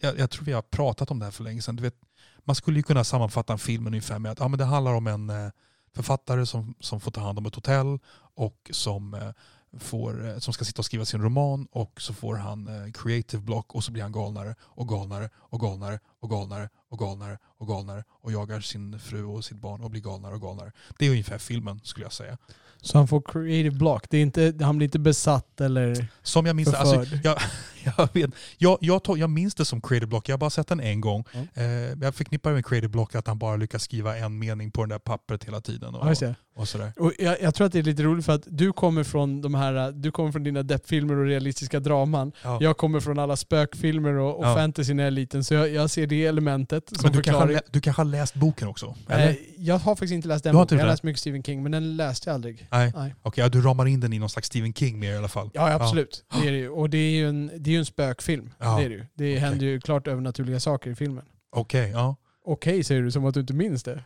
jag, 0.00 0.18
jag 0.18 0.30
tror 0.30 0.44
vi 0.44 0.52
har 0.52 0.62
pratat 0.62 1.10
om 1.10 1.18
det 1.18 1.24
här 1.24 1.32
för 1.32 1.44
länge 1.44 1.62
sedan. 1.62 1.76
Du 1.76 1.82
vet, 1.82 1.96
man 2.44 2.56
skulle 2.56 2.76
ju 2.78 2.82
kunna 2.82 3.04
sammanfatta 3.04 3.52
en 3.52 3.58
film 3.58 3.86
ungefär 3.86 4.18
med 4.18 4.32
att 4.32 4.40
ja, 4.40 4.48
men 4.48 4.58
det 4.58 4.64
handlar 4.64 4.94
om 4.94 5.06
en 5.06 5.30
eh, 5.30 5.50
författare 5.94 6.46
som, 6.46 6.74
som 6.80 7.00
får 7.00 7.10
ta 7.10 7.20
hand 7.20 7.38
om 7.38 7.46
ett 7.46 7.54
hotell 7.54 7.98
och 8.34 8.70
som, 8.70 9.14
eh, 9.14 9.30
får, 9.78 10.28
eh, 10.28 10.38
som 10.38 10.54
ska 10.54 10.64
sitta 10.64 10.80
och 10.80 10.84
skriva 10.84 11.04
sin 11.04 11.22
roman 11.22 11.68
och 11.70 12.00
så 12.00 12.14
får 12.14 12.36
han 12.36 12.68
eh, 12.68 12.92
creative 12.92 13.42
block 13.42 13.74
och 13.74 13.84
så 13.84 13.92
blir 13.92 14.02
han 14.02 14.12
galnare 14.12 14.54
och 14.60 14.88
galnare 14.88 15.30
och 15.34 15.60
galnare 15.60 16.00
och 16.20 16.30
galnare 16.30 16.68
och 16.90 16.98
galnare 16.98 17.38
och 17.58 17.68
galnare 17.68 18.04
och 18.10 18.32
jagar 18.32 18.60
sin 18.60 18.98
fru 18.98 19.24
och 19.24 19.44
sitt 19.44 19.56
barn 19.56 19.82
och 19.82 19.90
blir 19.90 20.00
galnare 20.00 20.34
och 20.34 20.40
galnare. 20.40 20.72
Det 20.98 21.06
är 21.06 21.10
ungefär 21.10 21.38
filmen 21.38 21.80
skulle 21.84 22.04
jag 22.04 22.12
säga. 22.12 22.38
Så 22.80 22.98
han 22.98 23.08
får 23.08 23.22
creative 23.22 23.70
block. 23.70 24.10
Det 24.10 24.18
är 24.18 24.22
inte, 24.22 24.54
han 24.60 24.76
blir 24.76 24.86
inte 24.86 24.98
besatt 24.98 25.60
eller 25.60 26.08
Som 26.22 26.46
jag 26.46 26.56
minns 26.56 26.74
alltså, 26.74 27.16
jag, 27.24 27.38
jag, 27.98 28.08
vet, 28.12 28.30
jag, 28.58 28.78
jag, 28.80 29.02
tog, 29.02 29.18
jag 29.18 29.30
minns 29.30 29.54
det 29.54 29.64
som 29.64 29.80
creative 29.80 30.06
block, 30.06 30.28
jag 30.28 30.32
har 30.32 30.38
bara 30.38 30.50
sett 30.50 30.68
den 30.68 30.80
en 30.80 31.00
gång. 31.00 31.24
Ja. 31.32 31.62
Eh, 31.62 31.66
jag 32.00 32.14
förknippar 32.14 32.52
med 32.52 32.66
creative 32.66 32.88
block 32.88 33.14
att 33.14 33.26
han 33.26 33.38
bara 33.38 33.56
lyckas 33.56 33.82
skriva 33.82 34.16
en 34.16 34.38
mening 34.38 34.70
på 34.70 34.82
den 34.82 34.88
där 34.88 34.98
pappret 34.98 35.44
hela 35.44 35.60
tiden. 35.60 35.94
Och, 35.94 36.06
det. 36.20 36.34
Och 36.56 36.68
sådär. 36.68 36.92
Och 36.96 37.12
jag, 37.18 37.36
jag 37.42 37.54
tror 37.54 37.66
att 37.66 37.72
det 37.72 37.78
är 37.78 37.82
lite 37.82 38.02
roligt 38.02 38.24
för 38.26 38.32
att 38.34 38.42
du 38.46 38.72
kommer 38.72 39.04
från 39.04 39.40
de 39.42 39.54
här, 39.54 39.92
du 39.92 40.10
kommer 40.10 40.32
från 40.32 40.42
dina 40.44 40.62
deppfilmer 40.62 41.14
och 41.16 41.24
realistiska 41.26 41.80
draman. 41.80 42.32
Ja. 42.44 42.58
Jag 42.60 42.76
kommer 42.76 43.00
från 43.00 43.18
alla 43.18 43.36
spökfilmer 43.36 44.12
och, 44.12 44.38
och 44.38 44.46
Ja. 44.46 44.54
fantasy 44.54 44.94
när 44.94 45.02
jag 45.02 45.06
är 45.06 45.10
liten. 45.10 45.44
Så 45.44 45.54
jag, 45.54 45.68
jag 45.68 45.90
ser 45.90 46.06
det 46.06 46.26
elementet 46.26 46.88
som 46.88 46.96
Men 47.02 47.12
du 47.12 47.22
kanske, 47.22 47.32
förklaring. 47.32 47.54
lä- 47.56 47.62
du 47.70 47.80
kanske 47.80 48.00
har 48.02 48.06
läst 48.06 48.34
boken 48.34 48.68
också? 48.68 48.94
Eller? 49.08 49.28
Eh, 49.28 49.36
jag 49.56 49.78
har 49.78 49.94
faktiskt 49.94 50.12
inte 50.12 50.28
läst 50.28 50.44
den 50.44 50.54
boken. 50.54 50.78
Jag 50.78 50.84
har 50.84 50.90
läst 50.90 51.02
mycket 51.02 51.20
Stephen 51.20 51.42
King, 51.42 51.62
men 51.62 51.72
den 51.72 51.96
läste 51.96 52.30
jag 52.30 52.34
aldrig. 52.34 52.68
Nej. 52.70 52.92
Nej. 52.96 53.14
Okej, 53.22 53.44
ja, 53.44 53.48
du 53.48 53.60
ramar 53.60 53.86
in 53.86 54.00
den 54.00 54.12
i 54.12 54.18
någon 54.18 54.28
slags 54.30 54.46
Stephen 54.48 54.74
King 54.74 54.98
mer 54.98 55.12
i 55.12 55.16
alla 55.16 55.28
fall. 55.28 55.50
Ja, 55.54 55.72
absolut. 55.72 56.24
Det 56.42 56.48
är 56.48 56.52
det 56.52 56.58
ju. 56.58 56.68
Och 56.68 56.90
det 56.90 56.98
är 56.98 57.10
ju 57.10 57.28
en, 57.28 57.46
det 57.58 57.70
är 57.70 57.72
ju 57.72 57.78
en 57.78 57.84
spökfilm. 57.86 58.50
Det 58.58 58.64
är 58.64 58.88
det 58.88 58.94
ju. 58.94 59.06
Det 59.14 59.38
händer 59.38 59.66
ju 59.66 59.80
klart 59.80 60.06
övernaturliga 60.08 60.60
saker 60.60 60.90
i 60.90 60.94
filmen. 60.94 61.24
Okej, 61.52 61.90
ja. 61.90 62.16
Okej 62.44 62.84
säger 62.84 63.02
du, 63.02 63.10
som 63.10 63.24
att 63.24 63.34
du 63.34 63.40
inte 63.40 63.54
minns 63.54 63.82
det. 63.82 64.04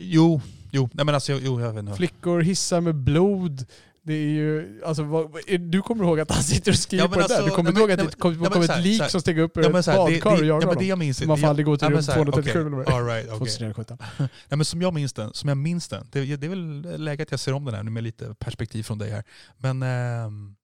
Jo, 0.00 0.40
jo, 0.70 0.88
nej 0.92 1.04
men 1.06 1.14
alltså, 1.14 1.32
jo, 1.32 1.60
jag 1.60 1.72
vet 1.72 1.80
inte. 1.82 1.94
Flickor 1.96 2.40
hissar 2.40 2.80
med 2.80 2.94
blod. 2.94 3.66
Det 4.02 4.14
är 4.14 4.28
ju, 4.28 4.82
alltså, 4.86 5.02
vad, 5.02 5.36
är- 5.46 5.58
du 5.58 5.82
kommer 5.82 6.04
ihåg 6.04 6.20
att 6.20 6.30
han 6.30 6.42
sitter 6.42 6.70
och 6.72 6.78
skriver 6.78 7.04
Ja, 7.04 7.08
på 7.08 7.14
det 7.14 7.20
där? 7.28 7.34
alltså, 7.34 7.44
Du 7.44 7.50
kommer 7.50 7.72
nej, 7.72 7.82
inte 7.82 7.92
ihåg 7.92 8.00
att 8.00 8.10
det 8.12 8.18
kom, 8.18 8.44
kom 8.44 8.62
ett 8.62 8.82
lik 8.82 9.02
som 9.10 9.20
steg 9.20 9.38
upp 9.38 9.56
ur 9.56 9.62
Ja, 9.62 9.78
ett 9.78 9.86
badkar 9.86 10.30
och 10.32 10.44
jagade 10.44 10.84
ja, 10.84 10.94
honom? 10.94 11.14
Man 11.26 11.38
får 11.38 11.46
aldrig 11.48 11.66
gå 11.66 11.76
till 11.76 11.88
ja, 11.90 11.96
rum 11.96 12.02
så 12.02 12.12
här, 12.12 12.16
237 12.24 12.60
okej, 12.60 12.82
eller 12.82 12.98
all 12.98 13.06
right. 13.06 13.28
2317. 13.28 13.98
Nej, 14.18 14.28
men 14.48 14.64
som 14.64 14.82
jag 14.82 14.94
minns 14.94 15.12
den, 15.12 15.30
som 15.34 15.48
jag 15.48 15.58
minns 15.58 15.88
den, 15.88 16.08
det, 16.12 16.36
det 16.36 16.46
är 16.46 16.50
väl 16.50 17.02
läge 17.04 17.22
att 17.22 17.30
jag 17.30 17.40
ser 17.40 17.52
om 17.52 17.64
den 17.64 17.74
här 17.74 17.82
nu 17.82 17.90
med 17.90 18.02
lite 18.02 18.34
perspektiv 18.34 18.82
från 18.82 18.98
dig 18.98 19.10
här. 19.10 19.24
Men 19.56 19.82
ehm, 19.82 20.54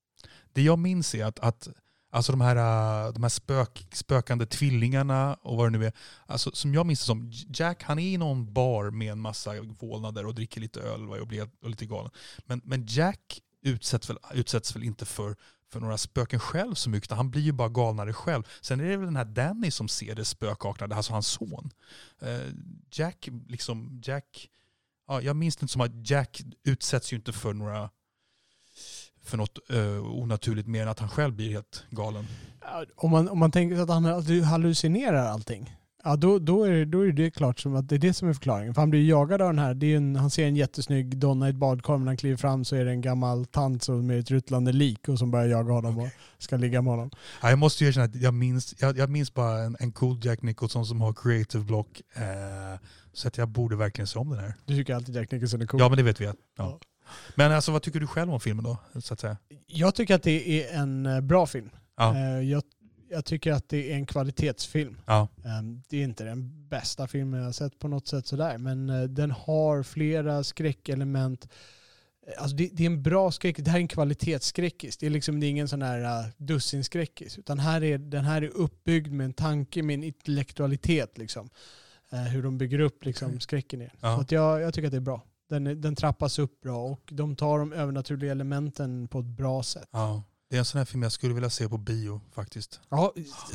det 0.54 0.62
jag 0.62 0.78
minns 0.78 1.14
är 1.14 1.24
att, 1.24 1.38
att 1.38 1.68
alltså 2.14 2.32
de 2.32 2.40
här, 2.40 2.56
äh, 3.06 3.12
de 3.12 3.22
här 3.22 3.30
spök, 3.30 3.86
spökande 3.92 4.46
tvillingarna 4.46 5.34
och 5.34 5.56
vad 5.56 5.72
det 5.72 5.78
nu 5.78 5.86
är, 5.86 5.92
alltså, 6.26 6.50
som 6.52 6.74
jag 6.74 6.86
minns 6.86 7.00
det 7.00 7.06
som, 7.06 7.32
Jack 7.48 7.82
han 7.82 7.98
är 7.98 8.14
i 8.14 8.16
någon 8.16 8.52
bar 8.52 8.90
med 8.90 9.12
en 9.12 9.20
massa 9.20 9.50
vålnader 9.62 10.26
och 10.26 10.34
dricker 10.34 10.60
lite 10.60 10.80
öl 10.80 11.08
och 11.08 11.26
blir 11.26 11.48
och 11.62 11.70
lite 11.70 11.86
galen. 11.86 12.10
Men, 12.46 12.60
men 12.64 12.86
Jack 12.86 13.40
utsätts 13.62 14.10
väl, 14.10 14.18
utsätts 14.34 14.76
väl 14.76 14.84
inte 14.84 15.04
för 15.04 15.36
för 15.72 15.80
några 15.80 15.98
spöken 15.98 16.40
själv 16.40 16.74
så 16.74 16.90
mycket, 16.90 17.10
han 17.10 17.30
blir 17.30 17.42
ju 17.42 17.52
bara 17.52 17.68
galnare 17.68 18.12
själv. 18.12 18.42
Sen 18.60 18.80
är 18.80 18.84
det 18.84 18.96
väl 18.96 19.06
den 19.06 19.16
här 19.16 19.24
Danny 19.24 19.70
som 19.70 19.88
ser 19.88 20.14
det 20.14 20.24
spökaknade, 20.24 20.94
alltså 20.96 21.12
hans 21.12 21.26
son. 21.26 21.70
Eh, 22.20 22.52
Jack, 22.92 23.28
liksom, 23.48 24.00
Jack, 24.04 24.48
ja, 25.08 25.20
jag 25.20 25.36
minns 25.36 25.56
det 25.56 25.64
inte 25.64 25.72
som 25.72 25.80
att 25.80 26.10
Jack 26.10 26.42
utsätts 26.64 27.12
ju 27.12 27.16
inte 27.16 27.32
för 27.32 27.52
några 27.52 27.90
för 29.24 29.36
något 29.36 29.58
eh, 29.70 30.06
onaturligt 30.22 30.68
mer 30.68 30.82
än 30.82 30.88
att 30.88 30.98
han 30.98 31.08
själv 31.08 31.34
blir 31.34 31.50
helt 31.50 31.84
galen. 31.90 32.24
Om 32.96 33.10
man, 33.10 33.28
om 33.28 33.38
man 33.38 33.50
tänker 33.50 33.76
att 33.80 33.88
han 33.88 34.06
att 34.06 34.44
hallucinerar 34.44 35.26
allting. 35.26 35.76
Ja, 36.06 36.16
då, 36.16 36.38
då, 36.38 36.64
är, 36.64 36.70
det- 36.70 36.84
då 36.84 37.06
är 37.06 37.12
det 37.12 37.30
klart 37.30 37.60
som 37.60 37.74
att 37.76 37.88
det 37.88 37.94
är 37.94 37.98
det 37.98 38.12
som 38.14 38.28
är 38.28 38.32
förklaringen. 38.32 38.74
För 38.74 38.82
han 38.82 38.90
blir 38.90 39.08
jagad 39.08 39.42
av 39.42 39.48
den 39.48 39.58
här. 39.58 39.74
Det 39.74 39.86
är 39.92 39.96
en, 39.96 40.16
han 40.16 40.30
ser 40.30 40.46
en 40.46 40.56
jättesnygg 40.56 41.16
donna 41.18 41.46
i 41.46 41.50
ett 41.50 41.56
badkar, 41.56 41.92
men 41.92 42.00
när 42.04 42.06
han 42.10 42.16
kliver 42.16 42.36
fram 42.36 42.64
så 42.64 42.76
är 42.76 42.84
det 42.84 42.90
en 42.90 43.00
gammal 43.00 43.46
tant 43.46 43.82
som 43.82 44.06
med 44.06 44.18
ett 44.18 44.30
rutlande 44.30 44.72
lik 44.72 45.08
och 45.08 45.18
som 45.18 45.30
börjar 45.30 45.46
jaga 45.46 45.72
honom 45.72 45.98
och 45.98 46.08
ska 46.38 46.56
ligga 46.56 46.82
med 46.82 46.90
honom. 46.92 47.10
Ja, 47.42 47.50
jag 47.50 47.58
måste 47.58 47.84
ju 47.84 47.88
erkänna 47.88 48.04
att 48.04 48.14
jag 48.14 48.34
minns, 48.34 48.74
jag, 48.78 48.98
jag 48.98 49.10
minns 49.10 49.34
bara 49.34 49.58
en, 49.58 49.76
en 49.80 49.92
cool 49.92 50.18
Jack 50.22 50.42
Nicholson 50.42 50.86
som 50.86 51.00
har 51.00 51.12
creative 51.12 51.64
block. 51.64 52.00
Eh, 52.14 52.22
så 53.12 53.28
att 53.28 53.38
jag 53.38 53.48
borde 53.48 53.76
verkligen 53.76 54.06
se 54.06 54.18
om 54.18 54.30
den 54.30 54.38
här. 54.38 54.54
Du 54.66 54.76
tycker 54.76 54.94
alltid 54.94 55.16
Jack 55.16 55.30
Nicholson 55.30 55.62
är 55.62 55.66
cool. 55.66 55.80
Ja 55.80 55.88
men 55.88 55.96
det 55.96 56.02
vet 56.02 56.20
vi. 56.20 56.24
Ja. 56.24 56.32
Ja. 56.56 56.80
Men 57.34 57.52
alltså 57.52 57.72
vad 57.72 57.82
tycker 57.82 58.00
du 58.00 58.06
själv 58.06 58.32
om 58.32 58.40
filmen 58.40 58.64
då? 58.64 58.78
Så 59.00 59.14
att 59.14 59.20
säga? 59.20 59.36
Jag 59.66 59.94
tycker 59.94 60.14
att 60.14 60.22
det 60.22 60.62
är 60.72 60.78
en 60.80 61.06
eh, 61.06 61.20
bra 61.20 61.46
film. 61.46 61.70
Ja. 61.96 62.16
Eh, 62.16 62.40
Jag, 62.50 62.62
jag 63.10 63.24
tycker 63.24 63.52
att 63.52 63.68
det 63.68 63.92
är 63.92 63.94
en 63.96 64.06
kvalitetsfilm. 64.06 65.00
Ja. 65.06 65.28
Ehm, 65.44 65.82
Det 65.88 65.96
är 65.96 66.04
inte 66.04 66.24
den 66.24 66.68
bästa 66.68 67.06
filmen 67.06 67.40
jag 67.40 67.46
har 67.46 67.52
sett 67.52 67.78
på 67.78 67.88
något 67.88 68.08
sätt 68.08 68.26
sådär, 68.26 68.58
men 68.58 68.90
eh, 68.90 69.02
den 69.02 69.30
har 69.30 69.82
flera 69.82 70.44
skräckelement. 70.44 71.48
Alltså 72.38 72.56
det, 72.56 72.68
det 72.72 72.82
är 72.82 72.86
en 72.86 73.02
bra 73.02 73.30
skräck. 73.30 73.56
Det 73.58 73.70
här 73.70 73.78
är 73.78 73.80
en 73.80 73.88
kvalitetsskräckis. 73.88 74.96
Det 74.96 75.06
är, 75.06 75.10
liksom, 75.10 75.40
det 75.40 75.46
är 75.46 75.48
ingen 75.50 75.68
sån 75.68 75.82
här 75.82 76.00
uh, 76.00 76.26
dussinskräckis. 76.36 77.38
Utan 77.38 77.58
här 77.58 77.84
är, 77.84 77.98
den 77.98 78.24
här 78.24 78.42
är 78.42 78.48
uppbyggd 78.48 79.12
med 79.12 79.24
en 79.24 79.32
tanke, 79.32 79.82
med 79.82 79.94
en 79.94 80.04
intellektualitet. 80.04 81.18
Liksom. 81.18 81.50
Eh, 82.12 82.18
hur 82.18 82.42
de 82.42 82.58
bygger 82.58 82.78
upp 82.78 83.04
liksom, 83.04 83.28
Okej. 83.28 83.40
skräcken 83.40 83.80
är. 83.80 83.92
Ja. 84.00 84.14
Så 84.16 84.20
att 84.20 84.32
jag, 84.32 84.60
jag 84.60 84.74
tycker 84.74 84.86
att 84.88 84.92
det 84.92 84.98
är 84.98 85.00
bra. 85.00 85.22
Den, 85.48 85.80
den 85.80 85.96
trappas 85.96 86.38
upp 86.38 86.60
bra 86.60 86.78
och 86.84 87.00
de 87.12 87.36
tar 87.36 87.58
de 87.58 87.72
övernaturliga 87.72 88.32
elementen 88.32 89.08
på 89.08 89.18
ett 89.18 89.24
bra 89.26 89.62
sätt. 89.62 89.88
ja. 89.92 90.22
Det 90.50 90.56
är 90.56 90.58
en 90.58 90.64
sån 90.64 90.78
här 90.78 90.84
film 90.84 91.02
jag 91.02 91.12
skulle 91.12 91.34
vilja 91.34 91.50
se 91.50 91.68
på 91.68 91.78
bio 91.78 92.20
faktiskt. 92.32 92.80
Ja, 92.88 93.12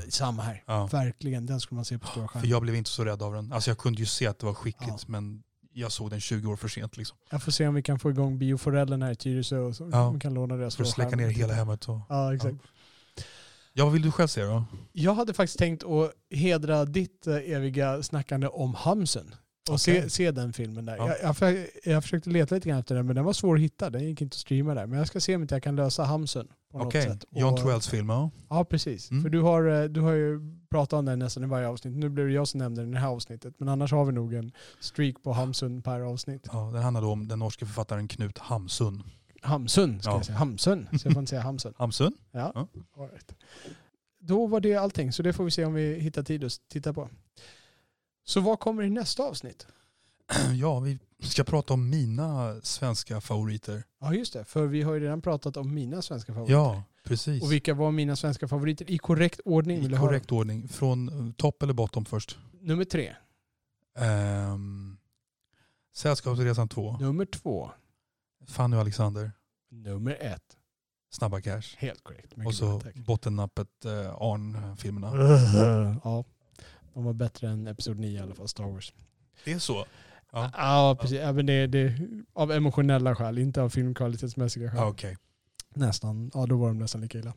samma 0.09 0.41
här. 0.43 0.63
Ja. 0.65 0.87
Verkligen. 0.87 1.45
Den 1.45 1.59
skulle 1.59 1.75
man 1.75 1.85
se 1.85 1.97
på 1.99 2.07
stora 2.07 2.27
För 2.27 2.39
skärm. 2.39 2.49
jag 2.49 2.61
blev 2.61 2.75
inte 2.75 2.89
så 2.89 3.03
rädd 3.03 3.21
av 3.21 3.33
den. 3.33 3.53
Alltså 3.53 3.69
jag 3.69 3.77
kunde 3.77 3.99
ju 3.99 4.05
se 4.05 4.27
att 4.27 4.39
det 4.39 4.45
var 4.45 4.53
skickligt 4.53 4.89
Ja. 5.01 5.05
men 5.07 5.43
jag 5.73 5.91
såg 5.91 6.09
den 6.09 6.19
20 6.19 6.51
år 6.51 6.55
för 6.55 6.67
sent. 6.67 6.97
Liksom. 6.97 7.17
Jag 7.29 7.43
får 7.43 7.51
se 7.51 7.67
om 7.67 7.73
vi 7.75 7.81
kan 7.83 7.99
få 7.99 8.09
igång 8.09 8.39
bioforellen 8.39 9.01
här 9.01 9.11
i 9.11 9.15
Tyresö 9.15 9.57
och 9.59 9.75
så 9.75 9.89
Ja. 9.91 10.11
vi 10.11 10.19
kan 10.19 10.33
låna 10.33 10.55
deras 10.55 10.75
För 10.75 10.83
att 10.83 10.89
släcka 10.89 11.15
ner 11.15 11.27
hela 11.29 11.53
hemmet. 11.53 11.89
Och... 11.89 11.99
Ja, 12.09 12.35
exakt. 12.35 12.55
Ja, 13.73 13.83
vad 13.83 13.93
vill 13.93 14.01
du 14.01 14.11
själv 14.11 14.27
se 14.27 14.43
då? 14.43 14.63
Jag 14.91 15.13
hade 15.13 15.33
faktiskt 15.33 15.59
tänkt 15.59 15.83
att 15.83 16.11
hedra 16.29 16.85
ditt 16.85 17.27
eh, 17.27 17.35
eviga 17.35 18.03
snackande 18.03 18.47
om 18.47 18.73
Hamsun. 18.75 19.35
Och 19.72 19.81
se, 19.81 19.98
Okej. 19.99 20.10
se 20.10 20.31
den 20.31 20.53
filmen 20.53 20.86
där. 20.86 20.98
Ja. 20.98 21.15
Jag, 21.22 21.36
jag, 21.56 21.68
jag 21.84 22.03
försökte 22.03 22.30
leta 22.30 22.56
lite 22.56 22.69
grann 22.69 22.80
efter 22.80 22.95
den 22.95 23.06
men 23.06 23.15
den 23.15 23.26
var 23.26 23.34
svår 23.34 23.56
att 23.56 23.61
hitta. 23.61 23.90
Den 23.90 24.03
gick 24.03 24.22
inte 24.22 24.36
att 24.36 24.40
streama 24.40 24.73
där. 24.73 24.86
Men 24.88 24.98
jag 24.98 25.07
ska 25.07 25.19
se 25.19 25.36
om 25.36 25.41
inte 25.41 25.56
jag 25.56 25.64
kan 25.64 25.76
lösa 25.76 26.03
Hamsun 26.03 26.48
Okej, 26.73 27.02
sätt. 27.02 27.26
John 27.30 27.57
Twells 27.57 27.88
film. 27.88 28.10
Ja. 28.10 28.31
Ja, 28.49 28.65
precis. 28.65 29.11
Mm. 29.11 29.23
För 29.23 29.30
du 29.30 29.41
har, 29.41 29.81
eh, 29.84 29.84
du 29.90 30.02
har 30.02 30.11
ju 30.11 30.40
pratat 30.72 30.94
om 30.94 31.06
den 31.06 31.19
nästan 31.19 31.44
i 31.44 31.48
varje 31.48 31.68
avsnitt. 31.68 31.94
Nu 31.95 32.10
blev 32.10 32.27
det 32.27 32.34
jag 32.34 32.48
som 32.48 32.57
nämnde 32.57 32.81
den 32.81 32.90
i 32.90 32.94
det 32.94 32.99
här 32.99 33.07
avsnittet. 33.07 33.53
Men 33.57 33.69
annars 33.69 33.91
har 33.91 34.06
vi 34.06 34.11
nog 34.11 34.34
en 34.34 34.52
streak 34.80 35.23
på 35.23 35.31
Hamsun 35.34 35.81
per 35.81 35.99
avsnitt. 35.99 36.48
Ja, 36.52 36.72
den 36.73 36.84
handlar 36.84 37.02
då 37.02 37.11
om 37.11 37.27
den 37.27 37.40
norske 37.40 37.65
författaren 37.65 38.07
Knut 38.07 38.38
Hamsun. 38.38 39.03
Hamsun 39.41 40.02
ska 40.02 40.11
Ja. 40.11 40.15
jag 40.18 40.26
säga. 40.26 40.38
Hamsun. 40.38 40.88
Så 40.91 41.07
jag 41.07 41.14
får 41.14 41.19
inte 41.19 41.30
säga 41.30 41.41
Hamsun. 41.41 41.73
Hamsun? 41.77 42.14
Ja. 42.31 42.52
Ja. 42.56 42.68
Right. 43.11 43.36
då 44.19 44.48
var 44.48 44.60
det 44.60 44.76
allting. 44.76 45.11
Så 45.14 45.23
det 45.23 45.34
får 45.34 45.44
vi 45.44 45.52
se 45.52 45.65
om 45.65 45.73
vi 45.73 45.99
hittar 45.99 46.23
tid 46.23 46.44
att 46.44 46.52
titta 46.72 46.94
på. 46.94 47.10
Så 48.30 48.39
vad 48.39 48.60
kommer 48.60 48.84
i 48.84 48.89
nästa 48.89 49.23
avsnitt? 49.23 49.68
Ja, 50.56 50.80
vi 50.80 50.99
ska 51.19 51.43
prata 51.43 51.73
om 51.73 51.89
mina 51.89 52.61
svenska 52.61 53.22
favoriter. 53.22 53.84
Ja 54.01 54.14
just 54.14 54.34
det, 54.34 54.45
för 54.45 54.65
vi 54.65 54.81
har 54.81 54.93
ju 54.93 54.99
redan 54.99 55.22
pratat 55.22 55.57
om 55.57 55.73
mina 55.73 56.01
svenska 56.01 56.34
favoriter. 56.34 56.53
Ja, 56.53 56.84
precis. 57.03 57.43
Och 57.43 57.51
vilka 57.51 57.73
var 57.73 57.91
mina 57.91 58.15
svenska 58.15 58.47
favoriter? 58.47 58.91
I 58.91 58.97
korrekt 58.97 59.39
ordning 59.45 59.85
I 59.85 59.97
korrekt 59.97 60.31
ordning. 60.31 60.68
Från 60.68 61.27
eh, 61.27 61.34
topp 61.34 61.64
eller 61.64 61.73
bottom 61.73 62.06
först? 62.06 62.38
Nummer 62.61 62.85
tre. 62.85 63.15
Um, 63.97 64.97
Sällskapsresan 65.95 66.68
2. 66.68 66.97
Nummer 66.97 67.26
två. 67.26 67.72
Fanny 68.47 68.76
och 68.76 68.81
Alexander. 68.81 69.31
Nummer 69.69 70.18
ett. 70.19 70.57
Snabba 71.11 71.41
Cash. 71.41 71.76
Helt 71.77 72.03
korrekt. 72.03 72.35
Mycket 72.35 72.47
Och 72.47 72.56
så 72.56 72.77
bra, 72.77 72.91
bottennappet 72.95 73.85
eh, 73.85 74.15
Arn-filmerna. 74.22 75.11
Ja, 76.03 76.23
de 76.99 77.05
var 77.05 77.13
bättre 77.13 77.47
än 77.49 77.67
Episod 77.67 77.99
9 77.99 78.19
i 78.19 78.21
alla 78.21 78.35
fall, 78.35 78.47
Star 78.47 78.63
Wars. 78.63 78.93
Det 79.45 79.51
är 79.51 79.59
så? 79.59 79.85
Ja. 80.31 80.51
Ja, 80.57 80.97
precis. 81.01 81.19
Även 81.19 81.45
det, 81.45 81.67
det, 81.67 81.93
av 82.34 82.51
emotionella 82.51 83.15
skäl, 83.15 83.38
inte 83.38 83.61
av 83.61 83.69
filmkvalitetsmässiga 83.69 84.71
skäl. 84.71 84.80
Ja, 84.80 84.88
Okej. 84.89 85.17
Nästan. 85.76 86.31
Ja, 86.34 86.45
då 86.45 86.57
var 86.57 86.67
de 86.67 86.80
nästan 86.80 87.01
lika 87.01 87.17
illa. 87.19 87.34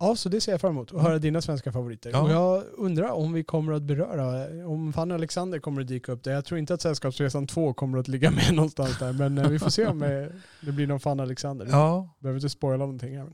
Ja, 0.00 0.16
så 0.16 0.28
det 0.28 0.40
ser 0.40 0.52
jag 0.52 0.60
fram 0.60 0.70
emot. 0.70 0.94
Att 0.94 1.02
höra 1.02 1.18
dina 1.18 1.40
svenska 1.40 1.72
favoriter. 1.72 2.10
Ja. 2.10 2.22
Och 2.22 2.30
jag 2.30 2.64
undrar 2.76 3.10
om 3.10 3.32
vi 3.32 3.44
kommer 3.44 3.72
att 3.72 3.82
beröra, 3.82 4.66
om 4.66 4.92
Fanny 4.92 5.14
Alexander 5.14 5.58
kommer 5.58 5.80
att 5.80 5.88
dyka 5.88 6.12
upp 6.12 6.24
där. 6.24 6.32
Jag 6.32 6.44
tror 6.44 6.58
inte 6.58 6.74
att 6.74 6.80
Sällskapsresan 6.82 7.46
2 7.46 7.74
kommer 7.74 7.98
att 7.98 8.08
ligga 8.08 8.30
med 8.38 8.54
någonstans 8.54 8.98
där. 8.98 9.12
Men 9.12 9.38
eh, 9.38 9.48
vi 9.48 9.58
får 9.58 9.70
se 9.70 9.86
om 9.86 10.02
eh, 10.02 10.26
det 10.60 10.72
blir 10.72 10.86
någon 10.86 11.00
Fanny 11.00 11.22
Alexander. 11.22 11.66
Ja, 11.70 12.16
Behöver 12.18 12.38
inte 12.38 12.48
spoila 12.48 12.76
någonting 12.76 13.16
här. 13.18 13.30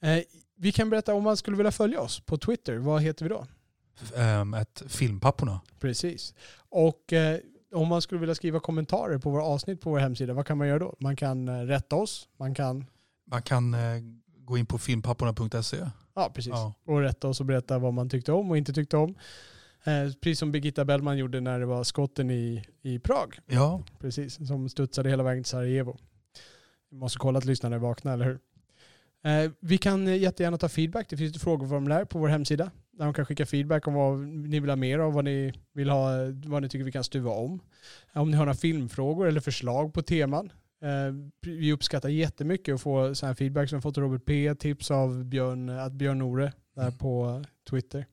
nej. 0.00 0.24
Vi 0.56 0.72
kan 0.72 0.90
berätta 0.90 1.14
om 1.14 1.22
man 1.22 1.36
skulle 1.36 1.56
vilja 1.56 1.72
följa 1.72 2.00
oss 2.00 2.20
på 2.20 2.38
Twitter. 2.38 2.76
Vad 2.76 3.02
heter 3.02 3.24
vi 3.24 3.28
då? 3.28 3.46
Um, 4.40 4.54
ett 4.54 4.82
Filmpapporna. 4.86 5.60
Precis. 5.80 6.34
Och 6.68 7.12
eh, 7.12 7.38
om 7.74 7.88
man 7.88 8.02
skulle 8.02 8.20
vilja 8.20 8.34
skriva 8.34 8.60
kommentarer 8.60 9.18
på 9.18 9.30
våra 9.30 9.42
avsnitt 9.44 9.80
på 9.80 9.90
vår 9.90 9.98
hemsida, 9.98 10.32
vad 10.32 10.46
kan 10.46 10.58
man 10.58 10.68
göra 10.68 10.78
då? 10.78 10.94
Man 10.98 11.16
kan 11.16 11.48
eh, 11.48 11.52
rätta 11.62 11.96
oss, 11.96 12.28
man 12.36 12.54
kan, 12.54 12.84
Man 13.26 13.42
kan 13.42 13.74
eh, 13.74 13.80
gå 14.38 14.58
in 14.58 14.66
på 14.66 14.78
filmpapporna.se. 14.78 15.76
ja 16.14 16.30
precis, 16.34 16.50
Ja. 16.52 16.74
och 16.86 17.00
rätta 17.00 17.28
oss 17.28 17.40
och 17.40 17.46
berätta 17.46 17.78
vad 17.78 17.92
man 17.94 18.08
tyckte 18.08 18.32
om 18.32 18.50
och 18.50 18.56
inte 18.58 18.72
tyckte 18.72 18.96
om. 18.96 19.10
Eh, 19.84 20.12
precis 20.20 20.38
som 20.38 20.52
Birgitta 20.52 20.84
Bellman 20.84 21.18
gjorde 21.18 21.40
när 21.40 21.60
det 21.60 21.66
var 21.66 21.84
skotten 21.84 22.30
i, 22.30 22.64
i 22.82 22.98
Prag, 22.98 23.38
Ja, 23.46 23.82
precis, 23.98 24.48
som 24.48 24.68
studsade 24.68 25.10
hela 25.10 25.22
vägen 25.22 25.44
till 25.44 25.50
Sarajevo. 25.50 25.96
Vi 26.90 26.96
måste 26.96 27.18
kolla 27.18 27.38
att 27.38 27.44
lyssnarna 27.44 27.76
är 27.76 27.80
vakna, 27.80 28.12
eller 28.12 28.24
hur? 28.24 28.38
Eh, 29.26 29.50
vi 29.60 29.78
kan 29.78 30.06
jättegärna 30.18 30.56
ta 30.58 30.68
feedback. 30.68 31.06
Det 31.10 31.16
finns 31.16 31.36
ett 31.36 31.42
frågeformulär 31.42 32.04
på 32.04 32.18
vår 32.18 32.28
hemsida 32.28 32.70
där 32.92 33.04
de 33.04 33.14
kan 33.14 33.26
skicka 33.26 33.46
feedback 33.46 33.86
om 33.88 33.94
vad 33.94 34.18
ni 34.20 34.60
vill 34.60 34.70
ha 34.70 34.76
mer 34.76 34.98
av, 34.98 35.12
vad 35.12 35.24
ni, 35.24 35.52
vill 35.74 35.90
ha, 35.90 36.10
vad 36.46 36.62
ni 36.62 36.68
tycker 36.68 36.84
vi 36.84 36.92
kan 36.92 37.04
stuva 37.04 37.30
om. 37.30 37.60
Eh, 38.14 38.22
Om 38.22 38.30
ni 38.30 38.36
har 38.36 38.44
några 38.44 38.56
filmfrågor 38.56 39.26
eller 39.28 39.40
förslag 39.40 39.94
på 39.94 40.02
teman. 40.02 40.52
Eh, 40.82 41.14
vi 41.46 41.72
uppskattar 41.72 42.08
jättemycket 42.08 42.74
att 42.74 42.80
få 42.80 43.14
sån 43.14 43.26
här 43.26 43.34
feedback 43.34 43.68
som 43.70 43.82
fått 43.82 43.98
Robert 43.98 44.24
P. 44.24 44.54
Tips 44.54 44.90
av 44.90 45.24
Björn, 45.24 45.68
att 45.68 45.92
Björn 45.92 46.18
Nore 46.18 46.52
där 46.76 46.82
Mm. 46.82 46.98
på 46.98 47.44
Twitter. 47.70 48.06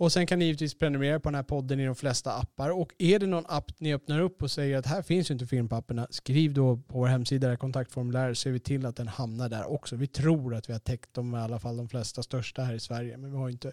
Och 0.00 0.12
sen 0.12 0.26
kan 0.26 0.38
ni 0.38 0.44
givetvis 0.44 0.74
prenumerera 0.74 1.20
på 1.20 1.28
den 1.28 1.34
här 1.34 1.42
podden 1.42 1.80
i 1.80 1.86
de 1.86 1.94
flesta 1.94 2.32
appar. 2.32 2.70
Och 2.70 2.92
är 2.98 3.18
det 3.18 3.26
någon 3.26 3.44
app 3.48 3.72
ni 3.78 3.94
öppnar 3.94 4.20
upp 4.20 4.42
och 4.42 4.50
säger 4.50 4.76
att 4.76 4.86
här 4.86 5.02
finns 5.02 5.30
ju 5.30 5.32
inte 5.32 5.46
filmpapperna, 5.46 6.06
skriv 6.10 6.54
då 6.54 6.76
på 6.76 6.98
vår 6.98 7.06
hemsida, 7.06 7.48
där 7.48 7.56
kontaktformulär, 7.56 8.34
så 8.34 8.40
ser 8.40 8.50
vi 8.50 8.60
till 8.60 8.86
att 8.86 8.96
den 8.96 9.08
hamnar 9.08 9.48
där 9.48 9.70
också. 9.70 9.96
Vi 9.96 10.06
tror 10.06 10.54
att 10.54 10.68
vi 10.68 10.72
har 10.72 10.80
täckt 10.80 11.14
dem, 11.14 11.34
i 11.34 11.38
alla 11.38 11.58
fall 11.58 11.76
de 11.76 11.88
flesta 11.88 12.22
största 12.22 12.62
här 12.62 12.74
i 12.74 12.80
Sverige, 12.80 13.16
men 13.16 13.32
vi 13.32 13.36
har 13.36 13.48
inte 13.48 13.72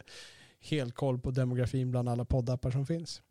helt 0.62 0.96
koll 0.96 1.20
på 1.20 1.32
demografin 1.32 1.92
bland 1.92 2.10
alla 2.10 2.26
poddappar 2.26 2.72
som 2.72 2.86
finns. 2.86 3.22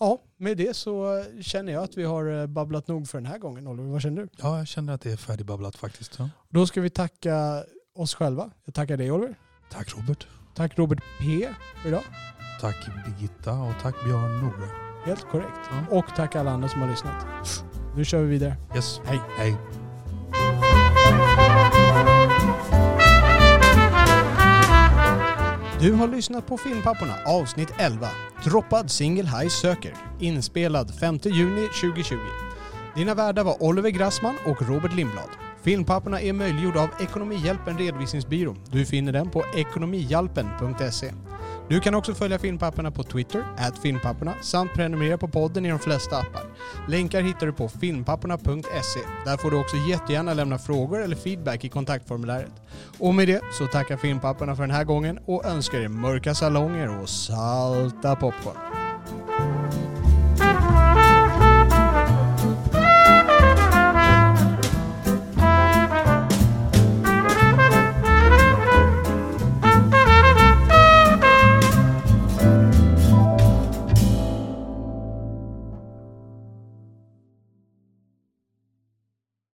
Ja, 0.00 0.22
med 0.36 0.56
det 0.56 0.76
så 0.76 1.24
känner 1.40 1.72
jag 1.72 1.82
att 1.82 1.96
vi 1.96 2.04
har 2.04 2.40
eh, 2.40 2.46
babblat 2.46 2.88
nog 2.88 3.08
för 3.08 3.18
den 3.18 3.26
här 3.26 3.38
gången. 3.38 3.66
Oliver, 3.66 3.88
vad 3.88 4.02
känner 4.02 4.22
du? 4.22 4.28
ja, 4.38 4.58
jag 4.58 4.68
känner 4.68 4.92
att 4.92 5.00
det 5.00 5.12
är 5.12 5.16
färdigbabblat 5.16 5.76
faktiskt. 5.76 6.18
Ja. 6.18 6.30
Då 6.48 6.66
ska 6.66 6.80
vi 6.80 6.90
tacka 6.90 7.64
oss 7.94 8.14
själva. 8.14 8.50
Jag 8.64 8.74
tackar 8.74 8.96
dig 8.96 9.10
Oliver. 9.10 9.34
Tack 9.70 9.96
Robert. 9.96 10.26
Tack 10.54 10.78
Robert 10.78 11.02
P 11.20 11.48
för 11.82 11.88
idag. 11.88 12.02
Tack 12.60 12.76
Birgitta 13.06 13.52
och 13.52 13.74
tack 13.82 13.94
Björn 14.04 14.40
Nore. 14.40 14.68
Helt 15.04 15.28
korrekt. 15.30 15.60
Ja. 15.70 15.96
Och 15.96 16.04
tack 16.16 16.36
alla 16.36 16.50
andra 16.50 16.68
som 16.68 16.80
har 16.80 16.88
lyssnat. 16.88 17.26
Nu 17.96 18.04
kör 18.04 18.22
vi 18.22 18.26
vidare. 18.26 18.56
Yes. 18.74 19.00
Hej. 19.04 19.20
Hej. 19.36 19.56
Du 25.80 25.92
har 25.92 26.08
lyssnat 26.08 26.46
på 26.46 26.58
Filmpapporna 26.58 27.14
avsnitt 27.26 27.72
11. 27.78 28.08
Droppad 28.44 28.90
Single 28.90 29.28
High 29.28 29.48
söker. 29.48 29.94
Inspelad 30.20 30.94
5 31.00 31.18
juni 31.24 31.68
2020. 31.80 32.16
Dina 32.94 33.14
värdar 33.14 33.44
var 33.44 33.62
Oliver 33.62 33.90
Grassman 33.90 34.34
och 34.46 34.62
Robert 34.68 34.94
Lindblad. 34.94 35.28
Filmpapporna 35.62 36.20
är 36.20 36.32
möjliggjorda 36.32 36.80
av 36.80 36.88
Ekonomihjälpen 37.00 37.78
Redovisningsbyrå. 37.78 38.56
Du 38.70 38.86
finner 38.86 39.12
den 39.12 39.30
på 39.30 39.44
ekonomihjälpen.se. 39.54 41.12
Du 41.68 41.80
kan 41.80 41.94
också 41.94 42.14
följa 42.14 42.38
Filmpapporna 42.38 42.90
på 42.90 43.02
Twitter, 43.02 43.44
filmpapporna, 43.82 44.34
samt 44.42 44.72
prenumerera 44.74 45.18
på 45.18 45.28
podden 45.28 45.66
i 45.66 45.70
de 45.70 45.78
flesta 45.78 46.16
appar. 46.16 46.42
Länkar 46.88 47.20
hittar 47.22 47.46
du 47.46 47.52
på 47.52 47.68
filmpapporna.se. 47.68 49.00
Där 49.24 49.36
får 49.36 49.50
du 49.50 49.60
också 49.60 49.76
jättegärna 49.76 50.34
lämna 50.34 50.58
frågor 50.58 51.02
eller 51.02 51.16
feedback 51.16 51.64
i 51.64 51.68
kontaktformuläret. 51.68 52.52
Och 52.98 53.14
med 53.14 53.28
det 53.28 53.40
så 53.52 53.66
tackar 53.66 53.96
Filmpapporna 53.96 54.56
för 54.56 54.62
den 54.62 54.76
här 54.76 54.84
gången 54.84 55.18
och 55.26 55.44
önskar 55.44 55.78
er 55.78 55.88
mörka 55.88 56.34
salonger 56.34 57.02
och 57.02 57.08
salta 57.08 58.16
popcorn. 58.16 58.81